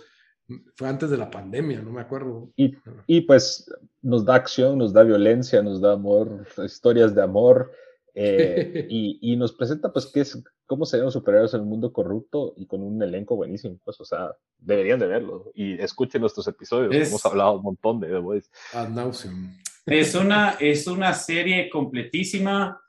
fue 0.75 0.87
antes 0.87 1.09
de 1.09 1.17
la 1.17 1.29
pandemia, 1.29 1.81
no 1.81 1.91
me 1.91 2.01
acuerdo. 2.01 2.51
Y, 2.55 2.75
y, 3.07 3.21
pues 3.21 3.71
nos 4.01 4.25
da 4.25 4.35
acción, 4.35 4.77
nos 4.77 4.93
da 4.93 5.03
violencia, 5.03 5.61
nos 5.61 5.79
da 5.79 5.93
amor, 5.93 6.47
historias 6.65 7.13
de 7.13 7.21
amor, 7.21 7.71
eh, 8.15 8.87
y, 8.89 9.19
y, 9.21 9.35
nos 9.35 9.53
presenta 9.53 9.93
pues 9.93 10.07
qué 10.07 10.21
es, 10.21 10.41
cómo 10.65 10.85
serían 10.85 11.11
superhéroes 11.11 11.53
en 11.53 11.61
un 11.61 11.69
mundo 11.69 11.93
corrupto 11.93 12.53
y 12.57 12.65
con 12.65 12.81
un 12.81 13.01
elenco 13.01 13.35
buenísimo, 13.35 13.79
pues 13.83 13.99
o 14.01 14.05
sea, 14.05 14.35
deberían 14.57 14.99
de 14.99 15.07
verlo 15.07 15.51
y 15.53 15.79
escuchen 15.81 16.21
nuestros 16.21 16.47
episodios, 16.47 16.93
hemos 17.07 17.25
hablado 17.25 17.53
un 17.53 17.63
montón 17.63 17.99
de 17.99 18.07
The 18.07 18.17
Voice. 18.17 18.49
Ad 18.73 18.89
nauseum. 18.89 19.55
Es 19.85 20.15
una, 20.15 20.57
es 20.59 20.87
una 20.87 21.13
serie 21.13 21.69
completísima 21.69 22.79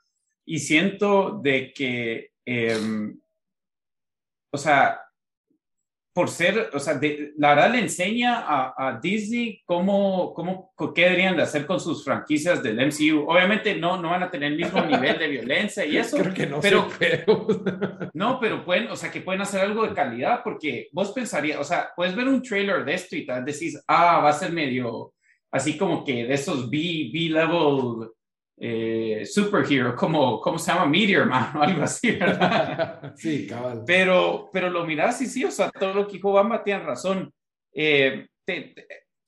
y 0.45 0.59
siento 0.59 1.39
de 1.41 1.73
que, 1.73 2.31
em, 2.45 3.19
o 4.51 4.57
sea, 4.57 5.01
por 6.13 6.29
ser, 6.29 6.69
o 6.73 6.79
sea, 6.79 6.99
la 7.37 7.55
verdad 7.55 7.71
le 7.71 7.79
enseña 7.79 8.43
a, 8.45 8.99
Disney 9.01 9.61
cómo, 9.65 10.33
cómo, 10.33 10.73
qué 10.93 11.03
deberían 11.03 11.37
de 11.37 11.43
hacer 11.43 11.65
con 11.65 11.79
sus 11.79 12.03
franquicias 12.03 12.61
del 12.61 12.85
MCU. 12.85 13.29
Obviamente 13.29 13.75
no, 13.75 14.01
no 14.01 14.09
van 14.09 14.23
a 14.23 14.29
tener 14.29 14.51
el 14.51 14.57
mismo 14.57 14.81
nivel 14.81 15.17
de 15.17 15.27
violencia 15.29 15.85
y 15.85 15.97
eso. 15.97 16.17
Creo 16.17 16.33
que 16.33 16.47
no 16.47 16.59
pero, 16.59 17.47
no, 18.13 18.39
pero 18.41 18.65
pueden, 18.65 18.89
o 18.89 18.95
sea, 18.97 19.09
que 19.09 19.21
pueden 19.21 19.41
hacer 19.41 19.61
algo 19.61 19.87
de 19.87 19.93
calidad 19.93 20.41
porque 20.43 20.89
vos 20.91 21.13
pensarías, 21.13 21.59
o 21.59 21.63
sea, 21.63 21.91
puedes 21.95 22.13
ver 22.13 22.27
un 22.27 22.41
trailer 22.41 22.83
de 22.83 22.93
esto 22.93 23.15
y 23.15 23.25
tal, 23.25 23.45
decís, 23.45 23.81
ah, 23.87 24.19
va 24.19 24.29
a 24.29 24.33
ser 24.33 24.51
medio, 24.51 25.13
así 25.51 25.77
como 25.77 26.03
que 26.03 26.25
de 26.25 26.33
esos 26.33 26.69
B, 26.69 27.09
B-level 27.13 28.09
eh, 28.57 29.25
superhero, 29.25 29.95
como, 29.95 30.39
¿cómo 30.39 30.57
se 30.57 30.71
llama? 30.71 30.85
Meteor 30.85 31.25
Man 31.25 31.57
o 31.57 31.61
algo 31.63 31.83
así, 31.83 32.11
¿verdad? 32.11 33.13
sí, 33.15 33.47
cabal. 33.47 33.83
Pero, 33.85 34.49
pero 34.53 34.69
lo 34.69 34.85
miras 34.85 35.21
y 35.21 35.25
sí, 35.25 35.43
o 35.43 35.51
sea, 35.51 35.69
todo 35.71 35.93
lo 35.93 36.07
que 36.07 36.13
dijo 36.13 36.31
Bamba 36.31 36.63
tiene 36.63 36.83
razón. 36.83 37.33
Eh, 37.73 38.27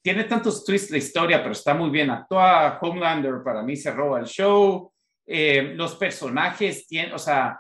tiene 0.04 0.26
tantos 0.26 0.66
twists 0.66 0.92
la 0.92 0.98
historia, 0.98 1.42
pero 1.42 1.54
está 1.54 1.74
muy 1.74 1.90
bien 1.90 2.10
actuada. 2.10 2.78
Homelander 2.82 3.42
para 3.44 3.64
mí 3.64 3.76
se 3.76 3.92
roba 3.92 4.20
el 4.20 4.26
show. 4.26 4.92
Eh, 5.26 5.74
los 5.76 5.96
personajes 5.96 6.86
tienen, 6.88 7.14
o 7.14 7.18
sea, 7.18 7.58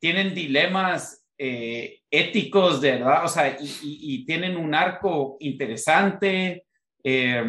tienen 0.00 0.34
dilemas 0.34 1.24
eh, 1.38 2.00
éticos, 2.10 2.80
de 2.80 2.92
verdad, 2.92 3.24
o 3.24 3.28
sea, 3.28 3.56
y, 3.60 3.76
y, 3.82 4.24
tienen 4.24 4.56
un 4.56 4.74
arco 4.74 5.36
interesante. 5.40 6.64
Eh, 7.04 7.44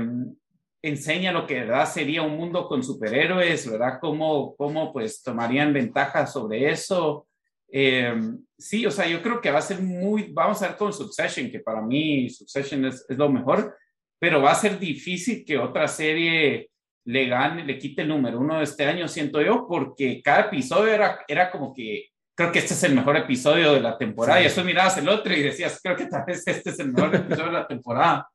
enseña 0.84 1.32
lo 1.32 1.48
que 1.48 1.62
¿verdad? 1.62 1.90
sería 1.92 2.22
un 2.22 2.36
mundo 2.38 2.68
con 2.68 2.84
superhéroes, 2.84 3.72
¿verdad? 3.72 4.00
Cómo, 4.02 4.56
cómo 4.56 4.92
pues 4.92 5.24
tomarían 5.24 5.74
ventaja 5.74 6.28
sobre 6.28 6.70
eso. 6.70 7.26
Eh, 7.72 8.14
sí, 8.58 8.86
o 8.86 8.92
sea, 8.92 9.08
yo 9.08 9.22
creo 9.24 9.42
que 9.42 9.50
va 9.50 9.60
a 9.60 9.64
ser 9.64 9.80
muy, 9.82 10.32
vamos 10.32 10.62
a 10.62 10.68
ver 10.68 10.78
con 10.78 10.94
Succession, 10.94 11.50
que 11.50 11.62
para 11.62 11.82
mí 11.82 12.30
Succession 12.30 12.86
es, 12.86 13.06
es, 13.08 13.18
lo 13.18 13.30
mejor, 13.30 13.76
pero 14.20 14.42
va 14.42 14.52
a 14.52 14.56
ser 14.56 14.78
difícil 14.78 15.44
que 15.46 15.58
otra 15.58 15.88
serie 15.88 16.70
le 17.06 17.28
gane, 17.28 17.66
le 17.66 17.78
quite 17.78 18.04
el 18.04 18.10
número 18.10 18.40
uno 18.40 18.58
de 18.58 18.66
este 18.66 18.86
año, 18.86 19.08
siento 19.08 19.42
yo, 19.42 19.66
porque 19.68 20.22
cada 20.22 20.42
episodio 20.42 20.94
era, 20.94 21.24
era 21.28 21.50
como 21.50 21.74
que, 21.74 22.10
creo 22.36 22.52
que 22.52 22.60
este 22.60 22.74
es 22.74 22.84
el 22.84 22.94
mejor 22.94 23.18
episodio 23.18 23.74
de 23.74 23.82
la 23.82 23.98
temporada, 23.98 24.42
y 24.42 24.44
después 24.44 24.66
mirabas 24.66 24.98
el 24.98 25.10
otro 25.10 25.34
y 25.34 25.42
decías, 25.42 25.80
creo 25.82 25.96
que 25.96 26.06
tal 26.08 26.26
vez 26.28 26.46
este 26.46 26.70
es 26.70 26.80
el 26.80 26.94
mejor 26.94 27.16
episodio 27.16 27.46
de 27.46 27.52
la 27.54 27.68
temporada. 27.68 28.30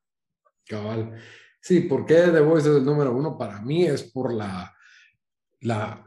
Cabal. 0.67 1.15
Sí, 1.61 1.81
¿por 1.81 2.07
qué 2.07 2.15
The 2.15 2.41
Voice 2.41 2.69
es 2.69 2.77
el 2.77 2.85
número 2.85 3.15
uno? 3.15 3.37
Para 3.37 3.61
mí 3.61 3.85
es 3.85 4.03
por 4.03 4.33
la, 4.33 4.75
la, 5.61 6.05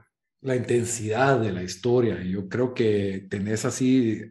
intensidad 0.56 1.40
de 1.40 1.52
la 1.52 1.64
historia. 1.64 2.22
Yo 2.24 2.48
creo 2.48 2.74
que 2.74 3.28
tenés 3.30 3.66
así 3.66 4.22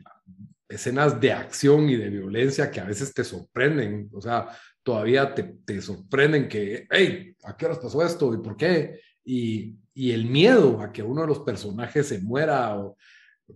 escenas 0.68 1.20
de 1.20 1.32
acción 1.32 1.88
y 1.88 1.96
de 1.96 2.10
violencia 2.10 2.70
que 2.70 2.80
a 2.80 2.84
veces 2.84 3.12
te 3.12 3.24
sorprenden. 3.24 4.08
O 4.12 4.20
sea, 4.20 4.48
todavía 4.82 5.34
te, 5.34 5.42
te 5.64 5.80
sorprenden 5.80 6.48
que, 6.48 6.86
hey, 6.90 7.36
¿a 7.44 7.56
qué 7.56 7.66
horas 7.66 7.78
pasó 7.78 8.04
esto? 8.04 8.34
¿Y 8.34 8.38
por 8.38 8.56
qué? 8.56 9.00
Y, 9.24 9.76
y 9.94 10.12
el 10.12 10.26
miedo 10.26 10.80
a 10.80 10.92
que 10.92 11.02
uno 11.02 11.22
de 11.22 11.28
los 11.28 11.40
personajes 11.40 12.08
se 12.08 12.20
muera 12.20 12.76
o 12.78 12.96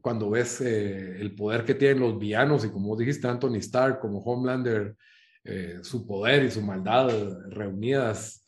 cuando 0.01 0.31
ves 0.31 0.61
eh, 0.61 1.21
el 1.21 1.35
poder 1.35 1.65
que 1.65 1.75
tienen 1.75 2.01
los 2.01 2.19
villanos 2.19 2.65
y 2.65 2.71
como 2.71 2.97
dijiste, 2.97 3.29
Anthony 3.29 3.57
Stark 3.57 4.01
como 4.01 4.21
Homelander 4.21 4.97
eh, 5.47 5.81
su 5.83 6.07
poder 6.07 6.43
y 6.45 6.51
su 6.51 6.63
maldad 6.63 7.11
reunidas 7.51 8.43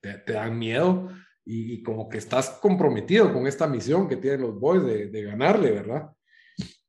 te, 0.00 0.32
dan 0.32 0.58
miedo 0.58 1.10
y, 1.44 1.82
como 1.82 2.08
que 2.08 2.16
estás 2.16 2.58
comprometido 2.62 3.32
con 3.34 3.46
esta 3.46 3.66
misión 3.66 4.08
que 4.08 4.16
tienen 4.16 4.40
los 4.40 4.58
boys 4.58 4.82
de, 4.82 5.22
ganarle, 5.22 5.72
¿verdad? 5.72 6.10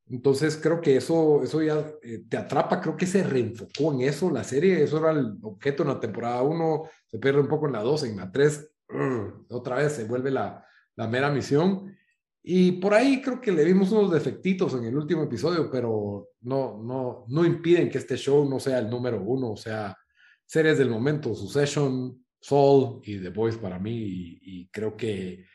Entonces 0.09 0.55
creo 0.55 0.79
que 0.79 0.95
eso, 0.95 1.43
eso 1.43 1.61
ya 1.61 1.85
eh, 2.03 2.23
te 2.29 2.37
atrapa, 2.37 2.79
creo 2.79 2.95
que 2.95 3.05
se 3.05 3.23
reenfocó 3.23 3.93
en 3.93 4.01
eso 4.01 4.31
la 4.31 4.45
serie, 4.45 4.81
eso 4.81 4.99
era 4.99 5.11
el 5.11 5.37
objeto 5.41 5.83
en 5.83 5.89
la 5.89 5.99
temporada 5.99 6.41
1, 6.41 6.83
se 7.07 7.19
pierde 7.19 7.41
un 7.41 7.47
poco 7.49 7.67
en 7.67 7.73
la 7.73 7.81
2, 7.81 8.03
en 8.03 8.17
la 8.17 8.31
3, 8.31 8.71
otra 9.49 9.75
vez 9.75 9.91
se 9.91 10.05
vuelve 10.05 10.31
la, 10.31 10.65
la 10.95 11.07
mera 11.07 11.29
misión 11.29 11.93
y 12.45 12.73
por 12.73 12.93
ahí 12.93 13.21
creo 13.21 13.39
que 13.39 13.53
le 13.53 13.63
vimos 13.63 13.93
unos 13.93 14.11
defectitos 14.11 14.73
en 14.73 14.83
el 14.83 14.97
último 14.97 15.23
episodio, 15.23 15.69
pero 15.71 16.31
no, 16.41 16.83
no, 16.83 17.25
no 17.29 17.45
impiden 17.45 17.89
que 17.89 17.99
este 17.99 18.17
show 18.17 18.47
no 18.47 18.59
sea 18.59 18.79
el 18.79 18.89
número 18.89 19.21
uno, 19.21 19.51
o 19.51 19.57
sea, 19.57 19.97
series 20.45 20.77
del 20.77 20.89
momento, 20.89 21.33
Succession, 21.33 22.21
Soul 22.41 23.01
y 23.05 23.19
The 23.19 23.29
Voice 23.29 23.57
para 23.57 23.79
mí, 23.79 24.39
y, 24.41 24.67
creo 24.67 24.97
que 24.97 25.45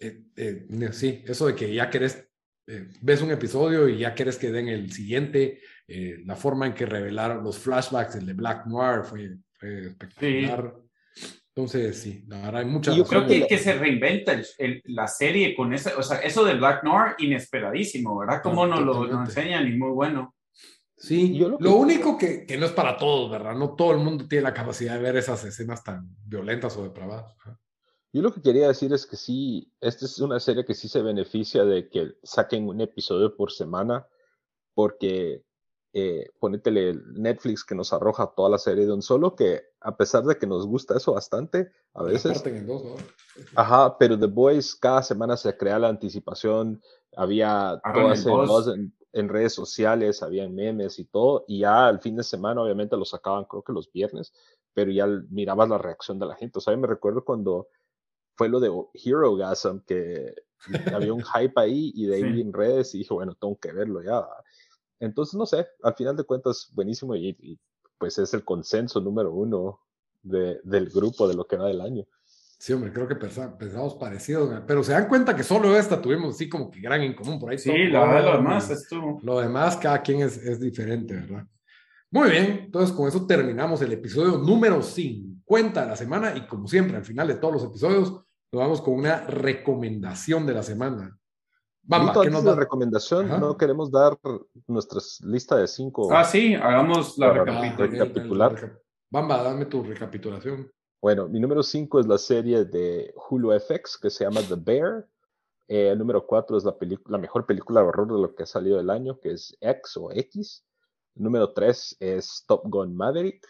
eh, 0.00 0.24
eh, 0.36 0.66
sí, 0.92 1.24
eso 1.26 1.46
de 1.46 1.54
que 1.54 1.72
ya 1.72 1.88
querés, 1.88 2.28
eh, 2.66 2.88
ves 3.00 3.22
un 3.22 3.30
episodio 3.30 3.88
y 3.88 4.00
ya 4.00 4.14
querés 4.14 4.36
que 4.36 4.52
den 4.52 4.68
el 4.68 4.92
siguiente, 4.92 5.60
la 5.88 6.36
forma 6.36 6.66
en 6.66 6.74
que 6.74 6.86
revelaron 6.86 7.42
los 7.42 7.58
flashbacks, 7.58 8.16
el 8.16 8.26
de 8.26 8.34
Black 8.34 8.66
Noir 8.66 9.04
fue, 9.04 9.38
espectacular. 9.60 10.76
Entonces, 11.54 12.00
sí, 12.00 12.24
la 12.28 12.42
verdad 12.42 12.60
hay 12.60 12.66
muchas 12.66 12.94
Yo 12.94 13.04
creo 13.04 13.26
que, 13.26 13.46
que 13.46 13.58
se 13.58 13.74
reinventa 13.74 14.40
la 14.84 15.08
serie 15.08 15.54
con 15.56 15.74
eso, 15.74 15.90
o 15.98 16.02
sea, 16.02 16.18
eso 16.18 16.44
de 16.44 16.54
Black 16.54 16.84
Noir, 16.84 17.16
inesperadísimo, 17.18 18.16
¿verdad? 18.18 18.40
Como 18.42 18.66
nos 18.66 18.80
lo 18.80 19.22
enseñan 19.22 19.66
y 19.66 19.76
muy 19.76 19.90
bueno. 19.90 20.34
Sí, 20.96 21.36
Yo 21.36 21.56
lo, 21.58 21.76
único 21.76 22.18
que, 22.18 22.44
que, 22.46 22.58
no 22.58 22.66
es 22.66 22.72
para 22.72 22.96
todos, 22.96 23.30
¿verdad? 23.30 23.54
No 23.54 23.74
todo 23.74 23.92
el 23.92 23.98
mundo 23.98 24.28
tiene 24.28 24.44
la 24.44 24.54
capacidad 24.54 24.94
de 24.94 25.00
ver 25.00 25.16
esas 25.16 25.42
escenas 25.44 25.82
tan 25.82 26.14
violentas 26.26 26.76
o 26.76 26.84
depravadas. 26.84 27.34
Yo 28.12 28.22
lo 28.22 28.34
que 28.34 28.42
quería 28.42 28.68
decir 28.68 28.92
es 28.92 29.06
que 29.06 29.16
sí, 29.16 29.72
esta 29.80 30.04
es 30.04 30.18
una 30.18 30.38
serie 30.40 30.64
que 30.64 30.74
sí 30.74 30.88
se 30.88 31.00
beneficia 31.00 31.64
de 31.64 31.88
que 31.88 32.12
saquen 32.22 32.68
un 32.68 32.80
episodio 32.80 33.34
por 33.34 33.50
semana, 33.50 34.06
porque 34.74 35.42
eh, 35.92 36.28
ponétele 36.38 36.94
Netflix 37.14 37.64
que 37.64 37.74
nos 37.74 37.92
arroja 37.92 38.32
toda 38.36 38.48
la 38.48 38.58
serie 38.58 38.86
de 38.86 38.92
un 38.92 39.02
solo, 39.02 39.34
que 39.34 39.62
a 39.80 39.96
pesar 39.96 40.24
de 40.24 40.38
que 40.38 40.46
nos 40.46 40.66
gusta 40.66 40.96
eso 40.96 41.14
bastante, 41.14 41.72
a 41.94 42.02
veces... 42.02 42.44
En 42.46 42.66
dos, 42.66 42.84
¿no? 42.84 42.94
Ajá, 43.56 43.96
pero 43.98 44.18
The 44.18 44.26
Boys 44.26 44.74
cada 44.74 45.02
semana 45.02 45.36
se 45.36 45.56
crea 45.56 45.78
la 45.78 45.88
anticipación, 45.88 46.80
había 47.16 47.80
todas 47.92 48.68
en, 48.68 48.94
en, 49.12 49.28
redes 49.28 49.54
sociales, 49.54 50.22
había 50.22 50.48
memes 50.48 50.98
y 50.98 51.04
todo, 51.04 51.44
y 51.48 51.60
ya 51.60 51.88
al 51.88 52.00
fin 52.00 52.16
de 52.16 52.22
semana 52.22 52.62
obviamente 52.62 52.96
lo 52.96 53.04
sacaban 53.04 53.44
creo 53.44 53.62
que 53.62 53.72
los 53.72 53.90
viernes, 53.90 54.32
pero 54.72 54.90
ya 54.92 55.06
mirabas 55.30 55.68
la 55.68 55.78
reacción 55.78 56.18
de 56.18 56.26
la 56.26 56.36
gente. 56.36 56.58
O 56.58 56.60
sea, 56.60 56.76
me 56.76 56.86
recuerdo 56.86 57.24
cuando 57.24 57.68
fue 58.36 58.48
lo 58.48 58.60
de 58.60 58.70
Hero 58.94 59.36
Gasm, 59.36 59.80
que 59.86 60.34
había 60.94 61.12
un 61.12 61.22
hype 61.34 61.60
ahí 61.60 61.92
y 61.94 62.06
de 62.06 62.16
ahí 62.16 62.40
en 62.40 62.52
redes 62.52 62.94
y 62.94 62.98
dije, 62.98 63.12
bueno, 63.12 63.34
tengo 63.34 63.58
que 63.58 63.72
verlo 63.72 64.02
ya. 64.02 64.26
Entonces, 65.00 65.34
no 65.34 65.46
sé, 65.46 65.66
al 65.82 65.94
final 65.94 66.16
de 66.16 66.24
cuentas, 66.24 66.70
buenísimo 66.72 67.16
y, 67.16 67.58
pues 67.98 68.18
es 68.18 68.32
el 68.32 68.44
consenso 68.44 69.00
número 69.00 69.32
uno 69.32 69.80
de, 70.22 70.60
del 70.62 70.88
grupo 70.88 71.26
de 71.26 71.34
lo 71.34 71.46
que 71.46 71.56
va 71.56 71.66
del 71.66 71.80
año. 71.80 72.04
Sí, 72.58 72.72
hombre, 72.72 72.92
creo 72.92 73.08
que 73.08 73.16
pensamos 73.16 73.94
parecidos, 73.94 74.62
pero 74.66 74.84
se 74.84 74.92
dan 74.92 75.08
cuenta 75.08 75.34
que 75.34 75.42
solo 75.42 75.76
esta 75.76 76.00
tuvimos 76.00 76.34
así 76.34 76.48
como 76.48 76.70
que 76.70 76.80
gran 76.80 77.00
en 77.00 77.14
común 77.14 77.40
por 77.40 77.50
ahí. 77.50 77.58
Sí, 77.58 77.72
lo 77.86 78.06
demás 78.36 78.70
es 78.70 78.86
tú. 78.86 79.18
Lo 79.22 79.40
demás, 79.40 79.76
cada 79.78 80.02
quien 80.02 80.20
es, 80.20 80.36
es 80.36 80.60
diferente, 80.60 81.14
¿verdad? 81.14 81.46
Muy 82.10 82.30
bien, 82.30 82.62
entonces 82.64 82.94
con 82.94 83.08
eso 83.08 83.26
terminamos 83.26 83.80
el 83.82 83.92
episodio 83.92 84.36
número 84.36 84.82
50 84.82 85.30
cuenta 85.50 85.80
de 85.82 85.88
la 85.88 85.96
semana 85.96 86.32
y 86.36 86.46
como 86.46 86.68
siempre, 86.68 86.96
al 86.96 87.04
final 87.04 87.26
de 87.26 87.34
todos 87.34 87.54
los 87.54 87.64
episodios, 87.64 88.10
nos 88.52 88.62
vamos 88.62 88.80
con 88.80 88.94
una 88.94 89.22
recomendación 89.22 90.46
de 90.46 90.54
la 90.54 90.62
semana. 90.62 91.18
Bamba, 91.82 92.12
¿qué 92.22 92.30
nos 92.30 92.44
da? 92.44 92.54
recomendación? 92.54 93.28
No 93.40 93.56
queremos 93.56 93.90
dar 93.90 94.18
nuestra 94.66 95.00
lista 95.24 95.56
de 95.56 95.66
cinco. 95.66 96.12
Ah, 96.12 96.24
sí, 96.24 96.54
hagamos 96.54 97.18
la 97.18 97.32
recapitulación. 97.32 98.78
Bamba, 99.10 99.42
dame 99.42 99.66
tu 99.66 99.82
recapitulación. 99.82 100.70
Bueno, 101.02 101.28
mi 101.28 101.40
número 101.40 101.62
5 101.62 102.00
es 102.00 102.06
la 102.06 102.18
serie 102.18 102.66
de 102.66 103.14
Hulu 103.16 103.58
FX 103.58 103.96
que 103.96 104.10
se 104.10 104.24
llama 104.24 104.42
The 104.42 104.54
Bear. 104.54 105.08
Eh, 105.66 105.88
el 105.88 105.98
número 105.98 106.26
4 106.26 106.58
es 106.58 106.64
la, 106.64 106.76
la 107.06 107.18
mejor 107.18 107.46
película 107.46 107.80
de 107.80 107.86
horror 107.86 108.06
de 108.06 108.20
lo 108.20 108.34
que 108.34 108.42
ha 108.42 108.46
salido 108.46 108.76
del 108.76 108.90
año, 108.90 109.18
que 109.18 109.30
es 109.30 109.56
X 109.60 109.96
o 109.96 110.12
X. 110.12 110.62
El 111.16 111.22
número 111.22 111.54
3 111.54 111.96
es 112.00 112.44
Top 112.46 112.62
Gun 112.64 112.94
Maverick. 112.94 113.46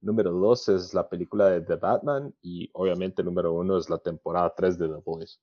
Número 0.00 0.32
2 0.32 0.68
es 0.70 0.92
la 0.92 1.08
película 1.08 1.50
de 1.50 1.60
The 1.60 1.76
Batman. 1.76 2.34
Y 2.42 2.68
obviamente 2.72 3.22
el 3.22 3.26
número 3.26 3.52
1 3.52 3.78
es 3.78 3.88
la 3.88 3.98
temporada 3.98 4.52
3 4.54 4.76
de 4.76 4.88
The 4.88 5.02
Boys. 5.04 5.40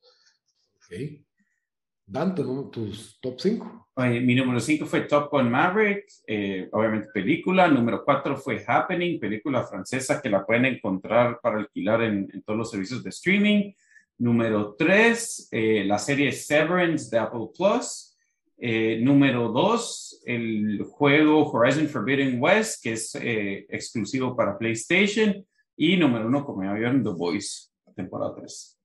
Ok. 2.09 2.11
Dante, 2.11 2.43
tus 2.71 3.19
top 3.21 3.39
5. 3.39 3.89
Mi 3.97 4.33
número 4.33 4.59
5 4.59 4.85
fue 4.85 5.01
Top 5.01 5.29
Gun 5.29 5.49
Maverick, 5.51 6.05
eh, 6.25 6.67
obviamente 6.71 7.09
película. 7.13 7.67
Número 7.67 8.03
4 8.03 8.37
fue 8.37 8.63
Happening, 8.65 9.19
película 9.19 9.63
francesa 9.63 10.21
que 10.21 10.29
la 10.29 10.45
pueden 10.45 10.65
encontrar 10.65 11.39
para 11.41 11.59
alquilar 11.59 12.01
en, 12.01 12.41
todos 12.43 12.57
los 12.57 12.71
servicios 12.71 13.03
de 13.03 13.09
streaming. 13.09 13.73
Número 14.17 14.75
3, 14.75 15.49
eh, 15.51 15.83
la 15.85 15.99
serie 15.99 16.31
Severance 16.31 17.09
de 17.11 17.19
Apple 17.19 17.49
Plus. 17.55 18.17
Eh, 18.57 18.99
número 19.01 19.49
2, 19.49 20.23
el 20.25 20.83
juego 20.83 21.49
Horizon 21.51 21.87
Forbidden 21.87 22.41
West, 22.41 22.81
que 22.83 22.93
es 22.93 23.15
exclusivo 23.15 24.35
para 24.35 24.57
PlayStation. 24.57 25.45
Y 25.77 25.95
número 25.95 26.27
1, 26.27 26.45
como 26.45 26.63
ya 26.63 26.73
vieron, 26.73 27.03
The 27.03 27.11
Voice, 27.11 27.69
temporada 27.95 28.33
3. 28.35 28.79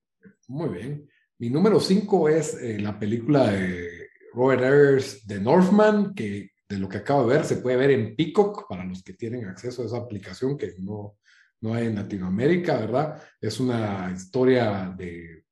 Muy 0.47 0.69
bien. 0.69 1.07
Mi 1.45 1.51
número 1.51 1.79
5 1.79 2.27
es 2.29 2.55
eh, 2.55 2.79
la 2.79 2.97
película 2.97 3.51
de 3.51 4.09
Robert 4.33 4.63
Eggers 4.63 5.27
de 5.27 5.39
Northman, 5.39 6.15
que 6.15 6.49
de 6.67 6.79
lo 6.79 6.89
que 6.89 6.97
acabo 6.97 7.27
de 7.27 7.35
ver 7.35 7.45
se 7.45 7.57
puede 7.57 7.77
ver 7.77 7.91
en 7.91 8.15
Peacock 8.15 8.67
para 8.67 8.83
los 8.83 9.03
que 9.03 9.13
tienen 9.13 9.45
acceso 9.45 9.83
a 9.83 9.85
esa 9.85 9.97
aplicación 9.97 10.57
que 10.57 10.73
no, 10.79 11.17
no 11.61 11.75
hay 11.75 11.85
en 11.85 11.93
Latinoamérica, 11.93 12.79
¿verdad? 12.79 13.21
Es 13.39 13.59
una 13.59 14.11
historia 14.11 14.91
de, 14.97 15.43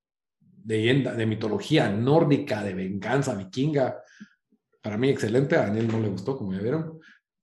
de, 0.64 1.14
de 1.16 1.26
mitología 1.28 1.88
nórdica, 1.92 2.64
de 2.64 2.74
venganza 2.74 3.36
vikinga. 3.36 4.02
Para 4.82 4.98
mí 4.98 5.10
excelente, 5.10 5.56
a 5.56 5.68
Daniel 5.68 5.90
no 5.90 6.00
le 6.00 6.10
gustó, 6.10 6.36
como 6.36 6.54
ya 6.54 6.60
vieron. 6.60 7.00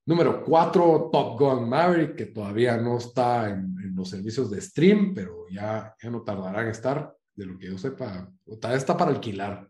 Número 0.07 0.43
4, 0.43 1.11
Top 1.13 1.39
Gun 1.39 1.69
Maverick, 1.69 2.17
que 2.17 2.27
todavía 2.27 2.77
no 2.79 2.99
está 2.99 3.49
en, 3.49 3.95
los 3.95 4.11
servicios 4.11 4.51
de 4.51 4.61
stream, 4.61 5.15
pero 5.15 5.47
ya, 5.49 5.95
ya 6.03 6.11
no 6.11 6.23
tardará 6.23 6.63
en 6.63 6.69
estar 6.71 7.15
de 7.35 7.47
lo 7.47 7.59
que 7.59 7.69
yo 7.69 7.79
sepa, 7.79 8.31
tal 8.61 8.77
está 8.77 8.97
para 8.97 9.11
alquilar. 9.11 9.69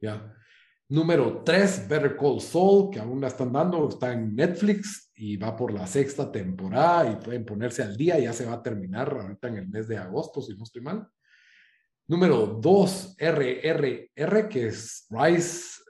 ¿ya? 0.00 0.34
Número 0.90 1.42
3, 1.44 1.88
Better 1.88 2.16
Call 2.16 2.40
Saul, 2.40 2.90
que 2.90 2.98
aún 2.98 3.20
la 3.20 3.28
están 3.28 3.52
dando, 3.52 3.88
está 3.88 4.12
en 4.12 4.34
Netflix 4.34 5.12
y 5.14 5.36
va 5.36 5.56
por 5.56 5.72
la 5.72 5.86
sexta 5.86 6.32
temporada 6.32 7.12
y 7.12 7.24
pueden 7.24 7.44
ponerse 7.44 7.82
al 7.82 7.96
día, 7.96 8.18
ya 8.18 8.32
se 8.32 8.44
va 8.44 8.54
a 8.54 8.62
terminar 8.62 9.08
ahorita 9.12 9.48
en 9.48 9.56
el 9.58 9.68
mes 9.68 9.86
de 9.86 9.98
agosto, 9.98 10.42
si 10.42 10.56
no 10.56 10.64
estoy 10.64 10.82
mal. 10.82 11.06
Número 12.08 12.58
2, 12.60 13.16
RRR, 13.18 14.48
que 14.48 14.66
es 14.66 15.06
Rise, 15.10 15.80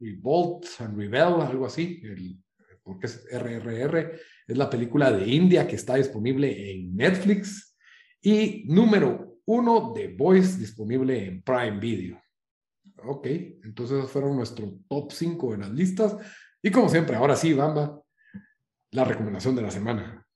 uh, 0.00 0.04
Revolt 0.04 0.64
and 0.78 0.96
Rebel, 0.96 1.42
algo 1.42 1.66
así, 1.66 2.00
el, 2.02 2.38
porque 2.82 3.08
es 3.08 3.26
RRR, 3.30 4.18
es 4.46 4.56
la 4.56 4.70
película 4.70 5.12
de 5.12 5.28
India 5.28 5.66
que 5.66 5.76
está 5.76 5.96
disponible 5.96 6.72
en 6.72 6.96
Netflix. 6.96 7.76
Y 8.22 8.64
número 8.68 9.31
uno 9.52 9.92
de 9.92 10.08
Voice 10.08 10.58
disponible 10.58 11.26
en 11.26 11.42
Prime 11.42 11.78
Video. 11.78 12.18
Ok, 13.04 13.26
entonces 13.64 14.10
fueron 14.10 14.34
nuestros 14.34 14.70
top 14.88 15.12
5 15.12 15.54
en 15.54 15.60
las 15.60 15.70
listas. 15.70 16.16
Y 16.62 16.70
como 16.70 16.88
siempre, 16.88 17.16
ahora 17.16 17.36
sí, 17.36 17.52
Bamba, 17.52 18.00
la 18.92 19.04
recomendación 19.04 19.54
de 19.54 19.62
la 19.62 19.70
semana. 19.70 20.26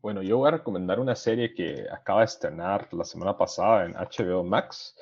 Bueno, 0.00 0.22
yo 0.22 0.38
voy 0.38 0.46
a 0.46 0.52
recomendar 0.52 1.00
una 1.00 1.16
serie 1.16 1.52
que 1.52 1.84
acaba 1.90 2.20
de 2.20 2.26
estrenar 2.26 2.88
la 2.94 3.04
semana 3.04 3.36
pasada 3.36 3.86
en 3.86 3.94
HBO 3.94 4.44
Max, 4.44 4.94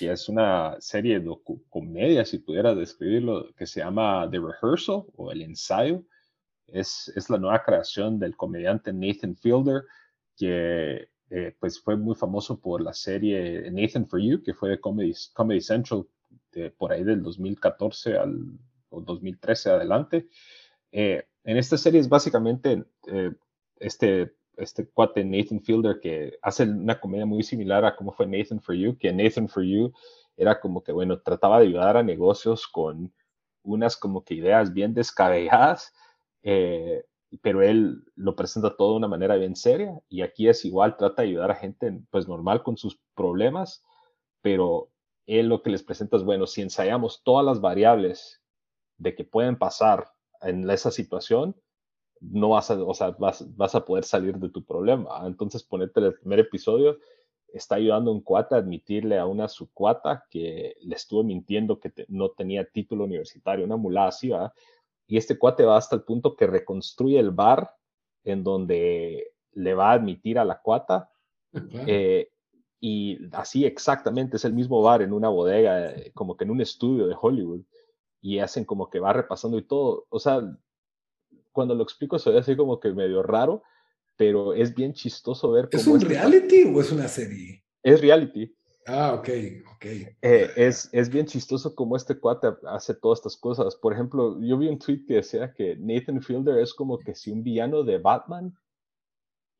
que 0.00 0.10
es 0.10 0.28
una 0.28 0.74
serie 0.80 1.20
de 1.20 1.32
comedia, 1.68 2.24
si 2.24 2.38
pudiera 2.38 2.74
describirlo, 2.74 3.54
que 3.54 3.66
se 3.66 3.78
llama 3.78 4.28
The 4.28 4.40
Rehearsal 4.40 5.04
o 5.14 5.30
El 5.30 5.42
Ensayo. 5.42 6.02
Es, 6.66 7.12
es 7.14 7.30
la 7.30 7.38
nueva 7.38 7.62
creación 7.62 8.18
del 8.18 8.36
comediante 8.36 8.92
Nathan 8.92 9.36
Fielder, 9.36 9.84
que 10.36 11.10
eh, 11.30 11.54
pues 11.58 11.80
fue 11.80 11.96
muy 11.96 12.14
famoso 12.14 12.60
por 12.60 12.82
la 12.82 12.92
serie 12.92 13.70
Nathan 13.70 14.06
for 14.06 14.20
You, 14.20 14.42
que 14.42 14.54
fue 14.54 14.70
de 14.70 14.80
Comedy, 14.80 15.14
Comedy 15.32 15.60
Central 15.60 16.06
por 16.76 16.92
ahí 16.92 17.04
del 17.04 17.22
2014 17.22 18.18
al 18.18 18.58
o 18.90 19.00
2013 19.00 19.70
adelante. 19.70 20.28
Eh, 20.92 21.24
en 21.44 21.56
esta 21.56 21.78
serie 21.78 22.00
es 22.00 22.08
básicamente 22.08 22.84
eh, 23.06 23.32
este, 23.78 24.34
este 24.56 24.86
cuate 24.88 25.24
Nathan 25.24 25.62
Fielder 25.62 26.00
que 26.00 26.38
hace 26.42 26.64
una 26.64 27.00
comedia 27.00 27.26
muy 27.26 27.42
similar 27.42 27.84
a 27.84 27.96
cómo 27.96 28.12
fue 28.12 28.26
Nathan 28.26 28.60
for 28.60 28.74
You, 28.74 28.98
que 28.98 29.12
Nathan 29.12 29.48
for 29.48 29.62
You 29.62 29.92
era 30.36 30.60
como 30.60 30.82
que, 30.82 30.92
bueno, 30.92 31.20
trataba 31.20 31.60
de 31.60 31.66
ayudar 31.66 31.96
a 31.96 32.02
negocios 32.02 32.66
con 32.66 33.12
unas 33.62 33.96
como 33.96 34.24
que 34.24 34.34
ideas 34.34 34.72
bien 34.72 34.94
descabelladas, 34.94 35.92
pero 37.38 37.62
él 37.62 38.04
lo 38.16 38.34
presenta 38.34 38.76
todo 38.76 38.92
de 38.92 38.96
una 38.96 39.08
manera 39.08 39.36
bien 39.36 39.56
seria 39.56 40.00
y 40.08 40.22
aquí 40.22 40.48
es 40.48 40.64
igual, 40.64 40.96
trata 40.96 41.22
de 41.22 41.28
ayudar 41.28 41.50
a 41.50 41.56
gente 41.56 42.00
pues 42.10 42.28
normal 42.28 42.62
con 42.62 42.76
sus 42.76 43.00
problemas, 43.14 43.84
pero 44.42 44.90
él 45.26 45.48
lo 45.48 45.62
que 45.62 45.70
les 45.70 45.82
presenta 45.82 46.16
es, 46.16 46.24
bueno, 46.24 46.46
si 46.46 46.62
ensayamos 46.62 47.22
todas 47.22 47.46
las 47.46 47.60
variables 47.60 48.42
de 48.98 49.14
que 49.14 49.24
pueden 49.24 49.56
pasar 49.56 50.08
en 50.42 50.68
esa 50.68 50.90
situación, 50.90 51.54
no 52.20 52.50
vas 52.50 52.70
a, 52.70 52.82
o 52.82 52.94
sea, 52.94 53.10
vas, 53.12 53.44
vas 53.56 53.74
a 53.74 53.84
poder 53.84 54.04
salir 54.04 54.36
de 54.38 54.50
tu 54.50 54.64
problema. 54.64 55.26
Entonces, 55.26 55.62
ponerte 55.62 56.00
el 56.00 56.14
primer 56.14 56.40
episodio, 56.40 56.98
está 57.52 57.76
ayudando 57.76 58.10
a 58.10 58.14
un 58.14 58.20
cuata 58.20 58.56
a 58.56 58.58
admitirle 58.58 59.18
a 59.18 59.26
una 59.26 59.48
su 59.48 59.72
cuata 59.72 60.24
que 60.30 60.76
le 60.80 60.94
estuvo 60.94 61.24
mintiendo 61.24 61.80
que 61.80 61.92
no 62.08 62.30
tenía 62.30 62.64
título 62.64 63.04
universitario, 63.04 63.64
una 63.64 63.76
mulada 63.76 64.08
así, 64.08 64.28
¿verdad? 64.30 64.52
Y 65.10 65.16
este 65.16 65.36
cuate 65.36 65.64
va 65.64 65.76
hasta 65.76 65.96
el 65.96 66.02
punto 66.02 66.36
que 66.36 66.46
reconstruye 66.46 67.18
el 67.18 67.32
bar 67.32 67.74
en 68.22 68.44
donde 68.44 69.32
le 69.54 69.74
va 69.74 69.90
a 69.90 69.94
admitir 69.94 70.38
a 70.38 70.44
la 70.44 70.60
cuata. 70.60 71.10
Eh, 71.84 72.30
y 72.78 73.18
así 73.32 73.64
exactamente 73.64 74.36
es 74.36 74.44
el 74.44 74.52
mismo 74.52 74.80
bar 74.82 75.02
en 75.02 75.12
una 75.12 75.28
bodega, 75.28 75.90
eh, 75.90 76.12
como 76.14 76.36
que 76.36 76.44
en 76.44 76.52
un 76.52 76.60
estudio 76.60 77.08
de 77.08 77.16
Hollywood. 77.20 77.62
Y 78.22 78.38
hacen 78.38 78.64
como 78.64 78.88
que 78.88 79.00
va 79.00 79.12
repasando 79.12 79.58
y 79.58 79.62
todo. 79.62 80.06
O 80.10 80.20
sea, 80.20 80.42
cuando 81.50 81.74
lo 81.74 81.82
explico 81.82 82.16
se 82.20 82.30
ve 82.30 82.38
así 82.38 82.54
como 82.54 82.78
que 82.78 82.92
medio 82.92 83.24
raro, 83.24 83.64
pero 84.16 84.54
es 84.54 84.72
bien 84.72 84.92
chistoso 84.92 85.50
ver. 85.50 85.68
¿Es 85.72 85.88
un 85.88 85.96
este 85.96 86.08
reality 86.08 86.72
o 86.72 86.80
es 86.80 86.92
una 86.92 87.08
serie? 87.08 87.64
Es 87.82 88.00
reality. 88.00 88.54
Ah, 88.92 89.14
ok, 89.14 89.28
ok. 89.74 89.84
Eh, 89.84 90.50
es, 90.56 90.88
es, 90.90 91.08
bien 91.08 91.24
chistoso 91.24 91.76
cómo 91.76 91.96
este 91.96 92.18
cuate 92.18 92.48
hace 92.66 92.92
todas 92.92 93.20
estas 93.20 93.36
cosas. 93.36 93.76
Por 93.76 93.92
ejemplo, 93.92 94.36
yo 94.40 94.58
vi 94.58 94.66
un 94.66 94.80
tweet 94.80 95.04
que 95.06 95.14
decía 95.14 95.52
que 95.54 95.76
Nathan 95.76 96.20
Fielder 96.20 96.58
es 96.58 96.74
como 96.74 96.98
que 96.98 97.14
si 97.14 97.30
un 97.30 97.44
villano 97.44 97.84
de 97.84 97.98
Batman 97.98 98.52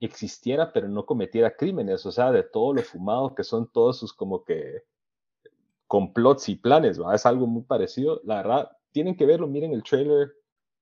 existiera, 0.01 0.73
pero 0.73 0.89
no 0.89 1.07
cometiera 1.07 1.55
crímenes, 1.55 2.05
o 2.07 2.11
sea, 2.11 2.33
de 2.33 2.43
todo 2.43 2.75
lo 2.75 2.83
fumado 2.83 3.35
que 3.35 3.45
son 3.45 3.71
todos 3.71 3.99
sus 3.99 4.13
como 4.13 4.45
que 4.45 4.83
complots 5.87 6.49
y 6.49 6.57
planes, 6.57 7.01
¿va? 7.01 7.15
Es 7.15 7.25
algo 7.25 7.47
muy 7.47 7.63
parecido. 7.63 8.21
La 8.25 8.37
verdad, 8.37 8.71
tienen 8.91 9.17
que 9.17 9.27
verlo, 9.27 9.47
miren 9.47 9.73
el 9.73 9.85
trailer. 9.85 10.33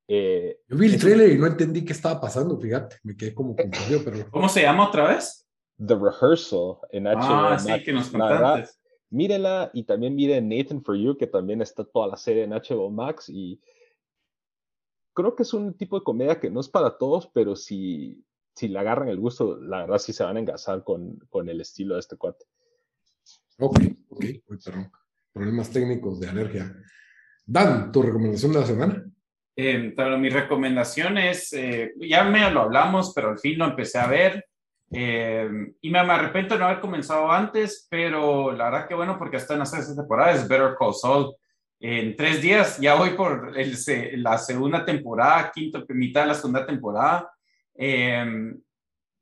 Eh, 0.07 0.61
yo 0.69 0.77
vi 0.77 0.87
el 0.87 0.99
trailer 0.99 1.33
y 1.33 1.39
no 1.39 1.47
entendí 1.47 1.85
qué 1.85 1.93
estaba 1.93 2.19
pasando, 2.19 2.59
fíjate, 2.59 2.97
me 3.03 3.15
quedé 3.15 3.35
como 3.35 3.55
confundido, 3.55 4.01
pero... 4.05 4.31
¿Cómo 4.31 4.49
se 4.49 4.62
llama 4.62 4.89
otra 4.89 5.09
vez? 5.09 5.48
The 5.84 5.94
Rehearsal 5.94 6.78
en 6.90 7.05
HBO 7.05 7.18
ah, 7.18 7.59
Sí, 7.59 7.82
que 7.84 7.92
nos 7.92 8.10
contaste. 8.10 8.78
Mírenla 9.10 9.70
y 9.72 9.84
también 9.84 10.14
miren 10.14 10.48
Nathan 10.48 10.82
for 10.82 10.96
You, 10.96 11.16
que 11.16 11.26
también 11.26 11.62
está 11.62 11.84
toda 11.84 12.09
la 12.09 12.16
serie 12.16 12.44
en 12.44 12.50
HBO 12.50 12.90
Max. 12.90 13.28
Y 13.28 13.60
creo 15.14 15.34
que 15.34 15.44
es 15.44 15.55
un 15.55 15.74
tipo 15.74 15.98
de 15.98 16.05
comedia 16.05 16.38
que 16.38 16.50
no 16.50 16.60
es 16.60 16.68
para 16.68 16.98
todos, 16.98 17.26
pero 17.32 17.56
si, 17.56 18.24
si 18.55 18.68
le 18.68 18.78
agarran 18.78 19.09
el 19.09 19.18
gusto, 19.18 19.59
la 19.60 19.78
verdad 19.78 19.98
sí 19.98 20.12
se 20.12 20.24
van 20.24 20.36
a 20.36 20.40
engasar 20.40 20.84
con, 20.84 21.18
con 21.30 21.48
el 21.48 21.60
estilo 21.60 21.94
de 21.94 22.00
este 22.00 22.16
cuate. 22.16 22.44
Ok, 23.59 23.78
ok, 24.10 24.24
Uy, 24.48 24.59
perdón. 24.64 24.92
Problemas 25.32 25.70
técnicos 25.70 26.20
de 26.20 26.28
alergia. 26.28 26.76
Dan, 27.46 27.90
¿tu 27.90 28.02
recomendación 28.02 28.52
de 28.52 28.60
la 28.60 28.66
semana? 28.66 29.05
Eh, 29.56 29.94
mi 30.18 30.28
recomendación 30.28 31.18
es, 31.18 31.52
eh, 31.52 31.92
ya 31.96 32.24
me 32.24 32.48
lo 32.50 32.60
hablamos, 32.60 33.12
pero 33.14 33.30
al 33.30 33.38
fin 33.38 33.59
lo 33.59 33.64
empecé 33.64 33.98
a 33.98 34.06
ver. 34.06 34.48
Eh, 34.90 35.48
y 35.81 35.90
me, 35.90 35.98
arrepiento 35.98 36.55
de 36.55 36.60
no 36.60 36.66
haber 36.66 36.81
comenzado 36.81 37.31
antes, 37.31 37.86
pero 37.90 38.52
la 38.52 38.70
verdad 38.70 38.89
que 38.89 38.94
bueno, 38.94 39.19
porque 39.19 39.36
está 39.36 39.55
en 39.55 39.60
la 39.60 39.66
sexta 39.66 39.94
temporada, 39.94 40.32
es 40.32 40.48
Better 40.48 40.74
Call 40.78 40.94
Saul. 40.94 41.35
En 41.81 42.16
tres 42.16 42.43
días 42.43 42.78
ya 42.81 42.94
voy 42.94 43.10
por 43.10 43.52
el, 43.56 43.77
la 44.23 44.39
segunda 44.39 44.85
temporada, 44.85 45.52
quinto, 45.55 45.85
mitad 45.90 46.23
de 46.23 46.28
la 46.28 46.35
segunda 46.35 46.66
temporada. 46.66 47.31
Eh, 47.74 48.52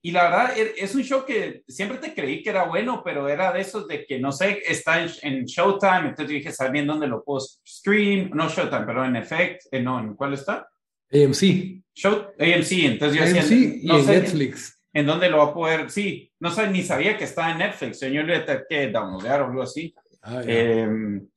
y 0.06 0.12
la 0.12 0.22
verdad 0.22 0.56
e, 0.56 0.74
es 0.78 0.94
un 0.94 1.02
show 1.02 1.24
que 1.24 1.64
siempre 1.66 1.98
te 1.98 2.14
creí 2.14 2.40
que 2.40 2.51
era 2.51 2.62
bueno, 2.62 3.02
pero 3.05 3.28
era 3.28 3.52
de 3.52 3.60
esos 3.60 3.88
de 3.88 4.06
que 4.06 4.20
no 4.20 4.30
sé, 4.30 4.62
está 4.64 5.02
en, 5.02 5.44
Showtime, 5.44 6.10
entonces 6.10 6.28
dije, 6.28 6.52
¿sabes 6.52 6.72
bien 6.72 6.86
dónde 6.86 7.09
lo 7.09 7.24
puedo 7.24 7.40
stream? 7.40 8.30
No 8.32 8.48
Showtime, 8.48 8.86
pero 8.86 9.05
en 9.05 9.16
Effect, 9.16 9.62
eh, 9.72 9.82
no, 9.82 9.98
¿en 9.98 10.14
cuál 10.14 10.34
está? 10.34 10.68
AMC. 11.12 11.82
Show, 11.93 12.26
AMC, 12.38 12.72
entonces 12.84 13.18
yo 13.18 13.24
AMC 13.24 13.51
y 13.51 13.90
en 13.90 14.06
Netflix. 14.06 14.76
En, 14.97 15.06
dónde 15.06 15.28
lo 15.28 15.39
va 15.39 15.44
a 15.44 15.55
poder, 15.55 15.90
sí, 15.90 16.32
no 16.40 16.51
sé, 16.51 16.68
ni 16.68 16.82
sabía 16.82 17.16
que 17.16 17.24
estaba 17.24 17.52
en 17.52 17.59
Netflix, 17.59 18.01
yo 18.01 18.23
le 18.23 18.44
que 18.68 18.89
downloadar 18.89 19.43
o 19.43 19.47
algo 19.47 19.62
así. 19.62 19.94
Ah, 20.23 20.43
em, 20.47 21.28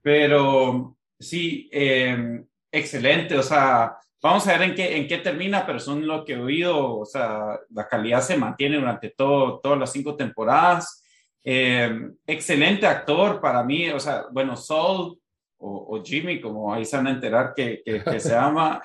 pero 0.00 0.96
sí, 1.18 1.68
em, 1.72 2.46
excelente, 2.70 3.36
o 3.36 3.42
sea, 3.42 3.96
Vamos 4.22 4.46
a 4.46 4.52
ver 4.56 4.68
en 4.68 4.74
qué, 4.76 4.96
en 4.96 5.08
qué 5.08 5.18
termina, 5.18 5.66
pero 5.66 5.80
son 5.80 6.06
lo 6.06 6.24
que 6.24 6.34
he 6.34 6.38
oído, 6.38 6.98
o 7.00 7.04
sea, 7.04 7.58
la 7.70 7.88
calidad 7.88 8.20
se 8.20 8.36
mantiene 8.36 8.76
durante 8.76 9.10
todo, 9.10 9.58
todas 9.58 9.76
las 9.76 9.90
cinco 9.90 10.14
temporadas. 10.14 11.02
Eh, 11.42 11.90
excelente 12.24 12.86
actor 12.86 13.40
para 13.40 13.64
mí, 13.64 13.90
o 13.90 13.98
sea, 13.98 14.26
bueno, 14.30 14.56
Saul 14.56 15.18
o, 15.58 16.00
Jimmy, 16.04 16.40
como 16.40 16.72
ahí 16.72 16.84
se 16.84 16.96
van 16.96 17.08
a 17.08 17.12
enterar 17.12 17.52
que, 17.54 17.82
que, 17.84 18.20
se 18.20 18.28
llama. 18.30 18.80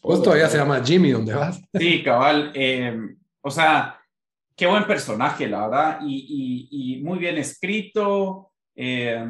Pues 0.00 0.22
todavía 0.22 0.48
se 0.48 0.58
llama 0.58 0.82
Jimmy, 0.84 1.10
¿dónde 1.10 1.34
vas? 1.34 1.60
Sí, 1.78 2.02
cabal. 2.02 2.52
Eh, 2.54 2.96
o 3.40 3.50
sea, 3.50 4.00
qué 4.56 4.66
buen 4.66 4.86
personaje, 4.86 5.48
la 5.48 5.66
verdad, 5.66 5.98
y, 6.02 6.68
y, 6.70 6.96
y 6.98 7.02
muy 7.02 7.18
bien 7.18 7.38
escrito. 7.38 8.52
Eh, 8.74 9.24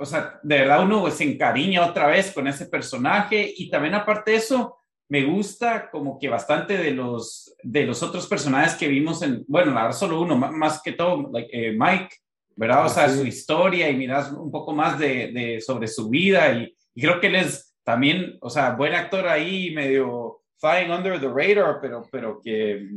o 0.00 0.06
sea, 0.06 0.40
de 0.42 0.58
verdad 0.60 0.82
uno 0.82 1.10
se 1.10 1.24
encariña 1.24 1.86
otra 1.86 2.06
vez 2.06 2.32
con 2.32 2.46
ese 2.46 2.66
personaje 2.66 3.52
y 3.54 3.68
también 3.68 3.94
aparte 3.94 4.30
de 4.30 4.38
eso, 4.38 4.78
me 5.10 5.24
gusta 5.24 5.90
como 5.90 6.18
que 6.18 6.28
bastante 6.28 6.78
de 6.78 6.92
los, 6.92 7.54
de 7.62 7.84
los 7.84 8.02
otros 8.02 8.26
personajes 8.26 8.74
que 8.76 8.88
vimos 8.88 9.20
en, 9.22 9.44
bueno, 9.46 9.72
la 9.72 9.82
verdad 9.82 9.98
solo 9.98 10.22
uno, 10.22 10.36
más 10.36 10.80
que 10.82 10.92
todo, 10.92 11.30
eh, 11.52 11.76
Mike, 11.76 12.16
¿verdad? 12.56 12.86
O 12.86 12.88
sea, 12.88 13.10
su 13.10 13.26
historia 13.26 13.90
y 13.90 13.96
miras 13.96 14.32
un 14.32 14.50
poco 14.50 14.72
más 14.72 14.98
de, 14.98 15.32
de 15.32 15.60
sobre 15.60 15.86
su 15.86 16.08
vida 16.08 16.52
y, 16.54 16.74
creo 16.94 17.20
que 17.20 17.28
él 17.28 17.36
es 17.36 17.69
también, 17.90 18.38
o 18.40 18.50
sea, 18.50 18.70
buen 18.70 18.94
actor 18.94 19.26
ahí, 19.26 19.72
medio 19.74 20.42
flying 20.58 20.90
under 20.90 21.20
the 21.20 21.28
radar, 21.28 21.78
pero, 21.80 22.06
pero 22.10 22.40
que, 22.40 22.88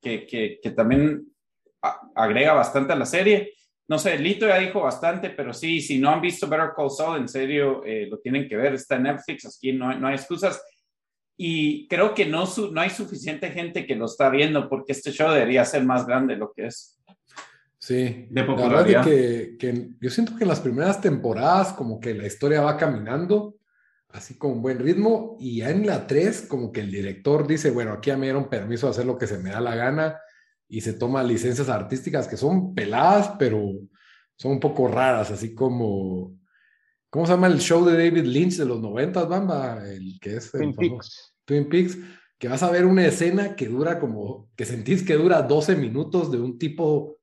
que, 0.00 0.26
que, 0.26 0.58
que 0.62 0.70
también 0.70 1.26
agrega 2.14 2.52
bastante 2.54 2.92
a 2.92 2.96
la 2.96 3.06
serie 3.06 3.52
no 3.88 3.98
sé, 3.98 4.18
Lito 4.18 4.48
ya 4.48 4.58
dijo 4.58 4.80
bastante, 4.80 5.30
pero 5.30 5.52
sí, 5.52 5.80
si 5.80 5.98
no 5.98 6.10
han 6.10 6.20
visto 6.20 6.48
Better 6.48 6.70
Call 6.76 6.90
Saul, 6.90 7.18
en 7.18 7.28
serio, 7.28 7.84
eh, 7.84 8.06
lo 8.10 8.18
tienen 8.18 8.48
que 8.48 8.56
ver, 8.56 8.74
está 8.74 8.96
en 8.96 9.04
Netflix, 9.04 9.46
aquí 9.46 9.72
no, 9.72 9.96
no 9.98 10.08
hay 10.08 10.14
excusas. 10.14 10.60
Y 11.36 11.86
creo 11.86 12.14
que 12.14 12.26
no, 12.26 12.44
no 12.72 12.80
hay 12.80 12.90
suficiente 12.90 13.50
gente 13.50 13.86
que 13.86 13.94
lo 13.94 14.06
está 14.06 14.28
viendo 14.30 14.68
porque 14.68 14.92
este 14.92 15.12
show 15.12 15.30
debería 15.30 15.64
ser 15.64 15.84
más 15.84 16.06
grande 16.06 16.34
de 16.34 16.40
lo 16.40 16.52
que 16.52 16.66
es. 16.66 16.98
Sí, 17.78 18.26
de 18.30 18.42
popularidad. 18.42 19.04
que, 19.04 19.56
que, 19.58 19.90
yo 20.00 20.10
siento 20.10 20.34
que 20.34 20.42
en 20.42 20.48
las 20.48 20.60
primeras 20.60 21.00
temporadas 21.00 21.72
como 21.74 22.00
que 22.00 22.14
la 22.14 22.26
historia 22.26 22.62
va 22.62 22.76
caminando 22.76 23.54
así 24.16 24.38
con 24.38 24.62
buen 24.62 24.78
ritmo 24.78 25.36
y 25.38 25.58
ya 25.58 25.70
en 25.70 25.86
la 25.86 26.06
3 26.06 26.46
como 26.48 26.72
que 26.72 26.80
el 26.80 26.90
director 26.90 27.46
dice, 27.46 27.70
bueno, 27.70 27.92
aquí 27.92 28.08
ya 28.08 28.16
me 28.16 28.26
dieron 28.26 28.48
permiso 28.48 28.86
de 28.86 28.92
hacer 28.92 29.06
lo 29.06 29.18
que 29.18 29.26
se 29.26 29.38
me 29.38 29.50
da 29.50 29.60
la 29.60 29.74
gana 29.74 30.18
y 30.68 30.80
se 30.80 30.94
toma 30.94 31.22
licencias 31.22 31.68
artísticas 31.68 32.26
que 32.26 32.36
son 32.36 32.74
peladas, 32.74 33.32
pero 33.38 33.72
son 34.36 34.52
un 34.52 34.60
poco 34.60 34.88
raras, 34.88 35.30
así 35.30 35.54
como, 35.54 36.34
¿cómo 37.10 37.26
se 37.26 37.32
llama 37.32 37.46
el 37.46 37.60
show 37.60 37.84
de 37.84 37.92
David 37.92 38.24
Lynch 38.24 38.56
de 38.56 38.64
los 38.64 38.80
noventas, 38.80 39.28
Bamba? 39.28 39.86
El 39.86 40.18
que 40.20 40.36
es 40.36 40.50
Twin 40.50 40.74
Peaks. 40.74 41.34
Twin 41.44 41.68
Peaks, 41.68 41.98
que 42.38 42.48
vas 42.48 42.62
a 42.62 42.70
ver 42.70 42.86
una 42.86 43.06
escena 43.06 43.54
que 43.54 43.68
dura 43.68 44.00
como, 44.00 44.50
que 44.56 44.64
sentís 44.64 45.02
que 45.02 45.14
dura 45.14 45.42
12 45.42 45.76
minutos 45.76 46.32
de 46.32 46.38
un 46.38 46.58
tipo 46.58 47.18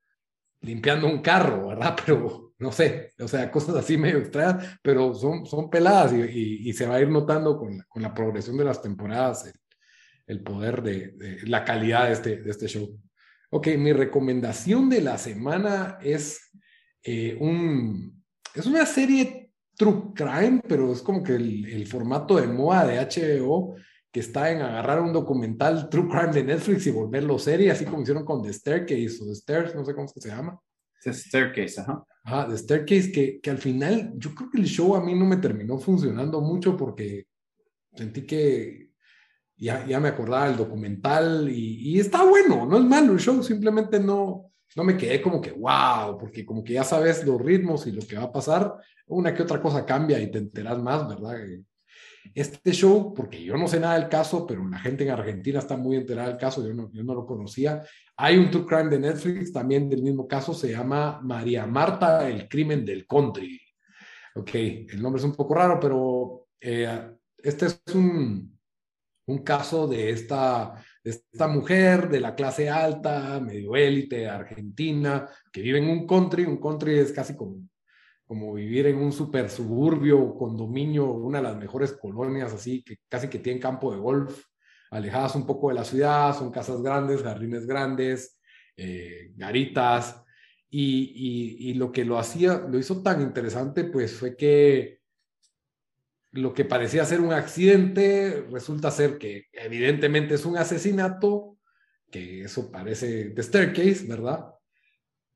limpiando 0.62 1.08
un 1.08 1.22
carro, 1.22 1.68
¿verdad? 1.68 1.96
Pero 2.06 2.43
no 2.60 2.72
sé, 2.72 3.14
o 3.20 3.28
sea, 3.28 3.52
cosas 3.52 3.76
así 3.76 3.98
medio 3.98 4.20
extrañas, 4.20 4.80
pero 4.82 5.14
son, 5.14 5.46
son 5.46 5.70
peladas 5.70 6.14
y, 6.14 6.70
y, 6.70 6.74
se 6.74 6.86
va 6.86 6.96
a 6.96 7.02
ir 7.02 7.10
notando 7.10 7.58
con 7.58 7.78
la, 7.78 7.84
con 7.86 8.02
la 8.02 8.14
progresión 8.14 8.58
de 8.58 8.66
las 8.66 8.82
temporadas 8.82 9.52
el, 10.26 10.42
poder 10.42 10.82
de, 10.82 11.40
la 11.46 11.64
calidad 11.64 12.08
de 12.08 12.14
este, 12.14 12.38
de 12.38 12.50
este 12.50 12.68
show. 12.68 13.00
Ok, 13.50 13.68
mi 13.78 13.94
recomendación 13.94 14.90
de 14.90 15.02
la 15.02 15.18
semana 15.18 15.98
es 16.02 16.52
eh, 17.04 17.38
un... 17.40 18.24
Es 18.56 18.66
una 18.66 18.86
serie 18.86 19.52
True 19.76 20.14
Crime, 20.14 20.62
pero 20.68 20.92
es 20.94 21.02
como 21.02 21.24
que 21.24 21.36
el, 21.36 21.88
formato 21.88 22.38
de 22.38 22.48
moda 22.48 22.86
de 22.86 23.00
HBO 23.00 23.76
que 24.12 24.20
está 24.20 24.52
en 24.52 24.62
agarrar 24.62 25.02
un 25.02 25.12
documental 25.12 25.90
True 25.90 26.08
Crime 26.08 26.32
de 26.32 26.44
Netflix 26.44 26.86
y 26.86 26.92
volverlo 26.92 27.40
serie, 27.40 27.72
así 27.72 27.84
como 27.84 28.04
hicieron 28.04 28.24
con 28.24 28.44
The 28.44 28.54
Staircase 28.54 29.18
o 29.22 29.26
The 29.26 29.32
Stairs, 29.34 29.76
no 29.76 29.84
sé 29.84 29.96
cómo 29.96 30.08
se 30.08 30.30
llama. 30.30 30.60
The 31.04 31.14
Staircase, 31.14 31.82
ajá. 31.82 32.06
Ah, 32.26 32.48
The 32.50 32.58
Staircase, 32.58 33.12
que, 33.12 33.40
que 33.42 33.50
al 33.50 33.58
final 33.58 34.14
yo 34.16 34.34
creo 34.34 34.50
que 34.50 34.60
el 34.60 34.66
show 34.66 34.96
a 34.96 35.04
mí 35.04 35.14
no 35.14 35.26
me 35.26 35.38
terminó 35.38 35.78
funcionando 35.78 36.40
mucho 36.40 36.78
porque 36.78 37.28
sentí 37.94 38.26
que 38.26 38.92
ya, 39.58 39.86
ya 39.86 40.00
me 40.00 40.10
acordaba 40.10 40.48
del 40.48 40.58
documental 40.58 41.50
y, 41.50 42.00
está 42.00 42.24
bueno, 42.24 42.66
no 42.66 42.78
es 42.78 42.84
malo 42.84 43.14
el 43.14 43.20
show, 43.20 43.44
simplemente 43.44 44.00
no, 44.00 44.52
no 44.76 44.84
me 44.84 44.98
quedé 44.98 45.22
como 45.22 45.42
que 45.42 45.52
wow, 45.52 46.18
porque 46.18 46.46
como 46.46 46.64
que 46.64 46.74
ya 46.74 46.84
sabes 46.84 47.26
los 47.26 47.42
ritmos 47.42 47.88
y 47.88 47.92
lo 47.92 48.02
que 48.06 48.18
va 48.18 48.24
a 48.24 48.32
pasar, 48.32 48.74
una 49.08 49.34
que 49.34 49.44
otra 49.44 49.62
cosa 49.62 49.86
cambia 49.86 50.20
y 50.20 50.32
te 50.32 50.40
enteras 50.40 50.80
más, 50.80 51.08
¿verdad? 51.08 51.38
Este 52.34 52.72
show, 52.72 53.14
porque 53.14 53.44
yo 53.44 53.58
no 53.58 53.68
sé 53.68 53.80
nada 53.80 54.00
del 54.00 54.10
caso, 54.10 54.46
pero 54.48 54.68
la 54.68 54.80
gente 54.80 55.04
en 55.04 55.12
Argentina 55.12 55.60
está 55.60 55.78
muy 55.78 55.98
enterada 55.98 56.30
del 56.30 56.38
caso, 56.38 56.66
yo 56.66 56.74
no, 56.74 56.92
yo 56.92 57.04
no 57.04 57.14
lo 57.14 57.26
conocía. 57.26 57.84
Hay 58.18 58.38
un 58.38 58.50
True 58.50 58.66
Crime 58.66 58.90
de 58.90 59.00
Netflix 59.00 59.52
también 59.52 59.90
del 59.90 60.04
mismo 60.04 60.28
caso, 60.28 60.54
se 60.54 60.72
llama 60.72 61.20
María 61.22 61.66
Marta, 61.66 62.30
el 62.30 62.48
crimen 62.48 62.86
del 62.86 63.06
country. 63.06 63.60
Ok, 64.36 64.56
el 64.56 65.02
nombre 65.02 65.20
es 65.20 65.26
un 65.26 65.36
poco 65.36 65.54
raro, 65.54 65.80
pero 65.80 66.48
eh, 66.60 67.12
este 67.38 67.68
es 67.68 67.82
un, 67.94 68.58
un 69.28 69.38
caso 69.40 69.88
de 69.88 70.10
esta, 70.10 70.74
esta 71.04 71.48
mujer 71.48 72.10
de 72.10 72.20
la 72.20 72.36
clase 72.36 72.70
alta, 72.70 73.40
medio 73.40 73.76
élite, 73.76 74.28
argentina, 74.28 75.30
que 75.52 75.62
vive 75.62 75.80
en 75.80 75.90
un 75.90 76.08
country. 76.08 76.46
Un 76.46 76.60
country 76.60 77.00
es 77.00 77.12
casi 77.12 77.36
como, 77.36 77.68
como 78.34 78.56
vivir 78.56 78.88
en 78.88 78.98
un 78.98 79.12
super 79.12 79.48
suburbio, 79.48 80.34
condominio, 80.36 81.12
una 81.12 81.38
de 81.38 81.44
las 81.44 81.56
mejores 81.56 81.92
colonias, 81.94 82.52
así 82.52 82.84
que 82.84 82.98
casi 83.08 83.28
que 83.28 83.38
tienen 83.38 83.62
campo 83.62 83.94
de 83.94 84.00
golf, 84.00 84.46
alejadas 84.90 85.36
un 85.36 85.46
poco 85.46 85.70
de 85.70 85.76
la 85.76 85.86
ciudad, 85.86 86.36
son 86.36 86.50
casas 86.50 86.82
grandes, 86.82 87.22
jardines 87.22 87.68
grandes, 87.68 88.40
eh, 88.76 89.30
garitas. 89.36 90.24
Y, 90.68 91.70
y, 91.70 91.76
lo 91.76 91.92
que 91.92 92.06
lo 92.06 92.18
hacía, 92.18 92.58
lo 92.68 92.80
hizo 92.80 93.04
tan 93.04 93.22
interesante, 93.22 93.84
pues 93.84 94.14
fue 94.14 94.36
que 94.36 94.98
lo 96.32 96.56
que 96.56 96.66
parecía 96.66 97.06
ser 97.06 97.22
un 97.22 97.34
accidente 97.34 98.48
resulta 98.50 98.90
ser 98.90 99.20
que 99.20 99.46
evidentemente 99.52 100.34
es 100.34 100.46
un 100.46 100.58
asesinato, 100.58 101.60
que 102.10 102.42
eso 102.42 102.72
parece 102.72 103.30
de 103.30 103.44
Staircase, 103.44 104.08
¿verdad? 104.08 104.56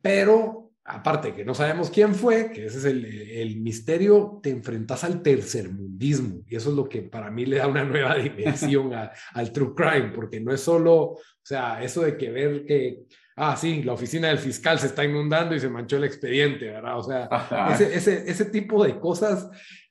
Pero 0.02 0.67
aparte 0.88 1.34
que 1.34 1.44
no 1.44 1.54
sabemos 1.54 1.90
quién 1.90 2.16
fue, 2.16 2.52
que 2.52 2.66
ese 2.66 2.78
es 2.78 2.86
el, 2.86 3.58
misterio, 3.58 4.40
te 4.42 4.50
enfrentas 4.50 5.04
al 5.04 5.22
tercermundismo 5.22 6.44
y 6.48 6.56
eso 6.56 6.70
es 6.70 6.76
lo 6.76 6.88
que 6.88 7.02
para 7.02 7.30
mí 7.30 7.46
le 7.46 7.58
da 7.58 7.68
una 7.68 7.84
nueva 7.84 8.16
dimensión 8.18 8.92
al 8.94 9.52
true 9.52 9.74
crime, 9.76 10.12
porque 10.16 10.40
no 10.40 10.54
es 10.54 10.62
solo, 10.62 10.96
o 10.96 11.20
sea, 11.44 11.84
eso 11.84 12.02
de 12.02 12.18
que 12.18 12.32
ver 12.32 12.66
que 12.66 13.04
ah, 13.36 13.56
sí, 13.56 13.84
la 13.84 13.94
oficina 13.94 14.30
del 14.30 14.40
fiscal 14.40 14.80
se 14.80 14.88
está 14.88 15.04
inundando 15.04 15.56
y 15.56 15.60
se 15.60 15.70
manchó 15.70 15.98
el 15.98 16.06
expediente, 16.06 16.66
¿verdad? 16.66 16.98
O 16.98 17.04
sea, 17.04 17.30
ese, 17.74 17.96
ese, 17.96 18.30
ese, 18.30 18.46
tipo 18.46 18.84
de 18.84 19.00
cosas 19.00 19.50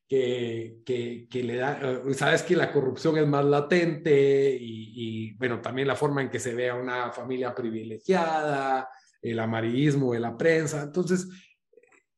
que, 0.08 0.78
que, 0.84 1.26
que, 1.30 1.42
le 1.42 1.56
da, 1.56 1.78
eh, 1.82 2.14
sabes 2.14 2.42
que 2.42 2.56
la 2.56 2.72
corrupción 2.72 3.18
es 3.18 3.26
más 3.26 3.44
latente 3.44 4.56
y, 4.60 5.32
bueno, 5.34 5.60
también 5.60 5.88
la 5.88 5.96
forma 5.96 6.22
en 6.22 6.30
que 6.30 6.40
se 6.40 6.54
ve 6.54 6.70
a 6.70 6.74
una 6.74 7.12
familia 7.12 7.54
privilegiada, 7.54 8.88
el 9.22 9.38
amarillismo 9.38 10.12
de 10.12 10.20
la 10.20 10.36
prensa, 10.36 10.82
entonces, 10.82 11.28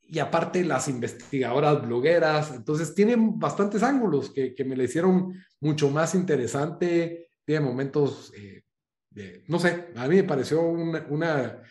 y 0.03 0.19
aparte 0.19 0.65
las 0.65 0.89
investigadoras 0.89 1.83
blogueras, 1.83 2.55
entonces 2.55 2.95
tienen 2.95 3.39
bastantes 3.39 3.83
ángulos 3.83 4.31
que, 4.31 4.55
que 4.55 4.65
me 4.65 4.77
le 4.77 4.85
hicieron 4.85 5.35
mucho 5.61 5.91
más 5.91 6.15
interesante, 6.15 7.31
tiene 7.45 7.65
momentos, 7.65 8.33
eh, 8.37 8.62
de, 9.11 9.45
no 9.49 9.59
sé, 9.59 9.89
a 9.97 10.07
mí 10.07 10.16
me 10.16 10.25
pareció 10.25 10.62
una, 10.62 11.07
una, 11.11 11.62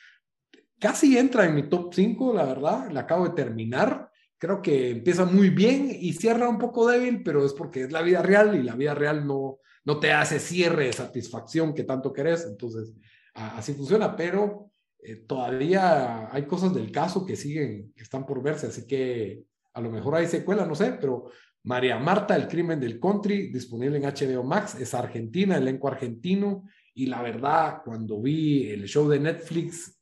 casi 0.80 1.18
entra 1.18 1.46
en 1.46 1.56
mi 1.56 1.70
top 1.70 1.94
5, 1.94 2.34
la 2.34 2.46
verdad, 2.46 2.92
la 2.92 3.02
acabo 3.02 3.28
de 3.28 3.36
terminar. 3.36 4.12
Creo 4.40 4.62
que 4.62 4.92
empieza 4.92 5.26
muy 5.26 5.50
bien 5.50 5.90
y 5.92 6.14
cierra 6.14 6.48
un 6.48 6.60
poco 6.60 6.88
débil, 6.88 7.24
pero 7.24 7.46
es 7.46 7.54
porque 7.54 7.84
es 7.84 7.92
la 7.92 8.02
vida 8.02 8.22
real 8.22 8.56
y 8.56 8.64
la 8.64 8.76
vida 8.76 8.94
real 8.94 9.26
no, 9.26 9.60
no 9.84 10.00
te 10.00 10.12
hace 10.12 10.40
cierre 10.40 10.86
de 10.86 10.94
satisfacción 10.94 11.74
que 11.74 11.84
tanto 11.84 12.14
querés. 12.14 12.46
Entonces, 12.46 12.94
así 13.34 13.74
funciona, 13.74 14.16
pero 14.16 14.72
eh, 15.00 15.16
todavía 15.28 16.34
hay 16.34 16.46
cosas 16.46 16.74
del 16.74 16.92
caso 16.92 17.26
que 17.26 17.36
siguen, 17.36 17.94
que 17.96 18.04
están 18.04 18.26
por 18.26 18.42
verse, 18.42 18.68
así 18.68 18.88
que 18.88 19.44
a 19.74 19.82
lo 19.82 19.92
mejor 19.92 20.16
hay 20.16 20.28
secuela, 20.28 20.66
no 20.66 20.76
sé, 20.76 20.98
pero 21.00 21.30
María 21.64 22.00
Marta, 22.00 22.36
el 22.36 22.48
crimen 22.48 22.80
del 22.80 23.00
country, 23.00 23.50
disponible 23.52 23.98
en 23.98 24.04
HBO 24.04 24.44
Max, 24.44 24.76
es 24.76 24.94
argentina, 24.94 25.58
elenco 25.58 25.88
argentino 25.88 26.64
Y 26.94 27.08
la 27.08 27.22
verdad, 27.22 27.82
cuando 27.84 28.22
vi 28.22 28.70
el 28.70 28.86
show 28.86 29.08
de 29.08 29.20
Netflix 29.20 30.02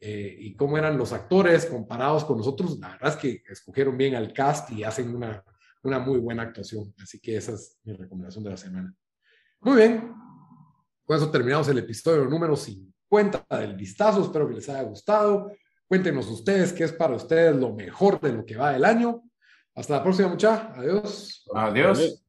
eh, 0.00 0.36
y 0.40 0.56
cómo 0.56 0.76
eran 0.78 0.98
los 0.98 1.12
actores 1.12 1.66
comparados 1.66 2.24
con 2.24 2.38
nosotros, 2.38 2.78
la 2.80 2.88
verdad 2.88 3.10
es 3.10 3.16
que 3.16 3.42
escogieron 3.48 3.96
bien 3.96 4.14
al 4.16 4.32
cast 4.32 4.70
y 4.72 4.82
hacen 4.82 5.14
una, 5.14 5.44
una 5.82 5.98
muy 5.98 6.18
buena 6.18 6.42
actuación. 6.42 6.92
Así 7.00 7.20
que 7.20 7.36
esa 7.36 7.52
es 7.52 7.78
mi 7.84 7.92
recomendación 7.92 8.42
de 8.42 8.50
la 8.50 8.56
semana. 8.56 8.94
Muy 9.60 9.76
bien, 9.76 10.12
con 11.04 11.16
eso 11.16 11.30
terminamos 11.30 11.68
el 11.68 11.78
episodio 11.78 12.24
número 12.24 12.56
50 13.12 13.46
del 13.58 13.76
vistazo. 13.76 14.22
Espero 14.22 14.48
que 14.48 14.54
les 14.54 14.68
haya 14.70 14.82
gustado. 14.82 15.52
Cuéntenos 15.86 16.26
ustedes 16.28 16.72
qué 16.72 16.84
es 16.84 16.92
para 16.92 17.14
ustedes 17.14 17.54
lo 17.54 17.74
mejor 17.74 18.18
de 18.20 18.32
lo 18.32 18.46
que 18.46 18.56
va 18.56 18.72
del 18.72 18.86
año. 18.86 19.22
Hasta 19.74 19.96
la 19.96 20.02
próxima, 20.02 20.28
mucha. 20.28 20.72
Adiós. 20.74 21.44
Adiós. 21.54 22.21